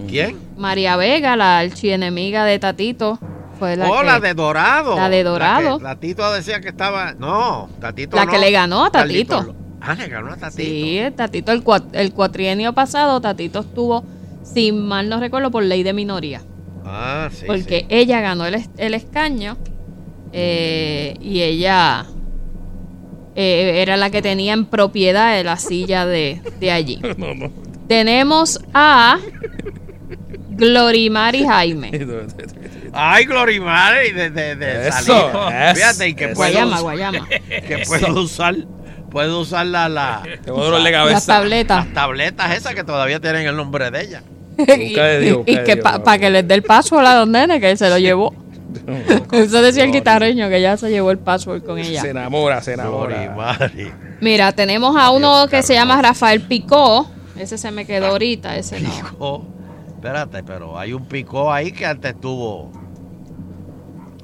¿Quién? 0.09 0.37
María 0.57 0.95
Vega, 0.95 1.35
la 1.35 1.59
archienemiga 1.59 2.43
de 2.45 2.59
Tatito. 2.59 3.19
Fue 3.59 3.75
la 3.75 3.89
oh, 3.89 3.99
que, 3.99 4.05
la 4.05 4.19
de 4.19 4.33
Dorado. 4.33 4.95
La 4.95 5.09
de 5.09 5.23
Dorado. 5.23 5.71
La 5.71 5.77
que 5.77 5.83
Tatito 5.83 6.31
decía 6.33 6.61
que 6.61 6.69
estaba. 6.69 7.13
No, 7.13 7.69
Tatito 7.79 8.15
La 8.15 8.25
no. 8.25 8.31
que 8.31 8.37
le 8.37 8.51
ganó 8.51 8.85
a 8.85 8.91
Tatito. 8.91 9.55
Ah, 9.81 9.95
le 9.95 10.07
ganó 10.07 10.33
a 10.33 10.37
Tatito. 10.37 10.61
Sí, 10.63 11.01
Tatito, 11.15 11.51
el, 11.51 11.63
cua- 11.63 11.87
el 11.93 12.11
cuatrienio 12.13 12.73
pasado, 12.73 13.21
Tatito 13.21 13.59
estuvo, 13.59 14.03
si 14.43 14.71
mal 14.71 15.07
no 15.09 15.19
recuerdo, 15.19 15.51
por 15.51 15.63
ley 15.63 15.83
de 15.83 15.93
minoría. 15.93 16.41
Ah, 16.85 17.29
sí. 17.31 17.45
porque 17.45 17.85
ella 17.89 18.21
ganó 18.21 18.45
el, 18.45 18.63
el 18.77 18.93
escaño 18.93 19.57
eh, 20.31 21.15
y 21.19 21.41
ella 21.41 22.05
eh, 23.35 23.81
era 23.81 23.97
la 23.97 24.09
que 24.09 24.21
tenía 24.21 24.53
en 24.53 24.65
propiedad 24.65 25.35
de 25.35 25.43
la 25.43 25.57
silla 25.57 26.05
de, 26.05 26.41
de 26.59 26.71
allí. 26.71 26.99
No, 27.17 27.33
no. 27.33 27.51
Tenemos 27.87 28.59
a 28.73 29.17
Glorimari 30.57 31.45
Jaime. 31.45 31.91
Ay, 32.93 33.25
Glorimare, 33.25 34.11
de, 34.13 34.29
de, 34.31 34.55
de 34.55 34.87
Eso, 34.87 35.03
salir. 35.03 35.55
eso, 35.55 35.75
Fíjate 35.75 36.07
y 36.09 36.13
que 36.15 36.25
eso. 36.25 36.33
puedo 36.35 36.51
Guayama, 36.51 36.75
usar- 36.77 36.81
Guayama. 36.81 37.27
Que 37.67 37.83
puedo 37.87 38.21
usar, 38.21 38.55
puedo 39.11 39.39
usar 39.41 39.65
la, 39.67 39.87
la, 39.89 40.23
de 40.23 40.91
cabeza. 40.91 41.13
Las 41.13 41.25
tabletas. 41.25 41.85
las 41.85 41.93
tabletas 41.93 42.55
esas 42.57 42.73
que 42.75 42.83
todavía 42.83 43.19
tienen 43.19 43.45
el 43.47 43.55
nombre 43.55 43.91
de 43.91 44.01
ella. 44.01 44.23
y 44.57 44.93
de 44.95 45.19
Dios, 45.19 45.37
busca 45.37 45.51
y 45.51 45.55
de 45.55 45.63
que 45.63 45.77
para 45.77 46.17
que 46.17 46.29
les 46.31 46.47
dé 46.47 46.55
el 46.55 46.63
password 46.63 47.05
a 47.05 47.19
los 47.19 47.27
nenes, 47.27 47.59
que 47.59 47.69
él 47.71 47.77
se 47.77 47.89
lo 47.89 47.97
llevó. 47.99 48.33
Eso 49.31 49.61
decía 49.61 49.83
el 49.83 49.91
guitarreño, 49.91 50.49
que 50.49 50.61
ya 50.61 50.77
se 50.77 50.89
llevó 50.89 51.11
el 51.11 51.17
password 51.19 51.63
con 51.63 51.77
ella. 51.77 52.01
Se 52.01 52.09
enamora, 52.09 52.61
se 52.61 52.73
enamora. 52.73 53.69
Mira, 54.21 54.51
tenemos 54.53 54.95
a 54.97 55.11
uno 55.11 55.47
que 55.47 55.61
se 55.61 55.73
llama 55.73 56.01
Rafael 56.01 56.41
Picó. 56.41 57.09
Ese 57.37 57.57
se 57.57 57.69
me 57.71 57.85
quedó 57.85 58.07
ahorita, 58.07 58.55
ese 58.57 58.79
no. 58.79 58.89
Picó. 58.89 59.45
Espérate, 59.97 60.43
pero 60.43 60.77
hay 60.77 60.93
un 60.93 61.07
picó 61.07 61.51
ahí 61.51 61.71
que 61.71 61.83
antes 61.85 62.13
estuvo. 62.13 62.71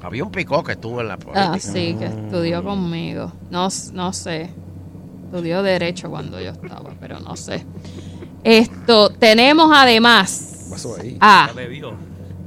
Había 0.00 0.22
un 0.22 0.30
picó 0.30 0.62
que 0.62 0.72
estuvo 0.72 1.00
en 1.00 1.08
la 1.08 1.16
política. 1.16 1.52
Ah, 1.54 1.58
sí, 1.58 1.96
que 1.98 2.04
estudió 2.06 2.62
conmigo. 2.62 3.32
No, 3.50 3.66
no 3.92 4.12
sé. 4.12 4.50
Estudió 5.24 5.64
Derecho 5.64 6.08
cuando 6.08 6.40
yo 6.40 6.50
estaba, 6.50 6.90
pero 7.00 7.18
no 7.18 7.34
sé. 7.34 7.66
Esto, 8.44 9.10
tenemos 9.10 9.68
además 9.74 10.68
pasó 10.70 10.96
ahí? 11.00 11.16
a. 11.20 11.50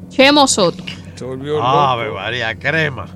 Chemo 0.07 0.47
Soto. 0.47 0.85
Se 1.15 1.25
volvió 1.25 1.61
Ave 1.61 2.05
loco. 2.05 2.15
María, 2.15 2.57
crema. 2.57 3.07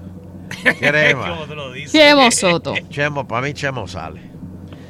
Crema. 0.78 1.38
Chemo 1.88 2.32
Soto. 2.32 2.74
Chemo, 2.90 3.26
para 3.26 3.48
mí 3.48 3.54
Chemo 3.54 3.88
sale. 3.88 4.30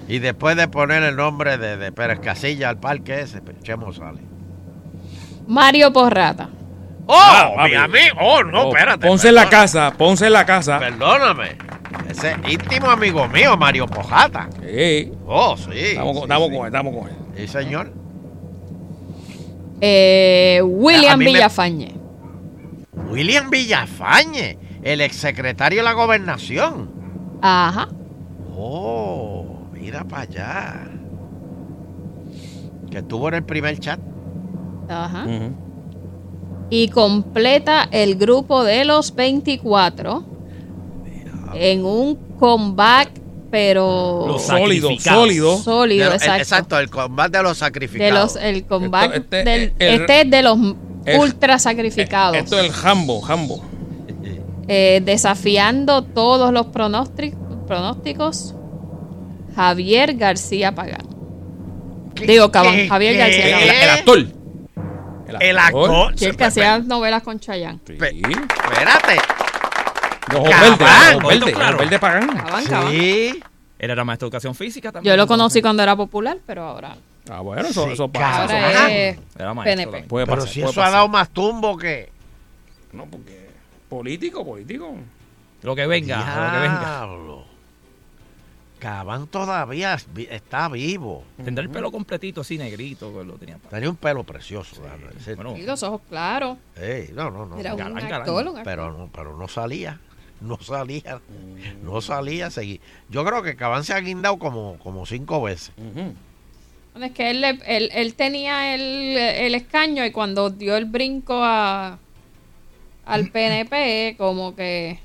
Y 0.07 0.17
después 0.17 0.55
de 0.55 0.67
poner 0.67 1.03
el 1.03 1.15
nombre 1.15 1.59
de, 1.59 1.77
de 1.77 1.91
Pérez 1.91 2.19
Casilla 2.21 2.69
al 2.69 2.79
parque 2.79 3.21
ese, 3.21 3.39
Chemo 3.61 3.93
sale. 3.93 4.30
Mario 5.47 5.91
Porrata. 5.91 6.49
¡Oh! 7.07 7.13
Ah, 7.57 7.65
mi 7.67 7.75
amigo. 7.75 8.15
¡Oh, 8.21 8.43
no, 8.43 8.63
Oh, 8.63 8.67
espérate! 8.69 9.05
Ponce 9.07 9.29
en 9.29 9.35
la 9.35 9.49
casa, 9.49 9.91
Ponce 9.97 10.27
en 10.27 10.33
la 10.33 10.45
casa. 10.45 10.79
Perdóname. 10.79 11.57
Ese 12.09 12.35
íntimo 12.47 12.89
amigo 12.89 13.27
mío, 13.27 13.57
Mario 13.57 13.85
Pojata. 13.87 14.47
Sí. 14.61 15.11
Oh, 15.25 15.55
sí. 15.57 15.69
Estamos, 15.73 16.13
sí, 16.13 16.19
con- 16.21 16.23
estamos 16.31 16.49
sí. 16.49 16.55
con 16.55 16.61
él, 16.61 16.65
estamos 16.67 16.95
con 16.95 17.09
él. 17.09 17.15
Sí, 17.37 17.47
señor. 17.47 17.93
Eh, 19.81 20.61
William 20.63 21.17
me- 21.19 21.25
Villafañe. 21.25 21.95
William 23.09 23.49
Villafañe, 23.49 24.57
el 24.83 25.01
exsecretario 25.01 25.79
de 25.79 25.83
la 25.83 25.93
gobernación. 25.93 26.89
Ajá. 27.41 27.89
Oh, 28.55 29.67
mira 29.73 30.03
para 30.03 30.21
allá. 30.23 30.75
Que 32.89 32.99
estuvo 32.99 33.27
en 33.29 33.33
el 33.35 33.43
primer 33.43 33.79
chat. 33.79 33.99
Ajá. 34.89 35.25
Y 36.69 36.87
completa 36.89 37.87
el 37.91 38.15
grupo 38.15 38.63
de 38.63 38.85
los 38.85 39.13
24 39.15 40.23
en 41.53 41.85
un 41.85 42.15
comeback, 42.39 43.11
pero 43.51 44.25
Los 44.27 44.43
Sólido, 44.43 44.89
sólido. 44.99 45.57
sólido, 45.57 46.09
De- 46.09 46.15
exacto. 46.15 46.41
exacto, 46.41 46.79
el 46.79 46.89
combate 46.89 47.37
de 47.37 47.43
los 47.43 47.57
De 47.57 47.59
sacrificados. 47.59 48.35
los, 48.35 48.43
el 48.43 48.65
comeback 48.65 49.03
Esto- 49.15 49.17
este- 49.17 49.43
del, 49.43 49.73
el- 49.79 50.01
este 50.01 50.21
es 50.21 50.31
de 50.31 50.41
los 50.41 50.57
el- 51.05 51.19
ultra 51.19 51.59
sacrificados. 51.59 52.37
Esto 52.37 52.57
es 52.57 52.65
el 52.65 52.71
jambo, 52.71 53.19
jambo. 53.21 53.61
Eh, 54.69 55.01
desafiando 55.03 56.03
todos 56.03 56.53
los 56.53 56.67
pronósticos, 56.67 57.39
pronósticos, 57.67 58.55
Javier 59.55 60.13
García 60.15 60.73
Pagán. 60.73 61.01
Digo, 62.25 62.49
Cabán, 62.51 62.87
Javier 62.87 63.13
qué? 63.13 63.17
García 63.17 63.83
el 63.83 63.89
actor. 63.89 64.25
El 65.39 65.57
actor. 65.57 66.13
Sí, 66.17 66.25
el 66.25 66.35
que 66.37 66.43
hacía 66.45 66.79
novelas 66.79 67.23
con 67.23 67.39
Chayanne. 67.39 67.79
Sí. 67.87 67.93
Espérate. 67.93 69.21
De 70.29 70.37
ojos 70.37 70.49
Cabán. 70.49 70.77
verdes, 70.77 71.09
de 71.09 71.15
ojos 71.15 71.23
Oído 71.25 71.45
verdes, 71.45 71.55
claro. 71.55 71.75
ojos 71.75 71.79
verdes 71.89 71.99
Pagán. 71.99 72.27
Cabán, 72.37 72.65
Cabán. 72.65 72.91
Sí. 72.91 73.43
Él 73.79 73.89
era 73.89 74.03
maestro 74.03 74.27
de 74.27 74.29
educación 74.29 74.55
física 74.55 74.91
también. 74.91 75.11
Yo 75.13 75.17
lo 75.17 75.27
conocí 75.27 75.61
cuando 75.61 75.81
era 75.83 75.95
popular, 75.95 76.37
pero 76.45 76.63
ahora, 76.63 76.95
Ah, 77.29 77.39
bueno, 77.41 77.61
eso, 77.67 77.85
Sí, 77.85 77.91
eso 77.93 78.07
pasa. 78.07 78.47
Cabán. 78.47 78.63
ahora 78.63 78.79
Ajá. 78.79 78.91
es 78.91 79.17
Era 79.37 79.53
maestro 79.53 79.91
PNP. 79.91 80.07
Puede 80.07 80.25
Pero 80.25 80.37
pasar, 80.37 80.53
si 80.53 80.59
puede 80.61 80.71
eso 80.71 80.81
ha 80.81 80.83
pasar. 80.85 80.93
dado 80.97 81.07
más 81.07 81.29
tumbo 81.29 81.77
que. 81.77 82.09
No, 82.93 83.05
porque 83.05 83.49
político, 83.89 84.45
político. 84.45 84.95
Lo 85.63 85.75
que 85.75 85.85
venga, 85.87 86.17
lo 86.17 86.51
que 86.51 86.59
venga. 86.59 87.07
Cabán 88.81 89.27
todavía 89.27 89.95
está 90.31 90.67
vivo. 90.67 91.23
Tendrá 91.43 91.63
el 91.63 91.69
pelo 91.69 91.91
completito 91.91 92.41
así 92.41 92.57
negrito, 92.57 93.13
que 93.15 93.23
lo 93.23 93.33
tenía. 93.35 93.59
Tenía 93.69 93.89
un 93.91 93.95
pelo 93.95 94.23
precioso. 94.23 94.81
decirte. 95.13 95.35
Bueno, 95.35 95.55
Y 95.55 95.61
los 95.61 95.83
ojos 95.83 96.01
claros. 96.09 96.57
Ey, 96.75 97.11
no, 97.13 97.29
no, 97.29 97.45
no. 97.45 97.59
Era 97.59 97.73
un 97.73 97.77
galán, 97.77 98.11
actor, 98.11 98.61
pero 98.63 98.91
no, 98.91 99.07
pero 99.13 99.37
no 99.37 99.47
salía. 99.47 99.99
No 100.41 100.57
salía. 100.59 101.21
No 101.83 102.01
salía. 102.01 102.49
Seguí. 102.49 102.81
Yo 103.09 103.23
creo 103.23 103.43
que 103.43 103.55
Cabán 103.55 103.83
se 103.83 103.93
ha 103.93 103.99
guindado 103.99 104.39
como, 104.39 104.79
como 104.79 105.05
cinco 105.05 105.39
veces. 105.43 105.71
Bueno, 105.77 107.05
es 107.05 107.11
que 107.11 107.29
él, 107.29 107.41
le- 107.41 107.59
él, 107.67 107.91
él 107.93 108.15
tenía 108.15 108.73
el, 108.73 108.81
el 109.15 109.53
escaño 109.53 110.03
y 110.03 110.11
cuando 110.11 110.49
dio 110.49 110.75
el 110.77 110.85
brinco 110.85 111.43
a, 111.43 111.99
al 113.05 113.27
PNP, 113.31 114.15
como 114.17 114.55
que 114.55 114.99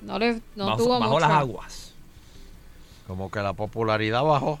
no 0.00 0.18
le 0.18 0.40
no 0.56 0.66
bajo, 0.66 0.78
tuvo 0.78 0.98
bajo 0.98 1.12
mucha- 1.12 1.28
las 1.28 1.36
aguas. 1.38 1.87
Como 3.08 3.28
que 3.30 3.40
la 3.40 3.54
popularidad 3.54 4.22
bajó. 4.22 4.60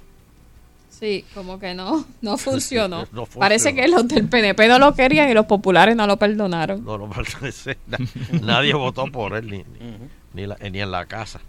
Sí, 0.90 1.24
como 1.34 1.60
que 1.60 1.74
no, 1.74 2.04
no 2.22 2.36
funcionó. 2.38 3.02
No 3.12 3.24
funcionó. 3.26 3.38
Parece 3.40 3.72
que 3.74 3.86
los 3.86 4.08
del 4.08 4.26
PNP 4.28 4.66
no 4.66 4.80
lo 4.80 4.94
querían 4.94 5.30
y 5.30 5.34
los 5.34 5.46
populares 5.46 5.94
no 5.94 6.06
lo 6.08 6.16
perdonaron. 6.16 6.84
No, 6.84 6.98
no 6.98 7.08
parece. 7.40 7.76
na- 7.86 7.98
Nadie 8.42 8.74
votó 8.74 9.06
por 9.06 9.34
él 9.36 9.48
ni, 9.48 9.58
ni, 9.58 9.98
ni 10.34 10.46
la- 10.46 10.56
ni 10.56 10.80
en 10.80 10.90
la 10.90 11.06
casa. 11.06 11.40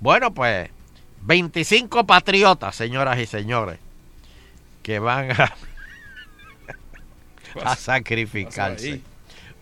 Bueno, 0.00 0.34
pues 0.34 0.68
25 1.22 2.04
patriotas, 2.04 2.76
señoras 2.76 3.18
y 3.18 3.24
señores, 3.26 3.78
que 4.82 4.98
van 4.98 5.30
a, 5.30 5.54
a 7.64 7.76
sacrificarse. 7.76 9.00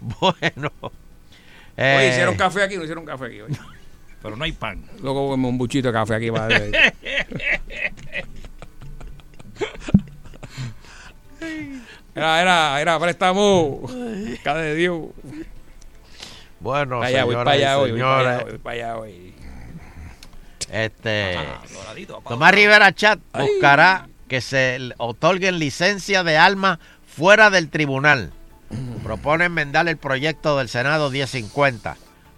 Bueno. 0.00 0.72
Oye, 0.82 0.90
eh, 1.76 2.08
hicieron 2.10 2.34
café 2.36 2.62
aquí, 2.64 2.76
no 2.76 2.82
hicieron 2.82 3.04
café 3.04 3.26
aquí. 3.26 3.40
Oye. 3.42 3.54
Pero 4.22 4.36
no 4.36 4.44
hay 4.44 4.52
pan. 4.52 4.84
Luego 5.02 5.30
comemos 5.30 5.50
un 5.50 5.58
buchito 5.58 5.88
de 5.88 5.92
café 5.94 6.14
aquí. 6.14 6.30
Para 6.30 6.48
Era, 12.14 12.42
era, 12.42 12.80
era 12.80 12.98
préstamo. 13.00 13.82
Cada 14.44 14.60
de 14.60 14.74
Dios. 14.74 15.06
bueno, 16.60 16.98
Para 16.98 17.08
allá, 17.08 17.24
voy 17.24 17.34
señoras 17.34 17.44
para 17.44 17.56
allá 17.56 17.78
hoy. 17.78 17.90
Voy 17.92 18.00
para 18.00 18.18
allá, 18.20 18.28
señores, 18.28 18.50
voy 18.50 18.58
para 18.58 18.74
allá 18.76 18.96
hoy. 18.98 19.34
este, 20.70 21.36
Ah. 21.36 21.62
Tomás 22.28 22.54
Rivera 22.54 22.92
Chat 22.94 23.18
buscará 23.32 24.08
que 24.28 24.40
se 24.40 24.78
otorguen 24.98 25.58
licencia 25.58 26.22
de 26.22 26.36
armas 26.36 26.78
fuera 27.06 27.50
del 27.50 27.68
tribunal. 27.70 28.32
propone 29.02 29.46
enmendar 29.46 29.88
el 29.88 29.96
proyecto 29.96 30.56
del 30.58 30.68
Senado 30.68 31.10
1050, 31.10 31.96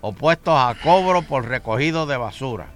opuestos 0.09 0.55
a 0.56 0.74
cobro 0.82 1.22
por 1.22 1.47
recogido 1.48 2.06
de 2.06 2.16
basura. 2.16 2.66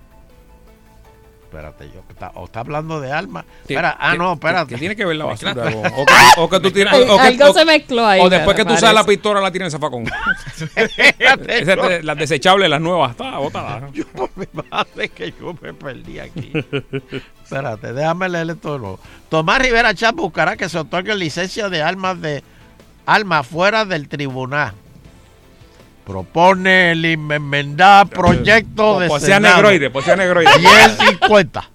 Espérate, 1.44 1.86
yo, 1.94 2.02
está- 2.10 2.30
o 2.34 2.44
está 2.44 2.60
hablando 2.60 3.00
de 3.00 3.10
armas. 3.10 3.46
¿Qué- 3.66 3.72
Espera, 3.72 3.96
ah, 3.98 4.14
no, 4.16 4.34
espérate. 4.34 4.74
qué 4.74 4.78
tiene 4.80 4.94
que 4.94 5.06
ver 5.06 5.16
la 5.16 5.24
basura 5.24 5.52
o 5.52 5.54
que- 6.04 6.12
o 6.36 6.50
que 6.50 6.60
tú 6.60 6.70
tienes- 6.70 6.92
o 7.08 7.16
que- 7.16 7.22
algo 7.22 7.44
o- 7.50 7.54
se 7.54 7.64
mezcló 7.64 8.06
ahí. 8.06 8.20
O 8.20 8.28
después 8.28 8.54
que 8.54 8.66
tú 8.66 8.74
usas 8.74 8.92
la 8.92 9.02
pistola 9.04 9.40
la 9.40 9.50
tienes 9.50 9.72
en 9.72 9.80
zafacón. 9.80 10.04
Las 12.02 12.16
desechables, 12.18 12.68
las 12.68 12.80
nuevas, 12.80 13.12
está 13.12 13.38
botada. 13.38 13.88
Me 14.36 14.46
parece 14.46 15.08
que 15.08 15.32
yo 15.40 15.54
me 15.60 15.72
perdí 15.72 16.18
aquí. 16.18 16.52
Espérate, 17.42 17.92
déjame 17.94 18.28
leer 18.28 18.50
esto 18.50 18.74
de 18.74 18.78
nuevo. 18.80 19.00
Tomás 19.30 19.58
Rivera 19.60 19.94
Chávez 19.94 20.16
buscará 20.16 20.56
que 20.56 20.68
se 20.68 20.78
otorgue 20.78 21.14
licencia 21.14 21.68
de 21.70 21.82
armas 21.82 22.20
de 22.20 22.42
armas 23.06 23.46
fuera 23.46 23.84
del 23.86 24.08
tribunal. 24.08 24.74
Propone 26.08 26.92
el 26.92 27.04
enmendar 27.04 28.08
proyecto 28.08 28.98
de 28.98 29.08
Pues 29.08 29.22
sea 29.22 29.36
Senado. 29.36 29.56
negroide, 29.56 29.90
pues 29.90 30.06
sea 30.06 30.16
negroide. 30.16 30.48
1050. 30.58 31.70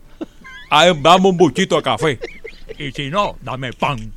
Ah, 0.72 0.92
dame 1.00 1.30
un 1.30 1.38
buchito 1.38 1.76
de 1.76 1.84
café. 1.84 2.20
Y 2.80 2.92
si 2.92 3.12
no, 3.12 3.38
dame 3.42 3.72
pan. 3.74 4.12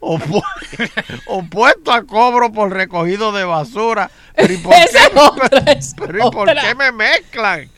Opu- 0.00 0.42
opuesto 1.26 1.92
a 1.92 2.04
cobro 2.04 2.50
por 2.50 2.72
recogido 2.72 3.30
de 3.32 3.44
basura. 3.44 4.10
Pero 4.34 4.54
¿y 4.54 4.56
por 4.56 4.72
Esa 4.74 5.10
qué, 5.12 5.18
otra, 5.18 5.72
es 5.72 5.94
pero 5.98 6.18
¿y 6.18 6.30
por 6.30 6.48
otra. 6.48 6.62
qué 6.62 6.74
me 6.74 6.92
mezclan? 6.92 7.68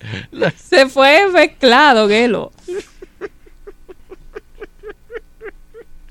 Se 0.57 0.89
fue 0.89 1.29
mezclado, 1.33 2.09
Gelo. 2.09 2.53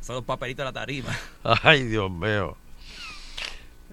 Son 0.01 0.15
los 0.17 0.25
papelitos 0.25 0.59
de 0.63 0.65
la 0.65 0.73
tarima. 0.73 1.17
Ay, 1.63 1.83
Dios 1.83 2.09
mío. 2.11 2.55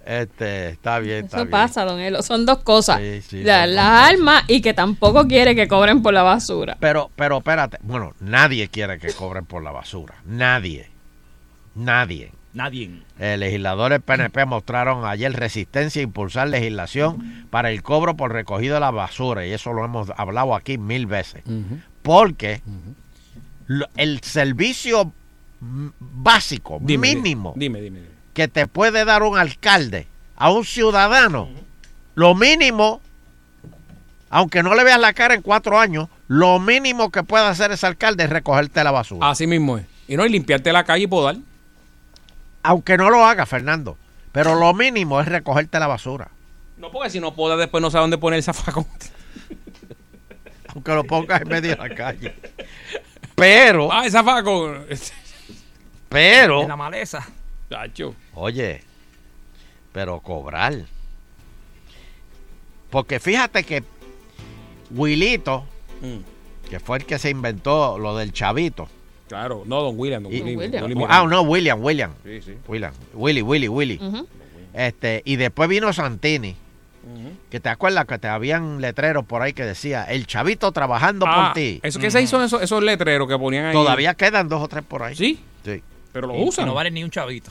Este, 0.07 0.69
está 0.71 0.99
bien, 0.99 1.25
está 1.25 1.39
Eso 1.39 1.45
bien. 1.47 1.51
pasa, 1.51 1.85
don 1.85 1.99
Elo. 2.01 2.23
Son 2.23 2.45
dos 2.45 2.59
cosas. 2.59 2.99
Sí, 3.01 3.23
sí, 3.23 3.43
La- 3.43 3.67
las 3.67 4.13
armas 4.13 4.45
y 4.49 4.61
que 4.61 4.75
tampoco 4.75 5.27
quiere 5.27 5.55
que 5.55 5.67
cobren 5.69 6.03
por 6.03 6.13
la 6.13 6.23
basura. 6.23 6.77
Pero, 6.81 7.11
pero 7.17 7.39
espérate. 7.39 7.79
Bueno, 7.83 8.13
nadie 8.21 8.69
quiere 8.69 8.99
que 8.99 9.13
cobren 9.13 9.47
por 9.47 9.63
la 9.63 9.73
basura. 9.73 10.15
Nadie. 10.27 10.89
Nadie. 11.75 12.33
Nadie. 12.53 12.91
Eh, 13.19 13.37
legisladores 13.37 14.01
PNP 14.01 14.45
mostraron 14.45 15.05
ayer 15.07 15.33
resistencia 15.33 16.01
a 16.01 16.05
impulsar 16.05 16.49
legislación 16.49 17.47
para 17.51 17.71
el 17.73 17.83
cobro 17.83 18.15
por 18.17 18.33
recogido 18.33 18.75
de 18.75 18.81
la 18.81 18.93
basura. 18.93 19.45
Y 19.45 19.53
eso 19.53 19.73
lo 19.73 19.85
hemos 19.85 20.11
hablado 20.17 20.55
aquí 20.55 20.79
mil 20.79 21.07
veces. 21.07 21.43
Porque 22.03 22.61
lo- 23.67 23.89
el 23.97 24.21
servicio 24.21 25.13
básico, 25.99 26.79
Dime, 26.81 27.15
mínimo, 27.17 27.55
Dime, 27.57 27.81
dime. 27.81 28.01
Que 28.35 28.49
te 28.49 28.67
puede 28.67 29.05
dar 29.05 29.23
un 29.23 29.39
alcalde 29.39 30.07
a 30.37 30.51
un 30.51 30.65
ciudadano, 30.65 31.49
lo 32.15 32.35
mínimo, 32.35 33.01
aunque 34.31 34.63
no 34.63 34.75
le 34.75 34.85
veas 34.85 35.01
la 35.01 35.13
cara 35.13 35.35
en 35.35 35.43
cuatro 35.43 35.79
años, 35.79 36.09
lo 36.29 36.59
mínimo 36.59 37.11
que 37.11 37.23
puede 37.23 37.47
hacer 37.47 37.71
ese 37.73 37.87
alcalde 37.87 38.25
es 38.25 38.31
recogerte 38.31 38.83
la 38.85 38.91
basura. 38.91 39.31
Así 39.31 39.47
mismo 39.47 39.79
es. 39.79 39.87
Y 40.09 40.17
no, 40.17 40.27
y 40.27 40.29
limpiarte 40.29 40.73
la 40.73 40.85
calle 40.85 41.05
y 41.05 41.07
podar. 41.07 41.37
Aunque 42.63 42.97
no 42.97 43.11
lo 43.11 43.25
haga, 43.25 43.47
Fernando. 43.47 43.97
Pero 44.33 44.55
lo 44.57 44.75
mínimo 44.75 45.21
es 45.21 45.29
recogerte 45.29 45.79
la 45.79 45.87
basura. 45.87 46.29
No, 46.77 46.91
porque 46.91 47.11
si 47.11 47.21
no 47.21 47.35
poda 47.35 47.57
después 47.57 47.81
no 47.81 47.91
sabe 47.91 48.03
dónde 48.03 48.19
poner 48.19 48.39
el 48.39 48.43
zafacón. 48.43 48.87
Aunque 50.75 50.93
lo 50.93 51.05
pongas 51.05 51.43
en 51.43 51.49
medio 51.49 51.71
de 51.71 51.77
la 51.77 51.95
calle. 51.95 52.35
Pero, 53.37 53.93
Ah, 53.93 54.05
el 54.05 54.11
zafacón. 54.13 54.85
pero, 56.09 56.63
En 56.63 56.69
la 56.69 56.77
maleza. 56.77 57.27
Oye, 58.35 58.83
pero 59.93 60.21
cobrar. 60.21 60.75
Porque 62.91 63.21
fíjate 63.21 63.65
que 63.65 63.83
Wilito, 64.91 65.65
Mm. 66.01 66.69
que 66.71 66.81
fue 66.81 66.99
el 66.99 67.05
que 67.07 67.19
se 67.19 67.31
inventó 67.31 67.99
lo 67.99 68.17
del 68.17 68.33
chavito. 68.33 68.89
Claro, 69.29 69.63
no, 69.67 69.81
don 69.83 69.99
William, 69.99 70.23
don 70.23 70.33
Y- 70.33 70.41
William. 70.43 70.59
William. 70.59 70.81
don 70.83 70.91
William. 70.93 71.09
Ah, 71.11 71.27
no, 71.29 71.43
William, 71.43 71.83
William. 71.83 72.13
Sí, 72.25 72.43
sí. 72.43 72.55
William, 72.69 72.93
Willy, 73.15 73.43
Willy, 73.43 73.69
Willy. 73.69 74.01
Este, 74.75 75.23
y 75.25 75.37
después 75.37 75.69
vino 75.69 75.93
Santini, 75.93 76.55
que 77.51 77.61
te 77.61 77.69
acuerdas 77.69 78.07
que 78.07 78.19
te 78.19 78.29
habían 78.29 78.81
letreros 78.81 79.25
por 79.25 79.43
ahí 79.43 79.53
que 79.53 79.65
decía, 79.65 80.05
el 80.05 80.27
chavito 80.27 80.71
trabajando 80.73 81.27
Ah, 81.29 81.47
por 81.47 81.55
ti. 81.55 81.81
¿Eso 81.83 81.99
qué 81.99 82.11
se 82.11 82.23
hizo 82.23 82.43
esos, 82.43 82.63
esos 82.63 82.83
letreros 82.83 83.29
que 83.29 83.39
ponían 83.39 83.67
ahí? 83.67 83.73
Todavía 83.73 84.15
quedan 84.15 84.49
dos 84.49 84.63
o 84.63 84.69
tres 84.69 84.85
por 84.85 85.03
ahí. 85.03 85.15
¿Sí? 85.17 85.41
Sí. 85.65 85.83
Pero 86.13 86.29
lo 86.29 86.35
Y- 86.37 86.43
y 86.43 86.49
usan. 86.49 86.67
no 86.67 86.75
vale 86.75 86.91
ni 86.91 87.03
un 87.03 87.11
chavito. 87.11 87.51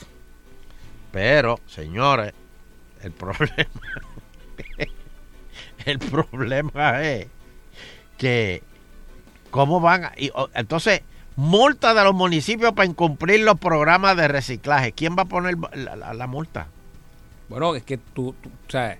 Pero, 1.13 1.59
señores, 1.67 2.33
el 3.01 3.11
problema, 3.13 3.69
el 5.85 5.99
problema 5.99 7.01
es 7.03 7.27
que, 8.17 8.61
¿cómo 9.51 9.79
van? 9.79 10.05
a- 10.05 10.13
y, 10.17 10.31
entonces, 10.55 11.01
multa 11.35 11.93
de 11.93 12.03
los 12.03 12.13
municipios 12.13 12.73
para 12.73 12.87
incumplir 12.87 13.41
los 13.41 13.59
programas 13.59 14.17
de 14.17 14.27
reciclaje. 14.27 14.91
¿Quién 14.91 15.15
va 15.17 15.23
a 15.23 15.25
poner 15.25 15.55
la, 15.75 15.95
la- 15.95 16.13
la 16.13 16.27
multa? 16.27 16.67
Bueno, 17.49 17.75
es 17.75 17.83
que 17.83 17.97
tú, 17.97 18.33
tú 18.41 18.49
o 18.67 18.71
sea, 18.71 18.97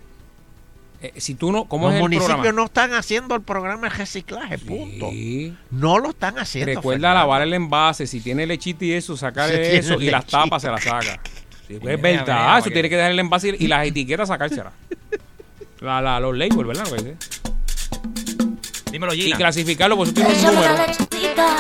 eh, 1.02 1.14
si 1.18 1.36
tú 1.36 1.52
no, 1.52 1.66
¿cómo 1.66 1.86
los 1.88 1.94
es 1.94 1.96
el 1.98 2.02
municipios 2.04 2.28
programa? 2.36 2.56
no 2.56 2.66
están 2.66 2.94
haciendo 2.94 3.36
el 3.36 3.42
programa 3.42 3.90
de 3.90 3.96
reciclaje, 3.96 4.58
punto. 4.60 5.10
Sí. 5.10 5.58
No 5.72 5.98
lo 6.00 6.10
están 6.12 6.38
haciendo. 6.38 6.74
Recuerda 6.76 7.00
Fernando. 7.00 7.20
lavar 7.20 7.42
el 7.42 7.54
envase, 7.54 8.06
si 8.08 8.22
tiene 8.22 8.46
lechita 8.46 8.86
y 8.86 8.94
eso, 8.94 9.16
tiene 9.18 9.76
eso 9.78 10.00
y 10.00 10.10
las 10.12 10.26
tapas 10.28 10.62
se 10.62 10.70
las 10.70 10.84
saca. 10.84 11.20
Sí, 11.68 11.78
pues 11.80 11.96
es 11.96 12.02
Mira, 12.02 12.20
verdad, 12.24 12.42
mira, 12.46 12.58
eso 12.60 12.70
tiene 12.72 12.90
que 12.90 12.96
dejar 12.98 13.12
el 13.12 13.20
envase 13.20 13.50
y, 13.58 13.66
y 13.66 13.68
las 13.68 13.88
etiquetas 13.88 14.28
sacárselas. 14.28 14.74
La, 15.80 16.02
la, 16.02 16.18
los 16.20 16.38
labels, 16.38 16.66
¿verdad? 16.66 16.88
Lo 16.90 16.96
que 16.96 17.04
dice. 17.04 17.18
Dímelo, 18.90 19.14
Y 19.14 19.22
Gina. 19.24 19.38
clasificarlo, 19.38 19.98
porque 19.98 20.12
eso 20.12 20.22
tiene 20.22 20.30
un 20.32 20.38
Échame 20.40 20.56
número. 20.56 20.74
la 20.76 20.88
lechitita, 20.88 21.58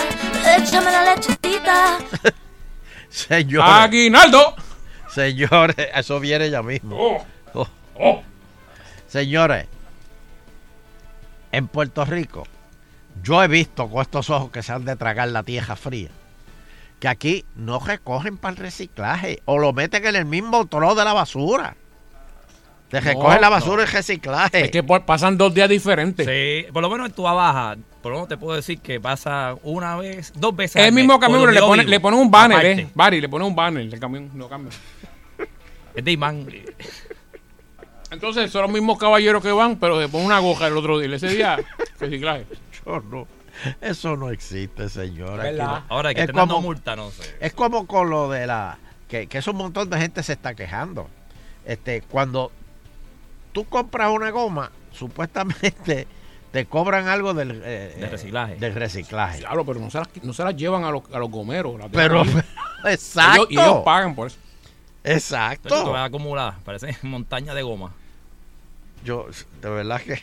échame 0.57 0.91
la 0.91 1.15
lechitita. 1.15 1.97
Señores, 3.09 3.69
¡Aguinaldo! 3.69 4.55
señores, 5.09 5.75
eso 5.93 6.19
viene 6.21 6.49
ya 6.49 6.63
mismo. 6.63 7.25
Oh. 7.95 8.21
Señores, 9.07 9.65
en 11.51 11.67
Puerto 11.67 12.03
Rico, 12.05 12.47
yo 13.21 13.43
he 13.43 13.47
visto 13.47 13.87
con 13.89 14.01
estos 14.01 14.29
ojos 14.29 14.49
que 14.51 14.63
se 14.63 14.71
han 14.71 14.85
de 14.85 14.95
tragar 14.95 15.27
la 15.27 15.43
tierra 15.43 15.75
fría, 15.75 16.09
que 17.03 17.09
aquí 17.09 17.43
no 17.57 17.79
recogen 17.79 18.37
para 18.37 18.51
el 18.53 18.57
reciclaje 18.59 19.41
o 19.43 19.57
lo 19.59 19.73
meten 19.73 20.05
en 20.05 20.15
el 20.15 20.23
mismo 20.23 20.65
trozo 20.67 20.95
de 20.95 21.03
la 21.03 21.11
basura. 21.11 21.75
Te 22.87 23.01
No, 23.01 23.07
recogen 23.07 23.41
la 23.41 23.47
no. 23.47 23.51
basura 23.51 23.83
y 23.83 23.87
reciclaje. 23.87 24.61
Es 24.63 24.71
que 24.71 24.83
por- 24.83 25.03
pasan 25.03 25.37
dos 25.37 25.53
días 25.53 25.67
diferentes. 25.67 26.25
Sí, 26.25 26.65
por 26.71 26.81
lo 26.81 26.89
menos 26.89 27.07
en 27.07 27.11
tu 27.13 27.23
baja, 27.23 27.75
por 28.01 28.13
lo 28.13 28.19
menos 28.19 28.29
te 28.29 28.37
puedo 28.37 28.55
decir 28.55 28.79
que 28.79 29.01
pasa 29.01 29.53
una 29.63 29.97
vez, 29.97 30.31
dos 30.33 30.55
veces. 30.55 30.77
Es 30.81 30.87
el 30.87 30.93
mismo 30.93 31.15
mes, 31.15 31.19
camión, 31.19 31.41
le 31.41 31.45
donde 31.47 31.59
yo 31.59 31.67
pone, 31.67 31.81
vivo. 31.83 31.89
le 31.89 31.99
pone 31.99 32.15
un 32.15 32.31
banner, 32.31 32.57
Aparte. 32.57 32.81
¿eh? 32.83 32.87
Bari, 32.95 33.19
le 33.19 33.27
pone 33.27 33.43
un 33.47 33.53
banner 33.53 33.81
el 33.81 33.99
camión, 33.99 34.29
no 34.33 34.47
cambia. 34.47 34.71
Es 35.93 36.05
de 36.05 36.09
imán. 36.13 36.47
Entonces 38.11 38.49
son 38.49 38.61
los 38.61 38.71
mismos 38.71 38.97
caballeros 38.97 39.43
que 39.43 39.51
van, 39.51 39.75
pero 39.75 39.99
se 40.01 40.07
pone 40.07 40.25
una 40.25 40.39
goja 40.39 40.67
el 40.67 40.77
otro 40.77 40.99
día. 40.99 41.13
Ese 41.13 41.27
día, 41.27 41.57
reciclaje. 41.99 42.45
Yo 42.85 43.01
no- 43.11 43.27
Eso 43.81 44.15
no 44.17 44.29
existe, 44.31 44.89
señora. 44.89 45.51
No- 45.51 45.83
Ahora 45.89 46.13
que 46.13 46.21
es 46.23 46.31
como- 46.31 46.61
multa, 46.61 46.95
no 46.95 47.11
sé. 47.11 47.35
Es 47.39 47.53
como 47.53 47.85
con 47.87 48.09
lo 48.09 48.29
de 48.29 48.47
la. 48.47 48.77
Que, 49.07 49.27
que 49.27 49.37
eso 49.37 49.51
un 49.51 49.57
montón 49.57 49.89
de 49.89 49.97
gente 49.99 50.23
se 50.23 50.33
está 50.33 50.55
quejando. 50.55 51.07
Este, 51.65 52.01
cuando 52.01 52.51
tú 53.51 53.65
compras 53.65 54.09
una 54.11 54.31
goma, 54.31 54.71
supuestamente 54.91 56.07
te 56.51 56.65
cobran 56.65 57.07
algo 57.07 57.33
del, 57.33 57.61
eh, 57.63 57.95
Del 57.99 58.09
reciclaje. 58.11 58.55
Del 58.55 58.73
reciclaje. 58.73 59.39
Claro, 59.39 59.65
pero 59.65 59.79
no 59.79 59.89
se 59.91 59.99
las, 59.99 60.09
no 60.23 60.33
se 60.33 60.43
las 60.43 60.55
llevan 60.55 60.83
a 60.83 60.91
los, 60.91 61.03
a 61.13 61.19
los 61.19 61.29
gomeros. 61.29 61.77
las 61.79 61.89
Pero, 61.91 62.21
ahí. 62.23 62.35
exacto. 62.91 63.47
Ellos- 63.49 63.51
y 63.51 63.53
ellos 63.59 63.83
pagan 63.85 64.15
por 64.15 64.27
eso. 64.27 64.37
Exacto. 65.03 65.67
Exacto. 65.69 65.83
Te 65.85 65.89
vas 65.91 65.99
a 66.01 66.05
acumular, 66.05 66.55
parece 66.63 66.97
montaña 67.03 67.53
de 67.53 67.61
goma. 67.61 67.91
Yo, 69.03 69.27
de 69.61 69.69
verdad 69.69 70.01
que. 70.01 70.19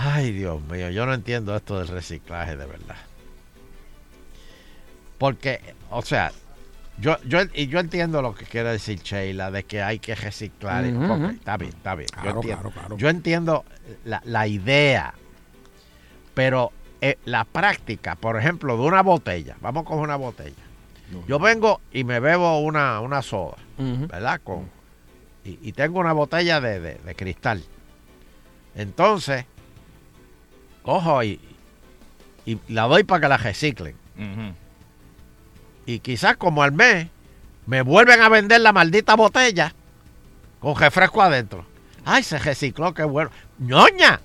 Ay, 0.00 0.30
Dios 0.32 0.62
mío, 0.62 0.90
yo 0.90 1.06
no 1.06 1.14
entiendo 1.14 1.56
esto 1.56 1.78
del 1.78 1.88
reciclaje, 1.88 2.56
de 2.56 2.66
verdad. 2.66 2.96
Porque, 5.18 5.60
o 5.90 6.02
sea, 6.02 6.30
yo, 6.98 7.16
yo, 7.24 7.40
y 7.54 7.66
yo 7.66 7.80
entiendo 7.80 8.22
lo 8.22 8.34
que 8.34 8.44
quiere 8.44 8.70
decir 8.70 9.00
Sheila, 9.02 9.50
de 9.50 9.64
que 9.64 9.82
hay 9.82 9.98
que 9.98 10.14
reciclar. 10.14 10.84
Está 11.30 11.56
bien, 11.56 11.72
está 11.76 11.94
bien. 11.96 12.08
yo, 12.22 12.30
entiendo, 12.36 12.62
claro, 12.62 12.70
claro. 12.70 12.96
yo 12.96 13.08
entiendo 13.08 13.64
la, 14.04 14.22
la 14.24 14.46
idea, 14.46 15.14
pero 16.34 16.70
eh, 17.00 17.18
la 17.24 17.44
práctica, 17.44 18.14
por 18.14 18.36
ejemplo, 18.38 18.76
de 18.76 18.82
una 18.84 19.02
botella, 19.02 19.56
vamos 19.60 19.84
con 19.84 19.98
una 19.98 20.16
botella. 20.16 20.54
Yo 21.26 21.38
vengo 21.38 21.80
y 21.92 22.04
me 22.04 22.20
bebo 22.20 22.60
una, 22.60 23.00
una 23.00 23.22
soda. 23.22 23.56
¿verdad? 24.06 24.40
Con, 24.44 24.68
y, 25.44 25.58
y 25.62 25.72
tengo 25.72 25.98
una 26.00 26.12
botella 26.12 26.60
de, 26.60 26.78
de- 26.80 26.94
de 26.98 27.14
cristal. 27.16 27.64
Entonces, 28.76 29.44
cojo 30.88 31.22
y, 31.22 31.38
y 32.46 32.58
la 32.68 32.84
doy 32.84 33.04
para 33.04 33.20
que 33.20 33.28
la 33.28 33.36
reciclen. 33.36 33.94
y 35.84 36.00
quizás 36.00 36.38
como 36.38 36.62
al 36.62 36.72
mes 36.72 37.08
me 37.66 37.82
vuelven 37.82 38.22
a 38.22 38.30
vender 38.30 38.62
la 38.62 38.72
maldita 38.72 39.14
botella 39.14 39.74
con 40.60 40.74
refresco 40.74 41.20
adentro. 41.20 41.66
Ay, 42.06 42.22
se 42.22 42.38
recicló, 42.38 42.94
qué 42.94 43.04
bueno. 43.04 43.30
ñoña, 43.58 44.18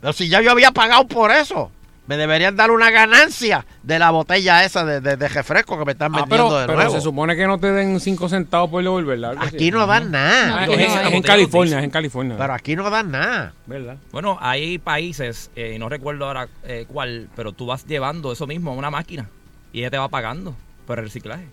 pero 0.00 0.12
si 0.12 0.28
ya 0.28 0.40
yo 0.40 0.52
había 0.52 0.70
pagado 0.70 1.08
por 1.08 1.32
eso. 1.32 1.72
Me 2.10 2.16
deberían 2.16 2.56
dar 2.56 2.72
una 2.72 2.90
ganancia 2.90 3.64
de 3.84 4.00
la 4.00 4.10
botella 4.10 4.64
esa 4.64 4.84
de, 4.84 5.00
de- 5.00 5.16
de 5.16 5.28
refresco 5.28 5.78
que 5.78 5.84
me 5.84 5.92
están 5.92 6.12
Ah, 6.12 6.22
vendiendo 6.22 6.48
pero, 6.48 6.58
de 6.58 6.66
pero 6.66 6.78
nuevo. 6.80 6.92
se 6.92 7.00
supone 7.00 7.36
que 7.36 7.46
no 7.46 7.58
te 7.60 7.70
den 7.70 8.00
5 8.00 8.28
centavos 8.28 8.68
por 8.68 8.82
devolverla. 8.82 9.34
Aquí 9.38 9.70
no 9.70 9.86
dan 9.86 10.10
nada. 10.10 10.62
Ah, 10.62 10.64
es, 10.66 10.92
es 11.06 11.12
en 11.12 11.22
California, 11.22 11.78
es 11.78 11.84
en 11.84 11.90
California. 11.90 12.34
Pero 12.36 12.52
aquí 12.52 12.74
no 12.74 12.90
dan 12.90 13.12
nada. 13.12 13.52
¿Verdad? 13.64 13.96
Bueno, 14.10 14.38
hay 14.40 14.78
países, 14.78 15.52
eh, 15.54 15.76
no 15.78 15.88
recuerdo 15.88 16.26
ahora 16.26 16.48
eh, 16.64 16.84
cuál, 16.88 17.28
pero 17.36 17.52
tú 17.52 17.66
vas 17.66 17.86
llevando 17.86 18.32
eso 18.32 18.44
mismo 18.48 18.72
a 18.72 18.74
una 18.74 18.90
máquina 18.90 19.28
y 19.72 19.78
ella 19.78 19.90
te 19.90 19.98
va 19.98 20.08
pagando 20.08 20.56
por 20.88 20.98
el 20.98 21.04
reciclaje. 21.04 21.44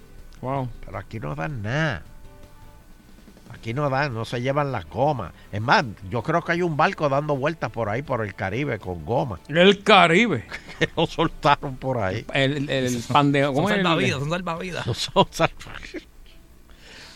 Wow. 0.42 0.70
Pero 0.84 0.98
aquí 0.98 1.20
no 1.20 1.36
dan 1.36 1.62
nada. 1.62 2.02
Aquí 3.68 3.74
no 3.74 3.90
dan, 3.90 4.14
no 4.14 4.24
se 4.24 4.42
llevan 4.42 4.72
las 4.72 4.86
gomas. 4.88 5.34
Es 5.52 5.60
más, 5.60 5.84
yo 6.10 6.24
creo 6.24 6.42
que 6.42 6.54
hay 6.54 6.62
un 6.62 6.78
barco 6.78 7.10
dando 7.10 7.36
vueltas 7.36 7.70
por 7.70 7.90
ahí, 7.90 8.02
por 8.02 8.24
el 8.26 8.34
Caribe, 8.34 8.80
con 8.80 9.04
goma. 9.04 9.42
El 9.50 9.84
Caribe. 9.84 10.46
Que 10.80 10.88
lo 10.96 11.06
soltaron 11.06 11.76
por 11.76 11.98
ahí. 11.98 12.26
El, 12.34 12.70
el 12.70 13.04
pan 13.12 13.34
de... 13.34 13.44
Son 13.44 13.54
¿cómo 13.56 13.70
es 13.70 13.76
el- 13.76 13.84
salvavidas, 13.84 14.20
son 14.22 14.30
salvavidas. 14.30 14.88
No 14.88 14.94
son 14.94 15.28
salvavidas. 15.32 16.04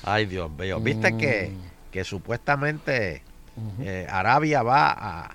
Ay, 0.03 0.25
Dios 0.25 0.51
mío. 0.51 0.81
¿Viste 0.81 1.15
que, 1.15 1.53
que 1.89 2.03
supuestamente 2.03 3.23
eh, 3.79 4.05
Arabia 4.09 4.61
va 4.61 4.91
a. 4.91 5.31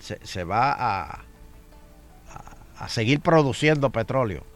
Se, 0.00 0.18
se 0.26 0.44
va 0.44 0.72
a, 0.72 1.02
a, 1.10 2.84
a 2.84 2.88
seguir 2.88 3.20
produciendo 3.20 3.90
petróleo? 3.90 4.46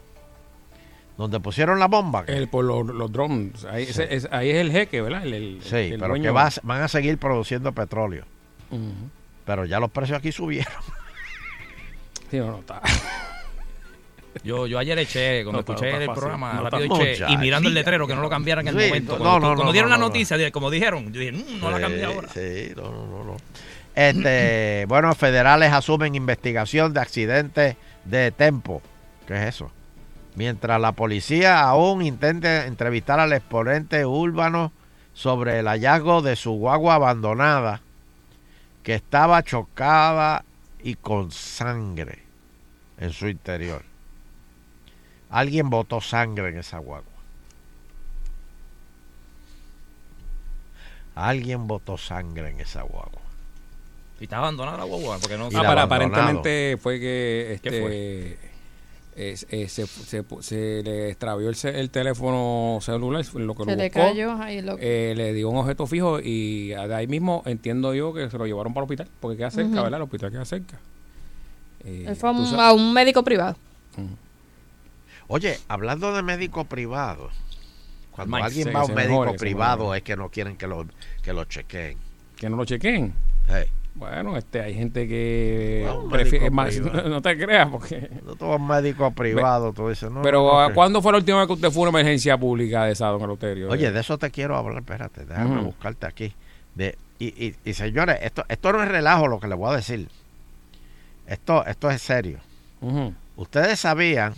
Donde 1.19 1.41
pusieron 1.41 1.79
la 1.81 1.87
bomba. 1.89 2.25
El, 2.27 2.49
por 2.49 2.65
los, 2.65 2.87
los 2.87 3.13
drones. 3.13 3.65
Ahí, 3.67 3.85
Sí. 3.85 3.91
ese- 3.91 4.15
es, 4.15 4.29
ahí 4.31 4.49
es 4.51 4.57
el 4.57 4.71
jeque, 4.73 5.03
¿verdad? 5.03 5.25
El, 5.25 5.35
el- 5.35 5.59
Sí, 5.63 5.77
el 5.77 5.99
pero 5.99 6.09
dueño. 6.09 6.23
que 6.23 6.31
va 6.31 6.47
a- 6.47 6.53
van 6.63 6.81
a 6.83 6.89
seguir 6.89 7.19
produciendo 7.19 7.73
petróleo. 7.73 8.25
Pero 9.45 9.65
ya 9.67 9.81
los 9.81 9.91
precios 9.91 10.19
aquí 10.19 10.31
subieron. 10.33 10.73
Sí, 12.31 12.37
no, 12.39 12.47
no, 12.47 12.59
está. 12.61 12.81
Yo, 14.45 14.69
yo 14.69 14.79
ayer 14.79 14.97
eché, 14.99 15.43
cuando 15.43 15.53
No, 15.55 15.59
escuché 15.61 15.87
está 15.91 16.01
el 16.01 16.07
fácil. 16.07 16.21
programa, 16.21 16.53
No, 16.55 16.71
rápido 16.71 16.95
está- 17.03 17.11
eché, 17.27 17.33
y 17.33 17.37
mirando 17.39 17.69
el 17.69 17.75
letrero 17.75 18.07
que 18.07 18.15
no 18.15 18.21
lo 18.23 18.29
cambiaran 18.31 18.69
en 18.69 18.77
el 18.77 18.81
Sí, 18.83 18.89
momento. 18.89 19.13
no, 19.15 19.19
Cuando, 19.19 19.41
no, 19.41 19.49
no, 19.51 19.55
cuando 19.57 19.73
dieron 19.73 19.91
no, 19.91 19.97
la 19.97 20.01
no. 20.01 20.07
noticia, 20.07 20.51
como 20.53 20.71
dijeron, 20.71 21.13
yo 21.13 21.19
dije, 21.21 21.33
"Mm, 21.33 21.59
no 21.61 21.71
la 21.73 21.81
cambié 21.81 22.05
ahora. 22.05 22.29
Sí, 22.29 22.73
no, 22.77 22.83
no, 22.83 23.07
no, 23.07 23.25
no. 23.25 23.37
Este, 23.97 24.85
bueno, 24.89 25.13
federales 25.17 25.73
asumen 25.73 26.15
investigación 26.15 26.93
de 26.93 27.01
accidente 27.01 27.77
de 28.05 28.31
Tempo. 28.31 28.81
¿Qué 29.27 29.35
es 29.35 29.55
eso? 29.57 29.73
Mientras 30.39 30.81
la 30.81 30.93
policía 30.93 31.63
aún 31.63 32.01
intenta 32.01 32.67
entrevistar 32.67 33.19
al 33.19 33.33
exponente 33.33 34.07
urbano 34.07 34.71
sobre 35.13 35.59
el 35.59 35.67
hallazgo 35.67 36.23
de 36.23 36.37
su 36.37 36.53
guagua 36.53 36.95
abandonada 36.95 37.81
que 38.85 38.95
estaba 38.95 39.43
chocada 39.43 40.45
y 40.81 40.95
con 40.95 41.33
sangre 41.33 42.21
en 42.99 43.11
su 43.13 43.27
interior. 43.27 43.83
Alguien 45.29 45.71
botó 45.71 46.01
sangre 46.01 46.51
en 46.51 46.59
esa 46.59 46.79
guagua. 46.79 47.11
Alguien 51.17 51.67
botó 51.67 51.99
sangre 51.99 52.51
en 52.51 52.61
esa 52.61 52.83
guagua. 52.83 53.23
Y 54.21 54.25
está 54.25 54.39
abandonada 54.39 54.79
la 54.79 54.85
guagua, 54.85 55.19
porque 55.19 55.37
no 55.37 55.47
Ah, 55.47 55.63
para, 55.65 55.83
aparentemente 55.83 56.79
fue 56.81 57.01
que 57.01 57.59
¿Qué 57.61 57.69
este 57.69 58.58
es- 59.19 59.47
eh, 59.51 59.69
se, 59.69 59.87
se, 59.87 60.25
se 60.41 60.83
le 60.83 61.09
extravió 61.11 61.49
el, 61.51 61.57
el 61.75 61.91
teléfono 61.91 62.79
celular, 62.81 63.25
lo 63.35 63.55
que 63.55 63.65
Se 63.65 63.71
lo 63.71 63.77
le 63.77 63.85
buscó, 63.89 64.01
cayó 64.01 64.33
ahí 64.43 64.63
lo 64.63 64.77
eh, 64.81 65.15
le 65.17 65.33
dio 65.33 65.51
un 65.51 65.57
objeto 65.57 65.87
fijo 65.87 66.21
y 66.21 66.69
de 66.69 66.95
ahí 66.95 67.07
mismo 67.07 67.43
entiendo 67.47 67.95
yo 67.95 68.13
que 68.15 68.31
se 68.31 68.39
lo 68.39 68.47
llevaron 68.47 68.73
para 68.73 68.83
el 68.85 68.91
hospital, 68.91 69.09
porque 69.21 69.37
queda 69.37 69.51
cerca, 69.51 69.69
Ujú. 69.73 69.83
¿verdad? 69.83 69.97
El 69.99 70.03
hospital 70.05 70.31
queda 70.31 70.45
cerca. 70.45 70.79
Eh, 71.85 72.05
Él 72.09 72.17
fue 72.17 72.29
a 72.29 72.33
un, 72.33 72.47
sabes- 72.47 72.61
a 72.61 72.73
un 72.73 72.93
médico 72.93 73.23
privado. 73.25 73.57
Oye, 75.29 75.59
hablando 75.69 76.13
de 76.15 76.23
médico 76.23 76.65
privado, 76.65 77.29
cuando 78.13 78.37
Mike, 78.37 78.47
alguien 78.47 78.65
se- 78.69 78.73
va 78.73 78.81
a 78.81 78.85
un 78.87 78.95
médico 78.95 79.21
mejore, 79.21 79.39
privado 79.39 79.95
es 79.95 80.03
que 80.03 80.17
no 80.17 80.31
quieren 80.31 80.57
que 80.57 80.67
lo, 80.67 80.87
que 81.23 81.33
lo 81.33 81.45
chequeen. 81.45 81.99
que 82.37 82.49
no 82.49 82.57
lo 82.57 82.65
chequen. 82.65 83.13
Hey, 83.49 83.67
Bueno, 83.99 84.37
este 84.37 84.61
hay 84.61 84.75
gente 84.75 85.09
que 85.09 85.83
No, 85.87 86.09
prefiere 86.09 86.51
más, 86.51 86.77
no 86.81 87.21
te 87.21 87.37
creas 87.37 87.69
porque 87.69 88.09
no 88.25 88.37
todo 88.37 88.55
es 88.55 88.61
médico 88.61 89.11
privado, 89.11 89.73
tú 89.73 89.89
dices, 89.89 90.09
no. 90.11 90.23
pero 90.23 90.43
no, 90.45 90.61
¿a 90.61 90.69
que- 90.69 90.75
¿cuándo 90.75 91.03
fue 91.03 91.11
la 91.13 91.19
última 91.19 91.39
vez 91.39 91.47
que 91.49 91.53
usted 91.55 91.71
fue 91.71 91.87
a 91.87 91.91
una 91.91 91.99
emergencia 92.01 92.39
pública 92.39 92.85
de 92.85 92.93
esa, 92.93 93.09
don 93.09 93.23
Eleuterio? 93.23 93.69
Oye, 93.69 93.91
de 93.91 94.01
eso 94.01 94.17
te 94.17 94.31
quiero 94.31 94.57
hablar, 94.57 94.79
espérate, 94.79 95.25
déjame 95.25 95.63
buscarte 95.63 96.07
aquí. 96.07 96.33
De, 96.77 96.97
y, 97.19 97.27
y, 97.27 97.57
y, 97.65 97.75
señores, 97.75 98.19
esto, 98.23 98.45
esto 98.49 98.73
no 98.73 98.81
es 98.83 98.89
relajo 98.89 99.27
lo 99.27 99.41
que 99.41 99.49
les 99.49 99.59
voy 99.59 99.73
a 99.73 99.77
decir. 99.77 100.09
Esto, 101.27 101.67
esto 101.67 101.91
es 101.91 102.01
serio. 102.01 102.39
Ustedes 103.37 103.81
sabían, 103.81 104.35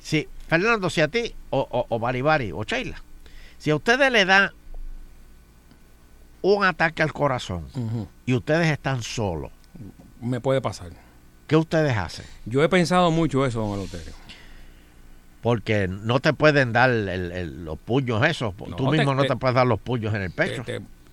si, 0.00 0.26
Fernando, 0.48 0.88
si 0.88 1.02
a 1.02 1.08
ti, 1.08 1.34
o, 1.50 1.66
o, 1.70 1.86
o 1.88 1.98
Baribari, 1.98 2.50
o 2.52 2.64
Sheila, 2.64 2.96
si 3.58 3.70
a 3.70 3.76
ustedes 3.76 4.10
le 4.10 4.24
da 4.24 4.54
un 6.42 6.64
ataque 6.64 7.02
al 7.02 7.12
corazón 7.12 7.64
y 8.26 8.34
ustedes 8.34 8.68
están 8.68 9.02
solos, 9.02 9.50
Me 10.20 10.40
puede 10.40 10.60
pasar. 10.60 10.90
¿qué 11.46 11.56
ustedes 11.56 11.96
hacen? 11.96 12.24
Yo 12.46 12.62
he 12.62 12.68
pensado 12.68 13.10
mucho 13.10 13.44
eso, 13.46 13.60
don 13.60 13.74
Eleuterio. 13.74 14.12
Porque 15.42 15.88
no 15.88 16.20
te 16.20 16.32
pueden 16.32 16.72
dar 16.72 16.90
el- 16.90 17.08
el- 17.08 17.64
los 17.64 17.76
puños 17.78 18.24
esos. 18.26 18.54
No, 18.58 18.76
Tú 18.76 18.90
te- 18.90 18.98
mismo 18.98 19.14
no 19.14 19.22
te- 19.22 19.28
te 19.28 19.36
puedes 19.36 19.54
dar 19.56 19.66
los 19.66 19.80
puños 19.80 20.14
en 20.14 20.22
el 20.22 20.30
pecho. 20.30 20.62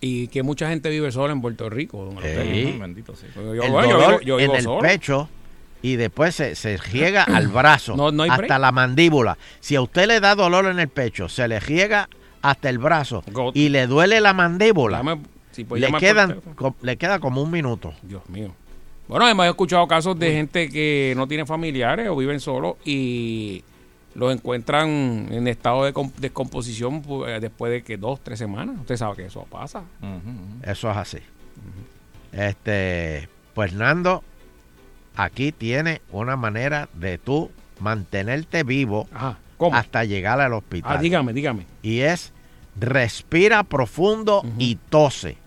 Y 0.01 0.27
que 0.27 0.43
mucha 0.43 0.69
gente 0.69 0.89
vive 0.89 1.11
sola 1.11 1.34
en 1.34 1.41
Puerto 1.41 1.69
Rico, 1.69 2.06
don 2.06 2.18
Eleuterio. 2.23 2.72
Sí. 2.73 2.77
Bendito. 2.80 3.14
Yo, 3.35 3.64
el 3.64 3.72
bueno, 3.72 3.93
dolor 3.99 4.22
yo 4.23 4.39
en 4.39 4.51
el 4.56 4.61
solo. 4.61 4.81
pecho 4.81 5.30
y 5.81 5.95
después 5.95 6.35
se, 6.35 6.56
se 6.56 6.77
riega 6.77 7.23
al 7.23 7.47
brazo 7.47 7.95
No- 7.97 8.11
no 8.11 8.23
hay 8.23 8.30
hasta 8.30 8.45
break. 8.45 8.61
la 8.61 8.72
mandíbula. 8.72 9.38
Si 9.60 9.76
a 9.76 9.81
usted 9.81 10.07
le 10.07 10.19
da 10.19 10.35
dolor 10.35 10.68
en 10.68 10.80
el 10.80 10.88
pecho, 10.89 11.27
se 11.27 11.47
le 11.47 11.60
riega 11.60 12.07
hasta 12.41 12.70
el 12.70 12.78
brazo 12.78 13.24
y 13.53 13.70
le 13.70 13.88
duele 13.88 14.22
la 14.22 14.34
mandíbula, 14.34 15.18
si 15.52 15.64
puede 15.64 15.90
le, 15.90 15.98
quedan, 15.99 16.41
co- 16.56 16.76
le 16.82 16.98
queda 16.98 17.20
como 17.20 17.41
un 17.41 17.52
minuto. 17.52 17.94
Dios 18.03 18.28
mío. 18.30 18.53
Bueno, 19.07 19.26
además 19.26 19.48
he 19.48 19.49
escuchado 19.49 19.88
casos 19.88 20.18
de 20.20 20.32
gente 20.32 20.70
que 20.70 21.14
no 21.18 21.28
tiene 21.28 21.45
familiares 21.45 22.07
o 22.10 22.16
viven 22.16 22.40
solos 22.40 22.76
y 22.86 23.64
los 24.14 24.32
encuentran 24.34 25.28
en 25.32 25.48
estado 25.48 25.84
de 25.86 25.94
com- 25.94 26.11
descomposición 26.18 27.02
pues, 27.02 27.41
después 27.41 27.72
de 27.72 27.82
que 27.84 27.98
dos, 27.98 28.20
tres 28.24 28.38
semanas. 28.40 28.76
Usted 28.80 28.98
sabe 28.98 29.16
que 29.18 29.26
eso 29.26 29.48
pasa. 29.49 29.84
Eso 30.64 30.91
es 30.91 30.98
así. 30.98 31.18
Este, 32.32 33.28
pues 33.53 33.74
Nando, 33.74 34.24
aquí 35.16 35.52
tiene 35.52 36.02
una 36.11 36.36
manera 36.36 36.90
de 36.94 37.18
tú 37.18 37.49
mantenerte 37.80 38.64
vivo 38.64 39.07
Ajá. 39.14 39.40
¿Cómo? 39.60 39.76
hasta 39.77 40.03
llegar 40.06 40.41
al 40.41 40.53
hospital. 40.53 40.98
Ah, 40.98 40.99
dígame, 40.99 41.34
dígame. 41.34 41.68
y 41.84 41.99
es 41.99 42.31
respira 42.80 43.61
profundo 43.64 44.41
y 44.57 44.76
tose. 44.90 45.38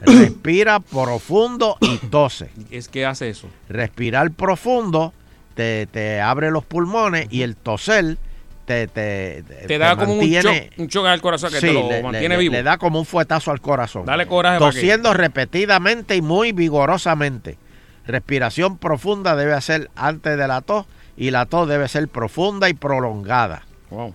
Respira 0.00 0.80
profundo 0.80 1.76
y 1.80 1.98
tose. 1.98 2.50
Es 2.70 2.88
que 2.88 3.06
hace 3.06 3.28
eso. 3.28 3.48
Respirar 3.68 4.30
profundo 4.32 5.12
te, 5.54 5.86
te 5.86 6.20
abre 6.20 6.50
los 6.50 6.64
pulmones 6.64 7.26
y 7.30 7.42
el 7.42 7.54
toser 7.56 8.16
te, 8.64 8.86
te, 8.88 9.42
Te 9.66 9.78
da 9.78 9.96
como 9.96 10.14
un 10.14 10.20
mantiene- 10.20 10.42
choque 10.42 10.70
un 10.78 10.88
choque 10.88 11.08
al 11.08 11.20
corazón 11.20 11.50
que 11.52 11.60
Sí, 11.60 11.66
te 11.66 11.72
lo 11.74 11.88
le- 11.88 12.02
mantiene 12.02 12.28
le- 12.36 12.40
vivo. 12.40 12.52
Le 12.52 12.62
da 12.62 12.78
como 12.78 12.98
un 13.00 13.04
fuetazo 13.06 13.50
al 13.50 13.60
corazón. 13.60 14.06
Dale 14.06 14.26
coraje 14.26 14.58
para 14.58 14.70
que- 14.70 14.76
Tosiendo 14.78 15.12
repetidamente 15.14 16.16
y 16.16 16.22
muy 16.22 16.52
vigorosamente. 16.52 17.58
Respiración 18.06 18.78
profunda 18.78 19.36
debe 19.36 19.52
hacer 19.52 19.90
antes 19.94 20.36
de 20.38 20.48
la 20.48 20.62
tos 20.62 20.86
y 21.16 21.30
la 21.30 21.46
tos 21.46 21.68
debe 21.68 21.88
ser 21.88 22.08
profunda 22.08 22.68
y 22.68 22.74
prolongada. 22.74 23.62
Wow. 23.90 24.14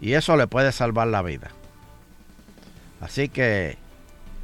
Y 0.00 0.14
eso 0.14 0.36
le 0.36 0.46
puede 0.46 0.72
salvar 0.72 1.08
la 1.08 1.22
vida. 1.22 1.50
Así 3.00 3.28
que 3.28 3.76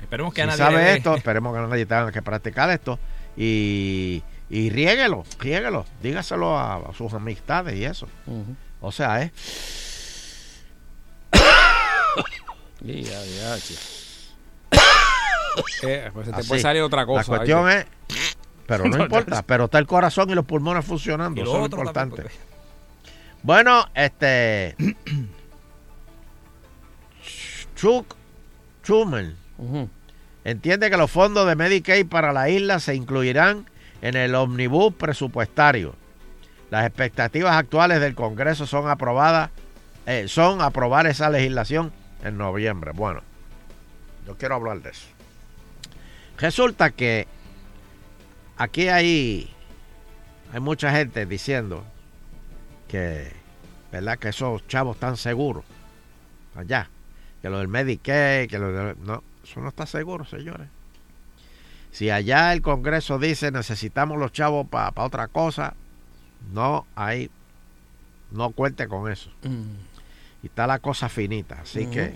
Esperemos 0.00 0.32
que 0.32 0.42
si 0.42 0.46
nadie 0.46 0.58
sabe 0.58 0.76
le 0.76 0.96
esto, 0.96 1.14
esperemos 1.14 1.54
que 1.54 1.60
nadie 1.60 1.86
tenga 1.86 2.12
que 2.12 2.22
practicar 2.22 2.70
esto. 2.70 2.98
Y, 3.36 4.22
y 4.50 4.70
riéguelo, 4.70 5.24
riéguelo. 5.38 5.84
Dígaselo 6.02 6.56
a, 6.56 6.76
a 6.76 6.94
sus 6.94 7.12
amistades 7.12 7.76
y 7.76 7.84
eso. 7.84 8.08
Ujú. 8.26 8.56
O 8.80 8.92
sea, 8.92 9.22
¿eh? 9.22 9.32
Eh, 15.82 16.10
pues 16.12 16.26
se 16.26 16.32
te 16.32 16.40
Así. 16.40 16.48
puede 16.48 16.60
salir 16.60 16.82
otra 16.82 17.04
cosa. 17.04 17.32
La 17.32 17.38
cuestión 17.38 17.66
¿viste? 17.66 17.86
es, 18.08 18.37
pero 18.68 18.84
no 18.88 19.02
importa, 19.02 19.42
pero 19.42 19.64
está 19.64 19.78
el 19.78 19.86
corazón 19.86 20.28
y 20.30 20.34
los 20.34 20.44
pulmones 20.44 20.84
funcionando, 20.84 21.42
eso 21.42 21.64
es 21.64 21.70
también, 21.70 21.80
importante. 21.80 22.24
Bueno, 23.42 23.86
este 23.94 24.76
Chuck 27.74 28.14
Schumer 28.84 29.32
entiende 30.44 30.90
que 30.90 30.96
los 30.98 31.10
fondos 31.10 31.48
de 31.48 31.56
Medicaid 31.56 32.06
para 32.06 32.32
la 32.32 32.50
isla 32.50 32.78
se 32.78 32.94
incluirán 32.94 33.66
en 34.02 34.16
el 34.16 34.34
omnibus 34.34 34.94
presupuestario, 34.94 35.94
Las 36.70 36.86
expectativas 36.86 37.56
actuales 37.56 38.00
del 38.00 38.14
Congreso 38.14 38.66
son 38.66 38.90
aprobadas, 38.90 39.50
eh, 40.04 40.26
son 40.28 40.60
aprobar 40.60 41.06
esa 41.06 41.30
legislación 41.30 41.90
en 42.22 42.36
noviembre. 42.36 42.92
Bueno, 42.92 43.22
yo 44.26 44.36
quiero 44.36 44.56
hablar 44.56 44.82
de 44.82 44.90
eso. 44.90 45.06
Resulta 46.36 46.90
que 46.90 47.26
aquí 48.58 48.88
hay, 48.88 49.48
hay 50.52 50.60
mucha 50.60 50.92
gente 50.92 51.24
diciendo 51.24 51.84
que, 52.88 53.32
¿verdad? 53.90 54.18
Que 54.18 54.28
esos 54.28 54.66
chavos 54.66 54.96
están 54.96 55.16
seguros 55.16 55.64
allá. 56.54 56.90
Que 57.40 57.48
lo 57.48 57.58
del 57.58 57.68
Medicaid, 57.68 58.48
que 58.48 58.58
lo 58.58 58.72
del... 58.72 58.96
No, 59.04 59.22
eso 59.44 59.60
no 59.60 59.68
está 59.68 59.86
seguro, 59.86 60.24
señores. 60.24 60.68
Si 61.92 62.10
allá 62.10 62.52
el 62.52 62.60
Congreso 62.60 63.18
dice 63.18 63.50
necesitamos 63.50 64.18
los 64.18 64.32
chavos 64.32 64.66
para 64.68 64.92
otra 65.02 65.28
cosa, 65.28 65.74
no 66.52 66.86
hay, 66.94 67.30
no 68.30 68.50
cuente 68.50 68.88
con 68.88 69.10
eso. 69.10 69.30
Y 70.42 70.46
está 70.46 70.66
la 70.66 70.80
cosa 70.80 71.08
finita, 71.08 71.60
así 71.62 71.86
que 71.86 72.12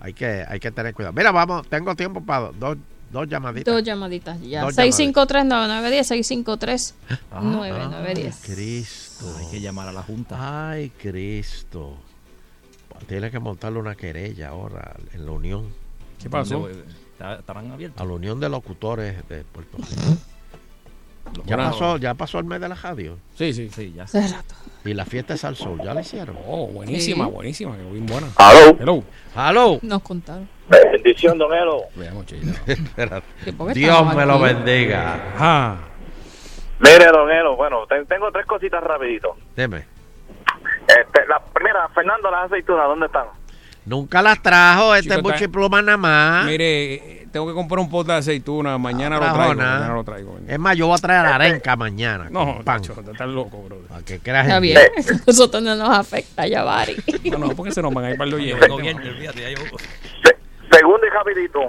hay 0.00 0.12
que 0.12 0.44
hay 0.46 0.58
que 0.58 0.70
tener 0.70 0.92
cuidado. 0.92 1.12
Mira, 1.12 1.30
vamos, 1.30 1.68
tengo 1.68 1.94
tiempo 1.94 2.20
para 2.22 2.50
dos, 2.50 2.78
dos 3.10 3.28
llamaditas. 3.28 3.74
Dos 3.74 3.82
llamaditas 3.82 4.40
ya. 4.42 4.62
Dos 4.62 4.76
653-9910, 4.76 6.92
653-9910. 7.32 7.32
Ay, 7.32 8.32
Cristo. 8.42 9.36
Hay 9.38 9.46
que 9.50 9.60
llamar 9.60 9.88
a 9.88 9.92
la 9.92 10.02
Junta. 10.02 10.70
Ay, 10.70 10.90
Cristo. 10.90 11.96
Tiene 13.06 13.30
que 13.30 13.38
montarle 13.38 13.78
una 13.78 13.94
querella 13.94 14.48
ahora 14.48 14.96
en 15.12 15.26
la 15.26 15.32
Unión. 15.32 15.68
¿Qué 16.22 16.28
pasó? 16.28 16.68
¿Estarán 16.68 17.70
abiertos? 17.70 18.00
A 18.00 18.04
la 18.04 18.12
Unión 18.12 18.40
de 18.40 18.48
Locutores 18.48 19.28
de 19.28 19.44
Puerto 19.44 19.78
Rico. 19.78 20.16
Ya, 21.46 21.56
pasó, 21.56 21.96
ya 21.96 22.14
pasó 22.14 22.38
el 22.38 22.44
mes 22.44 22.60
de 22.60 22.68
la 22.68 22.74
radio. 22.74 23.16
Sí, 23.34 23.52
sí. 23.52 23.68
Sí, 23.70 23.92
ya. 23.94 24.04
Hace 24.04 24.20
rato. 24.28 24.54
Y 24.84 24.94
la 24.94 25.04
fiesta 25.04 25.34
de 25.34 25.38
Salsoul, 25.38 25.82
¿ya 25.82 25.92
la 25.92 26.00
hicieron? 26.00 26.36
Oh, 26.46 26.66
buenísima, 26.68 27.26
Sí. 27.26 27.30
buenísima, 27.30 27.76
que 27.76 27.82
bien 27.84 28.06
buena. 28.06 28.28
Aló. 28.36 28.76
Hello. 28.80 29.04
¡Aló! 29.34 29.78
Nos 29.82 30.02
contaron. 30.02 30.48
Bendición, 30.68 31.36
don 31.36 31.52
Elo. 31.52 31.82
Veamos, 31.96 32.24
chiquito. 32.26 32.58
Espérate. 32.66 33.26
¿Que 33.44 33.52
por 33.52 33.72
qué 33.72 33.78
Dios 33.80 34.14
me 34.14 34.24
lo 34.24 34.34
aquí? 34.34 34.42
bendiga. 34.54 35.34
Ah, 35.38 35.76
Mire, 36.78 37.06
don 37.12 37.30
Elo, 37.30 37.56
bueno, 37.56 37.86
te- 37.86 38.04
tengo 38.06 38.32
tres 38.32 38.46
cositas 38.46 38.82
rapidito. 38.82 39.36
Dime. 39.54 39.84
Este, 40.88 41.26
la 41.28 41.38
primera, 41.40 41.88
Fernando, 41.90 42.30
las 42.30 42.46
aceitunas, 42.46 42.86
¿dónde 42.86 43.06
están? 43.06 43.26
Nunca 43.90 44.22
las 44.22 44.40
trajo, 44.40 44.94
este 44.94 45.14
es 45.14 45.20
buchipluma 45.20 45.82
nada 45.82 45.96
más. 45.98 46.46
mire, 46.46 47.26
tengo 47.32 47.48
que 47.48 47.54
comprar 47.54 47.80
un 47.80 47.90
pote 47.90 48.12
de 48.12 48.18
aceituna. 48.18 48.78
Mañana 48.78 49.16
lo 49.16 49.22
trajo 49.22 49.34
traigo. 49.36 49.54
nada. 49.56 49.74
Mañana 49.78 49.94
lo 49.94 50.04
traigo. 50.04 50.38
Es 50.46 50.58
más, 50.60 50.76
yo 50.76 50.86
voy 50.86 50.94
a 50.96 50.98
traer 51.00 51.26
arenca 51.26 51.74
mañana. 51.74 52.28
No, 52.30 52.60
pan. 52.62 52.80
Estás 52.84 53.28
loco, 53.28 53.60
bro. 53.64 53.78
Para 53.88 54.02
que 54.04 54.20
creas 54.20 54.44
Está 54.46 54.56
en 54.58 54.62
bien. 54.62 54.78
Nosotros 55.26 55.60
no 55.60 55.74
nos 55.74 55.88
afecta, 55.90 56.46
ya, 56.46 56.62
Bari. 56.62 56.94
No, 57.32 57.38
no, 57.38 57.48
porque 57.56 57.72
se 57.72 57.82
nos 57.82 57.92
van 57.92 58.04
a 58.04 58.10
ir 58.12 58.16
para 58.16 58.30
ya 58.30 58.36
yo- 58.38 58.58
Segundo 60.70 61.06
y 61.06 61.10
rapidito. 61.10 61.60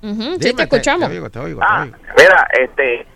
Ujú, 0.00 0.22
sí, 0.22 0.38
Dime, 0.38 0.54
te 0.54 0.62
escuchamos. 0.62 1.08
Te, 1.08 1.14
oigo, 1.14 1.30
te 1.30 1.38
oigo, 1.38 1.60
Ah, 1.62 1.84
te 1.86 1.92
oigo. 1.92 1.98
mira, 2.16 2.48
este... 2.60 3.06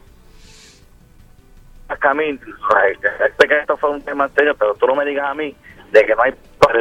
Camil, 2.00 2.40
sé 2.40 3.48
que 3.48 3.58
esto 3.60 3.76
fue 3.76 3.90
un 3.90 4.00
tema 4.02 4.24
anterior, 4.24 4.56
pero 4.58 4.74
tú 4.74 4.86
no 4.86 4.94
me 4.94 5.04
digas 5.04 5.26
a 5.28 5.34
mí 5.34 5.54
de 5.92 6.04
que 6.06 6.14
no 6.14 6.22
hay 6.22 6.32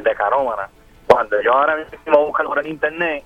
de 0.03 0.15
carómana. 0.15 0.69
Cuando 1.07 1.41
yo 1.41 1.53
ahora 1.53 1.75
mismo 1.77 2.25
busco 2.27 2.43
por 2.43 2.59
el 2.59 2.67
internet, 2.67 3.23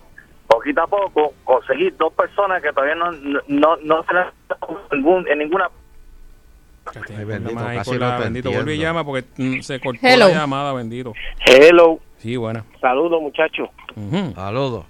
poquito 0.48 0.82
a 0.82 0.88
poco, 0.88 1.34
conseguí 1.44 1.90
dos 1.92 2.14
personas 2.14 2.62
que 2.62 2.72
todavía 2.72 2.96
no, 2.96 3.12
no, 3.48 3.78
no 3.78 4.04
se 4.04 4.14
las 4.14 4.28
en, 4.92 4.98
ningún- 5.00 5.28
en 5.28 5.40
ninguna 5.40 5.70
Ay, 7.18 7.26
bendito, 7.26 7.56
casi 7.56 7.98
la- 7.98 8.18
bendito, 8.20 8.52
vuelve 8.52 8.76
y 8.76 8.78
llama 8.78 9.04
porque 9.04 9.26
mm, 9.38 9.62
se 9.62 9.80
cortó 9.80 10.00
Hello. 10.06 10.28
la 10.28 10.34
llamada, 10.34 10.72
bendito. 10.74 11.14
Hello, 11.46 12.00
Sí, 12.18 12.38
buena. 12.38 12.64
saludos 12.80 13.22
muchachos. 13.22 13.70
Ujú. 13.96 14.34
Saludos. 14.36 14.86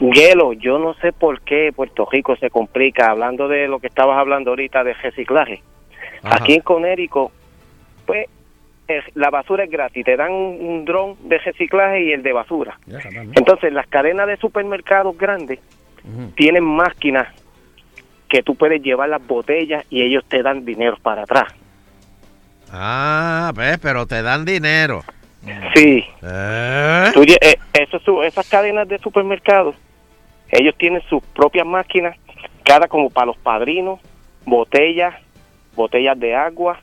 Hielo, 0.00 0.52
yo 0.52 0.78
no 0.78 0.94
sé 0.94 1.12
por 1.12 1.40
qué 1.40 1.72
Puerto 1.74 2.06
Rico 2.10 2.36
se 2.36 2.50
complica, 2.50 3.10
hablando 3.10 3.48
de 3.48 3.68
lo 3.68 3.78
que 3.80 3.86
estabas 3.86 4.18
hablando 4.18 4.50
ahorita 4.50 4.84
de 4.84 4.92
reciclaje. 4.94 5.62
Ajá. 6.22 6.36
Aquí 6.36 6.54
en 6.54 6.60
Conérico, 6.60 7.32
pues 8.06 8.28
la 9.14 9.30
basura 9.30 9.64
es 9.64 9.70
gratis, 9.70 10.04
te 10.04 10.16
dan 10.16 10.32
un, 10.32 10.84
dron 10.84 11.16
de 11.28 11.38
reciclaje 11.38 12.04
y 12.04 12.12
el 12.12 12.22
de 12.22 12.32
basura. 12.32 12.78
Entonces 13.34 13.72
las 13.72 13.86
cadenas 13.86 14.26
de 14.26 14.36
supermercados 14.38 15.16
grandes 15.16 15.58
tienen 16.36 16.64
máquinas 16.64 17.28
que 18.28 18.42
tú 18.42 18.54
puedes 18.54 18.82
llevar 18.82 19.08
las 19.08 19.26
botellas 19.26 19.84
y 19.90 20.02
ellos 20.02 20.24
te 20.26 20.42
dan 20.42 20.64
dinero 20.64 20.96
para 21.02 21.22
atrás. 21.22 21.52
Ah, 22.70 23.52
ves, 23.54 23.78
pero 23.78 24.06
te 24.06 24.22
dan 24.22 24.44
dinero. 24.44 25.02
Sí, 25.74 26.04
¿Eh? 26.22 27.10
Tú 27.14 27.22
eh, 27.22 27.58
eso, 27.72 28.22
esas 28.22 28.48
cadenas 28.48 28.88
de 28.88 28.98
supermercados, 28.98 29.76
ellos 30.50 30.74
tienen 30.76 31.00
sus 31.08 31.22
propias 31.34 31.66
máquinas, 31.66 32.16
cada 32.64 32.88
como 32.88 33.08
para 33.08 33.26
los 33.26 33.38
padrinos, 33.38 34.00
botellas, 34.44 35.14
botellas 35.74 36.18
de 36.18 36.34
agua 36.34 36.80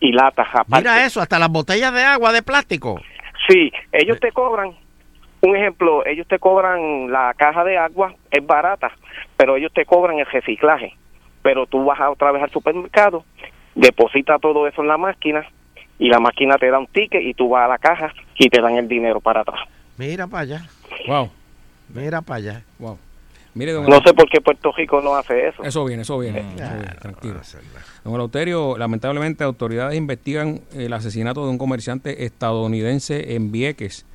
y 0.00 0.12
latas 0.12 0.48
aparte. 0.52 0.76
Mira 0.78 1.04
eso, 1.04 1.20
hasta 1.20 1.38
las 1.38 1.48
botellas 1.48 1.92
de 1.92 2.02
agua 2.04 2.32
de 2.32 2.42
plástico. 2.42 3.00
Sí, 3.48 3.72
ellos 3.92 4.18
te 4.20 4.32
cobran, 4.32 4.72
un 5.42 5.56
ejemplo, 5.56 6.04
ellos 6.06 6.26
te 6.28 6.38
cobran 6.38 7.10
la 7.10 7.32
caja 7.36 7.64
de 7.64 7.76
agua, 7.78 8.14
es 8.30 8.46
barata, 8.46 8.92
pero 9.36 9.56
ellos 9.56 9.72
te 9.72 9.84
cobran 9.84 10.18
el 10.18 10.26
reciclaje. 10.26 10.94
Pero 11.42 11.66
tú 11.66 11.84
vas 11.84 12.00
a 12.00 12.10
otra 12.10 12.32
vez 12.32 12.42
al 12.42 12.50
supermercado, 12.50 13.24
deposita 13.74 14.38
todo 14.38 14.66
eso 14.66 14.82
en 14.82 14.88
la 14.88 14.96
máquina 14.96 15.46
y 15.98 16.08
la 16.08 16.18
máquina 16.20 16.56
te 16.58 16.70
da 16.70 16.78
un 16.78 16.86
ticket 16.86 17.22
y 17.22 17.34
tú 17.34 17.50
vas 17.50 17.64
a 17.64 17.68
la 17.68 17.78
caja 17.78 18.12
y 18.36 18.48
te 18.48 18.60
dan 18.60 18.76
el 18.76 18.88
dinero 18.88 19.20
para 19.20 19.40
atrás. 19.42 19.60
Mira 19.98 20.26
para 20.26 20.42
allá, 20.42 20.62
Wow, 21.06 21.30
mira 21.94 22.22
para 22.22 22.36
allá. 22.38 22.62
wow. 22.78 22.98
Mire, 23.54 23.72
don 23.72 23.86
No 23.86 24.00
sé 24.04 24.12
por 24.12 24.28
qué 24.28 24.40
Puerto 24.40 24.72
Rico 24.72 25.00
no 25.00 25.14
hace 25.14 25.48
eso. 25.48 25.62
Eso 25.62 25.84
viene, 25.84 26.02
eso 26.02 26.18
viene. 26.18 26.40
eso 26.40 26.48
viene, 26.56 26.94
tranquilo. 27.00 27.40
Don 28.04 28.14
Eleuterio, 28.14 28.76
lamentablemente 28.76 29.44
autoridades 29.44 29.96
investigan 29.96 30.60
el 30.74 30.92
asesinato 30.92 31.44
de 31.44 31.50
un 31.50 31.58
comerciante 31.58 32.24
estadounidense 32.24 33.34
en 33.34 33.52
Vieques. 33.52 34.06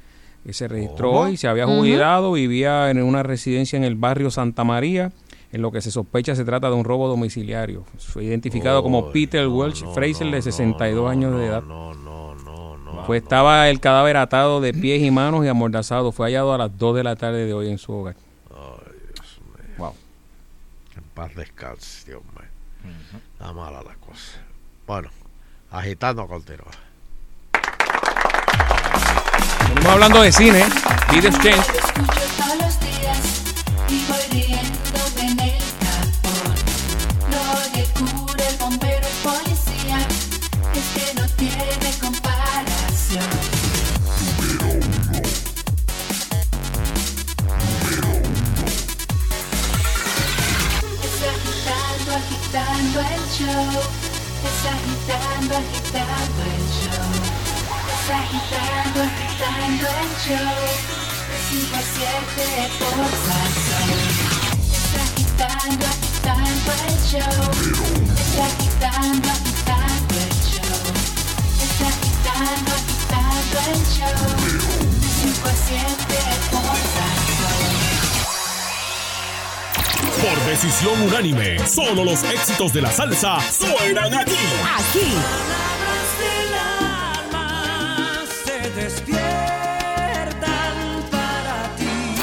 Que 0.46 0.54
se 0.54 0.68
registró 0.68 1.10
¿Cómo? 1.10 1.22
hoy, 1.22 1.38
se 1.38 1.48
había 1.48 1.66
jubilado, 1.66 2.32
vivía 2.32 2.90
en 2.90 3.04
una 3.04 3.24
residencia 3.24 3.78
en 3.78 3.84
el 3.84 3.96
barrio 3.96 4.32
Santa 4.32 4.64
María. 4.64 5.12
En 5.52 5.62
lo 5.62 5.72
que 5.72 5.82
se 5.82 5.90
sospecha 5.90 6.36
se 6.36 6.46
trata 6.46 6.70
de 6.70 6.76
un 6.76 6.84
robo 6.84 7.08
domiciliario. 7.08 7.84
Fue 7.98 8.24
identificado 8.24 8.84
como 8.84 9.08
Ay, 9.08 9.14
Peter 9.14 9.46
no, 9.46 9.56
Welch 9.56 9.84
no, 9.84 9.94
Fraser, 9.94 10.28
no, 10.28 10.32
de 10.34 10.38
no, 10.38 10.44
62 10.44 11.04
no, 11.04 11.10
años 11.10 11.32
no, 11.32 11.40
de 11.40 11.46
edad. 11.48 11.64
No, 11.64 11.94
no, 11.96 12.36
no, 12.36 12.78
no. 12.78 13.06
Pues 13.08 13.24
estaba 13.24 13.68
el 13.70 13.80
cadáver 13.80 14.18
atado 14.18 14.62
de 14.62 14.74
pies 14.74 15.02
y 15.02 15.10
manos 15.10 15.44
y 15.44 15.48
amordazado. 15.48 16.12
Fue 16.12 16.28
hallado 16.28 16.54
a 16.54 16.58
las 16.60 16.78
2 16.78 16.98
de 16.98 17.04
la 17.04 17.16
tarde 17.16 17.46
de 17.46 17.54
hoy 17.54 17.70
en 17.70 17.80
su 17.80 17.92
hogar. 17.94 18.16
Ay, 18.52 18.94
Dios 19.14 19.42
mío. 19.42 19.76
Wow. 19.80 19.94
En 20.96 21.04
paz 21.20 21.36
descanse, 21.36 22.06
Dios 22.06 22.24
mío. 22.24 22.94
Está 23.34 23.52
mala 23.52 23.84
la 23.84 23.94
cosa. 23.96 24.40
Bueno, 24.88 25.10
agitando 25.70 26.26
continúa. 26.26 26.72
Venimos 29.68 29.92
hablando 29.92 30.22
de 30.22 30.32
cine, 30.32 30.66
Video 31.12 31.30
Exchange. 31.30 31.90
Show. 53.40 53.72
Es 54.48 54.62
agitando, 54.76 55.56
agitando 55.56 56.42
el 56.44 56.66
show. 56.76 57.12
Es 57.96 58.08
agitando, 58.20 59.00
agitando 59.08 59.86
el 60.02 60.12
show. 60.24 60.64
A 61.72 61.82
siete 61.94 62.48
por 62.80 63.08
Salsón. 63.26 63.90
Es 64.76 64.92
agitando, 65.06 65.86
agitando 65.88 66.70
el 66.88 66.98
show. 67.10 67.44
Es 68.20 68.36
agitando, 68.48 69.28
agitando 69.30 70.16
el 70.20 70.34
show. 70.52 70.84
Es 71.64 71.78
agitando, 71.90 72.72
agitando 72.80 73.58
el 73.72 73.82
show. 73.96 74.22
A 75.46 75.54
siete 75.66 76.20
por 76.52 76.76
Salsón. 76.76 77.09
Por 80.22 80.46
decisión 80.46 81.02
unánime, 81.02 81.60
solo 81.68 82.04
los 82.04 82.24
éxitos 82.24 82.74
de 82.74 82.82
la 82.82 82.92
salsa 82.92 83.40
suenan 83.52 84.14
aquí. 84.14 84.36
Aquí. 84.78 85.14
Palabras 85.14 86.10
del 86.20 86.54
alma 87.24 88.24
se 88.46 88.70
despiertan 88.82 89.20
para 91.10 91.76
ti. 91.78 92.16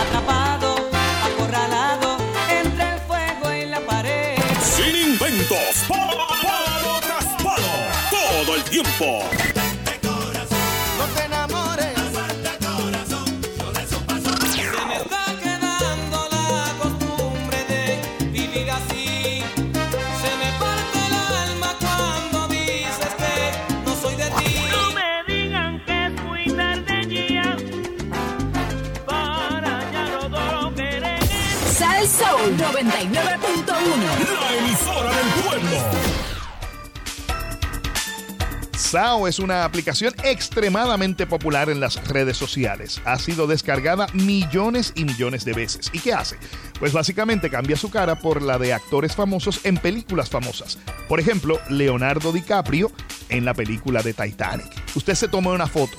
Atrapado, 0.00 0.90
acorralado, 1.24 2.18
entre 2.50 2.94
el 2.94 3.00
fuego 3.00 3.52
y 3.54 3.66
la 3.66 3.80
pared. 3.80 4.36
Sin 4.62 4.94
inventos, 5.12 5.84
palo 5.88 7.00
tras 7.00 7.26
palo, 7.42 7.72
todo 8.10 8.54
el 8.56 8.62
tiempo. 8.64 9.22
99.1. 32.84 33.10
La 34.40 34.56
emisora 34.56 35.10
del 35.10 35.42
pueblo. 35.44 35.78
Sao 38.76 39.26
es 39.26 39.40
una 39.40 39.64
aplicación 39.64 40.14
extremadamente 40.22 41.26
popular 41.26 41.68
en 41.70 41.80
las 41.80 42.06
redes 42.08 42.36
sociales. 42.36 43.02
Ha 43.04 43.18
sido 43.18 43.48
descargada 43.48 44.06
millones 44.14 44.92
y 44.94 45.04
millones 45.04 45.44
de 45.44 45.52
veces. 45.52 45.90
¿Y 45.92 45.98
qué 45.98 46.14
hace? 46.14 46.38
Pues 46.78 46.92
básicamente 46.92 47.50
cambia 47.50 47.76
su 47.76 47.90
cara 47.90 48.20
por 48.20 48.40
la 48.40 48.58
de 48.58 48.72
actores 48.72 49.14
famosos 49.16 49.60
en 49.64 49.76
películas 49.76 50.30
famosas. 50.30 50.78
Por 51.08 51.18
ejemplo, 51.18 51.60
Leonardo 51.68 52.32
DiCaprio 52.32 52.92
en 53.28 53.44
la 53.44 53.54
película 53.54 54.02
de 54.02 54.14
Titanic. 54.14 54.70
Usted 54.94 55.14
se 55.14 55.28
toma 55.28 55.50
una 55.50 55.66
foto. 55.66 55.98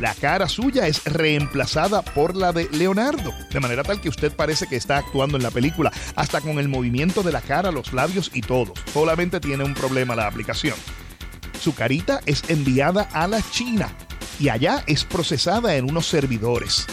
La 0.00 0.14
cara 0.14 0.48
suya 0.48 0.86
es 0.86 1.02
reemplazada 1.04 2.02
por 2.02 2.36
la 2.36 2.52
de 2.52 2.68
Leonardo, 2.70 3.32
de 3.50 3.60
manera 3.60 3.82
tal 3.82 4.00
que 4.00 4.08
usted 4.08 4.32
parece 4.32 4.68
que 4.68 4.76
está 4.76 4.98
actuando 4.98 5.36
en 5.36 5.42
la 5.42 5.50
película, 5.50 5.92
hasta 6.14 6.40
con 6.40 6.60
el 6.60 6.68
movimiento 6.68 7.24
de 7.24 7.32
la 7.32 7.40
cara, 7.40 7.72
los 7.72 7.92
labios 7.92 8.30
y 8.32 8.42
todo. 8.42 8.74
Solamente 8.92 9.40
tiene 9.40 9.64
un 9.64 9.74
problema 9.74 10.14
la 10.14 10.28
aplicación. 10.28 10.76
Su 11.60 11.74
carita 11.74 12.20
es 12.26 12.44
enviada 12.48 13.08
a 13.12 13.26
la 13.26 13.42
China 13.50 13.88
y 14.38 14.50
allá 14.50 14.84
es 14.86 15.04
procesada 15.04 15.74
en 15.74 15.90
unos 15.90 16.06
servidores. 16.06 16.86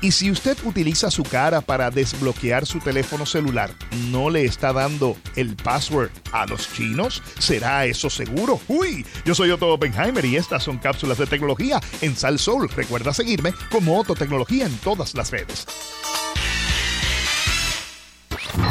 Y 0.00 0.12
si 0.12 0.30
usted 0.30 0.56
utiliza 0.64 1.10
su 1.10 1.22
cara 1.22 1.60
para 1.60 1.90
desbloquear 1.90 2.66
su 2.66 2.78
teléfono 2.80 3.26
celular, 3.26 3.70
¿no 4.10 4.30
le 4.30 4.44
está 4.44 4.72
dando 4.72 5.16
el 5.36 5.56
password 5.56 6.10
a 6.32 6.46
los 6.46 6.72
chinos? 6.72 7.22
¿Será 7.38 7.86
eso 7.86 8.10
seguro? 8.10 8.60
Uy, 8.68 9.06
yo 9.24 9.34
soy 9.34 9.50
Otto 9.50 9.72
Oppenheimer 9.72 10.24
y 10.24 10.36
estas 10.36 10.62
son 10.62 10.78
cápsulas 10.78 11.18
de 11.18 11.26
tecnología 11.26 11.80
en 12.02 12.16
Sal 12.16 12.38
Soul. 12.38 12.68
Recuerda 12.68 13.14
seguirme 13.14 13.54
como 13.70 13.98
Otto 13.98 14.14
Tecnología 14.14 14.66
en 14.66 14.76
todas 14.78 15.14
las 15.14 15.30
redes. 15.30 15.66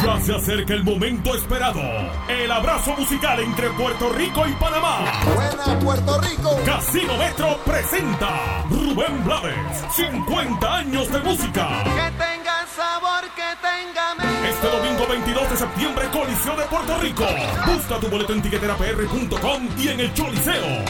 Ya 0.03 0.19
se 0.19 0.35
acerca 0.35 0.73
el 0.73 0.83
momento 0.83 1.35
esperado. 1.35 1.81
El 2.27 2.51
abrazo 2.51 2.95
musical 2.97 3.39
entre 3.39 3.69
Puerto 3.71 4.09
Rico 4.09 4.47
y 4.47 4.53
Panamá. 4.53 4.99
Buena 5.35 5.79
Puerto 5.79 6.21
Rico. 6.21 6.59
Casino 6.65 7.17
Metro 7.17 7.59
presenta 7.65 8.63
Rubén 8.69 9.23
Blades. 9.23 9.83
50 9.95 10.75
años 10.75 11.11
de 11.11 11.19
música. 11.19 11.83
Que 11.83 12.11
tenga 12.17 12.65
sabor, 12.75 13.23
que 13.35 13.49
tenga 13.61 14.49
Este 14.49 14.67
domingo 14.67 15.07
22 15.07 15.49
de 15.49 15.57
septiembre, 15.57 16.05
Coliseo 16.11 16.55
de 16.55 16.65
Puerto 16.65 16.97
Rico. 16.97 17.25
Busca 17.67 17.99
tu 17.99 18.07
boleto 18.07 18.33
en 18.33 18.41
tiqueterapr.com 18.41 19.69
y 19.77 19.87
en 19.89 19.99
el 19.99 20.13
Choliseo. 20.13 20.85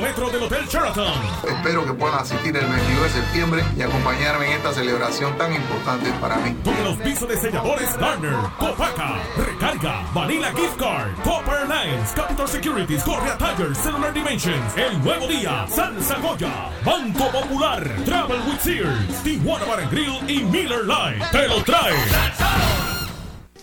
Metro 0.00 0.30
del 0.30 0.42
Hotel 0.42 0.66
Sheraton. 0.66 1.12
Espero 1.46 1.86
que 1.86 1.92
puedan 1.92 2.18
asistir 2.20 2.56
el 2.56 2.66
22 2.66 3.02
de 3.02 3.10
septiembre 3.10 3.64
y 3.76 3.82
acompañarme 3.82 4.46
en 4.46 4.52
esta 4.52 4.72
celebración 4.72 5.36
tan 5.36 5.54
importante 5.54 6.10
para 6.20 6.36
mí. 6.36 6.56
Con 6.64 6.76
el 6.76 6.86
auspicio 6.86 7.26
de 7.26 7.36
selladores 7.36 7.96
Garner, 7.98 8.34
Copaca, 8.58 9.14
Recarga, 9.36 10.02
Vanilla 10.12 10.52
Gift 10.52 10.76
Card, 10.78 11.14
Copper 11.24 11.68
Lines, 11.68 12.10
Capital 12.12 12.48
Securities, 12.48 13.02
Correa 13.02 13.36
Tires, 13.38 13.78
Cellular 13.78 14.12
Dimensions, 14.12 14.76
El 14.76 15.02
Nuevo 15.02 15.26
Día, 15.26 15.66
Salsa 15.68 16.16
Goya, 16.18 16.70
Banco 16.84 17.30
Popular, 17.30 17.82
Travel 18.04 18.40
with 18.46 18.60
Sears, 18.60 19.22
Tijuana 19.22 19.64
Bar 19.66 19.88
Grill 19.90 20.18
y 20.28 20.44
Miller 20.44 20.84
Lite. 20.84 21.24
Te 21.32 21.48
lo 21.48 21.62
trae. 21.62 22.65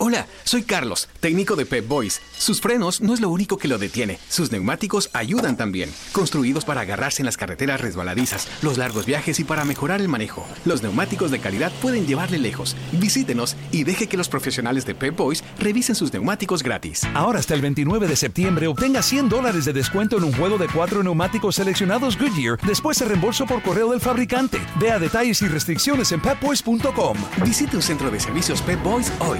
Hola, 0.05 0.27
soy 0.43 0.63
Carlos, 0.63 1.07
técnico 1.21 1.55
de 1.55 1.65
Pep 1.65 1.87
Boys. 1.87 2.19
Sus 2.37 2.59
frenos 2.59 2.99
no 2.99 3.13
es 3.13 3.21
lo 3.21 3.29
único 3.29 3.57
que 3.57 3.69
lo 3.69 3.77
detiene, 3.77 4.19
sus 4.27 4.51
neumáticos 4.51 5.09
ayudan 5.13 5.55
también. 5.55 5.89
Construidos 6.11 6.65
para 6.65 6.81
agarrarse 6.81 7.21
en 7.21 7.25
las 7.25 7.37
carreteras 7.37 7.79
resbaladizas, 7.79 8.49
los 8.63 8.77
largos 8.77 9.05
viajes 9.05 9.39
y 9.39 9.45
para 9.45 9.63
mejorar 9.63 10.01
el 10.01 10.09
manejo. 10.09 10.45
Los 10.65 10.83
neumáticos 10.83 11.31
de 11.31 11.39
calidad 11.39 11.71
pueden 11.81 12.05
llevarle 12.05 12.37
lejos. 12.37 12.75
Visítenos 12.91 13.55
y 13.71 13.85
deje 13.85 14.07
que 14.07 14.17
los 14.17 14.27
profesionales 14.27 14.85
de 14.85 14.93
Pep 14.93 15.15
Boys 15.15 15.41
revisen 15.57 15.95
sus 15.95 16.11
neumáticos 16.11 16.63
gratis. 16.63 17.03
Ahora 17.13 17.39
hasta 17.39 17.53
el 17.53 17.61
29 17.61 18.05
de 18.05 18.17
septiembre 18.17 18.67
obtenga 18.67 19.01
100 19.01 19.29
dólares 19.29 19.63
de 19.63 19.71
descuento 19.71 20.17
en 20.17 20.25
un 20.25 20.33
juego 20.33 20.57
de 20.57 20.67
cuatro 20.67 21.01
neumáticos 21.01 21.55
seleccionados 21.55 22.19
Goodyear 22.19 22.59
después 22.67 22.99
de 22.99 23.05
reembolso 23.05 23.45
por 23.45 23.63
correo 23.63 23.91
del 23.91 24.01
fabricante. 24.01 24.59
Vea 24.81 24.99
detalles 24.99 25.41
y 25.43 25.47
restricciones 25.47 26.11
en 26.11 26.19
pepboys.com. 26.19 27.17
Visite 27.45 27.77
un 27.77 27.81
centro 27.81 28.11
de 28.11 28.19
servicios 28.19 28.61
Pep 28.63 28.83
Boys 28.83 29.09
hoy. 29.19 29.39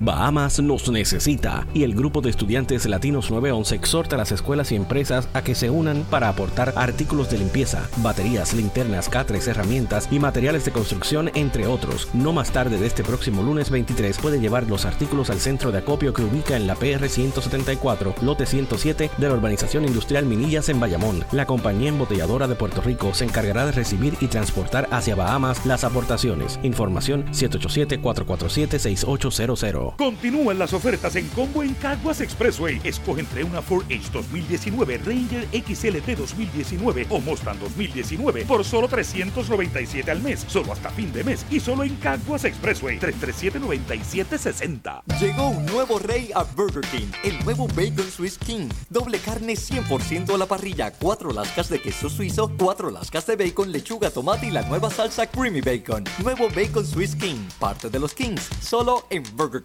Bahamas 0.00 0.60
nos 0.60 0.90
necesita 0.90 1.66
y 1.74 1.84
el 1.84 1.94
grupo 1.94 2.20
de 2.20 2.30
estudiantes 2.30 2.86
latinos 2.86 3.30
911 3.30 3.74
exhorta 3.74 4.16
a 4.16 4.18
las 4.18 4.32
escuelas 4.32 4.72
y 4.72 4.76
empresas 4.76 5.28
a 5.32 5.42
que 5.42 5.54
se 5.54 5.70
unan 5.70 6.04
para 6.10 6.28
aportar 6.28 6.72
artículos 6.76 7.30
de 7.30 7.38
limpieza, 7.38 7.88
baterías, 7.98 8.54
linternas, 8.54 9.08
catres, 9.08 9.46
herramientas 9.48 10.08
y 10.10 10.18
materiales 10.18 10.64
de 10.64 10.72
construcción, 10.72 11.30
entre 11.34 11.66
otros. 11.66 12.08
No 12.14 12.32
más 12.32 12.50
tarde 12.50 12.78
de 12.78 12.86
este 12.86 13.04
próximo 13.04 13.42
lunes 13.42 13.70
23 13.70 14.18
puede 14.18 14.40
llevar 14.40 14.68
los 14.68 14.84
artículos 14.84 15.30
al 15.30 15.40
centro 15.40 15.72
de 15.72 15.78
acopio 15.78 16.12
que 16.12 16.22
ubica 16.22 16.56
en 16.56 16.66
la 16.66 16.74
PR 16.74 17.08
174, 17.08 18.14
lote 18.22 18.46
107 18.46 19.10
de 19.16 19.28
la 19.28 19.34
urbanización 19.34 19.84
industrial 19.84 20.26
Minillas 20.26 20.68
en 20.68 20.80
Bayamón. 20.80 21.24
La 21.32 21.46
compañía 21.46 21.90
embotelladora 21.90 22.48
de 22.48 22.54
Puerto 22.54 22.80
Rico 22.80 23.12
se 23.14 23.24
encargará 23.24 23.66
de 23.66 23.72
recibir 23.72 24.16
y 24.20 24.28
transportar 24.28 24.88
hacia 24.90 25.14
Bahamas 25.14 25.66
las 25.66 25.84
aportaciones. 25.84 26.58
Información 26.62 27.26
787-447-6800. 27.32 29.73
Continúan 29.96 30.58
las 30.58 30.72
ofertas 30.72 31.16
en 31.16 31.28
combo 31.28 31.62
en 31.62 31.74
Caguas 31.74 32.20
Expressway. 32.20 32.80
Escoge 32.84 33.20
entre 33.20 33.44
una 33.44 33.60
Ford 33.60 33.84
Edge 33.88 34.10
2019, 34.12 34.98
Ranger 34.98 35.48
XLT 35.52 36.16
2019 36.16 37.06
o 37.10 37.20
Mustang 37.20 37.58
2019 37.58 38.44
por 38.44 38.64
solo 38.64 38.86
397 38.88 40.10
al 40.10 40.22
mes, 40.22 40.44
solo 40.48 40.72
hasta 40.72 40.90
fin 40.90 41.12
de 41.12 41.24
mes 41.24 41.44
y 41.50 41.60
solo 41.60 41.84
en 41.84 41.94
Caguas 41.96 42.44
Expressway 42.44 42.98
337-9760. 43.00 45.02
Llegó 45.20 45.48
un 45.48 45.66
nuevo 45.66 45.98
rey 45.98 46.30
a 46.34 46.44
Burger 46.44 46.84
King, 46.90 47.08
el 47.24 47.44
nuevo 47.44 47.66
Bacon 47.68 48.10
Swiss 48.10 48.38
King. 48.38 48.68
Doble 48.90 49.18
carne 49.18 49.54
100% 49.54 50.34
a 50.34 50.38
la 50.38 50.46
parrilla, 50.46 50.92
cuatro 50.92 51.32
lascas 51.32 51.68
de 51.68 51.80
queso 51.80 52.08
suizo, 52.08 52.50
cuatro 52.58 52.90
lascas 52.90 53.26
de 53.26 53.36
bacon, 53.36 53.70
lechuga, 53.72 54.10
tomate 54.10 54.46
y 54.46 54.50
la 54.50 54.62
nueva 54.62 54.90
salsa 54.90 55.26
Creamy 55.26 55.60
Bacon. 55.60 56.04
Nuevo 56.22 56.48
Bacon 56.54 56.86
Swiss 56.86 57.16
King, 57.16 57.48
parte 57.58 57.90
de 57.90 57.98
los 57.98 58.14
Kings, 58.14 58.48
solo 58.60 59.06
en 59.10 59.24
Burger 59.36 59.62
King. 59.62 59.63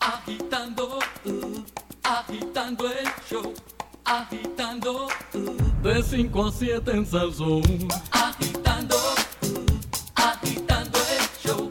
Agitando, 0.00 0.98
uh, 1.24 1.64
agitando 2.02 2.88
el 2.88 3.06
show. 3.30 3.54
Agitando, 4.04 5.06
uh, 5.34 5.82
de 5.82 6.02
5 6.02 6.44
a 6.44 6.50
7 6.50 6.90
en. 6.90 7.06
Agitando, 8.10 8.96
uh, 8.96 9.66
agitando 10.16 10.98
el 10.98 11.28
show. 11.40 11.68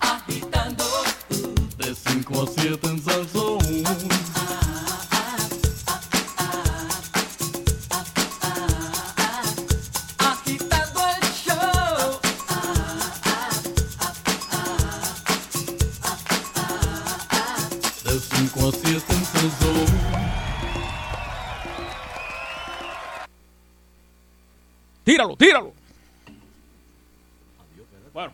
Agitando, 0.00 0.84
uh, 1.30 1.76
de 1.76 1.94
5 1.94 2.42
a 2.42 2.46
7 2.46 2.88
en. 2.88 4.19
Tíralo, 25.10 25.34
tíralo. 25.36 25.72
Bueno. 28.12 28.32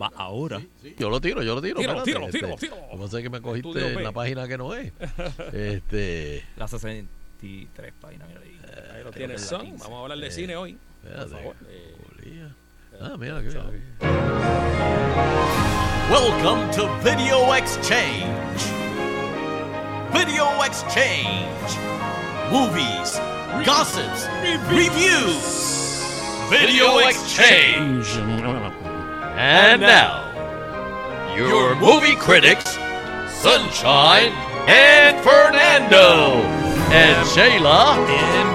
Va 0.00 0.10
ahora. 0.16 0.60
Yo 0.98 1.08
lo 1.08 1.18
tiro, 1.18 1.42
yo 1.42 1.54
lo 1.54 1.62
tiro. 1.62 1.80
Tíralo, 1.80 2.02
tíralo, 2.02 2.26
este, 2.26 2.38
tíralo, 2.40 2.56
tíralo. 2.56 2.98
Lo 2.98 3.08
que 3.08 3.30
me 3.30 3.40
cogiste 3.40 3.94
en 3.94 4.02
la 4.04 4.12
página 4.12 4.46
que 4.46 4.58
no 4.58 4.74
es. 4.74 4.92
este. 5.54 6.44
La 6.56 6.68
63 6.68 7.92
páginas, 8.02 8.28
mira 8.28 8.40
ahí. 8.42 8.60
Ahí 8.96 9.02
lo 9.04 9.10
tienes, 9.12 9.40
son. 9.40 9.78
Vamos 9.78 9.92
a 9.92 10.00
hablar 10.02 10.18
de 10.18 10.30
cine 10.30 10.56
hoy. 10.56 10.76
Por 11.00 11.10
espérate. 11.10 11.30
favor. 11.30 11.56
Eh, 11.68 11.94
Ah, 13.00 13.16
mira, 13.16 13.40
que 13.40 13.48
Welcome 16.10 16.70
to 16.74 16.88
Video 17.02 17.54
Exchange. 17.54 18.26
Video 20.12 20.64
Exchange. 20.64 22.27
Movies, 22.50 23.20
gossips, 23.66 24.26
reviews. 24.70 25.68
Video 26.48 26.98
Exchange. 27.00 28.08
And 29.36 29.82
now, 29.82 30.24
your 31.36 31.76
movie 31.76 32.16
critics, 32.16 32.78
Sunshine 33.28 34.32
and 34.66 35.22
Fernando. 35.22 36.40
And 36.88 37.26
Shayla 37.28 37.98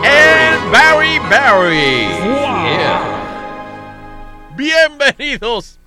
and 0.03 0.71
Barry 0.71 1.19
Barry. 1.29 2.09
Yeah. 2.09 3.21
Bienvenidos 4.57 5.77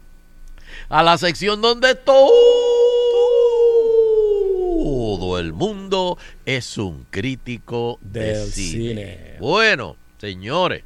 a 0.88 1.02
la 1.02 1.18
sección 1.18 1.60
donde 1.60 1.96
todo 1.96 2.36
el 5.40 5.52
mundo 5.52 6.18
es 6.46 6.78
un 6.78 7.06
crítico 7.10 7.98
de 8.00 8.20
Del 8.38 8.52
cine. 8.52 8.78
cine. 8.94 9.36
Bueno, 9.40 9.96
señores. 10.18 10.82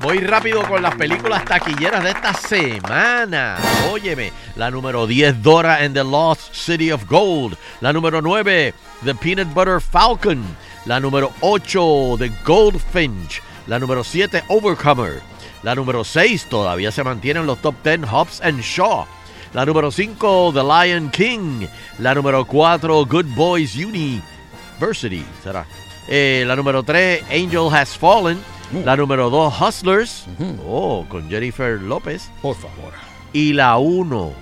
Voy 0.00 0.18
rápido 0.18 0.66
con 0.66 0.82
las 0.82 0.96
películas 0.96 1.44
taquilleras 1.44 2.02
de 2.02 2.10
esta 2.10 2.34
semana. 2.34 3.56
Óyeme, 3.92 4.32
la 4.56 4.68
número 4.68 5.06
10, 5.06 5.42
Dora 5.42 5.76
and 5.76 5.94
the 5.94 6.02
Lost 6.02 6.52
City 6.52 6.90
of 6.90 7.06
Gold. 7.06 7.56
La 7.80 7.92
número 7.92 8.20
9, 8.20 8.74
The 9.04 9.14
Peanut 9.14 9.54
Butter 9.54 9.80
Falcon. 9.80 10.42
La 10.86 10.98
número 10.98 11.30
8, 11.40 12.16
The 12.18 12.32
Goldfinch. 12.44 13.40
La 13.68 13.78
número 13.78 14.02
7, 14.02 14.42
Overcomer. 14.48 15.20
La 15.62 15.76
número 15.76 16.02
6 16.02 16.46
todavía 16.46 16.90
se 16.90 17.04
mantiene 17.04 17.38
en 17.38 17.46
los 17.46 17.62
top 17.62 17.76
10, 17.84 18.00
Hobbs 18.10 18.40
and 18.40 18.60
Shaw. 18.60 19.06
La 19.52 19.66
número 19.66 19.90
5, 19.90 20.52
The 20.54 20.62
Lion 20.62 21.10
King. 21.10 21.66
La 21.98 22.14
número 22.14 22.44
4, 22.46 23.04
Good 23.04 23.26
Boys 23.34 23.76
University. 23.76 25.24
¿Será? 25.42 25.66
Eh, 26.08 26.44
la 26.46 26.56
número 26.56 26.82
3, 26.82 27.24
Angel 27.30 27.68
Has 27.72 27.96
Fallen. 27.96 28.38
La 28.84 28.96
número 28.96 29.28
2, 29.28 29.60
Hustlers. 29.60 30.24
Oh, 30.66 31.04
con 31.08 31.28
Jennifer 31.28 31.80
López. 31.80 32.30
Por 32.40 32.56
favor. 32.56 32.94
Y 33.34 33.52
la 33.52 33.76
1, 33.76 34.32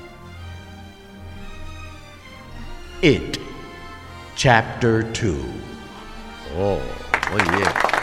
It, 3.03 3.39
Chapter 4.37 5.05
2. 5.12 5.35
Oh, 6.57 6.78
muy 7.32 7.57
bien. 7.57 7.99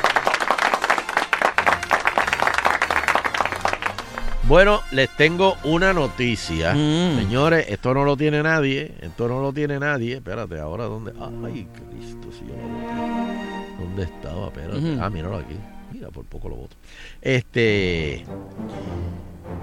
Bueno, 4.48 4.82
les 4.92 5.10
tengo 5.18 5.56
una 5.66 5.92
noticia. 5.94 6.74
Señores, 6.74 7.66
esto 7.70 7.94
no 7.94 8.06
lo 8.06 8.16
tiene 8.16 8.42
nadie. 8.42 8.94
Esto 9.02 9.28
no 9.28 9.42
lo 9.42 9.52
tiene 9.52 9.78
nadie. 9.80 10.16
Espérate, 10.16 10.58
ahora 10.60 10.86
dónde. 10.86 11.12
Ay, 11.20 11.68
Cristo, 11.74 12.30
si 12.32 12.46
yo 12.48 12.56
lo 12.56 12.68
boté. 12.68 13.84
¿Dónde 13.84 14.04
estaba? 14.04 14.48
Espérate. 14.48 14.98
Ah, 15.02 15.10
míralo 15.10 15.38
aquí. 15.38 15.56
Mira, 15.92 16.10
por 16.10 16.24
poco 16.26 16.48
lo 16.48 16.56
voto. 16.56 16.78
Este. 17.22 18.26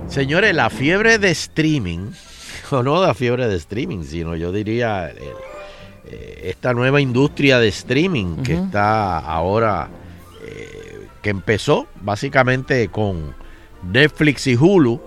Señores, 0.07 0.55
la 0.55 0.69
fiebre 0.69 1.19
de 1.19 1.31
streaming, 1.31 2.11
o 2.71 2.83
no 2.83 3.01
la 3.03 3.15
fiebre 3.15 3.49
de 3.49 3.57
streaming, 3.57 4.03
sino 4.05 4.37
yo 4.37 4.53
diría 4.53 5.09
el- 5.11 5.19
eh, 6.07 6.41
esta 6.51 6.75
nueva 6.75 7.01
industria 7.01 7.59
de 7.59 7.69
streaming 7.69 8.43
que 8.43 8.53
está 8.55 9.19
ahora, 9.19 9.89
eh, 10.47 11.07
que 11.23 11.31
empezó 11.31 11.87
básicamente 12.03 12.89
con 12.89 13.35
Netflix 13.91 14.47
y 14.47 14.57
Hulu, 14.57 15.01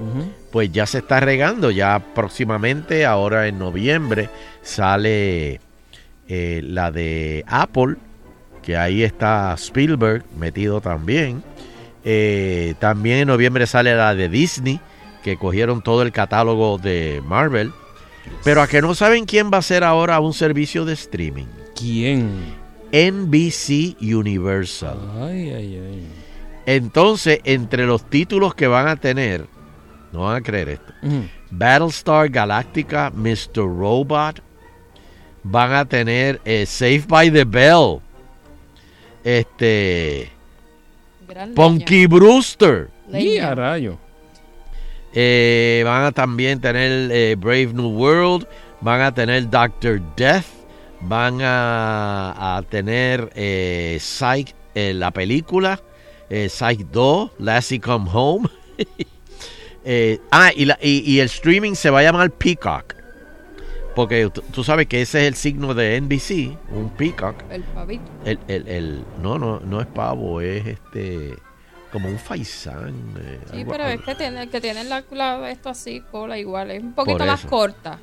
pues 0.52 0.72
ya 0.72 0.86
se 0.86 1.00
está 1.00 1.20
regando, 1.20 1.72
ya 1.72 2.00
próximamente, 2.14 3.06
ahora 3.06 3.48
en 3.48 3.60
noviembre, 3.60 4.30
sale 4.62 5.60
eh, 6.28 6.62
la 6.64 6.92
de 6.92 7.44
Apple, 7.48 7.96
que 8.62 8.78
ahí 8.78 9.04
está 9.04 9.54
Spielberg 9.58 10.24
metido 10.38 10.82
también. 10.82 11.44
Eh, 12.04 12.76
también 12.80 13.20
en 13.20 13.28
noviembre 13.28 13.68
sale 13.68 13.96
la 13.96 14.16
de 14.16 14.30
Disney, 14.30 14.80
que 15.24 15.38
cogieron 15.38 15.82
todo 15.82 16.02
el 16.02 16.12
catálogo 16.12 16.78
de 16.78 17.22
Marvel. 17.26 17.72
Pero 18.44 18.62
a 18.62 18.68
que 18.68 18.82
no 18.82 18.94
saben 18.96 19.26
quién 19.26 19.52
va 19.54 19.58
a 19.58 19.62
ser 19.62 19.84
ahora 19.84 20.20
un 20.20 20.34
servicio 20.34 20.86
de 20.86 20.94
streaming. 20.94 21.48
¿Quién? 21.76 22.30
NBC 22.92 23.98
Universal. 24.02 24.98
Ay, 25.22 25.50
ay, 25.50 25.82
ay. 25.86 26.17
Entonces, 26.68 27.40
entre 27.46 27.86
los 27.86 28.10
títulos 28.10 28.54
que 28.54 28.68
van 28.68 28.90
a 28.90 28.98
tener, 28.98 29.48
no 30.12 30.24
van 30.24 30.36
a 30.36 30.42
creer 30.42 30.68
esto. 30.68 30.94
Battlestar 31.50 32.28
Galactica, 32.28 33.10
Mr. 33.10 33.64
Robot. 33.64 34.42
Van 35.44 35.72
a 35.72 35.86
tener 35.86 36.42
eh, 36.44 36.66
Safe 36.66 37.06
by 37.08 37.32
the 37.32 37.46
Bell. 37.46 38.02
Este. 39.24 40.30
Gran 41.26 41.54
Punky 41.54 42.06
Brewster. 42.06 42.90
Y 43.14 43.38
a 43.38 43.56
rayo. 43.56 43.98
Eh, 45.14 45.84
van 45.86 46.04
a 46.04 46.12
también 46.12 46.60
tener 46.60 47.10
eh, 47.14 47.36
Brave 47.40 47.72
New 47.74 47.92
World. 47.92 48.46
Van 48.82 49.00
a 49.00 49.14
tener 49.14 49.50
Doctor 49.50 50.02
Death. 50.18 50.48
Van 51.00 51.40
a, 51.42 52.58
a 52.58 52.62
tener 52.64 53.32
eh, 53.36 53.98
Psych, 54.02 54.54
eh, 54.76 54.94
la 54.94 55.12
película. 55.12 55.80
Eh, 56.30 56.50
Psych 56.50 56.86
2. 56.92 57.32
Lassie 57.40 57.80
Come 57.80 58.10
Home. 58.14 58.48
Eh, 59.90 60.20
ah, 60.32 60.52
y, 60.54 60.66
la- 60.66 60.78
y- 60.82 61.00
y 61.10 61.22
el 61.22 61.28
streaming 61.28 61.74
se 61.74 61.90
va 61.90 62.00
a 62.00 62.04
llamar 62.04 62.30
Peacock. 62.32 62.94
Porque 63.96 64.30
tú, 64.52 64.62
sabes 64.64 64.86
que 64.88 65.02
ese 65.02 65.22
es 65.22 65.28
el 65.30 65.36
signo 65.36 65.74
de 65.74 65.96
NBC, 66.02 66.58
un 66.76 66.90
Peacock. 66.90 67.36
El 67.50 67.64
pavito. 67.64 68.04
El, 68.26 68.38
el, 68.50 68.68
el- 68.68 69.04
no, 69.22 69.40
no, 69.40 69.62
no 69.62 69.80
es 69.80 69.88
pavo, 69.88 70.42
es 70.42 70.66
este 70.68 71.36
como 71.92 72.10
un 72.10 72.20
faisán. 72.20 72.94
eh, 73.18 73.40
Sí, 73.50 73.58
algo- 73.62 73.72
pero 73.72 73.86
es 73.86 74.02
que 74.02 74.14
tiene, 74.16 74.50
que 74.50 74.60
tiene 74.60 74.84
la, 74.84 75.06
la- 75.12 75.50
esto 75.50 75.70
así, 75.70 76.02
cola 76.12 76.38
igual. 76.38 76.70
Es 76.72 76.84
un 76.84 76.92
poquito 76.94 77.26
más 77.26 77.46
corta 77.46 77.98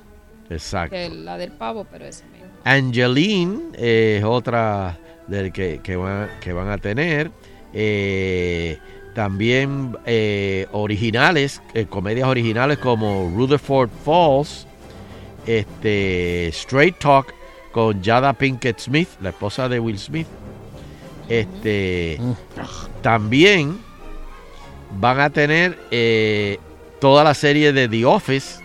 Exacto. 0.49 0.97
que 0.97 1.11
la 1.11 1.37
del 1.37 1.53
pavo, 1.53 1.87
pero 1.93 2.07
es 2.07 2.25
mismo. 2.33 2.47
Angeline 2.65 3.73
eh, 3.75 4.17
es 4.21 4.25
otra 4.25 4.99
del 5.29 5.53
que, 5.53 5.81
que, 5.83 5.97
van, 5.97 6.31
que 6.41 6.55
van 6.55 6.71
a 6.71 6.79
tener. 6.79 7.31
Eh, 7.75 8.79
también 9.15 9.97
eh, 10.07 10.67
originales, 10.73 11.61
eh, 11.75 11.87
comedias 11.89 12.29
originales 12.29 12.79
como 12.79 13.33
Rutherford 13.37 13.91
Falls, 14.05 14.67
este, 15.47 16.49
Straight 16.49 16.99
Talk 16.99 17.35
con 17.73 18.03
Jada 18.03 18.33
Pinkett 18.33 18.79
Smith, 18.81 19.09
la 19.21 19.31
esposa 19.31 19.69
de 19.69 19.79
Will 19.81 19.99
Smith. 19.99 20.27
Este, 21.29 22.19
también 23.03 23.79
van 24.99 25.21
a 25.21 25.31
tener 25.31 25.79
eh, 25.91 26.59
toda 27.01 27.25
la 27.25 27.35
serie 27.35 27.73
de 27.73 27.89
The 27.89 28.05
Office, 28.05 28.61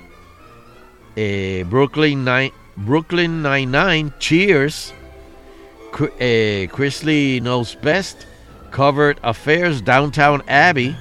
Brooklyn 1.68 2.24
Nine, 2.24 2.54
Brooklyn 2.76 3.44
Nine-Nine, 3.44 4.14
Cheers, 4.20 4.94
Cr- 5.92 6.12
eh, 6.20 6.70
Chrisley 6.74 7.40
Knows 7.42 7.78
Best, 7.82 8.24
Covered 8.72 9.18
Affairs, 9.24 9.84
Downtown 9.84 10.44
Abbey, 10.48 10.96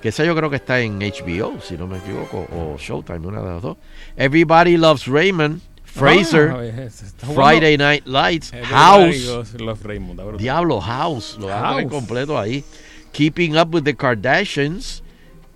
que 0.00 0.08
esa 0.08 0.24
yo 0.24 0.34
creo 0.34 0.50
que 0.50 0.56
está 0.56 0.80
en 0.80 0.98
HBO, 1.00 1.60
si 1.60 1.76
no 1.76 1.86
me 1.86 1.98
equivoco, 1.98 2.46
o 2.52 2.76
Showtime, 2.78 3.26
una 3.26 3.40
de 3.40 3.48
las 3.50 3.62
dos. 3.62 3.76
Everybody 4.16 4.76
Loves 4.76 5.06
Raymond, 5.06 5.60
Fraser, 5.84 6.50
Ah, 6.50 6.64
es- 6.64 7.02
está 7.02 7.26
jugando- 7.26 7.34
Friday 7.34 7.76
Night 7.76 8.06
Lights, 8.06 8.52
Everybody 8.52 9.22
House, 9.24 9.54
Love 9.60 9.84
Raymond. 9.84 10.38
Diablo 10.38 10.80
House, 10.80 11.36
lo 11.38 11.48
House. 11.48 11.84
completo 11.90 12.38
ahí. 12.38 12.64
Keeping 13.12 13.56
Up 13.56 13.74
with 13.74 13.84
the 13.84 13.92
Kardashians, 13.94 15.02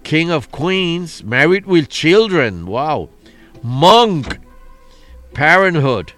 King 0.02 0.30
of 0.30 0.50
Queens, 0.50 1.24
Married 1.24 1.64
with 1.66 1.88
Children, 1.88 2.66
wow. 2.66 3.08
Monk, 3.62 4.38
Parenthood, 5.32 6.12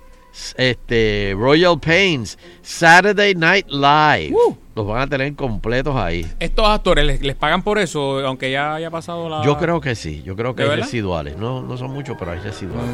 este, 0.56 1.32
Royal 1.36 1.76
Pains, 1.78 2.36
Saturday 2.62 3.34
Night 3.34 3.66
Live. 3.70 4.32
Los 4.78 4.86
van 4.86 5.00
a 5.00 5.06
tener 5.08 5.34
completos 5.34 5.96
ahí. 5.96 6.24
Estos 6.38 6.64
actores 6.68 7.04
les, 7.04 7.20
les 7.20 7.34
pagan 7.34 7.64
por 7.64 7.80
eso, 7.80 8.24
aunque 8.24 8.52
ya 8.52 8.76
haya 8.76 8.92
pasado 8.92 9.28
la. 9.28 9.44
Yo 9.44 9.58
creo 9.58 9.80
que 9.80 9.96
sí, 9.96 10.22
yo 10.24 10.36
creo 10.36 10.54
que 10.54 10.62
¿De 10.62 10.68
hay 10.68 10.76
verdad? 10.76 10.84
residuales. 10.84 11.36
No, 11.36 11.62
no 11.62 11.76
son 11.76 11.90
muchos, 11.90 12.16
pero 12.16 12.30
hay 12.30 12.38
residuales. 12.38 12.88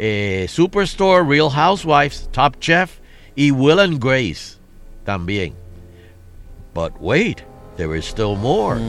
Eh, 0.00 0.46
Superstore, 0.48 1.22
Real 1.24 1.48
Housewives, 1.50 2.28
Top 2.32 2.58
Chef 2.58 2.98
y 3.36 3.52
Will 3.52 3.78
and 3.78 4.02
Grace 4.02 4.58
también. 5.04 5.54
But 6.74 6.94
wait, 6.98 7.42
there 7.76 7.96
is 7.96 8.06
still 8.06 8.34
more. 8.34 8.80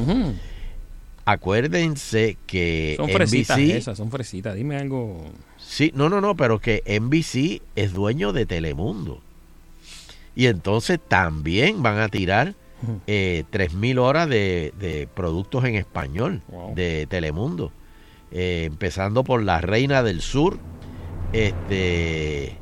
Acuérdense 1.26 2.38
que 2.48 2.96
Son 2.98 3.08
fresitas 3.10 3.58
NBC 3.60 3.76
esas, 3.76 3.98
son 4.00 4.10
fresitas. 4.10 4.56
Dime 4.56 4.78
algo. 4.78 5.26
Sí, 5.58 5.92
no, 5.94 6.10
no, 6.10 6.22
no, 6.22 6.36
pero 6.36 6.58
que 6.58 6.82
NBC 6.88 7.62
es 7.76 7.94
dueño 7.94 8.34
de 8.34 8.48
Telemundo. 8.48 9.22
Y 10.36 10.48
entonces 10.48 11.00
también 11.08 11.82
van 11.82 12.00
a 12.00 12.10
tirar 12.10 12.54
eh, 13.08 13.46
3.000 13.52 13.98
horas 14.00 14.28
de, 14.30 14.74
de 14.80 15.08
productos 15.14 15.64
en 15.66 15.76
español 15.76 16.42
de 16.76 17.08
Telemundo. 17.10 17.72
Eh, 18.32 18.64
empezando 18.66 19.24
por 19.24 19.42
La 19.44 19.62
Reina 19.62 20.04
del 20.04 20.22
Sur. 20.22 20.60
Este. 21.32 22.58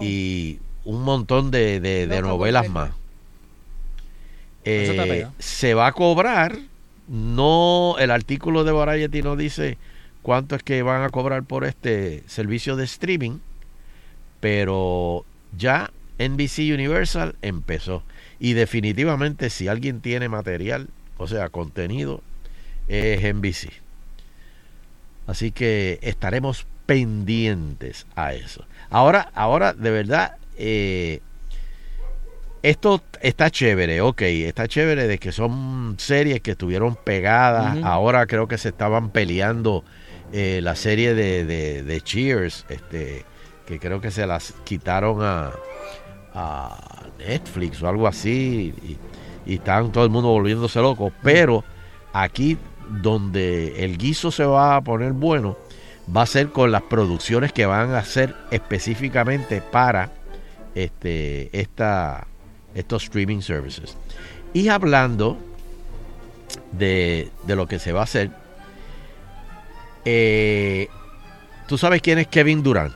Y 0.00 0.58
un 0.84 1.02
montón 1.02 1.50
de, 1.50 1.80
de- 1.80 2.06
de 2.06 2.16
Loco, 2.20 2.28
novelas 2.34 2.68
más. 2.68 2.90
Eh, 4.64 5.26
se 5.38 5.74
va 5.74 5.86
a 5.88 5.92
cobrar. 5.92 6.58
No, 7.08 7.96
el 7.98 8.10
artículo 8.10 8.64
de 8.64 8.72
Variety 8.72 9.22
no 9.22 9.34
dice 9.36 9.78
cuánto 10.22 10.54
es 10.56 10.62
que 10.62 10.82
van 10.82 11.02
a 11.02 11.08
cobrar 11.08 11.42
por 11.44 11.64
este 11.64 12.22
servicio 12.26 12.76
de 12.76 12.84
streaming, 12.84 13.38
pero 14.40 15.24
ya 15.56 15.90
NBC 16.18 16.72
Universal 16.74 17.36
empezó. 17.42 18.02
Y 18.40 18.52
definitivamente 18.54 19.50
si 19.50 19.68
alguien 19.68 20.00
tiene 20.00 20.28
material, 20.28 20.88
o 21.16 21.26
sea, 21.26 21.48
contenido, 21.48 22.22
es 22.88 23.22
NBC. 23.34 23.70
Así 25.26 25.50
que 25.50 25.98
estaremos 26.02 26.66
pendientes 26.86 28.06
a 28.16 28.32
eso. 28.32 28.64
Ahora, 28.90 29.30
ahora 29.34 29.74
de 29.74 29.90
verdad, 29.90 30.36
eh, 30.56 31.20
esto 32.62 33.02
está 33.20 33.50
chévere, 33.50 34.00
ok, 34.00 34.22
está 34.22 34.66
chévere 34.66 35.06
de 35.06 35.18
que 35.18 35.30
son 35.32 35.94
series 35.98 36.40
que 36.40 36.52
estuvieron 36.52 36.96
pegadas. 36.96 37.76
Ahora 37.84 38.26
creo 38.26 38.48
que 38.48 38.58
se 38.58 38.70
estaban 38.70 39.10
peleando 39.10 39.84
eh, 40.32 40.60
la 40.62 40.74
serie 40.74 41.14
de, 41.14 41.44
de- 41.44 41.82
de 41.82 42.00
Cheers, 42.00 42.64
este, 42.68 43.24
que 43.66 43.78
creo 43.78 44.00
que 44.00 44.10
se 44.10 44.26
las 44.26 44.54
quitaron 44.64 45.22
a, 45.22 45.52
a 46.38 47.06
Netflix 47.18 47.82
o 47.82 47.88
algo 47.88 48.06
así. 48.06 48.72
Y, 48.82 48.96
y 49.50 49.54
están 49.56 49.92
todo 49.92 50.04
el 50.04 50.10
mundo 50.10 50.28
volviéndose 50.28 50.80
loco. 50.80 51.12
Pero 51.22 51.64
aquí 52.12 52.56
donde 52.88 53.84
el 53.84 53.98
guiso 53.98 54.30
se 54.30 54.44
va 54.44 54.76
a 54.76 54.80
poner 54.80 55.12
bueno 55.12 55.56
va 56.14 56.22
a 56.22 56.26
ser 56.26 56.48
con 56.50 56.72
las 56.72 56.82
producciones 56.82 57.52
que 57.52 57.66
van 57.66 57.92
a 57.92 57.98
hacer 57.98 58.34
específicamente 58.50 59.60
para 59.60 60.10
este, 60.74 61.50
esta, 61.58 62.26
estos 62.74 63.04
streaming 63.04 63.40
services. 63.40 63.96
Y 64.54 64.68
hablando 64.68 65.36
de, 66.72 67.30
de 67.46 67.56
lo 67.56 67.66
que 67.66 67.78
se 67.78 67.92
va 67.92 68.00
a 68.00 68.04
hacer, 68.04 68.30
eh, 70.04 70.88
¿tú 71.66 71.76
sabes 71.76 72.00
quién 72.00 72.18
es 72.18 72.26
Kevin 72.28 72.62
Durant? 72.62 72.94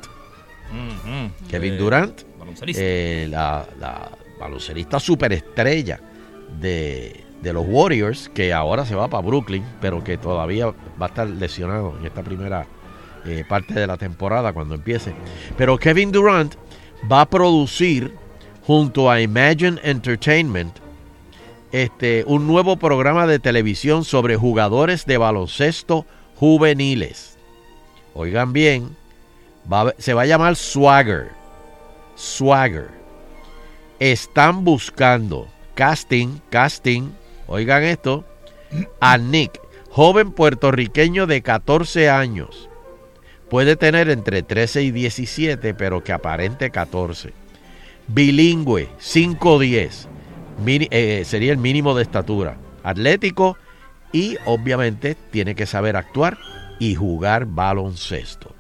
Ujú. 0.70 1.48
Kevin 1.51 1.77
Durant. 1.77 2.23
Eh, 2.66 3.26
la, 3.30 3.66
la 3.78 4.10
baloncelista 4.38 4.98
superestrella 4.98 6.00
de, 6.60 7.24
de 7.42 7.52
los 7.52 7.64
Warriors, 7.66 8.30
que 8.34 8.52
ahora 8.52 8.86
se 8.86 8.94
va 8.94 9.08
para 9.08 9.26
Brooklyn, 9.26 9.64
pero 9.80 10.02
que 10.02 10.16
todavía 10.16 10.66
va 10.66 11.06
a 11.06 11.08
estar 11.08 11.28
lesionado 11.28 11.96
en 11.98 12.06
esta 12.06 12.22
primera 12.22 12.66
eh, 13.26 13.44
parte 13.48 13.74
de 13.74 13.86
la 13.86 13.96
temporada 13.96 14.52
cuando 14.52 14.74
empiece. 14.74 15.14
Pero 15.56 15.78
Kevin 15.78 16.12
Durant 16.12 16.54
va 17.10 17.22
a 17.22 17.28
producir 17.28 18.14
junto 18.66 19.10
a 19.10 19.20
Imagine 19.20 19.80
Entertainment 19.82 20.76
este, 21.72 22.24
un 22.26 22.46
nuevo 22.46 22.76
programa 22.76 23.26
de 23.26 23.38
televisión 23.38 24.04
sobre 24.04 24.36
jugadores 24.36 25.06
de 25.06 25.18
baloncesto 25.18 26.06
juveniles. 26.36 27.38
Oigan 28.14 28.52
bien, 28.52 28.96
se 29.98 30.14
va 30.14 30.22
a 30.22 30.26
llamar 30.26 30.56
Swagger. 30.56 31.30
Swagger. 32.23 32.89
Están 33.99 34.65
buscando 34.65 35.49
casting, 35.74 36.39
casting, 36.51 37.11
oigan 37.49 37.82
esto, 37.82 38.24
a 39.01 39.19
Nick, 39.19 39.61
joven 39.90 40.31
puertorriqueño 40.31 41.27
de 41.27 41.43
14 41.43 42.11
años. 42.11 42.69
Puede 43.51 43.74
tener 43.74 44.09
entre 44.09 44.44
13 44.44 44.82
y 44.85 44.90
17, 44.93 45.74
pero 45.74 46.05
que 46.05 46.12
aparente 46.12 46.70
14. 46.70 47.32
Bilingüe, 48.07 48.89
5'10. 49.01 50.07
Mini- 50.65 50.89
eh, 50.93 51.24
sería 51.27 51.51
el 51.51 51.59
mínimo 51.59 51.93
de 51.97 52.05
estatura. 52.05 52.57
Atlético 52.85 53.57
y 54.12 54.36
obviamente 54.47 55.16
tiene 55.32 55.57
que 55.57 55.66
saber 55.66 55.97
actuar 55.97 56.39
y 56.78 56.94
jugar 56.94 57.47
baloncesto. 57.47 58.55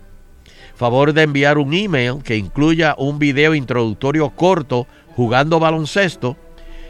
Favor 0.82 1.12
de 1.12 1.22
enviar 1.22 1.58
un 1.58 1.74
email 1.74 2.24
que 2.24 2.36
incluya 2.36 2.96
un 2.98 3.20
video 3.20 3.54
introductorio 3.54 4.30
corto 4.30 4.88
jugando 5.14 5.60
baloncesto 5.60 6.36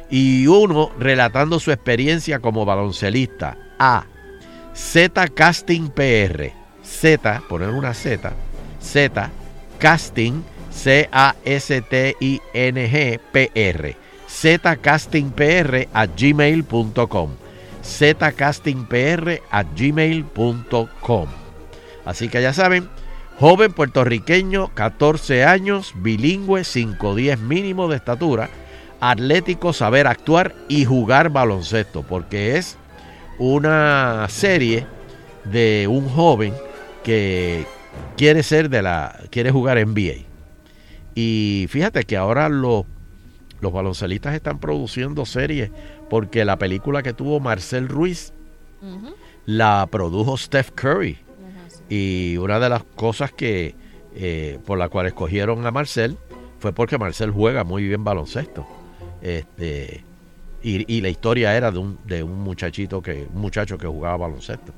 y 0.08 0.46
uno 0.46 0.90
relatando 0.98 1.60
su 1.60 1.72
experiencia 1.72 2.38
como 2.38 2.64
baloncelista 2.64 3.58
a 3.78 4.06
Z 4.72 5.28
Casting 5.34 5.90
PR. 5.90 6.52
Z, 6.82 7.42
poner 7.50 7.68
una 7.68 7.92
Z, 7.92 8.32
Z 8.80 9.30
Casting 9.78 10.42
C 10.70 11.10
A 11.12 11.36
S 11.44 11.82
T 11.82 12.16
I 12.18 12.40
N 12.54 12.88
G 12.88 13.20
P 13.30 13.50
R. 13.54 13.96
zcastingpr 14.26 15.88
a 15.92 16.06
gmail.com. 16.06 17.30
zcastingpr 17.84 19.42
a 19.50 19.62
gmail.com. 19.64 21.26
Así 22.06 22.28
que 22.30 22.40
ya 22.40 22.54
saben, 22.54 22.88
joven 23.42 23.72
puertorriqueño, 23.72 24.68
14 24.72 25.42
años, 25.42 25.94
bilingüe, 25.96 26.60
5'10 26.60 27.38
mínimo 27.38 27.88
de 27.88 27.96
estatura, 27.96 28.48
atlético, 29.00 29.72
saber 29.72 30.06
actuar 30.06 30.54
y 30.68 30.84
jugar 30.84 31.30
baloncesto, 31.30 32.04
porque 32.04 32.56
es 32.56 32.78
una 33.40 34.28
serie 34.28 34.86
de 35.42 35.88
un 35.90 36.08
joven 36.08 36.54
que 37.02 37.66
quiere 38.16 38.44
ser 38.44 38.70
de 38.70 38.80
la 38.80 39.18
quiere 39.30 39.50
jugar 39.50 39.84
NBA. 39.84 40.24
Y 41.16 41.66
fíjate 41.68 42.04
que 42.04 42.16
ahora 42.16 42.48
los 42.48 42.84
los 43.60 43.72
baloncelistas 43.72 44.36
están 44.36 44.60
produciendo 44.60 45.26
series 45.26 45.72
porque 46.08 46.44
la 46.44 46.58
película 46.58 47.02
que 47.02 47.12
tuvo 47.12 47.40
Marcel 47.40 47.88
Ruiz 47.88 48.32
la 49.46 49.88
produjo 49.90 50.36
Steph 50.36 50.70
Curry. 50.76 51.18
Y 51.94 52.38
una 52.38 52.58
de 52.58 52.70
las 52.70 52.84
cosas 52.84 53.32
que 53.32 53.74
eh, 54.14 54.58
por 54.64 54.78
la 54.78 54.88
cual 54.88 55.08
escogieron 55.08 55.66
a 55.66 55.70
Marcel 55.70 56.16
fue 56.58 56.72
porque 56.72 56.96
Marcel 56.96 57.30
juega 57.30 57.64
muy 57.64 57.86
bien 57.86 58.02
baloncesto. 58.02 58.66
Este, 59.20 60.02
y, 60.62 61.02
la 61.02 61.10
historia 61.10 61.54
era 61.54 61.70
de 61.70 61.78
un, 61.78 61.98
de 62.06 62.22
un 62.22 62.38
muchachito 62.38 63.02
que, 63.02 63.28
un 63.30 63.42
muchacho 63.42 63.76
que 63.76 63.86
jugaba 63.86 64.16
baloncesto. 64.16 64.72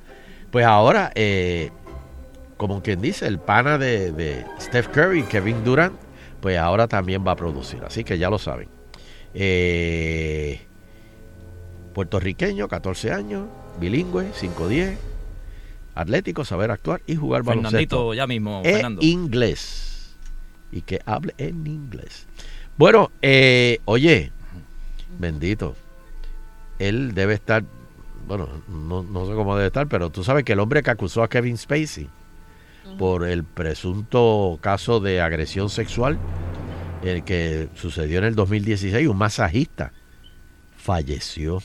Pues 0.50 0.66
ahora, 0.66 1.12
eh, 1.14 1.70
como 2.56 2.82
quien 2.82 3.00
dice, 3.00 3.28
el 3.28 3.38
pana 3.38 3.78
de, 3.78 4.10
de 4.10 4.44
Steph 4.60 4.88
Curry, 4.88 5.22
Kevin 5.22 5.62
Durant, 5.62 5.94
pues 6.40 6.58
ahora 6.58 6.88
también 6.88 7.24
va 7.24 7.30
a 7.30 7.36
producir. 7.36 7.84
Así 7.84 8.02
que 8.02 8.18
ya 8.18 8.28
lo 8.28 8.40
saben. 8.40 8.66
Eh, 9.34 10.62
puertorriqueño, 11.92 12.66
14 12.66 13.12
años, 13.12 13.46
bilingüe, 13.78 14.32
5'10, 14.32 14.96
atlético, 15.94 16.44
saber 16.44 16.70
actuar 16.70 17.02
y 17.06 17.16
jugar 17.16 17.44
Fernandito, 17.44 17.70
baloncesto. 17.70 18.14
ya 18.14 18.26
mismo, 18.26 18.62
En 18.64 18.72
Fernando. 18.74 19.02
inglés. 19.02 20.14
Y 20.72 20.82
que 20.82 21.00
hable 21.06 21.34
en 21.38 21.66
inglés. 21.66 22.26
Bueno, 22.76 23.12
eh, 23.22 23.80
oye, 23.84 24.32
bendito. 25.18 25.76
Él 26.80 27.14
debe 27.14 27.34
estar, 27.34 27.64
bueno, 28.26 28.48
no, 28.68 29.02
no 29.04 29.26
sé 29.26 29.34
cómo 29.34 29.54
debe 29.56 29.68
estar, 29.68 29.86
pero 29.86 30.10
tú 30.10 30.24
sabes 30.24 30.44
que 30.44 30.54
el 30.54 30.60
hombre 30.60 30.82
que 30.82 30.90
acusó 30.90 31.22
a 31.22 31.28
Kevin 31.28 31.56
Spacey 31.56 32.08
por 32.98 33.24
el 33.26 33.44
presunto 33.44 34.58
caso 34.60 34.98
de 35.00 35.20
agresión 35.20 35.70
sexual, 35.70 36.18
el 37.04 37.22
que 37.24 37.68
sucedió 37.76 38.18
en 38.18 38.24
el 38.24 38.34
2016, 38.34 39.06
un 39.08 39.16
masajista 39.16 39.92
falleció, 40.76 41.62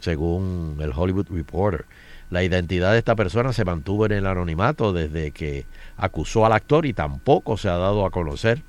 según 0.00 0.76
el 0.80 0.92
Hollywood 0.94 1.26
Reporter. 1.30 1.84
La 2.32 2.42
identidad 2.42 2.92
de 2.92 2.98
esta 2.98 3.14
persona 3.14 3.52
se 3.52 3.66
mantuvo 3.66 4.06
en 4.06 4.12
el 4.12 4.26
anonimato 4.26 4.94
desde 4.94 5.32
que 5.32 5.66
acusó 5.98 6.46
al 6.46 6.52
actor 6.52 6.86
y 6.86 6.94
tampoco 6.94 7.58
se 7.58 7.68
ha 7.68 7.76
dado 7.76 8.06
a 8.06 8.10
conocer 8.10 8.62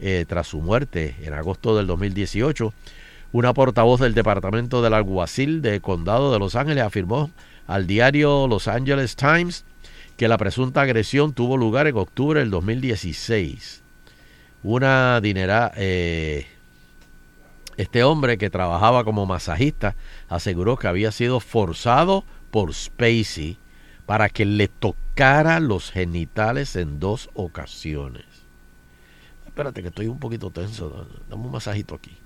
eh, 0.00 0.24
tras 0.26 0.48
su 0.48 0.60
muerte 0.60 1.14
en 1.22 1.32
agosto 1.32 1.76
del 1.76 1.86
2018. 1.86 2.74
Una 3.30 3.54
portavoz 3.54 4.00
del 4.00 4.14
Departamento 4.14 4.82
del 4.82 4.94
Alguacil 4.94 5.62
de 5.62 5.80
Condado 5.80 6.32
de 6.32 6.40
Los 6.40 6.56
Ángeles 6.56 6.82
afirmó 6.82 7.30
al 7.68 7.86
diario 7.86 8.48
Los 8.48 8.66
Angeles 8.66 9.14
Times 9.14 9.64
que 10.16 10.26
la 10.26 10.36
presunta 10.36 10.80
agresión 10.80 11.34
tuvo 11.34 11.56
lugar 11.56 11.86
en 11.86 11.96
octubre 11.96 12.40
del 12.40 12.50
2016. 12.50 13.80
Una 14.64 15.20
dinera, 15.20 15.70
eh, 15.76 16.48
Este 17.76 18.02
hombre 18.02 18.38
que 18.38 18.50
trabajaba 18.50 19.04
como 19.04 19.24
masajista 19.24 19.94
aseguró 20.28 20.76
que 20.76 20.88
había 20.88 21.12
sido 21.12 21.38
forzado 21.38 22.24
por 22.54 22.72
Spacey 22.72 23.58
para 24.06 24.28
que 24.28 24.44
le 24.44 24.68
tocara 24.68 25.58
los 25.58 25.90
genitales 25.90 26.76
en 26.76 27.00
dos 27.00 27.28
ocasiones. 27.34 28.26
Espérate 29.44 29.82
que 29.82 29.88
estoy 29.88 30.06
un 30.06 30.20
poquito 30.20 30.50
tenso, 30.50 31.04
dame 31.28 31.46
un 31.46 31.50
masajito 31.50 31.96
aquí. 31.96 32.16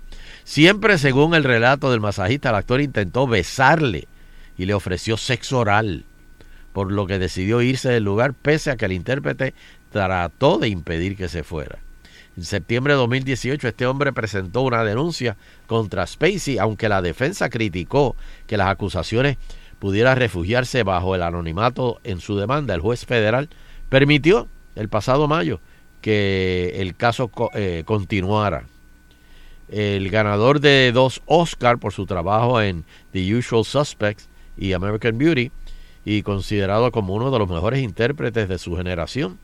Siempre 0.43 0.99
según 0.99 1.33
el 1.33 1.43
relato 1.43 1.89
del 1.89 1.99
masajista, 1.99 2.49
el 2.49 2.57
actor 2.57 2.79
intentó 2.79 3.25
besarle 3.25 4.07
y 4.55 4.67
le 4.67 4.75
ofreció 4.75 5.17
sexo 5.17 5.57
oral, 5.57 6.05
por 6.73 6.91
lo 6.91 7.07
que 7.07 7.17
decidió 7.17 7.63
irse 7.63 7.89
del 7.89 8.03
lugar 8.03 8.35
pese 8.35 8.69
a 8.69 8.77
que 8.77 8.85
el 8.85 8.91
intérprete 8.91 9.55
trató 9.91 10.59
de 10.59 10.67
impedir 10.67 11.17
que 11.17 11.27
se 11.27 11.43
fuera. 11.43 11.79
En 12.37 12.45
septiembre 12.45 12.93
de 12.93 12.99
2018 12.99 13.67
este 13.67 13.87
hombre 13.87 14.13
presentó 14.13 14.61
una 14.61 14.83
denuncia 14.83 15.37
contra 15.65 16.05
Spacey, 16.05 16.59
aunque 16.59 16.87
la 16.87 17.01
defensa 17.01 17.49
criticó 17.49 18.15
que 18.45 18.57
las 18.57 18.69
acusaciones 18.69 19.37
pudieran 19.79 20.17
refugiarse 20.17 20.83
bajo 20.83 21.15
el 21.15 21.23
anonimato 21.23 21.99
en 22.03 22.19
su 22.19 22.37
demanda. 22.37 22.75
El 22.75 22.81
juez 22.81 23.05
federal 23.05 23.49
permitió 23.89 24.47
el 24.75 24.89
pasado 24.89 25.27
mayo 25.27 25.59
que 26.01 26.75
el 26.77 26.95
caso 26.95 27.31
eh, 27.53 27.83
continuara. 27.85 28.65
El 29.69 30.09
ganador 30.09 30.59
de 30.59 30.91
dos 30.91 31.21
Oscar 31.25 31.77
por 31.77 31.93
su 31.93 32.05
trabajo 32.05 32.61
en 32.61 32.85
The 33.11 33.35
Usual 33.35 33.65
Suspects 33.65 34.27
y 34.57 34.73
American 34.73 35.17
Beauty 35.17 35.51
y 36.05 36.23
considerado 36.23 36.91
como 36.91 37.13
uno 37.13 37.29
de 37.29 37.39
los 37.39 37.49
mejores 37.49 37.81
intérpretes 37.81 38.49
de 38.49 38.57
su 38.57 38.75
generación, 38.75 39.37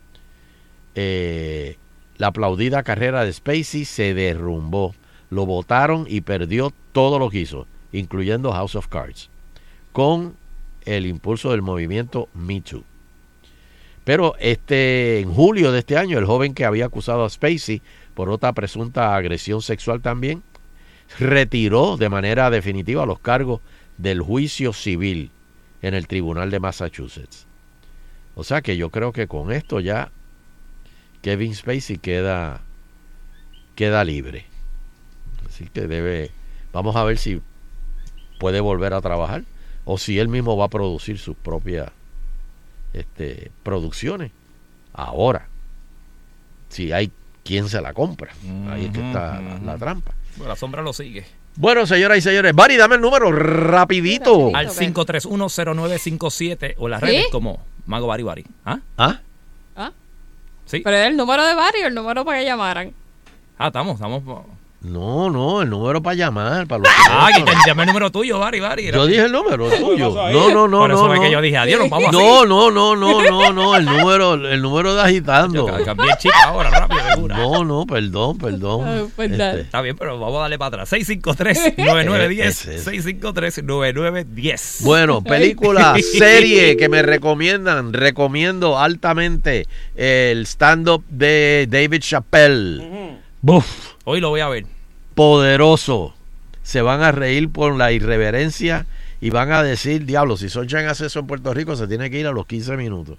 eh, 0.94 1.76
la 2.16 2.28
aplaudida 2.28 2.82
carrera 2.82 3.24
de 3.24 3.32
Spacey 3.32 3.84
se 3.84 4.14
derrumbó. 4.14 4.94
Lo 5.30 5.44
votaron 5.44 6.06
y 6.08 6.22
perdió 6.22 6.72
todo 6.92 7.18
lo 7.18 7.30
que 7.30 7.40
hizo, 7.40 7.66
incluyendo 7.92 8.52
House 8.52 8.74
of 8.74 8.88
Cards, 8.88 9.28
con 9.96 10.36
el 10.84 11.06
impulso 11.06 11.52
del 11.52 11.62
movimiento 11.62 12.28
Me 12.34 12.60
Too. 12.60 12.84
Pero 14.04 14.34
este, 14.38 15.20
en 15.20 15.32
julio 15.32 15.72
de 15.72 15.78
este 15.78 15.96
año, 15.96 16.18
el 16.18 16.26
joven 16.26 16.52
que 16.52 16.66
había 16.66 16.84
acusado 16.84 17.24
a 17.24 17.30
Spacey 17.30 17.80
por 18.12 18.28
otra 18.28 18.52
presunta 18.52 19.16
agresión 19.16 19.62
sexual 19.62 20.02
también, 20.02 20.42
retiró 21.18 21.96
de 21.96 22.10
manera 22.10 22.50
definitiva 22.50 23.06
los 23.06 23.20
cargos 23.20 23.62
del 23.96 24.20
juicio 24.20 24.74
civil 24.74 25.30
en 25.80 25.94
el 25.94 26.06
Tribunal 26.08 26.50
de 26.50 26.60
Massachusetts. 26.60 27.46
O 28.34 28.44
sea 28.44 28.60
que 28.60 28.76
yo 28.76 28.90
creo 28.90 29.12
que 29.12 29.26
con 29.26 29.50
esto 29.50 29.80
ya 29.80 30.10
Kevin 31.22 31.54
Spacey 31.54 31.96
queda, 31.96 32.60
queda 33.74 34.04
libre. 34.04 34.44
Así 35.48 35.70
que 35.72 35.86
debe, 35.86 36.32
vamos 36.70 36.96
a 36.96 37.04
ver 37.04 37.16
si 37.16 37.40
puede 38.38 38.60
volver 38.60 38.92
a 38.92 39.00
trabajar 39.00 39.44
o 39.86 39.96
si 39.96 40.18
él 40.18 40.28
mismo 40.28 40.56
va 40.56 40.66
a 40.66 40.68
producir 40.68 41.18
sus 41.18 41.36
propias 41.36 41.90
este, 42.92 43.50
producciones. 43.62 44.32
Ahora, 44.92 45.46
si 46.68 46.92
hay 46.92 47.10
quien 47.44 47.68
se 47.68 47.80
la 47.80 47.94
compra, 47.94 48.32
ahí 48.68 48.86
es 48.86 48.90
que 48.90 49.06
está 49.06 49.40
la, 49.40 49.58
la 49.60 49.78
trampa. 49.78 50.12
Bueno, 50.36 50.52
la 50.52 50.56
sombra 50.56 50.82
lo 50.82 50.92
sigue. 50.92 51.24
Bueno, 51.56 51.86
señoras 51.86 52.18
y 52.18 52.20
señores, 52.20 52.54
Bari, 52.54 52.76
dame 52.76 52.96
el 52.96 53.00
número 53.00 53.32
rapidito. 53.32 54.54
Al 54.54 54.68
5310957 54.68 56.74
o 56.76 56.88
las 56.88 57.00
¿Sí? 57.00 57.06
redes 57.06 57.26
como 57.32 57.60
Mago 57.86 58.08
Bari 58.08 58.22
Bari. 58.22 58.44
¿Ah? 58.64 58.80
¿Ah? 58.98 59.20
¿Ah? 59.74 59.92
Sí. 60.66 60.82
Pero 60.84 60.96
es 60.96 61.06
el 61.06 61.16
número 61.16 61.46
de 61.46 61.54
Barry 61.54 61.82
o 61.84 61.86
el 61.86 61.94
número 61.94 62.24
para 62.26 62.40
que 62.40 62.44
llamaran. 62.44 62.92
Ah, 63.56 63.68
estamos, 63.68 63.94
estamos. 63.94 64.22
No, 64.82 65.30
no, 65.30 65.62
el 65.62 65.70
número 65.70 66.00
para 66.02 66.14
llamar, 66.14 66.66
para 66.66 66.80
los 66.80 66.88
Ah, 67.10 67.28
que 67.34 67.42
llame 67.66 67.82
el 67.82 67.86
número 67.88 68.12
tuyo, 68.12 68.38
Bari 68.38 68.60
Bari. 68.60 68.92
Yo 68.92 69.06
dije 69.06 69.22
el 69.22 69.32
número 69.32 69.68
¿Qué 69.70 69.78
tuyo. 69.78 70.10
No, 70.10 70.50
no, 70.50 70.68
no, 70.68 70.78
Por 70.78 70.90
eso 70.92 71.06
no. 71.08 71.14
es 71.14 71.18
no. 71.18 71.24
que 71.24 71.32
yo 71.32 71.40
dije, 71.40 71.56
adiós, 71.56 71.80
nos 71.80 71.90
vamos 71.90 72.08
así. 72.08 72.16
No, 72.16 72.44
no, 72.44 72.70
no, 72.70 72.94
no, 72.94 73.22
no, 73.22 73.52
no, 73.52 73.74
el 73.76 73.84
número, 73.84 74.34
el 74.34 74.62
número 74.62 74.94
de 74.94 75.02
agitando. 75.02 75.66
Yo 75.66 75.84
cambié 75.84 76.10
chica 76.18 76.36
ahora, 76.44 76.70
rápido, 76.70 77.00
segura. 77.14 77.36
No, 77.38 77.64
no, 77.64 77.86
perdón, 77.86 78.38
perdón. 78.38 79.10
pues 79.16 79.30
Este, 79.32 79.60
Está 79.62 79.80
bien, 79.80 79.96
pero 79.96 80.20
vamos 80.20 80.38
a 80.38 80.42
darle 80.42 80.58
para 80.58 80.82
atrás. 80.82 80.92
653-9910. 80.92 82.42
Ese 82.44 82.74
es. 82.76 82.86
653-9910. 82.86 84.84
Bueno, 84.84 85.22
película, 85.24 85.96
serie 86.00 86.76
que 86.76 86.88
me 86.88 87.02
recomiendan, 87.02 87.92
recomiendo 87.92 88.78
altamente 88.78 89.66
el 89.96 90.42
stand-up 90.46 91.04
de 91.08 91.66
David 91.68 92.00
Chappelle. 92.02 93.16
Buf, 93.40 93.95
Hoy 94.08 94.20
lo 94.20 94.28
voy 94.30 94.38
a 94.40 94.48
ver. 94.48 94.64
poderoso. 95.16 96.14
Se 96.62 96.80
van 96.80 97.02
a 97.02 97.10
reír 97.10 97.48
por 97.50 97.74
la 97.76 97.90
irreverencia 97.90 98.86
y 99.20 99.30
van 99.30 99.50
a 99.50 99.62
decir, 99.64 100.04
diablo, 100.06 100.36
si 100.36 100.48
Sunshine 100.48 100.86
hace 100.86 101.06
eso 101.06 101.18
en 101.20 101.26
Puerto 101.26 101.52
Rico, 101.52 101.74
se 101.74 101.88
tiene 101.88 102.08
que 102.08 102.20
ir 102.20 102.26
a 102.28 102.32
los 102.32 102.46
15 102.46 102.76
minutos. 102.76 103.18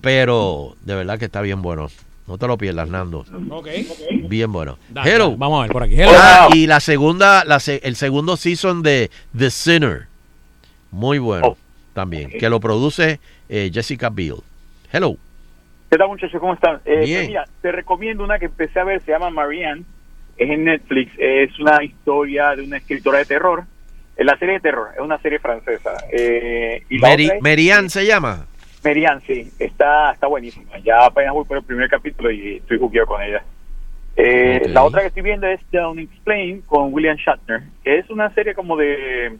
Pero 0.00 0.76
de 0.82 0.94
verdad 0.94 1.18
que 1.18 1.24
está 1.24 1.40
bien 1.40 1.60
bueno. 1.60 1.88
No 2.28 2.38
te 2.38 2.46
lo 2.46 2.56
pierdas, 2.56 2.88
Nando. 2.88 3.24
Bien 4.28 4.52
bueno. 4.52 4.78
Dale, 4.90 5.10
Hello. 5.12 5.24
dale, 5.26 5.36
vamos 5.38 5.58
a 5.58 5.62
ver 5.62 5.72
por 5.72 5.82
aquí. 5.82 5.94
Hello. 6.00 6.12
Ah, 6.16 6.48
y 6.54 6.66
la 6.68 6.78
segunda, 6.80 7.44
la 7.44 7.58
se- 7.58 7.80
el 7.82 7.96
segundo 7.96 8.36
season 8.36 8.82
de 8.82 9.10
The 9.36 9.50
Sinner. 9.50 10.06
Muy 10.92 11.18
bueno 11.18 11.56
también. 11.94 12.30
Que 12.30 12.48
lo 12.48 12.60
produce 12.60 13.18
eh, 13.48 13.70
Jessica 13.74 14.08
Biel. 14.08 14.36
Hello. 14.92 15.16
¿Qué 15.90 15.98
tal 15.98 16.08
muchachos? 16.08 16.40
¿Cómo 16.40 16.54
están? 16.54 16.80
Eh, 16.84 17.00
Bien. 17.04 17.18
pues 17.20 17.28
mira, 17.28 17.44
te 17.60 17.72
recomiendo 17.72 18.22
una 18.24 18.38
que 18.38 18.46
empecé 18.46 18.78
a 18.80 18.84
ver, 18.84 19.02
se 19.02 19.10
llama 19.12 19.28
Marianne, 19.30 19.84
es 20.36 20.50
en 20.50 20.64
Netflix, 20.64 21.12
es 21.18 21.58
una 21.58 21.82
historia 21.84 22.54
de 22.56 22.62
una 22.62 22.76
escritora 22.78 23.18
de 23.18 23.24
terror, 23.26 23.64
es 24.16 24.26
la 24.26 24.36
serie 24.38 24.54
de 24.54 24.60
terror, 24.60 24.88
es 24.94 25.00
una 25.00 25.18
serie 25.18 25.38
francesa. 25.38 25.92
Eh, 26.12 26.82
y 26.88 26.98
la 26.98 27.08
Meri- 27.10 27.24
otra 27.26 27.36
es- 27.36 27.42
Merian 27.42 27.90
se 27.90 28.06
llama. 28.06 28.46
Marianne, 28.84 29.20
sí, 29.26 29.48
está, 29.60 30.10
está 30.12 30.26
buenísima. 30.26 30.76
Ya 30.80 31.04
apenas 31.06 31.32
voy 31.32 31.44
por 31.44 31.56
el 31.58 31.62
primer 31.62 31.88
capítulo 31.88 32.32
y 32.32 32.56
estoy 32.56 32.78
jugueado 32.78 33.06
con 33.06 33.22
ella. 33.22 33.42
Eh. 34.16 34.62
La 34.68 34.82
otra 34.82 35.00
que 35.02 35.06
estoy 35.06 35.22
viendo 35.22 35.46
es 35.46 35.60
The 35.70 35.86
Unexplained 35.86 36.64
con 36.66 36.92
William 36.92 37.16
Shatner, 37.16 37.62
que 37.84 37.98
es 37.98 38.10
una 38.10 38.34
serie 38.34 38.54
como 38.54 38.76
de 38.76 39.38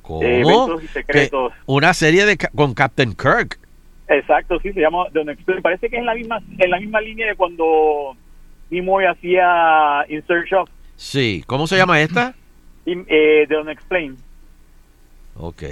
¿Cómo? 0.00 0.22
eh, 0.22 0.40
eventos 0.40 0.84
y 0.84 0.86
secretos. 0.88 1.52
una 1.66 1.92
serie 1.92 2.24
de 2.24 2.38
con 2.54 2.72
Captain 2.72 3.14
Kirk. 3.14 3.58
Exacto, 4.06 4.60
sí, 4.60 4.72
se 4.72 4.80
llama 4.80 5.06
The 5.12 5.20
Unexplained. 5.20 5.62
Parece 5.62 5.88
que 5.90 5.96
es 5.96 6.00
en 6.00 6.06
la 6.06 6.14
misma, 6.14 6.40
en 6.58 6.70
la 6.70 6.78
misma 6.78 7.00
línea 7.00 7.26
de 7.26 7.34
cuando 7.34 8.16
Nimoy 8.74 9.04
hacía 9.06 10.04
In 10.08 10.24
Search 10.26 10.52
of 10.52 10.68
Sí. 10.96 11.42
¿Cómo 11.46 11.66
se 11.66 11.76
llama 11.76 12.00
esta? 12.00 12.34
y, 12.86 12.92
eh, 13.08 13.46
The 13.48 13.56
Unexplained. 13.58 14.18
Ok. 15.36 15.62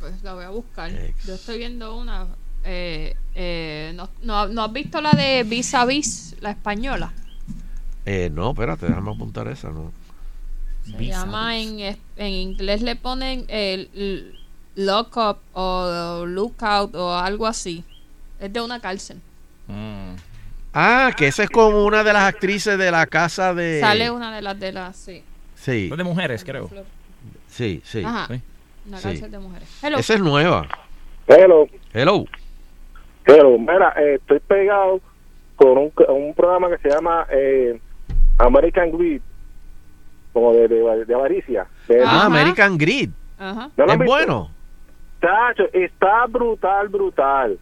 Pues 0.00 0.22
la 0.22 0.34
voy 0.34 0.44
a 0.44 0.50
buscar. 0.50 0.90
Yo 1.26 1.34
estoy 1.34 1.58
viendo 1.58 1.96
una. 1.96 2.26
Eh, 2.64 3.14
eh, 3.34 3.92
no, 3.94 4.08
no, 4.22 4.46
¿No 4.48 4.64
has 4.64 4.72
visto 4.72 5.00
la 5.00 5.12
de 5.12 5.42
Vis 5.44 5.74
a 5.74 5.84
Vis, 5.84 6.36
la 6.40 6.50
española? 6.50 7.12
Eh, 8.04 8.30
no, 8.32 8.50
espérate, 8.50 8.86
déjame 8.86 9.10
apuntar 9.10 9.48
esa. 9.48 9.70
¿no? 9.70 9.92
Se 10.84 11.04
llama 11.04 11.56
en, 11.58 11.80
en 12.16 12.32
inglés 12.32 12.82
le 12.82 12.96
ponen 12.96 13.44
el 13.48 13.90
l- 13.94 14.32
lock 14.76 15.16
up 15.16 15.38
o 15.52 16.24
lookout 16.26 16.94
o 16.94 17.14
algo 17.16 17.46
así. 17.46 17.84
Es 18.40 18.52
de 18.52 18.60
una 18.60 18.80
cárcel. 18.80 19.20
Ah, 20.80 21.10
que 21.16 21.26
esa 21.26 21.42
es 21.42 21.50
con 21.50 21.74
una 21.74 22.04
de 22.04 22.12
las 22.12 22.22
actrices 22.22 22.78
de 22.78 22.90
la 22.92 23.04
casa 23.06 23.52
de. 23.52 23.80
Sale 23.80 24.10
una 24.12 24.32
de 24.34 24.42
las 24.42 24.60
de 24.60 24.70
las, 24.72 24.96
sí. 24.96 25.24
Sí. 25.56 25.88
de 25.88 26.04
mujeres, 26.04 26.44
creo. 26.44 26.70
Sí, 27.48 27.82
sí. 27.84 28.04
Ajá. 28.04 28.28
Una 28.86 28.98
Sí. 28.98 29.08
cárcel 29.08 29.30
de 29.32 29.38
mujeres. 29.40 29.68
Hello. 29.82 29.98
Esa 29.98 30.14
es 30.14 30.20
nueva. 30.20 30.68
Hello. 31.26 31.66
Hello. 31.92 32.24
Hello. 33.26 33.58
Mira, 33.58 33.92
eh, 33.98 34.14
estoy 34.20 34.38
pegado 34.38 35.00
con 35.56 35.76
un, 35.78 35.92
un 36.10 36.34
programa 36.34 36.68
que 36.70 36.78
se 36.78 36.88
llama 36.94 37.26
eh, 37.30 37.80
American 38.38 38.92
Greed, 38.96 39.20
como 40.32 40.52
de, 40.54 40.68
de, 40.68 41.04
de 41.04 41.14
avaricia. 41.14 41.66
De- 41.88 42.04
Ah, 42.04 42.26
American 42.26 42.78
Grid. 42.78 43.10
Ajá. 43.36 43.68
¿No 43.76 43.84
lo 43.84 43.92
es 43.94 43.98
bueno. 43.98 44.50
Tacho, 45.20 45.64
está 45.72 46.26
brutal, 46.28 46.88
brutal. 46.88 47.58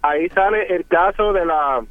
Ahí 0.00 0.28
sale 0.30 0.74
el 0.74 0.86
caso 0.86 1.34
de 1.34 1.44
la 1.44 1.84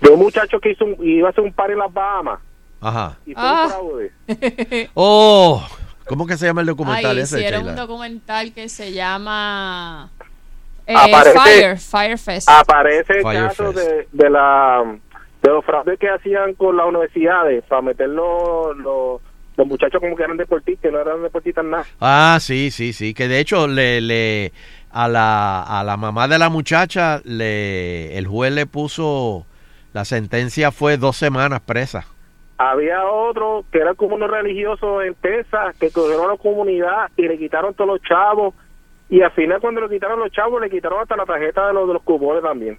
de 0.00 0.10
un 0.10 0.18
muchacho 0.18 0.58
que 0.60 0.72
hizo 0.72 0.84
un, 0.84 0.96
iba 1.06 1.28
a 1.28 1.30
hacer 1.30 1.44
un 1.44 1.52
par 1.52 1.70
en 1.70 1.78
las 1.78 1.92
Bahamas 1.92 2.40
Ajá. 2.80 3.16
y 3.26 3.34
fue 3.34 3.42
Ah. 3.44 3.62
un 3.64 3.70
fraude. 3.70 4.12
Oh, 4.94 5.64
¿cómo 6.06 6.26
que 6.26 6.36
se 6.36 6.46
llama 6.46 6.60
el 6.62 6.66
documental 6.66 7.16
Ay, 7.16 7.22
ese, 7.22 7.38
hicieron 7.38 7.68
un 7.68 7.76
documental 7.76 8.52
que 8.52 8.68
se 8.68 8.92
llama 8.92 10.10
eh, 10.86 10.94
Aparece- 10.96 11.32
Fire, 11.38 11.78
Fire 11.78 12.18
Fest. 12.18 12.48
Aparece 12.50 13.12
el 13.18 13.22
Fire 13.22 13.46
caso 13.48 13.72
de, 13.72 14.08
de 14.10 14.30
la 14.30 14.82
de 15.42 15.50
los 15.50 15.64
fraudes 15.64 15.98
que 15.98 16.08
hacían 16.08 16.54
con 16.54 16.76
las 16.76 16.86
universidades 16.86 17.64
para 17.68 17.82
meter 17.82 18.08
los, 18.08 18.76
los, 18.76 19.20
los 19.56 19.66
muchachos 19.66 20.00
como 20.00 20.14
que 20.16 20.22
eran 20.22 20.36
deportistas, 20.36 20.92
no 20.92 21.00
eran 21.00 21.20
deportistas 21.22 21.64
nada. 21.64 21.84
Ah, 22.00 22.38
sí, 22.40 22.70
sí, 22.70 22.92
sí. 22.92 23.12
Que 23.12 23.26
de 23.26 23.40
hecho 23.40 23.66
le, 23.66 24.00
le 24.00 24.52
a 24.92 25.08
la 25.08 25.62
a 25.62 25.82
la 25.82 25.96
mamá 25.96 26.28
de 26.28 26.38
la 26.38 26.48
muchacha 26.48 27.20
le 27.24 28.16
el 28.18 28.26
juez 28.28 28.52
le 28.52 28.66
puso 28.66 29.46
la 29.92 30.04
sentencia 30.04 30.70
fue 30.72 30.96
dos 30.96 31.16
semanas 31.16 31.60
presa. 31.60 32.06
había 32.58 33.04
otro 33.04 33.64
que 33.72 33.78
era 33.78 33.94
como 33.94 34.14
unos 34.16 34.30
religiosos 34.30 35.04
en 35.04 35.14
Texas 35.14 35.74
que 35.78 35.90
cogieron 35.90 36.26
a 36.26 36.32
la 36.32 36.38
comunidad 36.38 37.10
y 37.16 37.22
le 37.28 37.38
quitaron 37.38 37.74
todos 37.74 37.88
los 37.88 38.02
chavos 38.02 38.54
y 39.08 39.20
al 39.20 39.32
final 39.32 39.60
cuando 39.60 39.80
le 39.80 39.88
quitaron 39.88 40.18
los 40.18 40.30
chavos 40.30 40.60
le 40.60 40.70
quitaron 40.70 41.00
hasta 41.02 41.16
la 41.16 41.26
tarjeta 41.26 41.66
de 41.66 41.74
los 41.74 41.88
de 41.88 41.94
los 41.94 42.02
cupones 42.02 42.42
también. 42.42 42.78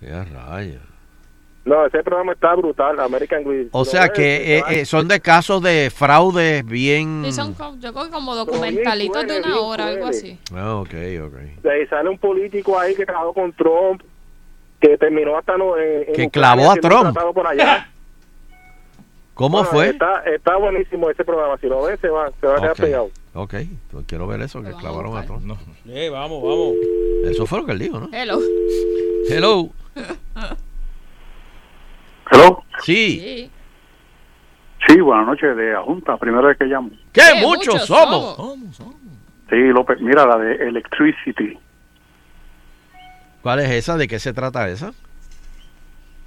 Qué 0.00 0.24
rayos. 0.24 0.82
No, 1.64 1.86
ese 1.86 2.02
programa 2.02 2.32
está 2.32 2.54
brutal, 2.54 3.00
American 3.00 3.42
Greed. 3.42 3.68
O 3.72 3.86
sea 3.86 4.10
que 4.10 4.58
eh, 4.58 4.64
eh, 4.68 4.84
son 4.84 5.08
de 5.08 5.20
casos 5.20 5.62
de 5.62 5.90
fraudes 5.90 6.62
bien... 6.64 7.22
Sí, 7.24 7.32
son 7.32 7.54
yo 7.80 7.92
creo 7.92 8.04
que 8.04 8.10
como 8.10 8.34
documentalitos 8.34 9.26
de 9.26 9.38
una 9.38 9.58
hora, 9.58 9.86
algo 9.86 10.06
así. 10.08 10.38
Ah, 10.54 10.76
ok, 10.76 10.94
ok. 11.24 11.62
De 11.62 11.72
ahí 11.72 11.86
sale 11.86 12.10
un 12.10 12.18
político 12.18 12.78
ahí 12.78 12.94
que 12.94 13.06
trabajó 13.06 13.32
con 13.32 13.50
Trump, 13.54 14.02
que 14.88 14.98
terminó 14.98 15.38
hasta 15.38 15.56
no, 15.56 15.76
en, 15.78 16.00
en 16.00 16.04
Que 16.14 16.26
Ucrania 16.26 16.30
clavó 16.30 16.70
a 16.70 16.74
Trump. 16.76 17.02
tratado 17.12 17.32
por 17.32 17.46
allá. 17.46 17.88
¿Cómo 19.34 19.58
Bueno, 19.58 19.70
fue? 19.70 19.88
Está, 19.88 20.22
está 20.32 20.56
buenísimo 20.56 21.10
ese 21.10 21.24
programa. 21.24 21.56
Si 21.58 21.66
lo 21.66 21.82
ves, 21.82 21.98
se 22.00 22.08
va, 22.08 22.30
se 22.40 22.46
va 22.46 22.56
a 22.56 22.60
quedar 22.60 22.76
pegado. 22.76 23.10
ok. 23.34 23.54
Pues 23.90 24.04
quiero 24.06 24.26
ver 24.28 24.42
eso, 24.42 24.62
que 24.62 24.70
clavaron 24.74 25.16
a 25.16 25.24
Trump. 25.24 25.42
Eh, 25.88 26.08
vamos, 26.10 26.42
vamos. 26.42 26.74
Eso 27.24 27.44
fue 27.46 27.60
lo 27.60 27.66
que 27.66 27.72
él 27.72 27.78
dijo, 27.80 27.98
¿no? 27.98 28.08
Hello. 28.12 28.38
Hello. 29.28 29.70
Hello. 32.30 32.62
Sí. 32.82 33.50
Sí, 34.86 35.00
buenas 35.00 35.26
noches 35.26 35.56
de 35.56 35.72
la 35.72 35.82
Junta, 35.82 36.16
primera 36.16 36.46
vez 36.48 36.58
que 36.58 36.66
llamo. 36.66 36.90
¿Qué? 37.12 37.22
muchos 37.40 37.86
somos. 37.86 38.36
Sí, 39.50 39.56
López, 39.56 40.00
mira 40.00 40.26
la 40.26 40.36
de 40.38 40.54
Electricity. 40.68 41.58
¿Cuál 43.44 43.60
es 43.60 43.70
esa? 43.70 43.98
¿De 43.98 44.08
qué 44.08 44.18
se 44.18 44.32
trata 44.32 44.66
esa? 44.70 44.92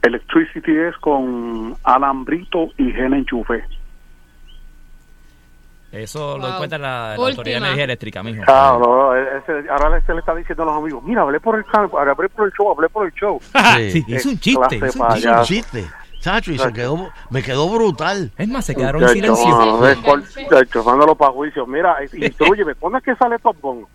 Electricity 0.03 0.71
es 0.71 0.95
con 0.97 1.75
alambrito 1.83 2.67
y 2.77 2.91
gen 2.91 3.15
enchufe. 3.15 3.63
Eso 5.91 6.37
lo 6.37 6.47
encuentra 6.47 6.77
la, 6.77 7.15
la. 7.17 7.25
Autoridad 7.25 7.55
de 7.59 7.65
Energía 7.65 7.83
Eléctrica, 7.85 8.21
mijo. 8.21 8.43
Claro, 8.43 8.79
no, 8.79 9.15
ese- 9.15 9.67
ahora 9.67 9.99
se 10.05 10.13
le 10.13 10.19
está 10.19 10.35
diciendo 10.35 10.61
a 10.61 10.65
los 10.67 10.75
amigos, 10.77 11.03
mira, 11.03 11.23
hablé 11.23 11.39
por 11.39 11.55
el 11.57 11.65
hablé 11.73 12.29
por 12.29 12.45
el 12.45 12.53
show, 12.53 12.71
hablé 12.71 12.87
por 12.87 13.07
el 13.07 13.13
show. 13.13 13.39
Sí, 13.41 14.03
Qué 14.05 14.15
hizo 14.15 14.29
un 14.29 14.37
chiste. 14.39 14.77
Hizo 14.77 14.99
payaso. 14.99 15.39
un 15.39 15.45
chiste. 15.45 15.87
Chacho, 16.19 16.51
y 16.51 16.59
se 16.59 16.71
quedó, 16.71 17.09
me 17.31 17.41
quedó 17.41 17.67
brutal. 17.69 18.31
Es 18.37 18.47
más, 18.47 18.63
se 18.65 18.75
cuál- 20.03 20.23
muchacho, 20.43 20.83
mándalo 20.83 21.15
para 21.15 21.31
juicio. 21.31 21.65
Mira, 21.65 21.95
eh, 22.03 22.09
instruyeme, 22.13 22.75
¿cuándo 22.75 22.99
es 22.99 23.03
que 23.03 23.15
sale 23.15 23.39
Top 23.39 23.57
Gun? 23.59 23.87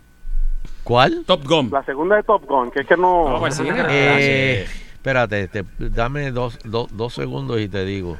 ¿Cuál? 0.83 1.23
Top 1.25 1.45
Gun. 1.47 1.69
La 1.71 1.83
segunda 1.83 2.15
de 2.17 2.23
Top 2.23 2.45
Gun, 2.45 2.71
que 2.71 2.81
es 2.81 2.87
que 2.87 2.97
no... 2.97 3.41
Eh, 3.89 4.65
espérate, 4.93 5.47
te- 5.47 5.63
dame 5.77 6.31
dos, 6.31 6.59
dos, 6.65 6.87
dos 6.95 7.13
segundos 7.13 7.59
y 7.61 7.67
te 7.69 7.85
digo. 7.85 8.17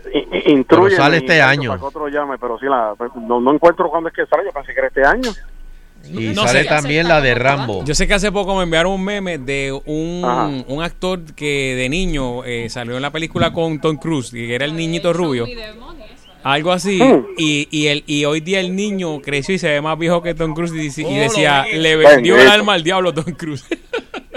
Pero 0.68 0.90
sale 0.91 1.18
este 1.18 1.41
año. 1.41 1.69
Para 1.69 1.80
que 1.80 1.85
otro 1.85 2.07
llame, 2.07 2.38
pero 2.38 2.57
sí, 2.60 2.65
la, 2.65 2.94
pues, 2.98 3.11
no, 3.15 3.40
no 3.41 3.53
encuentro 3.53 3.90
cuándo 3.90 4.10
es 4.10 4.15
que 4.15 4.26
sale, 4.26 4.44
yo 4.45 4.52
pensé 4.52 4.73
que 4.73 4.80
era 4.80 4.88
este 4.88 5.06
año. 5.06 5.30
Y 6.06 6.34
No 6.34 6.45
sale 6.45 6.64
sé. 6.64 6.69
también 6.69 7.07
la 7.07 7.22
de 7.22 7.34
Rambo. 7.34 7.85
Yo 7.85 7.95
sé 7.95 8.07
que 8.07 8.14
hace 8.14 8.30
poco 8.30 8.57
me 8.57 8.64
enviaron 8.64 8.91
un 8.91 9.06
meme 9.06 9.38
de 9.38 9.72
un, 9.85 10.65
un 10.68 10.84
actor 10.84 11.22
que 11.34 11.76
de 11.77 11.88
niño 11.88 12.44
eh, 12.44 12.68
salió 12.69 12.98
en 12.98 13.02
la 13.02 13.11
película 13.11 13.53
con 13.53 13.80
Tom 13.80 13.95
Cruise, 13.95 14.31
que 14.31 14.53
era 14.53 14.65
el 14.65 14.76
niñito 14.76 15.14
rubio. 15.14 15.45
Algo 16.44 16.72
así. 16.72 17.02
Hmm. 17.02 17.26
Y, 17.38 17.68
y, 17.72 17.88
el, 17.88 18.03
y 18.06 18.26
hoy 18.26 18.41
día 18.41 18.60
el 18.60 18.76
niño 18.76 19.22
creció 19.22 19.56
y 19.56 19.60
se 19.60 19.70
ve 19.70 19.82
más 19.82 19.98
viejo 19.98 20.22
que 20.22 20.34
Tom 20.34 20.53
Cruise 20.53 20.74
y, 20.74 20.78
dice- 20.78 21.02
y 21.02 21.06
Oh, 21.06 21.22
decía, 21.22 21.65
lo 21.74 21.80
le 21.82 21.95
vendió 21.95 22.38
el 22.40 22.48
alma 22.49 22.74
al 22.74 22.84
diablo 22.84 23.14
Tom 23.14 23.34
Cruise. 23.34 23.65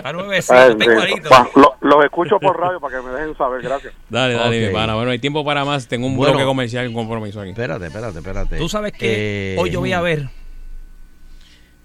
Eh, 0.07 0.39
eh, 0.39 1.23
pa- 1.29 1.49
lo- 1.57 1.75
Los 1.81 2.05
escucho 2.05 2.39
por 2.39 2.57
radio 2.61 2.79
para 2.79 2.97
que 3.01 3.03
me 3.05 3.11
dejen 3.13 3.37
saber, 3.37 3.61
gracias. 3.61 3.93
Dale, 4.09 4.35
dale, 4.35 4.63
Ok. 4.63 4.69
mi 4.69 4.73
pana. 4.73 4.95
Bueno, 4.95 5.11
hay 5.11 5.19
tiempo 5.19 5.45
para 5.45 5.65
más. 5.65 5.89
Tengo 5.89 6.07
un 6.07 6.15
Bueno. 6.17 6.35
bloque 6.35 6.45
comercial 6.47 6.85
y 6.85 6.89
un 6.89 6.95
compromiso 6.95 7.41
aquí. 7.41 7.51
Espérate, 7.51 7.87
espérate, 7.87 8.19
espérate. 8.19 8.57
Tú 8.59 8.69
sabes 8.69 8.93
que 8.93 9.55
Eh, 9.55 9.57
hoy 9.59 9.71
yo 9.71 9.81
voy 9.81 9.93
a 9.93 10.01
ver, 10.01 10.21
ya 10.23 10.29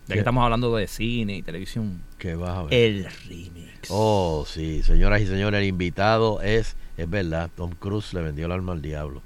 ¿Qué? 0.07 0.13
que 0.13 0.19
estamos 0.19 0.43
hablando 0.43 0.75
de 0.75 0.87
cine 0.87 1.37
y 1.37 1.41
televisión, 1.41 2.03
¿Qué 2.19 2.35
vas 2.35 2.57
a 2.59 2.63
ver? 2.63 2.73
el 2.75 3.07
remix. 3.27 3.87
Oh, 3.89 4.45
sí, 4.47 4.83
señoras 4.83 5.21
y 5.21 5.25
señores, 5.25 5.59
el 5.59 5.65
invitado 5.67 6.41
es, 6.43 6.75
es 6.97 7.09
verdad, 7.09 7.49
Tom 7.55 7.71
Cruise 7.71 8.13
le 8.13 8.21
vendió 8.21 8.45
el 8.45 8.51
alma 8.51 8.73
al 8.73 8.83
diablo. 8.83 9.23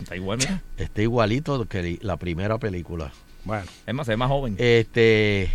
Está 0.00 0.16
igual, 0.16 0.38
mira. 0.38 0.62
Está 0.76 1.02
igualito 1.02 1.64
que 1.66 1.98
la 2.02 2.16
primera 2.16 2.58
película. 2.58 3.12
Bueno. 3.44 3.64
Es 3.86 3.94
más, 3.94 4.06
ve 4.06 4.16
más 4.16 4.28
joven. 4.28 4.54
Este. 4.58 5.50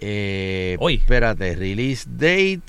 Eh, 0.00 0.76
Hoy. 0.78 0.94
Espérate, 0.94 1.54
release 1.54 2.06
date. 2.08 2.62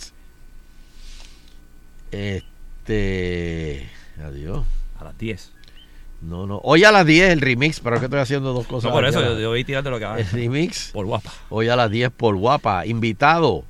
Este. 2.11 3.89
Adiós. 4.23 4.65
A 4.99 5.03
las 5.05 5.17
10. 5.17 5.51
No, 6.21 6.47
no. 6.47 6.59
Hoy 6.63 6.83
a 6.83 6.91
las 6.91 7.05
10 7.05 7.31
el 7.31 7.41
remix, 7.41 7.79
pero 7.79 7.95
es 7.95 7.99
que 7.99 8.05
estoy 8.05 8.19
haciendo 8.19 8.53
dos 8.53 8.65
cosas. 8.65 8.89
No, 8.89 8.95
por 8.95 9.05
eso 9.05 9.21
yo, 9.21 9.39
yo 9.39 9.49
voy 9.49 9.63
tirando 9.63 9.91
lo 9.91 9.99
que 9.99 10.05
va. 10.05 10.19
El 10.19 10.27
remix. 10.27 10.89
Por 10.91 11.05
guapa. 11.05 11.31
Hoy 11.49 11.69
a 11.69 11.75
las 11.75 11.91
10 11.91 12.09
por 12.11 12.35
guapa. 12.35 12.85
Invitado. 12.85 13.65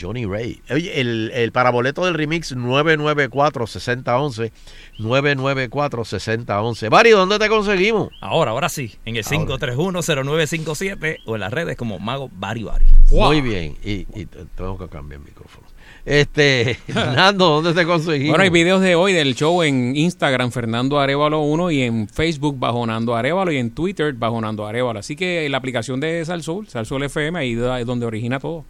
Johnny 0.00 0.24
Ray. 0.26 0.60
Oye, 0.70 1.00
el, 1.00 1.30
el 1.34 1.52
paraboleto 1.52 2.04
del 2.04 2.14
remix 2.14 2.54
994-6011. 2.56 4.50
994-6011. 4.98 6.88
Bari, 6.90 7.10
¿dónde 7.10 7.38
te 7.38 7.48
conseguimos? 7.48 8.08
Ahora, 8.20 8.52
ahora 8.52 8.68
sí. 8.68 8.94
En 9.04 9.16
el 9.16 9.24
Ahora. 9.24 9.58
531-0957 9.58 11.18
o 11.26 11.34
en 11.34 11.40
las 11.40 11.52
redes 11.52 11.76
como 11.76 11.98
Mago 11.98 12.30
Bari 12.32 12.62
Bari. 12.62 12.84
Muy 13.10 13.40
bien. 13.40 13.76
Y, 13.84 14.06
y 14.14 14.26
te- 14.26 14.44
tengo 14.56 14.78
que 14.78 14.88
cambiar 14.88 15.20
el 15.20 15.26
micrófono. 15.26 15.66
Este, 16.04 16.78
Nando, 16.94 17.60
¿dónde 17.60 17.74
te 17.74 17.84
conseguimos? 17.86 18.30
Bueno, 18.30 18.44
hay 18.44 18.50
videos 18.50 18.80
de 18.80 18.94
hoy 18.94 19.12
del 19.12 19.34
show 19.34 19.62
en 19.62 19.94
Instagram, 19.96 20.50
Fernando 20.50 20.98
Arevalo 20.98 21.40
1, 21.42 21.70
y 21.72 21.82
en 21.82 22.08
Facebook, 22.08 22.58
bajo 22.58 22.86
Nando 22.86 23.14
Arevalo, 23.14 23.52
y 23.52 23.58
en 23.58 23.70
Twitter, 23.72 24.14
bajo 24.14 24.40
Nando 24.40 24.66
Arevalo. 24.66 24.98
Así 24.98 25.14
que 25.14 25.46
la 25.50 25.58
aplicación 25.58 26.00
de 26.00 26.24
Salsoul, 26.24 26.68
Salsoul 26.68 27.02
FM, 27.04 27.38
ahí 27.38 27.52
es 27.52 27.86
donde 27.86 28.06
origina 28.06 28.38
todo. 28.40 28.64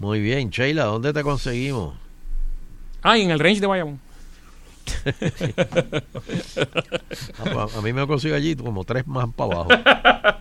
Muy 0.00 0.18
bien, 0.18 0.48
Sheila, 0.48 0.84
¿dónde 0.86 1.12
te 1.12 1.22
conseguimos? 1.22 1.94
Ah, 3.02 3.18
en 3.18 3.30
el 3.30 3.38
range 3.38 3.60
de 3.60 3.66
Bayamón. 3.66 4.00
Ah, 7.38 7.44
pues, 7.44 7.74
a, 7.74 7.78
a 7.78 7.82
mí 7.82 7.92
me 7.92 8.06
consigo 8.06 8.34
allí 8.34 8.56
como 8.56 8.84
tres 8.84 9.06
más 9.06 9.28
para 9.34 9.52
abajo. 9.54 9.70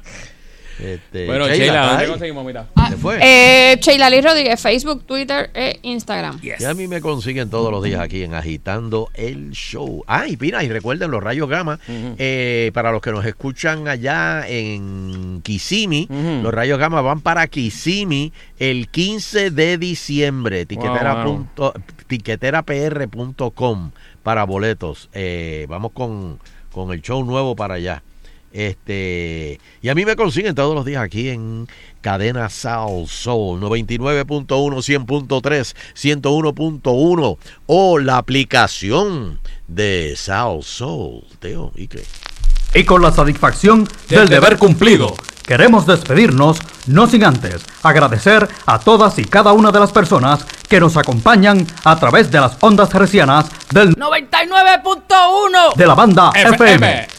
Este, 0.82 1.26
Bueno, 1.26 1.48
Sheila, 1.48 1.56
Sheila, 1.58 1.74
¿estás 1.74 1.90
¿dónde 1.90 2.04
ahí? 2.06 2.10
conseguimos, 2.12 2.46
mitad? 2.46 2.66
¿Se 2.90 2.98
fue? 2.98 3.20
Eh, 3.22 3.78
Sheila 3.82 4.10
Lee 4.10 4.22
Rodríguez, 4.22 4.62
Facebook, 4.62 5.04
Twitter 5.06 5.50
e 5.54 5.80
Instagram. 5.84 6.40
Y 6.42 6.64
a 6.64 6.74
mí 6.74 6.88
me 6.88 7.02
consiguen 7.02 7.50
todos 7.50 7.72
los 7.72 7.84
días 7.84 8.00
aquí 8.02 8.24
en 8.24 8.34
Agitando 8.34 9.10
el 9.14 9.52
Show. 9.52 10.04
Ah, 10.08 10.28
y 10.28 10.38
mira, 10.38 10.64
y 10.64 10.70
recuerden 10.70 11.12
los 11.12 11.22
rayos 11.24 11.50
gamma. 11.50 11.80
eh, 11.88 12.72
para 12.74 12.92
los 12.92 13.02
que 13.02 13.12
nos 13.12 13.26
escuchan 13.26 13.88
allá 13.88 14.46
en 14.48 15.42
Kissimmee, 15.44 16.08
los 16.42 16.54
rayos 16.54 16.80
gamma 16.80 17.02
van 17.02 17.22
para 17.22 17.48
Kissimmee 17.48 18.32
el 18.58 18.88
15 18.90 19.52
de 19.52 19.78
diciembre. 19.78 20.66
Tiquetera 20.66 21.16
Wow, 21.16 21.24
wow. 21.24 21.36
punto- 21.36 21.74
tiqueterapr.com 22.08 23.92
para 24.24 24.44
boletos. 24.44 25.10
Eh, 25.14 25.66
vamos 25.70 25.92
con, 25.94 26.40
con 26.72 26.92
el 26.92 27.02
show 27.02 27.24
nuevo 27.24 27.56
para 27.56 27.76
allá. 27.76 28.04
Este, 28.52 29.60
y 29.82 29.90
a 29.90 29.96
mí 29.96 30.06
me 30.06 30.16
consiguen 30.16 30.56
todos 30.56 30.74
los 30.74 30.86
días 30.86 31.04
aquí 31.04 31.30
en 31.30 31.68
Cadena 32.02 32.50
South 32.50 33.08
Soul 33.08 33.60
99.1, 33.62 34.48
100.3, 34.48 35.76
101.1 35.96 37.38
o 37.68 38.00
la 38.00 38.18
aplicación 38.18 39.40
de 39.68 40.16
South 40.18 40.64
Soul, 40.64 41.24
Teo, 41.40 41.72
¿y 41.76 41.88
qué? 41.88 42.04
Y 42.74 42.84
con 42.84 43.02
la 43.02 43.12
satisfacción 43.12 43.88
del 44.10 44.30
deber 44.30 44.58
cumplido, 44.58 45.16
queremos 45.46 45.86
despedirnos, 45.88 46.60
no 46.88 47.08
sin 47.08 47.24
antes 47.24 47.66
agradecer 47.82 48.48
a 48.66 48.80
todas 48.80 49.18
y 49.18 49.26
cada 49.26 49.54
una 49.54 49.72
de 49.72 49.80
las 49.80 49.92
personas 49.92 50.46
que 50.68 50.80
nos 50.80 50.96
acompañan 50.98 51.66
a 51.84 52.00
través 52.00 52.30
de 52.32 52.40
las 52.40 52.58
ondas 52.60 52.94
hercianas 52.94 53.48
del 53.72 53.96
99.1 53.96 55.76
de 55.76 55.88
la 55.88 55.96
banda 55.96 56.32
FM. 56.36 56.56
FM. 56.56 57.19